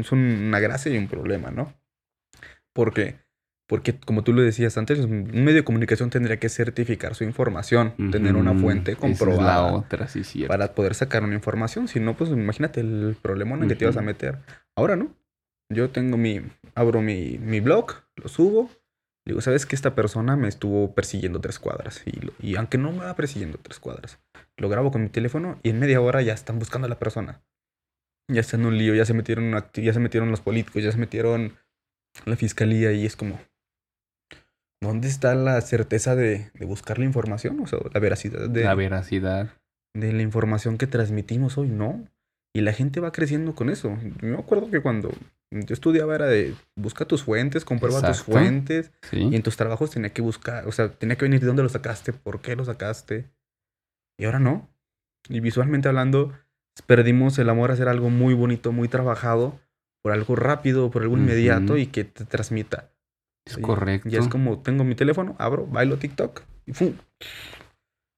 es 0.00 0.12
una 0.12 0.60
gracia 0.60 0.92
y 0.92 0.98
un 0.98 1.08
problema, 1.08 1.50
¿no? 1.50 1.74
Porque, 2.72 3.16
porque 3.68 3.98
como 3.98 4.24
tú 4.24 4.32
lo 4.32 4.42
decías 4.42 4.76
antes, 4.76 4.98
un 5.00 5.44
medio 5.44 5.56
de 5.56 5.64
comunicación 5.64 6.10
tendría 6.10 6.38
que 6.38 6.48
certificar 6.48 7.14
su 7.14 7.24
información, 7.24 7.94
tener 8.10 8.36
una 8.36 8.54
fuente 8.54 8.96
comprobada 8.96 9.72
otra, 9.72 10.08
sí, 10.08 10.44
para 10.46 10.74
poder 10.74 10.94
sacar 10.94 11.22
una 11.22 11.34
información. 11.34 11.88
Si 11.88 12.00
no, 12.00 12.16
pues 12.16 12.30
imagínate 12.30 12.80
el 12.80 13.16
problema 13.20 13.56
en 13.56 13.62
el 13.62 13.68
que 13.68 13.76
te 13.76 13.84
ibas 13.84 13.96
a 13.96 14.02
meter. 14.02 14.38
Ahora 14.76 14.96
no. 14.96 15.14
Yo 15.70 15.88
tengo 15.90 16.18
mi, 16.18 16.42
abro 16.74 17.00
mi, 17.00 17.38
mi 17.38 17.60
blog, 17.60 17.94
lo 18.16 18.28
subo, 18.28 18.70
digo, 19.26 19.40
¿sabes 19.40 19.64
que 19.64 19.74
esta 19.74 19.94
persona 19.94 20.36
me 20.36 20.46
estuvo 20.46 20.94
persiguiendo 20.94 21.40
tres 21.40 21.58
cuadras? 21.58 22.02
Y, 22.06 22.20
y 22.38 22.56
aunque 22.56 22.76
no 22.76 22.92
me 22.92 22.98
va 22.98 23.16
persiguiendo 23.16 23.58
tres 23.58 23.80
cuadras, 23.80 24.18
lo 24.58 24.68
grabo 24.68 24.92
con 24.92 25.02
mi 25.02 25.08
teléfono 25.08 25.58
y 25.62 25.70
en 25.70 25.78
media 25.78 26.02
hora 26.02 26.20
ya 26.20 26.34
están 26.34 26.58
buscando 26.58 26.84
a 26.84 26.90
la 26.90 26.98
persona 26.98 27.42
ya 28.28 28.40
está 28.40 28.56
en 28.56 28.66
un 28.66 28.78
lío, 28.78 28.94
ya 28.94 29.04
se 29.04 29.14
metieron, 29.14 29.52
ya 29.74 29.92
se 29.92 30.00
metieron 30.00 30.30
los 30.30 30.40
políticos, 30.40 30.82
ya 30.82 30.92
se 30.92 30.98
metieron 30.98 31.56
la 32.24 32.36
fiscalía 32.36 32.92
y 32.92 33.06
es 33.06 33.16
como, 33.16 33.38
¿dónde 34.80 35.08
está 35.08 35.34
la 35.34 35.60
certeza 35.60 36.14
de, 36.14 36.50
de 36.54 36.66
buscar 36.66 36.98
la 36.98 37.04
información? 37.04 37.60
O 37.60 37.66
sea, 37.66 37.78
la 37.92 38.00
veracidad 38.00 38.48
de... 38.48 38.64
La 38.64 38.74
veracidad. 38.74 39.50
De 39.94 40.12
la 40.12 40.22
información 40.22 40.78
que 40.78 40.86
transmitimos 40.86 41.58
hoy, 41.58 41.68
¿no? 41.68 42.08
Y 42.56 42.60
la 42.60 42.72
gente 42.72 43.00
va 43.00 43.12
creciendo 43.12 43.54
con 43.54 43.68
eso. 43.68 43.96
Yo 44.20 44.28
me 44.28 44.38
acuerdo 44.38 44.70
que 44.70 44.80
cuando 44.80 45.12
yo 45.50 45.72
estudiaba 45.74 46.14
era 46.14 46.26
de 46.26 46.54
busca 46.76 47.04
tus 47.04 47.24
fuentes, 47.24 47.64
comprueba 47.64 48.00
tus 48.00 48.22
fuentes. 48.22 48.92
Y 49.12 49.34
en 49.34 49.42
tus 49.42 49.56
trabajos 49.56 49.90
tenía 49.90 50.10
que 50.10 50.22
buscar, 50.22 50.66
o 50.66 50.72
sea, 50.72 50.90
tenía 50.90 51.16
que 51.16 51.24
venir 51.24 51.40
de 51.40 51.48
dónde 51.48 51.62
lo 51.62 51.68
sacaste, 51.68 52.12
por 52.12 52.40
qué 52.40 52.54
lo 52.54 52.64
sacaste. 52.64 53.28
Y 54.18 54.24
ahora 54.24 54.38
no. 54.38 54.68
Y 55.28 55.40
visualmente 55.40 55.88
hablando, 55.88 56.32
perdimos 56.82 57.38
el 57.38 57.48
amor 57.48 57.70
a 57.70 57.74
hacer 57.74 57.88
algo 57.88 58.10
muy 58.10 58.34
bonito, 58.34 58.72
muy 58.72 58.88
trabajado, 58.88 59.60
por 60.02 60.12
algo 60.12 60.36
rápido, 60.36 60.90
por 60.90 61.02
algo 61.02 61.16
inmediato 61.16 61.76
y 61.76 61.86
que 61.86 62.04
te 62.04 62.24
transmita. 62.24 62.90
Es 63.46 63.58
correcto. 63.58 64.08
Ya 64.08 64.20
es 64.20 64.28
como, 64.28 64.60
tengo 64.60 64.84
mi 64.84 64.94
teléfono, 64.94 65.36
abro, 65.38 65.66
bailo 65.66 65.98
TikTok 65.98 66.42
y 66.66 66.72
¡fum! 66.72 66.94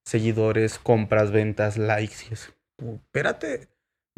Seguidores, 0.06 0.78
compras, 0.78 1.32
ventas, 1.32 1.78
likes. 1.78 2.26
Y 2.30 2.34
es 2.34 2.52
espérate. 2.78 3.68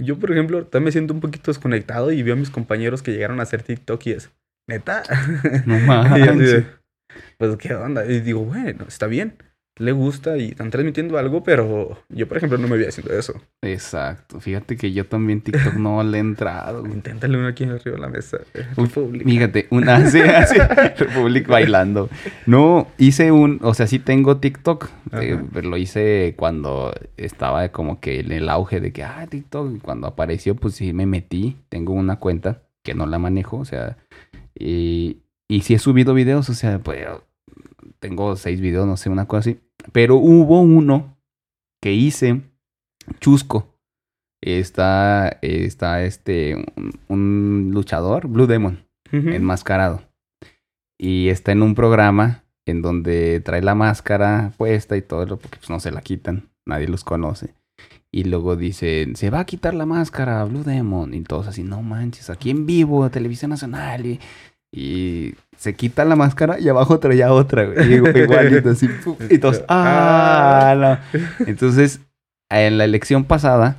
Yo, 0.00 0.18
por 0.18 0.30
ejemplo, 0.30 0.64
también 0.66 0.84
me 0.84 0.92
siento 0.92 1.14
un 1.14 1.20
poquito 1.20 1.50
desconectado 1.50 2.12
y 2.12 2.22
veo 2.22 2.34
a 2.34 2.36
mis 2.36 2.50
compañeros 2.50 3.02
que 3.02 3.12
llegaron 3.12 3.40
a 3.40 3.44
hacer 3.44 3.62
TikTok 3.62 4.06
y 4.06 4.12
es, 4.12 4.30
neta. 4.68 5.02
No 5.66 5.78
manches. 5.86 6.66
pues, 7.36 7.56
¿qué 7.56 7.74
onda? 7.74 8.06
Y 8.06 8.20
digo, 8.20 8.44
bueno, 8.44 8.84
está 8.86 9.06
bien 9.06 9.38
le 9.78 9.92
gusta 9.92 10.36
y 10.36 10.48
están 10.48 10.70
transmitiendo 10.70 11.18
algo, 11.18 11.42
pero 11.42 11.98
yo, 12.08 12.26
por 12.26 12.36
ejemplo, 12.36 12.58
no 12.58 12.68
me 12.68 12.76
voy 12.76 12.86
haciendo 12.86 13.12
eso. 13.14 13.34
Exacto. 13.62 14.40
Fíjate 14.40 14.76
que 14.76 14.92
yo 14.92 15.06
también 15.06 15.40
TikTok 15.40 15.74
no 15.74 16.02
le 16.02 16.18
he 16.18 16.20
entrado. 16.20 16.84
Inténtale 16.86 17.38
uno 17.38 17.46
aquí 17.46 17.64
arriba 17.64 17.96
de 17.96 17.98
la 17.98 18.08
mesa. 18.08 18.38
Fíjate, 19.24 19.68
una 19.70 19.96
así, 19.98 20.20
así, 20.20 20.58
Republic 20.98 21.46
bailando. 21.46 22.08
No, 22.46 22.88
hice 22.98 23.30
un, 23.32 23.60
o 23.62 23.74
sea, 23.74 23.86
sí 23.86 23.98
tengo 23.98 24.38
TikTok. 24.38 24.88
Eh, 25.12 25.38
lo 25.62 25.76
hice 25.76 26.34
cuando 26.36 26.92
estaba 27.16 27.68
como 27.68 28.00
que 28.00 28.20
en 28.20 28.32
el 28.32 28.48
auge 28.48 28.80
de 28.80 28.92
que, 28.92 29.04
ah, 29.04 29.26
TikTok. 29.28 29.80
Cuando 29.80 30.06
apareció, 30.08 30.56
pues 30.56 30.74
sí 30.74 30.92
me 30.92 31.06
metí. 31.06 31.56
Tengo 31.68 31.92
una 31.92 32.16
cuenta 32.16 32.62
que 32.82 32.94
no 32.94 33.06
la 33.06 33.18
manejo, 33.18 33.58
o 33.58 33.64
sea, 33.64 33.96
y, 34.58 35.18
y 35.46 35.60
sí 35.60 35.74
he 35.74 35.78
subido 35.78 36.14
videos, 36.14 36.48
o 36.48 36.54
sea, 36.54 36.78
pues 36.78 37.06
tengo 37.98 38.36
seis 38.36 38.60
videos, 38.60 38.86
no 38.86 38.96
sé, 38.96 39.10
una 39.10 39.26
cosa 39.26 39.40
así. 39.40 39.60
Pero 39.92 40.16
hubo 40.16 40.60
uno 40.60 41.16
que 41.80 41.92
hice 41.92 42.42
chusco. 43.20 43.74
Está, 44.40 45.38
está 45.42 46.04
este, 46.04 46.64
un, 47.08 47.70
luchador, 47.72 48.28
Blue 48.28 48.46
Demon, 48.46 48.86
enmascarado. 49.10 50.02
Y 50.96 51.28
está 51.28 51.52
en 51.52 51.62
un 51.62 51.74
programa 51.74 52.44
en 52.66 52.82
donde 52.82 53.40
trae 53.40 53.62
la 53.62 53.74
máscara 53.74 54.52
puesta 54.56 54.96
y 54.96 55.02
todo, 55.02 55.38
porque 55.38 55.58
pues 55.58 55.70
no 55.70 55.80
se 55.80 55.90
la 55.90 56.02
quitan, 56.02 56.50
nadie 56.66 56.86
los 56.86 57.02
conoce. 57.02 57.54
Y 58.10 58.24
luego 58.24 58.56
dice, 58.56 59.06
se 59.14 59.30
va 59.30 59.40
a 59.40 59.46
quitar 59.46 59.74
la 59.74 59.86
máscara, 59.86 60.44
Blue 60.44 60.64
Demon. 60.64 61.14
Y 61.14 61.22
todos 61.22 61.46
así, 61.46 61.62
no 61.62 61.82
manches, 61.82 62.30
aquí 62.30 62.50
en 62.50 62.64
vivo, 62.64 63.10
Televisión 63.10 63.50
Nacional. 63.50 64.06
Y, 64.06 64.20
y 64.72 65.34
se 65.58 65.74
quita 65.74 66.04
la 66.04 66.14
máscara 66.14 66.58
y 66.60 66.68
abajo 66.68 67.00
traía 67.00 67.32
otra, 67.32 67.64
güey. 67.66 67.94
Igualito 67.94 68.70
así. 68.70 68.88
Y 69.28 69.38
todos, 69.38 69.64
ah, 69.68 71.00
no. 71.12 71.46
Entonces, 71.46 72.00
en 72.48 72.78
la 72.78 72.84
elección 72.84 73.24
pasada, 73.24 73.76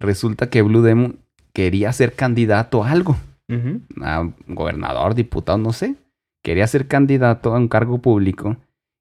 resulta 0.00 0.48
que 0.48 0.62
Blue 0.62 0.82
Demon 0.82 1.18
quería 1.52 1.92
ser 1.92 2.14
candidato 2.14 2.82
a 2.82 2.90
algo. 2.90 3.16
A 4.02 4.28
gobernador, 4.46 5.14
diputado, 5.14 5.58
no 5.58 5.72
sé. 5.72 5.96
Quería 6.42 6.66
ser 6.66 6.88
candidato 6.88 7.54
a 7.54 7.58
un 7.58 7.68
cargo 7.68 7.98
público. 7.98 8.56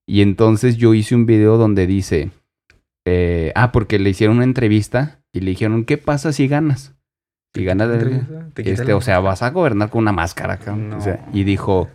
Y 0.05 0.21
entonces 0.21 0.77
yo 0.77 0.93
hice 0.93 1.15
un 1.15 1.25
video 1.25 1.57
donde 1.57 1.87
dice, 1.87 2.31
eh, 3.05 3.53
ah, 3.55 3.71
porque 3.71 3.99
le 3.99 4.09
hicieron 4.09 4.37
una 4.37 4.45
entrevista 4.45 5.19
y 5.31 5.39
le 5.39 5.51
dijeron, 5.51 5.85
¿qué 5.85 5.97
pasa 5.97 6.33
si 6.33 6.47
ganas? 6.49 6.93
Si 7.53 7.63
ganas, 7.63 7.89
de, 7.89 8.21
este, 8.57 8.93
o 8.93 9.01
sea, 9.01 9.19
vas 9.19 9.41
a 9.43 9.49
gobernar 9.49 9.89
con 9.89 10.01
una 10.01 10.11
máscara, 10.11 10.59
y 11.33 11.43
dijo, 11.43 11.89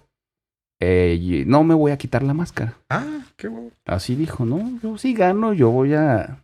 eh, 0.84 1.44
no 1.46 1.62
me 1.62 1.74
voy 1.74 1.92
a 1.92 1.96
quitar 1.96 2.24
la 2.24 2.34
máscara. 2.34 2.74
Ah, 2.90 3.20
qué 3.36 3.46
bueno. 3.46 3.70
Así 3.86 4.16
dijo, 4.16 4.44
no, 4.44 4.80
yo 4.82 4.98
sí 4.98 5.14
gano, 5.14 5.52
yo 5.52 5.70
voy 5.70 5.94
a, 5.94 6.38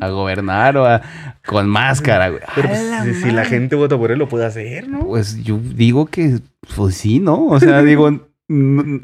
a 0.00 0.08
gobernar 0.08 0.78
o 0.78 0.86
a, 0.86 1.02
con 1.46 1.68
máscara, 1.68 2.30
güey. 2.30 2.40
Pues, 2.54 3.18
si, 3.18 3.30
la 3.30 3.44
gente 3.44 3.76
vota 3.76 3.98
por 3.98 4.10
él, 4.10 4.18
lo 4.18 4.30
puede 4.30 4.46
hacer, 4.46 4.88
¿no? 4.88 5.00
Pues 5.00 5.44
yo 5.44 5.58
digo 5.58 6.06
que, 6.06 6.38
pues 6.74 6.94
sí, 6.94 7.20
¿no? 7.20 7.48
O 7.48 7.60
sea, 7.60 7.82
digo, 7.82 8.08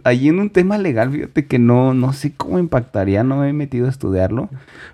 ahí 0.05 0.29
en 0.29 0.39
un 0.39 0.49
tema 0.49 0.79
legal, 0.79 1.11
fíjate 1.11 1.45
que 1.45 1.59
no, 1.59 1.93
no 1.93 2.15
sé 2.15 2.33
cómo 2.35 2.59
impactaría, 2.59 3.25
no 3.25 3.37
me 3.37 3.51
he 3.51 3.53
metido 3.53 3.89
a 3.89 3.91
estudiarlo. 3.91 4.49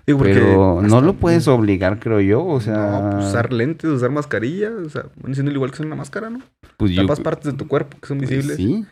pero 0.05 0.81
no 0.81 0.99
lo 0.99 1.13
puedes 1.13 1.47
obligar, 1.47 1.99
creo 1.99 2.19
yo, 2.19 2.45
o 2.45 2.59
sea... 2.59 3.11
Pues, 3.13 3.27
usar 3.27 3.53
lentes, 3.53 3.89
usar 3.89 4.11
mascarilla, 4.11 4.71
o 4.85 4.89
sea, 4.89 5.05
siendo 5.31 5.51
igual 5.51 5.71
que 5.71 5.75
es 5.75 5.85
una 5.85 5.95
máscara, 5.95 6.29
¿no? 6.29 6.41
Pues 6.75 6.93
Tapas 6.97 7.21
partes 7.21 7.53
de 7.53 7.57
tu 7.57 7.69
cuerpo 7.69 7.97
que 8.01 8.07
son 8.07 8.17
pues 8.17 8.29
visibles. 8.29 8.57
sí. 8.57 8.85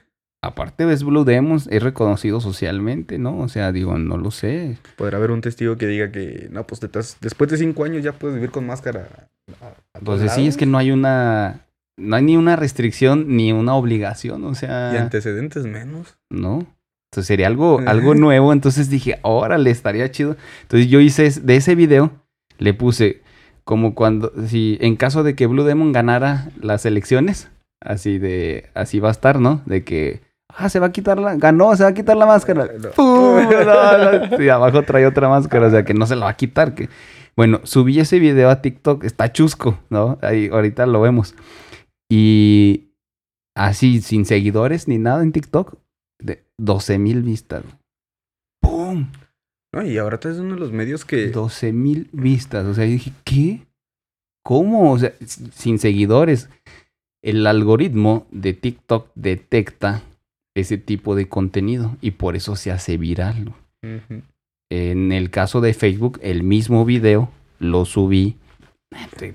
Aparte 0.43 0.85
ves 0.85 1.03
Blue 1.03 1.23
Demons, 1.23 1.67
es 1.71 1.81
reconocido 1.81 2.39
socialmente, 2.39 3.17
¿no? 3.17 3.39
O 3.39 3.47
sea, 3.47 3.71
digo, 3.71 3.97
no 3.97 4.17
lo 4.17 4.31
sé. 4.31 4.77
Podrá 4.95 5.17
haber 5.17 5.31
un 5.31 5.41
testigo 5.41 5.77
que 5.77 5.87
diga 5.87 6.11
que, 6.11 6.47
no, 6.51 6.65
pues 6.67 6.79
después 7.19 7.49
de 7.49 7.57
cinco 7.57 7.83
años 7.83 8.03
ya 8.03 8.13
puedes 8.13 8.35
vivir 8.35 8.51
con 8.51 8.67
máscara. 8.67 9.29
pues 10.03 10.31
sí, 10.31 10.47
es 10.47 10.55
que 10.55 10.67
no 10.67 10.77
hay 10.77 10.91
una, 10.91 11.65
no 11.97 12.15
hay 12.15 12.23
ni 12.23 12.37
una 12.37 12.55
restricción 12.55 13.35
ni 13.35 13.51
una 13.51 13.73
obligación, 13.73 14.43
o 14.45 14.53
sea. 14.53 14.91
Y 14.93 14.97
antecedentes 14.97 15.65
menos. 15.65 16.17
No. 16.29 16.67
Entonces 17.11 17.27
sería 17.27 17.47
algo, 17.47 17.81
algo 17.85 18.13
nuevo. 18.13 18.53
Entonces 18.53 18.89
dije, 18.89 19.19
órale, 19.23 19.71
estaría 19.71 20.11
chido. 20.11 20.37
Entonces 20.63 20.87
yo 20.87 20.99
hice 20.99 21.29
de 21.41 21.55
ese 21.55 21.73
video, 21.73 22.11
le 22.59 22.73
puse 22.73 23.21
como 23.63 23.95
cuando, 23.95 24.31
si 24.47 24.77
en 24.81 24.95
caso 24.95 25.23
de 25.23 25.35
que 25.35 25.47
Blue 25.47 25.63
Demon 25.63 25.91
ganara 25.91 26.51
las 26.61 26.85
elecciones, 26.85 27.49
así 27.81 28.17
de, 28.19 28.69
así 28.75 28.99
va 28.99 29.09
a 29.09 29.11
estar, 29.11 29.39
¿no? 29.39 29.61
De 29.65 29.83
que 29.83 30.26
Ah, 30.59 30.69
se 30.69 30.79
va 30.79 30.87
a 30.87 30.91
quitar 30.91 31.19
la. 31.19 31.35
Ganó, 31.35 31.75
se 31.75 31.83
va 31.83 31.89
a 31.89 31.93
quitar 31.93 32.17
la 32.17 32.25
máscara. 32.25 32.67
y 34.39 34.49
abajo 34.49 34.81
trae 34.81 35.05
otra 35.05 35.29
máscara, 35.29 35.67
o 35.67 35.69
sea 35.69 35.85
que 35.85 35.93
no 35.93 36.07
se 36.07 36.15
la 36.15 36.25
va 36.25 36.31
a 36.31 36.35
quitar. 36.35 36.73
Que... 36.73 36.89
Bueno, 37.35 37.61
subí 37.63 37.99
ese 37.99 38.17
video 38.17 38.49
a 38.49 38.59
TikTok, 38.59 39.03
está 39.03 39.31
chusco, 39.31 39.79
¿no? 39.91 40.17
Ahí 40.23 40.49
ahorita 40.51 40.87
lo 40.87 40.99
vemos. 40.99 41.35
Y, 42.09 42.89
así 43.55 44.01
sin 44.01 44.25
seguidores 44.25 44.87
ni 44.87 44.97
nada 44.97 45.21
en 45.21 45.31
TikTok, 45.31 45.75
de 46.19 46.43
12 46.57 46.97
mil 46.97 47.21
vistas. 47.21 47.63
¡Pum! 48.59 49.11
No, 49.71 49.85
y 49.85 49.99
ahora 49.99 50.19
tú 50.19 50.29
es 50.29 50.39
uno 50.39 50.55
de 50.55 50.59
los 50.59 50.71
medios 50.71 51.05
que... 51.05 51.27
12 51.27 51.71
mil 51.71 52.09
vistas. 52.13 52.65
O 52.65 52.73
sea, 52.73 52.85
yo 52.85 52.93
dije, 52.93 53.11
¿qué? 53.23 53.67
¿Cómo? 54.43 54.91
O 54.91 54.97
sea, 54.97 55.13
sin 55.53 55.77
seguidores. 55.77 56.49
El 57.21 57.45
algoritmo 57.45 58.25
de 58.31 58.53
TikTok 58.53 59.11
detecta 59.13 60.01
ese 60.59 60.77
tipo 60.77 61.15
de 61.15 61.27
contenido 61.27 61.97
y 62.01 62.11
por 62.11 62.35
eso 62.35 62.55
se 62.55 62.71
hace 62.71 62.97
viral. 62.97 63.53
En 64.69 65.11
el 65.11 65.29
caso 65.29 65.61
de 65.61 65.73
Facebook, 65.73 66.19
el 66.21 66.43
mismo 66.43 66.85
video 66.85 67.31
lo 67.59 67.85
subí, 67.85 68.37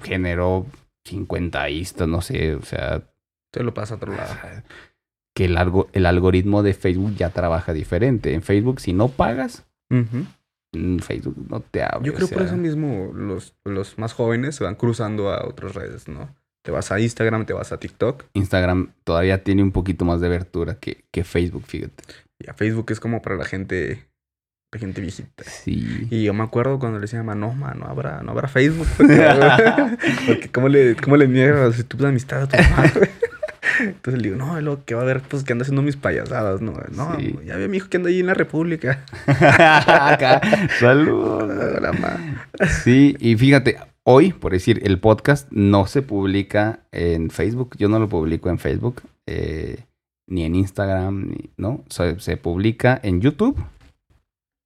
generó 0.03 0.66
50 1.05 1.66
vistas, 1.66 2.09
no 2.09 2.20
sé, 2.20 2.55
o 2.55 2.62
sea... 2.62 3.03
Te 3.51 3.62
lo 3.62 3.74
pasa 3.74 3.94
a 3.94 3.97
otro 3.99 4.15
lado. 4.15 4.35
Que 5.35 5.47
el, 5.47 5.59
el 5.93 6.07
algoritmo 6.07 6.62
de 6.62 6.74
Facebook 6.74 7.15
ya 7.16 7.31
trabaja 7.31 7.73
diferente. 7.73 8.35
En 8.35 8.43
Facebook, 8.43 8.81
si 8.81 8.93
no 8.93 9.09
pagas, 9.09 9.66
Facebook 11.01 11.36
no 11.49 11.61
te 11.61 11.82
abre. 11.82 12.07
Yo 12.07 12.15
creo 12.15 12.28
por 12.28 12.43
eso 12.43 12.57
mismo 12.57 13.12
los, 13.15 13.55
los 13.65 13.99
más 13.99 14.15
jóvenes 14.15 14.57
se 14.57 14.65
van 14.65 14.74
cruzando 14.74 15.31
a 15.31 15.47
otras 15.47 15.74
redes, 15.74 16.09
¿no? 16.09 16.35
Te 16.64 16.70
vas 16.70 16.93
a 16.93 17.01
Instagram, 17.01 17.44
te 17.44 17.52
vas 17.52 17.72
a 17.72 17.78
TikTok. 17.78 18.24
Instagram 18.34 18.93
todavía 19.05 19.43
tiene 19.43 19.62
un 19.62 19.72
poquito 19.72 20.05
más 20.05 20.20
de 20.20 20.28
abertura 20.28 20.76
que, 20.76 21.05
que 21.10 21.24
Facebook, 21.24 21.64
fíjate. 21.66 22.05
Y 22.39 22.48
a 22.48 22.55
Facebook 22.55 22.90
es 22.90 23.01
como 23.01 23.20
para 23.20 23.36
la 23.36 23.44
gente 23.44 24.06
la 24.72 24.78
gente 24.78 25.02
viejita. 25.02 25.44
Sí. 25.44 26.06
Y 26.10 26.24
yo 26.24 26.32
me 26.32 26.44
acuerdo 26.44 26.78
cuando 26.78 26.98
le 26.98 27.02
decía, 27.02 27.22
no, 27.22 27.52
man, 27.52 27.78
no 27.78 27.86
habrá, 27.86 28.22
no 28.22 28.30
habrá 28.30 28.48
Facebook. 28.48 28.86
Porque, 28.97 30.48
¿cómo 30.52 30.68
le, 30.68 30.97
cómo 30.97 31.16
le 31.18 31.28
niegas 31.28 31.76
si 31.76 31.84
tu 31.84 32.05
amistad 32.06 32.44
a 32.44 32.48
tu 32.48 32.56
madre? 32.70 33.10
Entonces 33.80 34.22
le 34.22 34.30
digo, 34.30 34.36
no, 34.36 34.59
lo 34.60 34.84
que 34.84 34.94
va 34.94 35.02
a 35.02 35.05
ver, 35.05 35.20
pues 35.20 35.44
que 35.44 35.52
anda 35.52 35.62
haciendo 35.62 35.82
mis 35.82 35.97
payasadas, 35.97 36.62
¿no? 36.62 36.72
No, 36.93 37.18
ya 37.20 37.56
ve 37.56 37.68
mi 37.68 37.76
hijo 37.78 37.89
que 37.89 37.98
anda 37.98 38.09
ahí 38.09 38.20
en 38.20 38.26
la 38.26 38.34
República. 38.34 39.05
Saludos. 40.80 41.51
sí, 42.82 43.16
y 43.18 43.36
fíjate, 43.36 43.78
hoy, 44.04 44.32
por 44.32 44.52
decir, 44.52 44.80
el 44.84 44.98
podcast 44.98 45.50
no 45.52 45.86
se 45.86 46.02
publica 46.02 46.86
en 46.92 47.30
Facebook. 47.30 47.76
Yo 47.78 47.88
no 47.88 47.98
lo 47.98 48.08
publico 48.08 48.48
en 48.48 48.58
Facebook, 48.58 49.02
eh, 49.26 49.84
ni 50.28 50.44
en 50.44 50.54
Instagram, 50.54 51.34
¿no? 51.56 51.84
Se, 51.88 52.18
se 52.20 52.36
publica 52.36 53.00
en 53.02 53.20
YouTube 53.20 53.62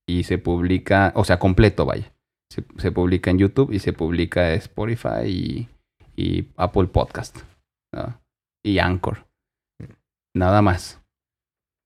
y 0.09 0.25
se 0.25 0.39
publica, 0.39 1.13
o 1.17 1.25
sea, 1.25 1.39
completo, 1.39 1.85
vaya. 1.85 2.13
Se, 2.49 2.93
publica 2.93 3.31
en 3.31 3.39
YouTube 3.39 3.73
y 3.73 3.81
se 3.81 3.93
publica 3.93 4.53
en 4.53 4.59
Spotify 4.59 5.69
y, 6.17 6.49
Apple 6.57 6.87
Podcast. 6.87 7.39
Y 8.65 8.79
Anchor. 8.79 9.27
Nada 10.35 10.63
más. 10.63 11.03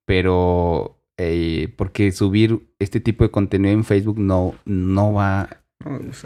Pero 0.06 0.98
eh, 1.18 1.72
porque 1.76 2.12
subir 2.12 2.72
este 2.78 3.00
tipo 3.00 3.24
de 3.24 3.30
contenido 3.30 3.72
en 3.72 3.84
Facebook 3.84 4.18
no, 4.18 4.54
no 4.64 5.12
va. 5.14 5.48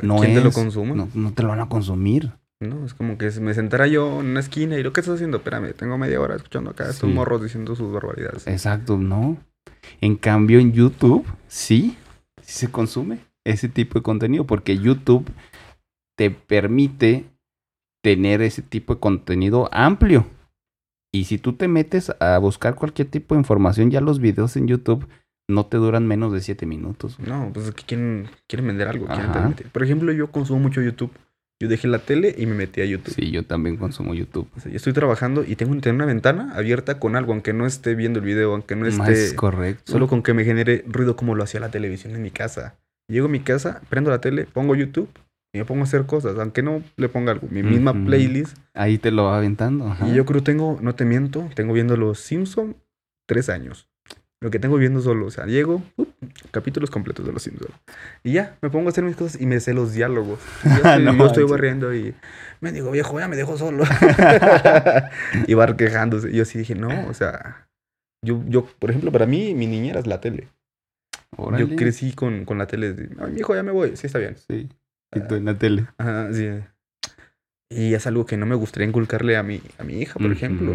No, 0.02 0.18
¿Quién 0.18 0.34
te 0.34 0.40
lo 0.40 0.52
consume? 0.52 1.08
No, 1.14 1.32
te 1.32 1.42
lo 1.42 1.48
van 1.48 1.60
a 1.60 1.68
consumir. 1.68 2.32
No, 2.60 2.84
es 2.84 2.94
como 2.94 3.18
que 3.18 3.30
me 3.40 3.54
sentara 3.54 3.86
yo 3.86 4.20
en 4.20 4.26
una 4.26 4.40
esquina 4.40 4.78
y 4.78 4.82
lo 4.82 4.92
que 4.92 5.00
estás 5.00 5.16
haciendo, 5.16 5.38
espérame, 5.38 5.74
tengo 5.74 5.98
media 5.98 6.20
hora 6.20 6.36
escuchando 6.36 6.70
acá 6.70 6.88
estos 6.88 7.10
morros 7.10 7.42
diciendo 7.42 7.76
sus 7.76 7.92
barbaridades. 7.92 8.46
Exacto, 8.46 8.96
no. 8.96 9.36
En 10.00 10.16
cambio, 10.16 10.58
en 10.58 10.72
YouTube, 10.72 11.26
sí, 11.46 11.96
sí 12.42 12.52
se 12.52 12.70
consume 12.70 13.18
ese 13.44 13.68
tipo 13.68 13.98
de 13.98 14.02
contenido, 14.02 14.46
porque 14.46 14.78
YouTube 14.78 15.30
te 16.16 16.30
permite 16.30 17.26
tener 18.02 18.42
ese 18.42 18.62
tipo 18.62 18.94
de 18.94 19.00
contenido 19.00 19.68
amplio. 19.72 20.26
Y 21.12 21.24
si 21.24 21.38
tú 21.38 21.52
te 21.52 21.68
metes 21.68 22.12
a 22.18 22.38
buscar 22.38 22.74
cualquier 22.74 23.08
tipo 23.08 23.34
de 23.34 23.40
información, 23.40 23.90
ya 23.90 24.00
los 24.00 24.18
videos 24.18 24.56
en 24.56 24.66
YouTube 24.66 25.06
no 25.48 25.66
te 25.66 25.76
duran 25.76 26.06
menos 26.06 26.32
de 26.32 26.40
7 26.40 26.66
minutos. 26.66 27.18
No, 27.18 27.50
pues 27.52 27.68
es 27.68 27.74
que 27.74 27.84
quieren, 27.84 28.28
quieren 28.48 28.66
vender 28.66 28.88
algo. 28.88 29.06
Por 29.72 29.82
ejemplo, 29.82 30.12
yo 30.12 30.30
consumo 30.30 30.60
mucho 30.60 30.80
YouTube. 30.80 31.10
Yo 31.62 31.68
dejé 31.68 31.86
la 31.86 32.00
tele 32.00 32.34
y 32.36 32.46
me 32.46 32.54
metí 32.54 32.80
a 32.80 32.84
YouTube. 32.84 33.14
Sí, 33.14 33.30
yo 33.30 33.44
también 33.44 33.76
consumo 33.76 34.12
YouTube. 34.14 34.48
O 34.56 34.60
sea, 34.60 34.72
yo 34.72 34.76
estoy 34.76 34.92
trabajando 34.92 35.44
y 35.44 35.54
tengo 35.56 35.72
una 35.72 36.04
ventana 36.04 36.52
abierta 36.54 36.98
con 36.98 37.14
algo, 37.14 37.32
aunque 37.32 37.52
no 37.52 37.64
esté 37.64 37.94
viendo 37.94 38.18
el 38.18 38.24
video, 38.24 38.52
aunque 38.52 38.74
no 38.74 38.86
esté... 38.86 39.12
Es 39.12 39.34
correcto. 39.34 39.92
Solo 39.92 40.08
con 40.08 40.22
que 40.22 40.34
me 40.34 40.44
genere 40.44 40.84
ruido 40.88 41.14
como 41.14 41.34
lo 41.34 41.44
hacía 41.44 41.60
la 41.60 41.70
televisión 41.70 42.14
en 42.14 42.22
mi 42.22 42.30
casa. 42.30 42.76
Llego 43.08 43.26
a 43.26 43.30
mi 43.30 43.40
casa, 43.40 43.82
prendo 43.88 44.10
la 44.10 44.20
tele, 44.20 44.46
pongo 44.46 44.74
YouTube 44.74 45.08
y 45.52 45.58
me 45.58 45.64
pongo 45.64 45.82
a 45.82 45.84
hacer 45.84 46.06
cosas, 46.06 46.36
aunque 46.38 46.62
no 46.62 46.82
le 46.96 47.08
ponga 47.08 47.32
algo. 47.32 47.46
Mi 47.50 47.62
misma 47.62 47.92
playlist. 47.92 48.58
Ahí 48.74 48.98
te 48.98 49.12
lo 49.12 49.24
va 49.24 49.36
aventando. 49.36 49.96
Y 50.06 50.14
yo 50.14 50.24
creo 50.26 50.42
tengo, 50.42 50.78
no 50.82 50.96
te 50.96 51.04
miento, 51.04 51.48
tengo 51.54 51.72
viendo 51.72 51.96
Los 51.96 52.18
Simpsons 52.18 52.74
tres 53.26 53.48
años. 53.48 53.88
Lo 54.44 54.50
que 54.50 54.58
tengo 54.58 54.76
viendo 54.76 55.00
solo, 55.00 55.24
o 55.24 55.30
sea, 55.30 55.46
llego, 55.46 55.82
capítulos 56.50 56.90
completos 56.90 57.24
de 57.24 57.32
Los 57.32 57.44
Simpsons. 57.44 57.74
Y 58.22 58.32
ya, 58.32 58.58
me 58.60 58.68
pongo 58.68 58.88
a 58.88 58.90
hacer 58.90 59.02
mis 59.02 59.16
cosas 59.16 59.40
y 59.40 59.46
me 59.46 59.58
sé 59.58 59.72
los 59.72 59.94
diálogos. 59.94 60.38
yo 60.84 61.26
estoy, 61.26 61.44
barriendo 61.44 61.94
y 61.94 62.14
me 62.60 62.70
digo, 62.70 62.90
viejo, 62.90 63.18
ya 63.18 63.26
me 63.26 63.36
dejo 63.36 63.56
solo. 63.56 63.84
y 65.46 65.54
va 65.54 65.74
quejándose. 65.78 66.30
Y 66.30 66.34
yo 66.36 66.44
sí 66.44 66.58
dije, 66.58 66.74
no, 66.74 67.08
o 67.08 67.14
sea, 67.14 67.68
yo, 68.22 68.44
yo, 68.46 68.66
por 68.78 68.90
ejemplo, 68.90 69.10
para 69.10 69.24
mí, 69.24 69.54
mi 69.54 69.66
niñera 69.66 69.98
es 69.98 70.06
la 70.06 70.20
tele. 70.20 70.48
Yo 71.56 71.74
crecí 71.74 72.12
con, 72.12 72.44
con 72.44 72.58
la 72.58 72.66
tele. 72.66 72.94
Ay, 73.18 73.32
mi 73.32 73.40
hijo, 73.40 73.54
ya 73.54 73.62
me 73.62 73.72
voy. 73.72 73.96
Sí, 73.96 74.08
está 74.08 74.18
bien. 74.18 74.36
Sí. 74.36 74.68
Y 75.14 75.20
tú 75.20 75.36
en 75.36 75.46
la 75.46 75.56
tele. 75.56 75.86
Ajá, 75.96 76.30
sí. 76.34 76.50
Y 77.70 77.94
es 77.94 78.06
algo 78.06 78.26
que 78.26 78.36
no 78.36 78.44
me 78.44 78.56
gustaría 78.56 78.86
inculcarle 78.86 79.38
a 79.38 79.42
mi, 79.42 79.62
a 79.78 79.84
mi 79.84 80.02
hija, 80.02 80.20
por 80.20 80.30
ejemplo. 80.30 80.74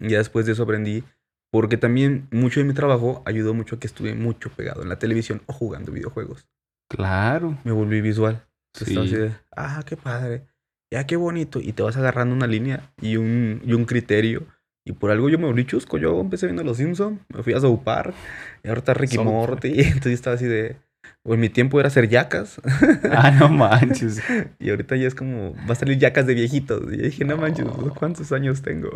Y 0.00 0.10
ya 0.10 0.18
después 0.18 0.46
de 0.46 0.52
eso 0.52 0.62
aprendí 0.62 1.02
porque 1.50 1.76
también 1.76 2.28
mucho 2.30 2.60
de 2.60 2.64
mi 2.64 2.74
trabajo 2.74 3.22
ayudó 3.24 3.54
mucho 3.54 3.76
a 3.76 3.80
que 3.80 3.86
estuve 3.86 4.14
mucho 4.14 4.50
pegado 4.50 4.82
en 4.82 4.88
la 4.88 4.98
televisión 4.98 5.42
o 5.46 5.52
jugando 5.52 5.92
videojuegos. 5.92 6.48
Claro. 6.88 7.58
Me 7.64 7.72
volví 7.72 8.00
visual. 8.00 8.46
sí. 8.74 8.96
así 8.98 9.16
de, 9.16 9.34
ah, 9.56 9.82
qué 9.86 9.96
padre. 9.96 10.46
Ya, 10.90 11.06
qué 11.06 11.16
bonito. 11.16 11.60
Y 11.60 11.72
te 11.72 11.82
vas 11.82 11.96
agarrando 11.96 12.34
una 12.34 12.46
línea 12.46 12.92
y 13.00 13.16
un, 13.16 13.60
y 13.64 13.74
un 13.74 13.84
criterio. 13.84 14.46
Y 14.84 14.92
por 14.92 15.10
algo 15.10 15.28
yo 15.28 15.38
me 15.38 15.44
volví 15.44 15.66
chusco. 15.66 15.98
Yo 15.98 16.18
empecé 16.20 16.46
viendo 16.46 16.64
Los 16.64 16.78
Simpsons, 16.78 17.20
me 17.28 17.42
fui 17.42 17.52
a 17.52 17.60
Zoupar. 17.60 18.14
Y 18.64 18.68
ahora 18.68 18.78
está 18.78 18.94
Ricky 18.94 19.18
Morty. 19.18 19.68
Y 19.68 19.80
entonces 19.86 20.14
estaba 20.14 20.36
así 20.36 20.46
de... 20.46 20.76
O 21.24 21.34
en 21.34 21.40
mi 21.40 21.48
tiempo 21.48 21.78
era 21.78 21.88
hacer 21.88 22.08
yacas. 22.08 22.60
Ah, 23.10 23.30
no 23.30 23.48
manches. 23.48 24.22
y 24.58 24.70
ahorita 24.70 24.96
ya 24.96 25.08
es 25.08 25.14
como, 25.14 25.54
va 25.68 25.72
a 25.72 25.74
salir 25.74 25.98
yacas 25.98 26.26
de 26.26 26.34
viejitos. 26.34 26.92
Y 26.92 26.96
yo 26.96 27.02
dije, 27.04 27.24
no 27.24 27.36
manches, 27.36 27.66
¿cuántos 27.98 28.32
años 28.32 28.62
tengo? 28.62 28.90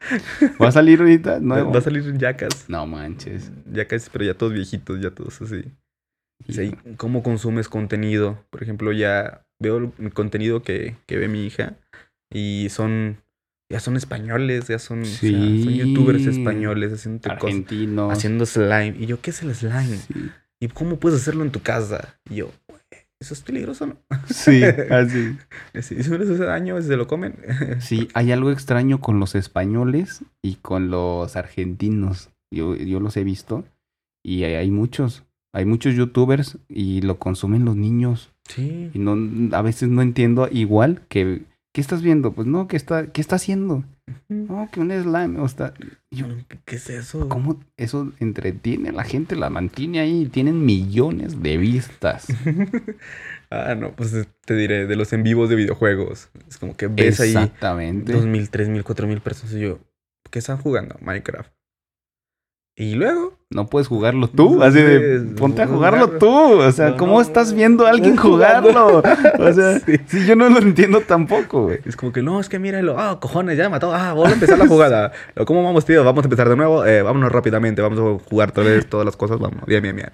¿Va 0.62 0.68
a 0.68 0.72
salir 0.72 1.00
ahorita? 1.00 1.40
No. 1.40 1.70
Va 1.70 1.78
a 1.78 1.82
salir 1.82 2.16
Yacas. 2.16 2.68
No 2.68 2.86
manches. 2.86 3.50
Yacas, 3.72 4.08
pero 4.10 4.24
ya 4.24 4.34
todos 4.34 4.52
viejitos, 4.52 5.00
ya 5.00 5.10
todos 5.10 5.40
así. 5.42 5.64
¿Cómo 6.96 7.22
consumes 7.22 7.68
contenido? 7.68 8.44
Por 8.50 8.62
ejemplo, 8.62 8.92
ya 8.92 9.44
veo 9.58 9.92
el 9.98 10.12
contenido 10.12 10.62
que, 10.62 10.96
que 11.06 11.18
ve 11.18 11.28
mi 11.28 11.44
hija 11.44 11.74
y 12.30 12.68
son 12.70 13.18
ya 13.70 13.80
son 13.80 13.96
españoles, 13.96 14.68
ya 14.68 14.78
son, 14.78 15.04
son 15.04 15.74
youtubers 15.74 16.24
españoles 16.26 16.92
haciendo 16.92 17.30
Argentinos. 17.30 18.12
haciendo 18.12 18.46
slime. 18.46 18.94
Y 18.98 19.06
yo, 19.06 19.20
¿qué 19.20 19.30
es 19.30 19.42
el 19.42 19.54
slime? 19.54 19.98
¿Y 20.58 20.68
cómo 20.68 20.98
puedes 20.98 21.20
hacerlo 21.20 21.44
en 21.44 21.50
tu 21.50 21.60
casa? 21.60 22.18
Y 22.30 22.36
yo, 22.36 22.50
eso 23.20 23.34
es 23.34 23.42
peligroso, 23.42 23.86
¿no? 23.86 23.96
Sí, 24.28 24.62
así. 24.62 25.36
si 25.82 26.10
uno 26.10 26.24
se 26.24 26.34
hace 26.34 26.44
daño, 26.44 26.80
se 26.80 26.96
lo 26.96 27.06
comen. 27.06 27.36
sí, 27.80 28.08
hay 28.14 28.32
algo 28.32 28.50
extraño 28.50 29.00
con 29.00 29.18
los 29.18 29.34
españoles 29.34 30.22
y 30.42 30.56
con 30.56 30.90
los 30.90 31.36
argentinos. 31.36 32.30
Yo, 32.50 32.76
yo 32.76 33.00
los 33.00 33.16
he 33.16 33.24
visto 33.24 33.64
y 34.24 34.44
hay, 34.44 34.70
muchos. 34.70 35.24
Hay 35.52 35.64
muchos 35.64 35.94
youtubers 35.94 36.58
y 36.68 37.02
lo 37.02 37.18
consumen 37.18 37.64
los 37.64 37.76
niños. 37.76 38.30
Sí. 38.48 38.90
Y 38.94 38.98
no, 38.98 39.16
a 39.56 39.62
veces 39.62 39.88
no 39.88 40.02
entiendo 40.02 40.48
igual 40.50 41.02
que 41.08 41.42
¿Qué 41.78 41.82
estás 41.82 42.02
viendo? 42.02 42.32
Pues 42.32 42.48
no, 42.48 42.66
¿qué 42.66 42.76
está, 42.76 43.12
qué 43.12 43.20
está 43.20 43.36
haciendo? 43.36 43.84
No, 44.28 44.68
que 44.72 44.80
un 44.80 44.90
slime. 44.90 45.38
O 45.38 45.46
está... 45.46 45.74
¿Qué 46.64 46.74
es 46.74 46.90
eso? 46.90 47.28
¿Cómo 47.28 47.60
eso 47.76 48.12
entretiene 48.18 48.88
a 48.88 48.92
la 48.92 49.04
gente? 49.04 49.36
La 49.36 49.48
mantiene 49.48 50.00
ahí. 50.00 50.26
Tienen 50.26 50.66
millones 50.66 51.40
de 51.40 51.56
vistas. 51.56 52.26
ah, 53.52 53.76
no, 53.76 53.94
pues 53.94 54.12
te 54.44 54.56
diré, 54.56 54.88
de 54.88 54.96
los 54.96 55.12
en 55.12 55.22
vivos 55.22 55.48
de 55.50 55.54
videojuegos. 55.54 56.30
Es 56.48 56.58
como 56.58 56.76
que 56.76 56.88
ves 56.88 57.20
ahí. 57.20 57.28
Exactamente. 57.28 58.12
Dos 58.12 58.26
mil, 58.26 58.50
tres 58.50 58.68
mil, 58.68 58.82
cuatro 58.82 59.06
mil 59.06 59.20
personas. 59.20 59.54
Y 59.54 59.60
yo, 59.60 59.78
¿qué 60.32 60.40
están 60.40 60.58
jugando? 60.58 60.96
Minecraft. 61.00 61.52
Y 62.74 62.96
luego. 62.96 63.37
No 63.50 63.66
puedes 63.66 63.88
jugarlo 63.88 64.28
tú. 64.28 64.62
Así 64.62 64.80
de. 64.82 65.20
Ponte 65.20 65.62
a 65.62 65.66
jugarlo 65.66 66.18
tú. 66.18 66.28
O 66.28 66.70
sea, 66.70 66.96
¿cómo 66.96 67.20
estás 67.22 67.54
viendo 67.54 67.86
a 67.86 67.90
alguien 67.90 68.16
jugarlo? 68.16 69.02
O 69.38 69.52
sea, 69.52 69.80
si 70.06 70.26
yo 70.26 70.36
no 70.36 70.50
lo 70.50 70.58
entiendo 70.58 71.00
tampoco, 71.00 71.64
güey. 71.64 71.78
Es 71.86 71.96
como 71.96 72.12
que 72.12 72.22
no, 72.22 72.40
es 72.40 72.48
que 72.48 72.58
míralo. 72.58 72.98
Ah, 72.98 73.18
cojones, 73.20 73.56
ya 73.56 73.70
mató. 73.70 73.94
Ah, 73.94 74.12
vamos 74.12 74.28
a 74.28 74.34
empezar 74.34 74.58
la 74.58 74.66
jugada. 74.66 75.12
¿Cómo 75.46 75.64
vamos, 75.64 75.86
tío? 75.86 76.04
Vamos 76.04 76.24
a 76.24 76.26
empezar 76.26 76.48
de 76.48 76.56
nuevo. 76.56 76.84
Eh, 76.84 77.00
vámonos 77.00 77.32
rápidamente. 77.32 77.80
Vamos 77.80 77.98
a 77.98 78.28
jugar 78.28 78.52
todas, 78.52 78.84
todas 78.86 79.06
las 79.06 79.16
cosas. 79.16 79.38
Vamos. 79.38 79.64
Bien, 79.66 79.82
bien, 79.82 79.96
bien. 79.96 80.10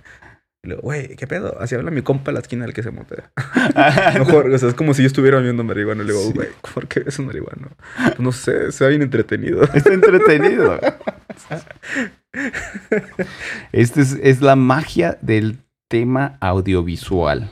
Y 0.63 0.69
luego, 0.69 0.83
güey, 0.83 1.17
¿qué 1.17 1.27
pedo? 1.27 1.57
Así 1.61 1.75
habla 1.75 1.91
mi 1.91 2.03
compa 2.03 2.31
en 2.31 2.35
la 2.35 2.41
esquina 2.41 2.65
del 2.65 2.73
que 2.73 2.85
se 2.85 2.93
motea. 2.93 3.33
Mejor, 4.19 4.49
o 4.49 4.59
sea, 4.59 4.69
es 4.69 4.75
como 4.75 4.95
si 4.95 5.03
yo 5.03 5.09
estuviera 5.09 5.41
viendo 5.41 5.65
marihuana. 5.65 6.05
Le 6.05 6.13
digo, 6.13 6.31
güey, 6.33 6.49
¿por 6.73 6.87
qué 6.87 7.03
es 7.05 7.19
un 7.19 7.27
marihuana? 7.27 7.71
Pues 7.97 8.21
no 8.21 8.31
sé, 8.31 8.71
se 8.71 8.85
ve 8.85 8.91
bien 8.91 9.03
entretenido. 9.03 9.65
Está 9.75 9.93
entretenido. 9.93 10.79
Esta 13.73 14.01
es, 14.01 14.19
es 14.23 14.41
la 14.41 14.57
magia 14.57 15.19
del 15.23 15.59
tema 15.89 16.39
audiovisual, 16.41 17.51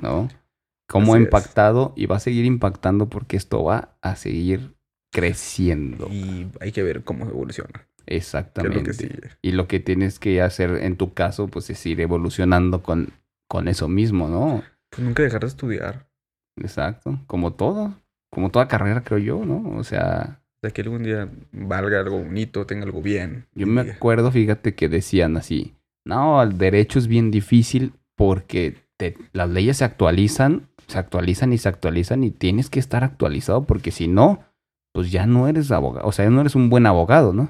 ¿no? 0.00 0.28
Cómo 0.88 1.14
ha 1.14 1.18
es. 1.18 1.24
impactado 1.24 1.92
y 1.96 2.06
va 2.06 2.16
a 2.16 2.20
seguir 2.20 2.44
impactando 2.44 3.08
porque 3.08 3.36
esto 3.36 3.64
va 3.64 3.96
a 4.02 4.16
seguir 4.16 4.74
creciendo. 5.12 6.08
Y 6.10 6.48
hay 6.60 6.72
que 6.72 6.82
ver 6.82 7.04
cómo 7.04 7.26
evoluciona. 7.26 7.86
Exactamente. 8.06 8.78
lo 8.78 8.84
que 8.84 8.92
sigue. 8.92 9.30
Y 9.42 9.52
lo 9.52 9.68
que 9.68 9.80
tienes 9.80 10.18
que 10.18 10.42
hacer 10.42 10.70
en 10.82 10.96
tu 10.96 11.14
caso, 11.14 11.48
pues 11.48 11.70
es 11.70 11.84
ir 11.86 12.00
evolucionando 12.00 12.82
con, 12.82 13.12
con 13.48 13.68
eso 13.68 13.88
mismo, 13.88 14.28
¿no? 14.28 14.62
Pues 14.90 15.06
nunca 15.06 15.22
dejar 15.22 15.40
de 15.40 15.46
estudiar. 15.46 16.06
Exacto. 16.56 17.20
Como 17.26 17.52
todo. 17.54 17.94
Como 18.30 18.50
toda 18.50 18.68
carrera, 18.68 19.02
creo 19.02 19.18
yo, 19.18 19.44
¿no? 19.44 19.78
O 19.78 19.84
sea, 19.84 20.41
De 20.62 20.70
que 20.70 20.82
algún 20.82 21.02
día 21.02 21.28
valga 21.52 22.00
algo 22.00 22.18
bonito, 22.22 22.64
tenga 22.66 22.84
algo 22.84 23.02
bien. 23.02 23.46
yo 23.54 23.66
me 23.66 23.80
acuerdo, 23.92 24.30
fíjate, 24.30 24.74
que 24.74 24.88
decían 24.88 25.36
así, 25.36 25.74
no, 26.04 26.40
el 26.42 26.56
derecho 26.56 26.98
es 27.00 27.08
bien 27.08 27.30
difícil 27.32 27.92
porque 28.16 28.76
te- 28.96 29.16
las 29.32 29.50
leyes 29.50 29.78
se 29.78 29.84
actualizan, 29.84 30.68
se 30.86 30.98
actualizan 30.98 31.52
y 31.52 31.58
se 31.58 31.68
actualizan 31.68 32.22
y 32.22 32.30
tienes 32.30 32.70
que 32.70 32.78
estar 32.78 33.02
actualizado 33.02 33.64
porque 33.64 33.90
si 33.90 34.06
no, 34.06 34.40
pues 34.94 35.10
ya 35.10 35.26
no 35.26 35.48
eres 35.48 35.70
abogado, 35.72 36.06
o 36.06 36.12
sea, 36.12 36.26
ya 36.26 36.30
no 36.30 36.40
eres 36.40 36.54
un 36.54 36.70
buen 36.70 36.86
abogado, 36.86 37.32
¿no? 37.32 37.48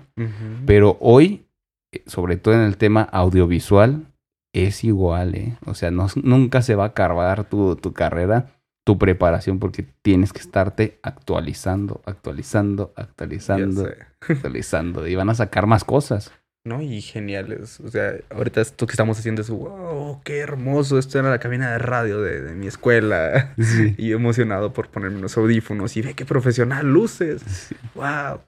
Pero 0.65 0.97
hoy, 1.01 1.45
eh, 1.93 2.03
sobre 2.07 2.37
todo 2.39 2.55
en 2.55 2.61
el 2.61 2.77
tema 2.79 3.03
audiovisual, 3.03 4.07
es 4.55 4.85
igual, 4.85 5.35
¿eh? 5.35 5.57
O 5.67 5.75
sea, 5.75 5.91
no, 5.91 6.07
nunca 6.23 6.63
se 6.63 6.75
va 6.77 6.85
a 6.85 6.89
acabar 6.89 7.45
tu, 7.45 7.75
tu 7.77 7.93
carrera, 7.93 8.47
tu 8.85 8.99
preparación, 8.99 9.59
porque 9.59 9.87
tienes 10.03 10.33
que 10.33 10.41
estarte 10.41 10.99
actualizando, 11.03 12.03
actualizando, 12.05 12.93
actualizando, 12.97 13.89
actualizando. 14.21 15.07
Y 15.07 15.15
van 15.15 15.31
a 15.31 15.35
sacar 15.35 15.67
más 15.67 15.85
cosas. 15.85 16.33
¿no? 16.65 16.81
Y 16.81 17.01
geniales. 17.01 17.81
O 17.81 17.89
sea, 17.89 18.15
ahorita 18.31 18.61
esto 18.61 18.87
que 18.87 18.93
estamos 18.93 19.19
haciendo 19.19 19.43
es, 19.43 19.51
wow, 19.51 20.21
qué 20.25 20.39
hermoso. 20.39 20.99
Esto 20.99 21.19
era 21.19 21.31
la 21.31 21.39
cabina 21.39 21.73
de 21.73 21.79
radio 21.79 22.21
de, 22.21 22.41
de 22.41 22.55
mi 22.55 22.67
escuela. 22.67 23.55
Sí. 23.63 23.95
Y 23.97 24.13
emocionado 24.13 24.73
por 24.73 24.89
ponerme 24.89 25.19
unos 25.19 25.37
audífonos 25.37 25.97
y 25.97 26.03
ve 26.03 26.15
qué 26.15 26.25
profesional 26.25 26.87
luces. 26.87 27.75
Wow. 27.95 28.41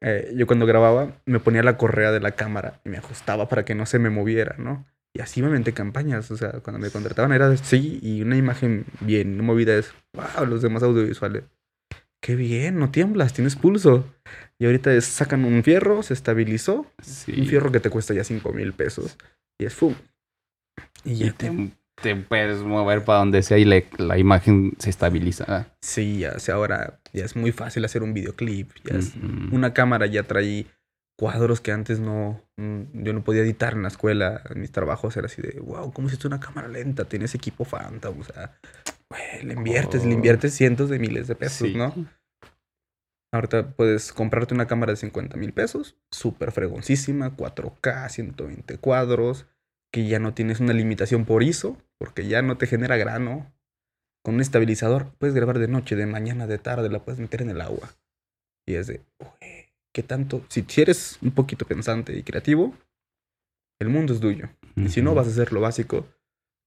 Eh, 0.00 0.32
yo 0.36 0.46
cuando 0.46 0.64
grababa 0.64 1.12
me 1.26 1.40
ponía 1.40 1.62
la 1.62 1.76
correa 1.76 2.12
de 2.12 2.20
la 2.20 2.32
cámara 2.32 2.80
y 2.84 2.88
me 2.88 2.98
ajustaba 2.98 3.48
para 3.48 3.64
que 3.64 3.74
no 3.74 3.84
se 3.84 3.98
me 3.98 4.10
moviera, 4.10 4.54
¿no? 4.58 4.86
Y 5.18 5.20
así 5.20 5.42
me 5.42 5.48
inventé 5.48 5.72
campañas. 5.74 6.30
O 6.30 6.36
sea, 6.36 6.52
cuando 6.62 6.78
me 6.78 6.90
contrataban 6.90 7.32
era 7.32 7.56
sí 7.56 7.98
y 8.00 8.22
una 8.22 8.36
imagen 8.36 8.84
bien 9.00 9.44
movida 9.44 9.74
es, 9.74 9.92
wow, 10.14 10.46
los 10.46 10.62
demás 10.62 10.84
audiovisuales. 10.84 11.42
Qué 12.22 12.36
bien, 12.36 12.78
no 12.78 12.90
tiemblas, 12.92 13.32
tienes 13.32 13.56
pulso. 13.56 14.06
Y 14.60 14.66
ahorita 14.66 14.92
es, 14.94 15.04
sacan 15.06 15.44
un 15.44 15.64
fierro, 15.64 16.02
se 16.04 16.14
estabilizó, 16.14 16.86
Sí. 17.02 17.32
un 17.40 17.46
fierro 17.46 17.72
que 17.72 17.80
te 17.80 17.90
cuesta 17.90 18.14
ya 18.14 18.22
5 18.22 18.52
mil 18.52 18.72
pesos. 18.72 19.16
Y 19.60 19.64
es 19.66 19.74
¡fum! 19.74 19.94
Y 21.04 21.12
Y 21.12 21.16
ya 21.16 21.32
te, 21.32 21.70
te 22.00 22.14
puedes 22.14 22.58
mover 22.62 23.04
para 23.04 23.18
donde 23.20 23.42
sea 23.42 23.58
y 23.58 23.64
le- 23.64 23.88
la 23.98 24.18
imagen 24.18 24.72
se 24.78 24.90
estabiliza. 24.90 25.66
Sí, 25.82 26.20
ya, 26.20 26.34
o 26.36 26.38
sea, 26.38 26.54
ahora 26.56 27.00
ya 27.12 27.24
es 27.24 27.34
muy 27.34 27.50
fácil 27.50 27.84
hacer 27.84 28.02
un 28.04 28.14
videoclip. 28.14 28.70
Ya 28.84 28.98
es- 28.98 29.14
ujú. 29.16 29.54
una 29.56 29.72
cámara 29.74 30.06
ya 30.06 30.22
trae 30.24 30.66
cuadros 31.18 31.60
que 31.60 31.72
antes 31.72 31.98
no, 31.98 32.40
mm, 32.56 33.02
yo 33.02 33.12
no 33.12 33.24
podía 33.24 33.42
editar 33.42 33.72
en 33.74 33.82
la 33.82 33.88
escuela. 33.88 34.42
En 34.50 34.60
mis 34.60 34.70
trabajos 34.72 35.16
era 35.16 35.26
así 35.26 35.42
de, 35.42 35.58
wow, 35.60 35.92
¿cómo 35.92 36.08
hiciste 36.08 36.26
una 36.28 36.40
cámara 36.40 36.68
lenta? 36.68 37.04
Tienes 37.06 37.34
equipo 37.34 37.64
Phantom, 37.64 38.20
o 38.20 38.24
sea, 38.24 38.58
le 39.42 39.54
inviertes, 39.54 40.04
le 40.04 40.12
Oh. 40.12 40.14
inviertes 40.14 40.54
cientos 40.54 40.88
de 40.90 40.98
miles 40.98 41.26
de 41.26 41.34
pesos, 41.34 41.68
Sí. 41.68 41.74
¿no? 41.76 41.92
Ahorita 43.32 43.72
puedes 43.72 44.12
comprarte 44.12 44.54
una 44.54 44.66
cámara 44.66 44.92
de 44.92 44.96
50 44.96 45.36
mil 45.36 45.52
pesos, 45.52 45.96
súper 46.10 46.50
fregoncísima, 46.52 47.36
4K, 47.36 48.08
120 48.08 48.78
cuadros, 48.78 49.46
que 49.92 50.06
ya 50.06 50.18
no 50.18 50.32
tienes 50.34 50.60
una 50.60 50.72
limitación 50.72 51.24
por 51.26 51.42
ISO, 51.42 51.76
porque 51.98 52.26
ya 52.26 52.40
no 52.42 52.56
te 52.56 52.66
genera 52.66 52.96
grano. 52.96 53.52
Con 54.24 54.36
un 54.36 54.40
estabilizador 54.40 55.12
puedes 55.18 55.34
grabar 55.34 55.58
de 55.58 55.68
noche, 55.68 55.94
de 55.96 56.06
mañana, 56.06 56.46
de 56.46 56.58
tarde, 56.58 56.88
la 56.88 57.00
puedes 57.00 57.20
meter 57.20 57.42
en 57.42 57.50
el 57.50 57.60
agua. 57.60 57.90
Y 58.66 58.74
es 58.74 58.86
de, 58.86 59.02
"Uy, 59.20 59.57
¿qué 59.92 60.02
tanto? 60.02 60.44
Si, 60.48 60.64
eres 60.80 61.18
un 61.22 61.32
poquito 61.32 61.66
pensante 61.66 62.16
y 62.16 62.22
creativo, 62.22 62.74
el 63.80 63.88
mundo 63.88 64.14
es 64.14 64.20
tuyo. 64.20 64.48
Y 64.76 64.88
si 64.88 65.02
no, 65.02 65.14
vas 65.14 65.26
a 65.26 65.30
hacer 65.30 65.52
lo 65.52 65.60
básico 65.60 66.06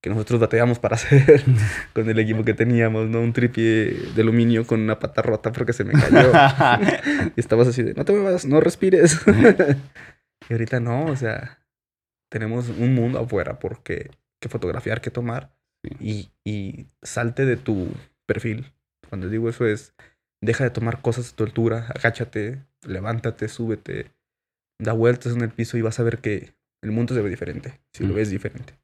que 0.02 0.10
nosotros 0.10 0.40
batallamos 0.40 0.78
para 0.78 0.96
hacer 0.96 1.42
con 1.94 2.08
el 2.08 2.18
equipo 2.18 2.44
que 2.44 2.54
teníamos, 2.54 3.08
¿no? 3.08 3.20
Un 3.20 3.32
tripié 3.32 3.92
de 4.14 4.22
aluminio 4.22 4.66
con 4.66 4.80
una 4.80 4.98
pata 4.98 5.22
rota 5.22 5.52
porque 5.52 5.72
se 5.72 5.84
me 5.84 5.92
cayó. 5.92 6.32
y 7.36 7.40
estabas 7.40 7.68
así 7.68 7.82
de, 7.82 7.94
no 7.94 8.04
te 8.04 8.12
muevas, 8.12 8.44
no 8.44 8.60
respires. 8.60 9.20
y 10.48 10.52
ahorita 10.52 10.80
no, 10.80 11.06
o 11.06 11.16
sea, 11.16 11.60
tenemos 12.28 12.68
un 12.68 12.94
mundo 12.94 13.20
afuera 13.20 13.58
porque 13.58 14.10
que 14.40 14.48
fotografiar, 14.48 15.00
que 15.00 15.10
tomar. 15.10 15.54
Y, 15.98 16.30
y 16.44 16.86
salte 17.02 17.44
de 17.44 17.56
tu 17.56 17.88
perfil. 18.26 18.72
Cuando 19.08 19.28
digo 19.28 19.48
eso 19.48 19.66
es, 19.66 19.94
deja 20.42 20.64
de 20.64 20.70
tomar 20.70 21.00
cosas 21.00 21.32
a 21.32 21.36
tu 21.36 21.44
altura, 21.44 21.86
agáchate, 21.94 22.58
levántate, 22.86 23.48
súbete, 23.48 24.10
da 24.80 24.92
vueltas 24.92 25.34
en 25.34 25.40
el 25.42 25.50
piso 25.50 25.78
y 25.78 25.82
vas 25.82 25.98
a 26.00 26.02
ver 26.02 26.18
que 26.18 26.52
el 26.82 26.90
mundo 26.90 27.14
se 27.14 27.22
ve 27.22 27.30
diferente, 27.30 27.80
si 27.92 28.04
lo 28.04 28.12
Mm. 28.12 28.16
ves 28.16 28.30
diferente. 28.30 28.74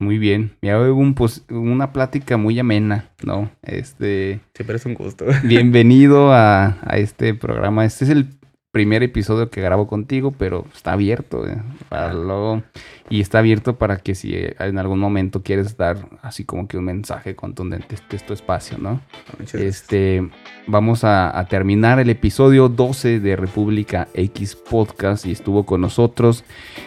Muy 0.00 0.18
bien. 0.18 0.56
Ya 0.62 0.80
hubo 0.80 1.00
un, 1.00 1.14
una 1.50 1.92
plática 1.92 2.36
muy 2.36 2.58
amena, 2.58 3.10
¿no? 3.24 3.52
Este, 3.62 4.40
Siempre 4.54 4.76
es 4.76 4.86
un 4.86 4.94
gusto. 4.94 5.26
bienvenido 5.44 6.32
a, 6.32 6.78
a 6.82 6.96
este 6.98 7.34
programa. 7.34 7.84
Este 7.84 8.04
es 8.04 8.10
el 8.10 8.26
primer 8.72 9.02
episodio 9.02 9.50
que 9.50 9.60
grabo 9.60 9.86
contigo, 9.86 10.32
pero 10.36 10.64
está 10.74 10.94
abierto 10.94 11.46
eh, 11.46 11.58
para 11.90 12.12
luego- 12.14 12.62
y 13.10 13.20
está 13.20 13.40
abierto 13.40 13.76
para 13.76 13.98
que 13.98 14.14
si 14.14 14.34
en 14.34 14.78
algún 14.78 14.98
momento 14.98 15.42
quieres 15.42 15.76
dar 15.76 16.08
así 16.22 16.44
como 16.44 16.66
que 16.66 16.78
un 16.78 16.84
mensaje 16.86 17.36
contundente, 17.36 17.94
este 17.94 18.16
es 18.16 18.24
tu 18.24 18.32
espacio, 18.32 18.78
¿no? 18.78 19.02
Muchas 19.38 19.52
gracias. 19.60 19.62
Este, 19.82 20.28
vamos 20.66 21.04
a, 21.04 21.38
a 21.38 21.44
terminar 21.46 22.00
el 22.00 22.08
episodio 22.08 22.70
12 22.70 23.20
de 23.20 23.36
República 23.36 24.08
X 24.14 24.56
Podcast 24.56 25.26
y 25.26 25.32
estuvo 25.32 25.66
con 25.66 25.82
nosotros 25.82 26.42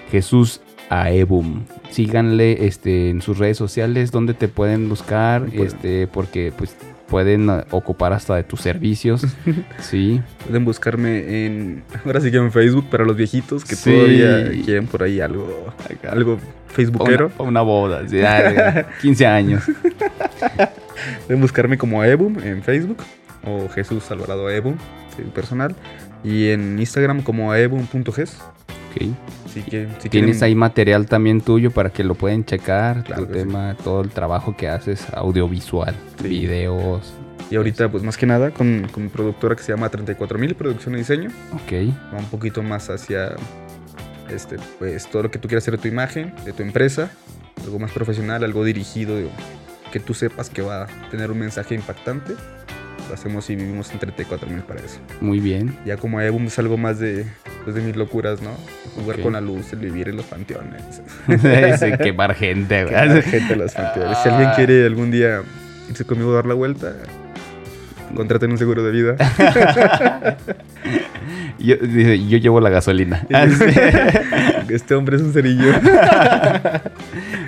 Jesús 0.10 0.62
Aebum. 0.90 1.66
Síganle 1.92 2.66
este, 2.66 3.12
en 3.12 3.22
sus 3.22 3.38
redes 3.38 3.58
sociales 3.58 4.12
donde 4.12 4.34
te 4.34 4.48
pueden 4.48 4.90
buscar, 4.90 5.46
este, 5.54 6.08
porque 6.08 6.52
pues 6.58 6.76
pueden 7.08 7.50
eh, 7.50 7.64
ocupar 7.72 8.14
hasta 8.14 8.36
de 8.36 8.44
tus 8.44 8.62
servicios. 8.62 9.26
sí. 9.80 10.22
Pueden 10.46 10.66
buscarme 10.66 11.46
en, 11.46 11.84
ahora 12.06 12.22
sí 12.22 12.32
que 12.32 12.38
en 12.38 12.52
Facebook 12.52 12.90
para 12.90 13.06
los 13.06 13.16
viejitos 13.16 13.64
que 13.64 13.76
Sí. 13.76 13.92
todavía 13.92 14.50
quieren 14.64 14.88
por 14.88 15.04
ahí 15.04 15.20
algo, 15.20 15.74
algo 16.10 16.40
facebookero. 16.68 17.32
Una, 17.40 17.50
una 17.50 17.62
boda, 17.62 18.08
sí, 18.08 18.22
ah, 18.22 18.86
15 19.02 19.26
años. 19.28 19.64
Pueden 21.28 21.42
buscarme 21.42 21.78
como 21.78 22.04
Ebum 22.04 22.38
en 22.44 22.64
Facebook 22.64 22.98
o 23.44 23.70
Jesús 23.70 24.10
Alvarado 24.12 24.50
Ebum, 24.50 24.76
personal. 25.34 25.76
Y 26.24 26.50
en 26.50 26.80
Instagram 26.80 27.22
como 27.22 27.54
ebum.ges. 27.54 28.38
Ok. 28.92 29.08
Así 29.56 29.62
que 29.70 29.88
si 30.00 30.10
Tienes 30.10 30.32
quieren- 30.38 30.44
ahí 30.44 30.56
material 30.56 31.06
también 31.06 31.40
tuyo 31.40 31.72
para 31.72 31.90
que 31.90 32.04
lo 32.04 32.14
pueden 32.16 32.44
checar, 32.44 33.04
Claro 33.06 33.22
tu 33.26 33.28
que 33.32 33.40
sí. 33.40 33.46
tema, 33.46 33.76
todo 33.84 34.02
el 34.02 34.10
trabajo 34.10 34.56
que 34.58 34.68
haces 34.68 35.06
audiovisual, 35.14 35.96
Sí. 36.22 36.28
videos. 36.28 37.14
Y 37.50 37.56
ahorita, 37.56 37.90
pues 37.90 38.04
más 38.04 38.18
que 38.18 38.26
nada, 38.26 38.52
con, 38.52 38.88
con 38.92 39.04
mi 39.04 39.10
productora 39.10 39.56
que 39.56 39.64
se 39.64 39.72
llama 39.72 39.88
34000 39.90 40.56
Producción 40.56 40.96
y 40.96 40.98
Diseño. 40.98 41.30
Ok. 41.54 41.72
Va 42.14 42.18
un 42.18 42.26
poquito 42.26 42.62
más 42.64 42.90
hacia 42.90 43.36
este, 44.30 44.58
pues 44.80 45.08
todo 45.10 45.24
lo 45.24 45.32
que 45.32 45.38
tú 45.40 45.48
quieras 45.48 45.64
hacer 45.64 45.76
de 45.78 45.82
tu 45.84 45.88
imagen, 45.88 46.34
de 46.44 46.52
tu 46.52 46.64
empresa. 46.64 47.12
Algo 47.64 47.80
más 47.80 47.92
profesional, 47.92 48.44
algo 48.44 48.66
dirigido, 48.66 49.18
digo, 49.18 49.30
que 49.94 50.00
tú 50.02 50.14
sepas 50.14 50.50
que 50.50 50.62
va 50.64 50.84
a 50.84 50.88
tener 51.12 51.32
un 51.32 51.40
mensaje 51.40 51.76
impactante. 51.76 52.34
Lo 53.08 53.14
hacemos 53.14 53.48
y 53.52 53.56
vivimos 53.56 53.92
en 53.92 54.00
34000 54.00 54.64
para 54.64 54.82
eso. 54.82 54.98
Muy 55.22 55.40
bien. 55.40 55.78
Ya 55.86 55.98
como 55.98 56.20
es 56.20 56.60
algo 56.60 56.78
más 56.78 56.98
de, 57.00 57.26
pues, 57.66 57.76
de 57.76 57.82
mis 57.82 57.96
locuras, 57.96 58.42
¿no? 58.44 58.52
Jugar 58.96 59.20
con 59.22 59.34
la 59.34 59.42
luz, 59.42 59.74
el 59.74 59.80
vivir 59.80 60.08
en 60.08 60.18
los 60.18 60.26
panteones. 60.26 61.02
Quemar 62.04 62.36
gente, 62.36 62.84
güey. 62.86 62.96
Quemar 62.96 63.24
gente 63.24 63.54
en 63.54 63.60
los 63.60 63.74
panteones. 63.74 64.18
Si 64.22 64.30
alguien 64.30 64.52
quiere 64.56 64.86
algún 64.86 65.10
día 65.10 65.42
irse 65.90 66.06
conmigo 66.06 66.32
a 66.32 66.36
dar 66.36 66.46
la 66.46 66.54
vuelta, 66.54 66.94
contraten 68.16 68.52
un 68.52 68.60
seguro 68.60 68.84
de 68.84 68.92
vida. 68.92 69.16
Yo, 71.58 71.78
dice, 71.78 72.24
yo 72.28 72.38
llevo 72.38 72.60
la 72.60 72.70
gasolina. 72.70 73.26
Este 74.70 74.94
hombre 74.94 75.16
es 75.16 75.24
un 75.24 75.34
cerillo. 75.34 75.72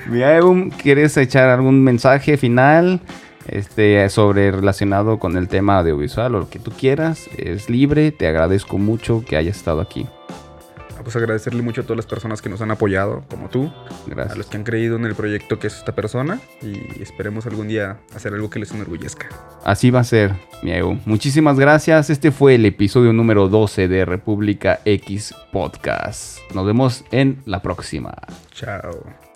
Mira, 0.08 0.40
¿quieres 0.82 1.16
echar 1.18 1.50
algún 1.50 1.84
mensaje 1.84 2.38
final 2.38 3.02
este, 3.50 4.08
sobre 4.10 4.52
relacionado 4.52 5.20
con 5.20 5.38
el 5.38 5.48
tema 5.48 5.80
audiovisual 5.80 6.36
o 6.36 6.40
lo 6.40 6.50
que 6.50 6.60
tú 6.60 6.72
quieras? 6.72 7.28
Es 7.38 7.70
libre, 7.70 8.12
te 8.12 8.28
agradezco 8.28 8.78
mucho 8.78 9.24
que 9.26 9.38
hayas 9.38 9.58
estado 9.58 9.82
aquí. 9.82 10.08
Ah, 10.98 11.04
pues 11.04 11.16
agradecerle 11.16 11.62
mucho 11.62 11.82
a 11.82 11.84
todas 11.84 11.98
las 11.98 12.06
personas 12.08 12.42
que 12.42 12.50
nos 12.50 12.60
han 12.62 12.72
apoyado, 12.72 13.24
como 13.30 13.50
tú. 13.50 13.72
Gracias. 14.08 14.34
A 14.34 14.36
los 14.36 14.48
que 14.48 14.58
han 14.58 14.64
creído 14.64 14.96
en 14.96 15.06
el 15.06 15.14
proyecto 15.14 15.60
que 15.60 15.68
es 15.68 15.78
esta 15.78 15.94
persona 15.94 16.42
y 16.62 17.02
esperemos 17.02 17.46
algún 17.46 17.68
día 17.68 18.00
hacer 18.16 18.34
algo 18.34 18.50
que 18.50 18.60
les 18.60 18.72
enorgullezca. 18.72 19.28
Así 19.64 19.92
va 19.92 20.00
a 20.00 20.04
ser, 20.04 20.34
Miego. 20.64 20.98
Muchísimas 21.06 21.60
gracias. 21.60 22.10
Este 22.10 22.32
fue 22.32 22.56
el 22.56 22.66
episodio 22.66 23.14
número 23.14 23.48
12 23.48 23.88
de 23.88 24.06
República 24.06 24.80
X 24.86 25.36
Podcast. 25.52 26.40
Nos 26.56 26.66
vemos 26.66 27.06
en 27.12 27.44
la 27.46 27.62
próxima. 27.62 28.16
Chao. 28.52 29.27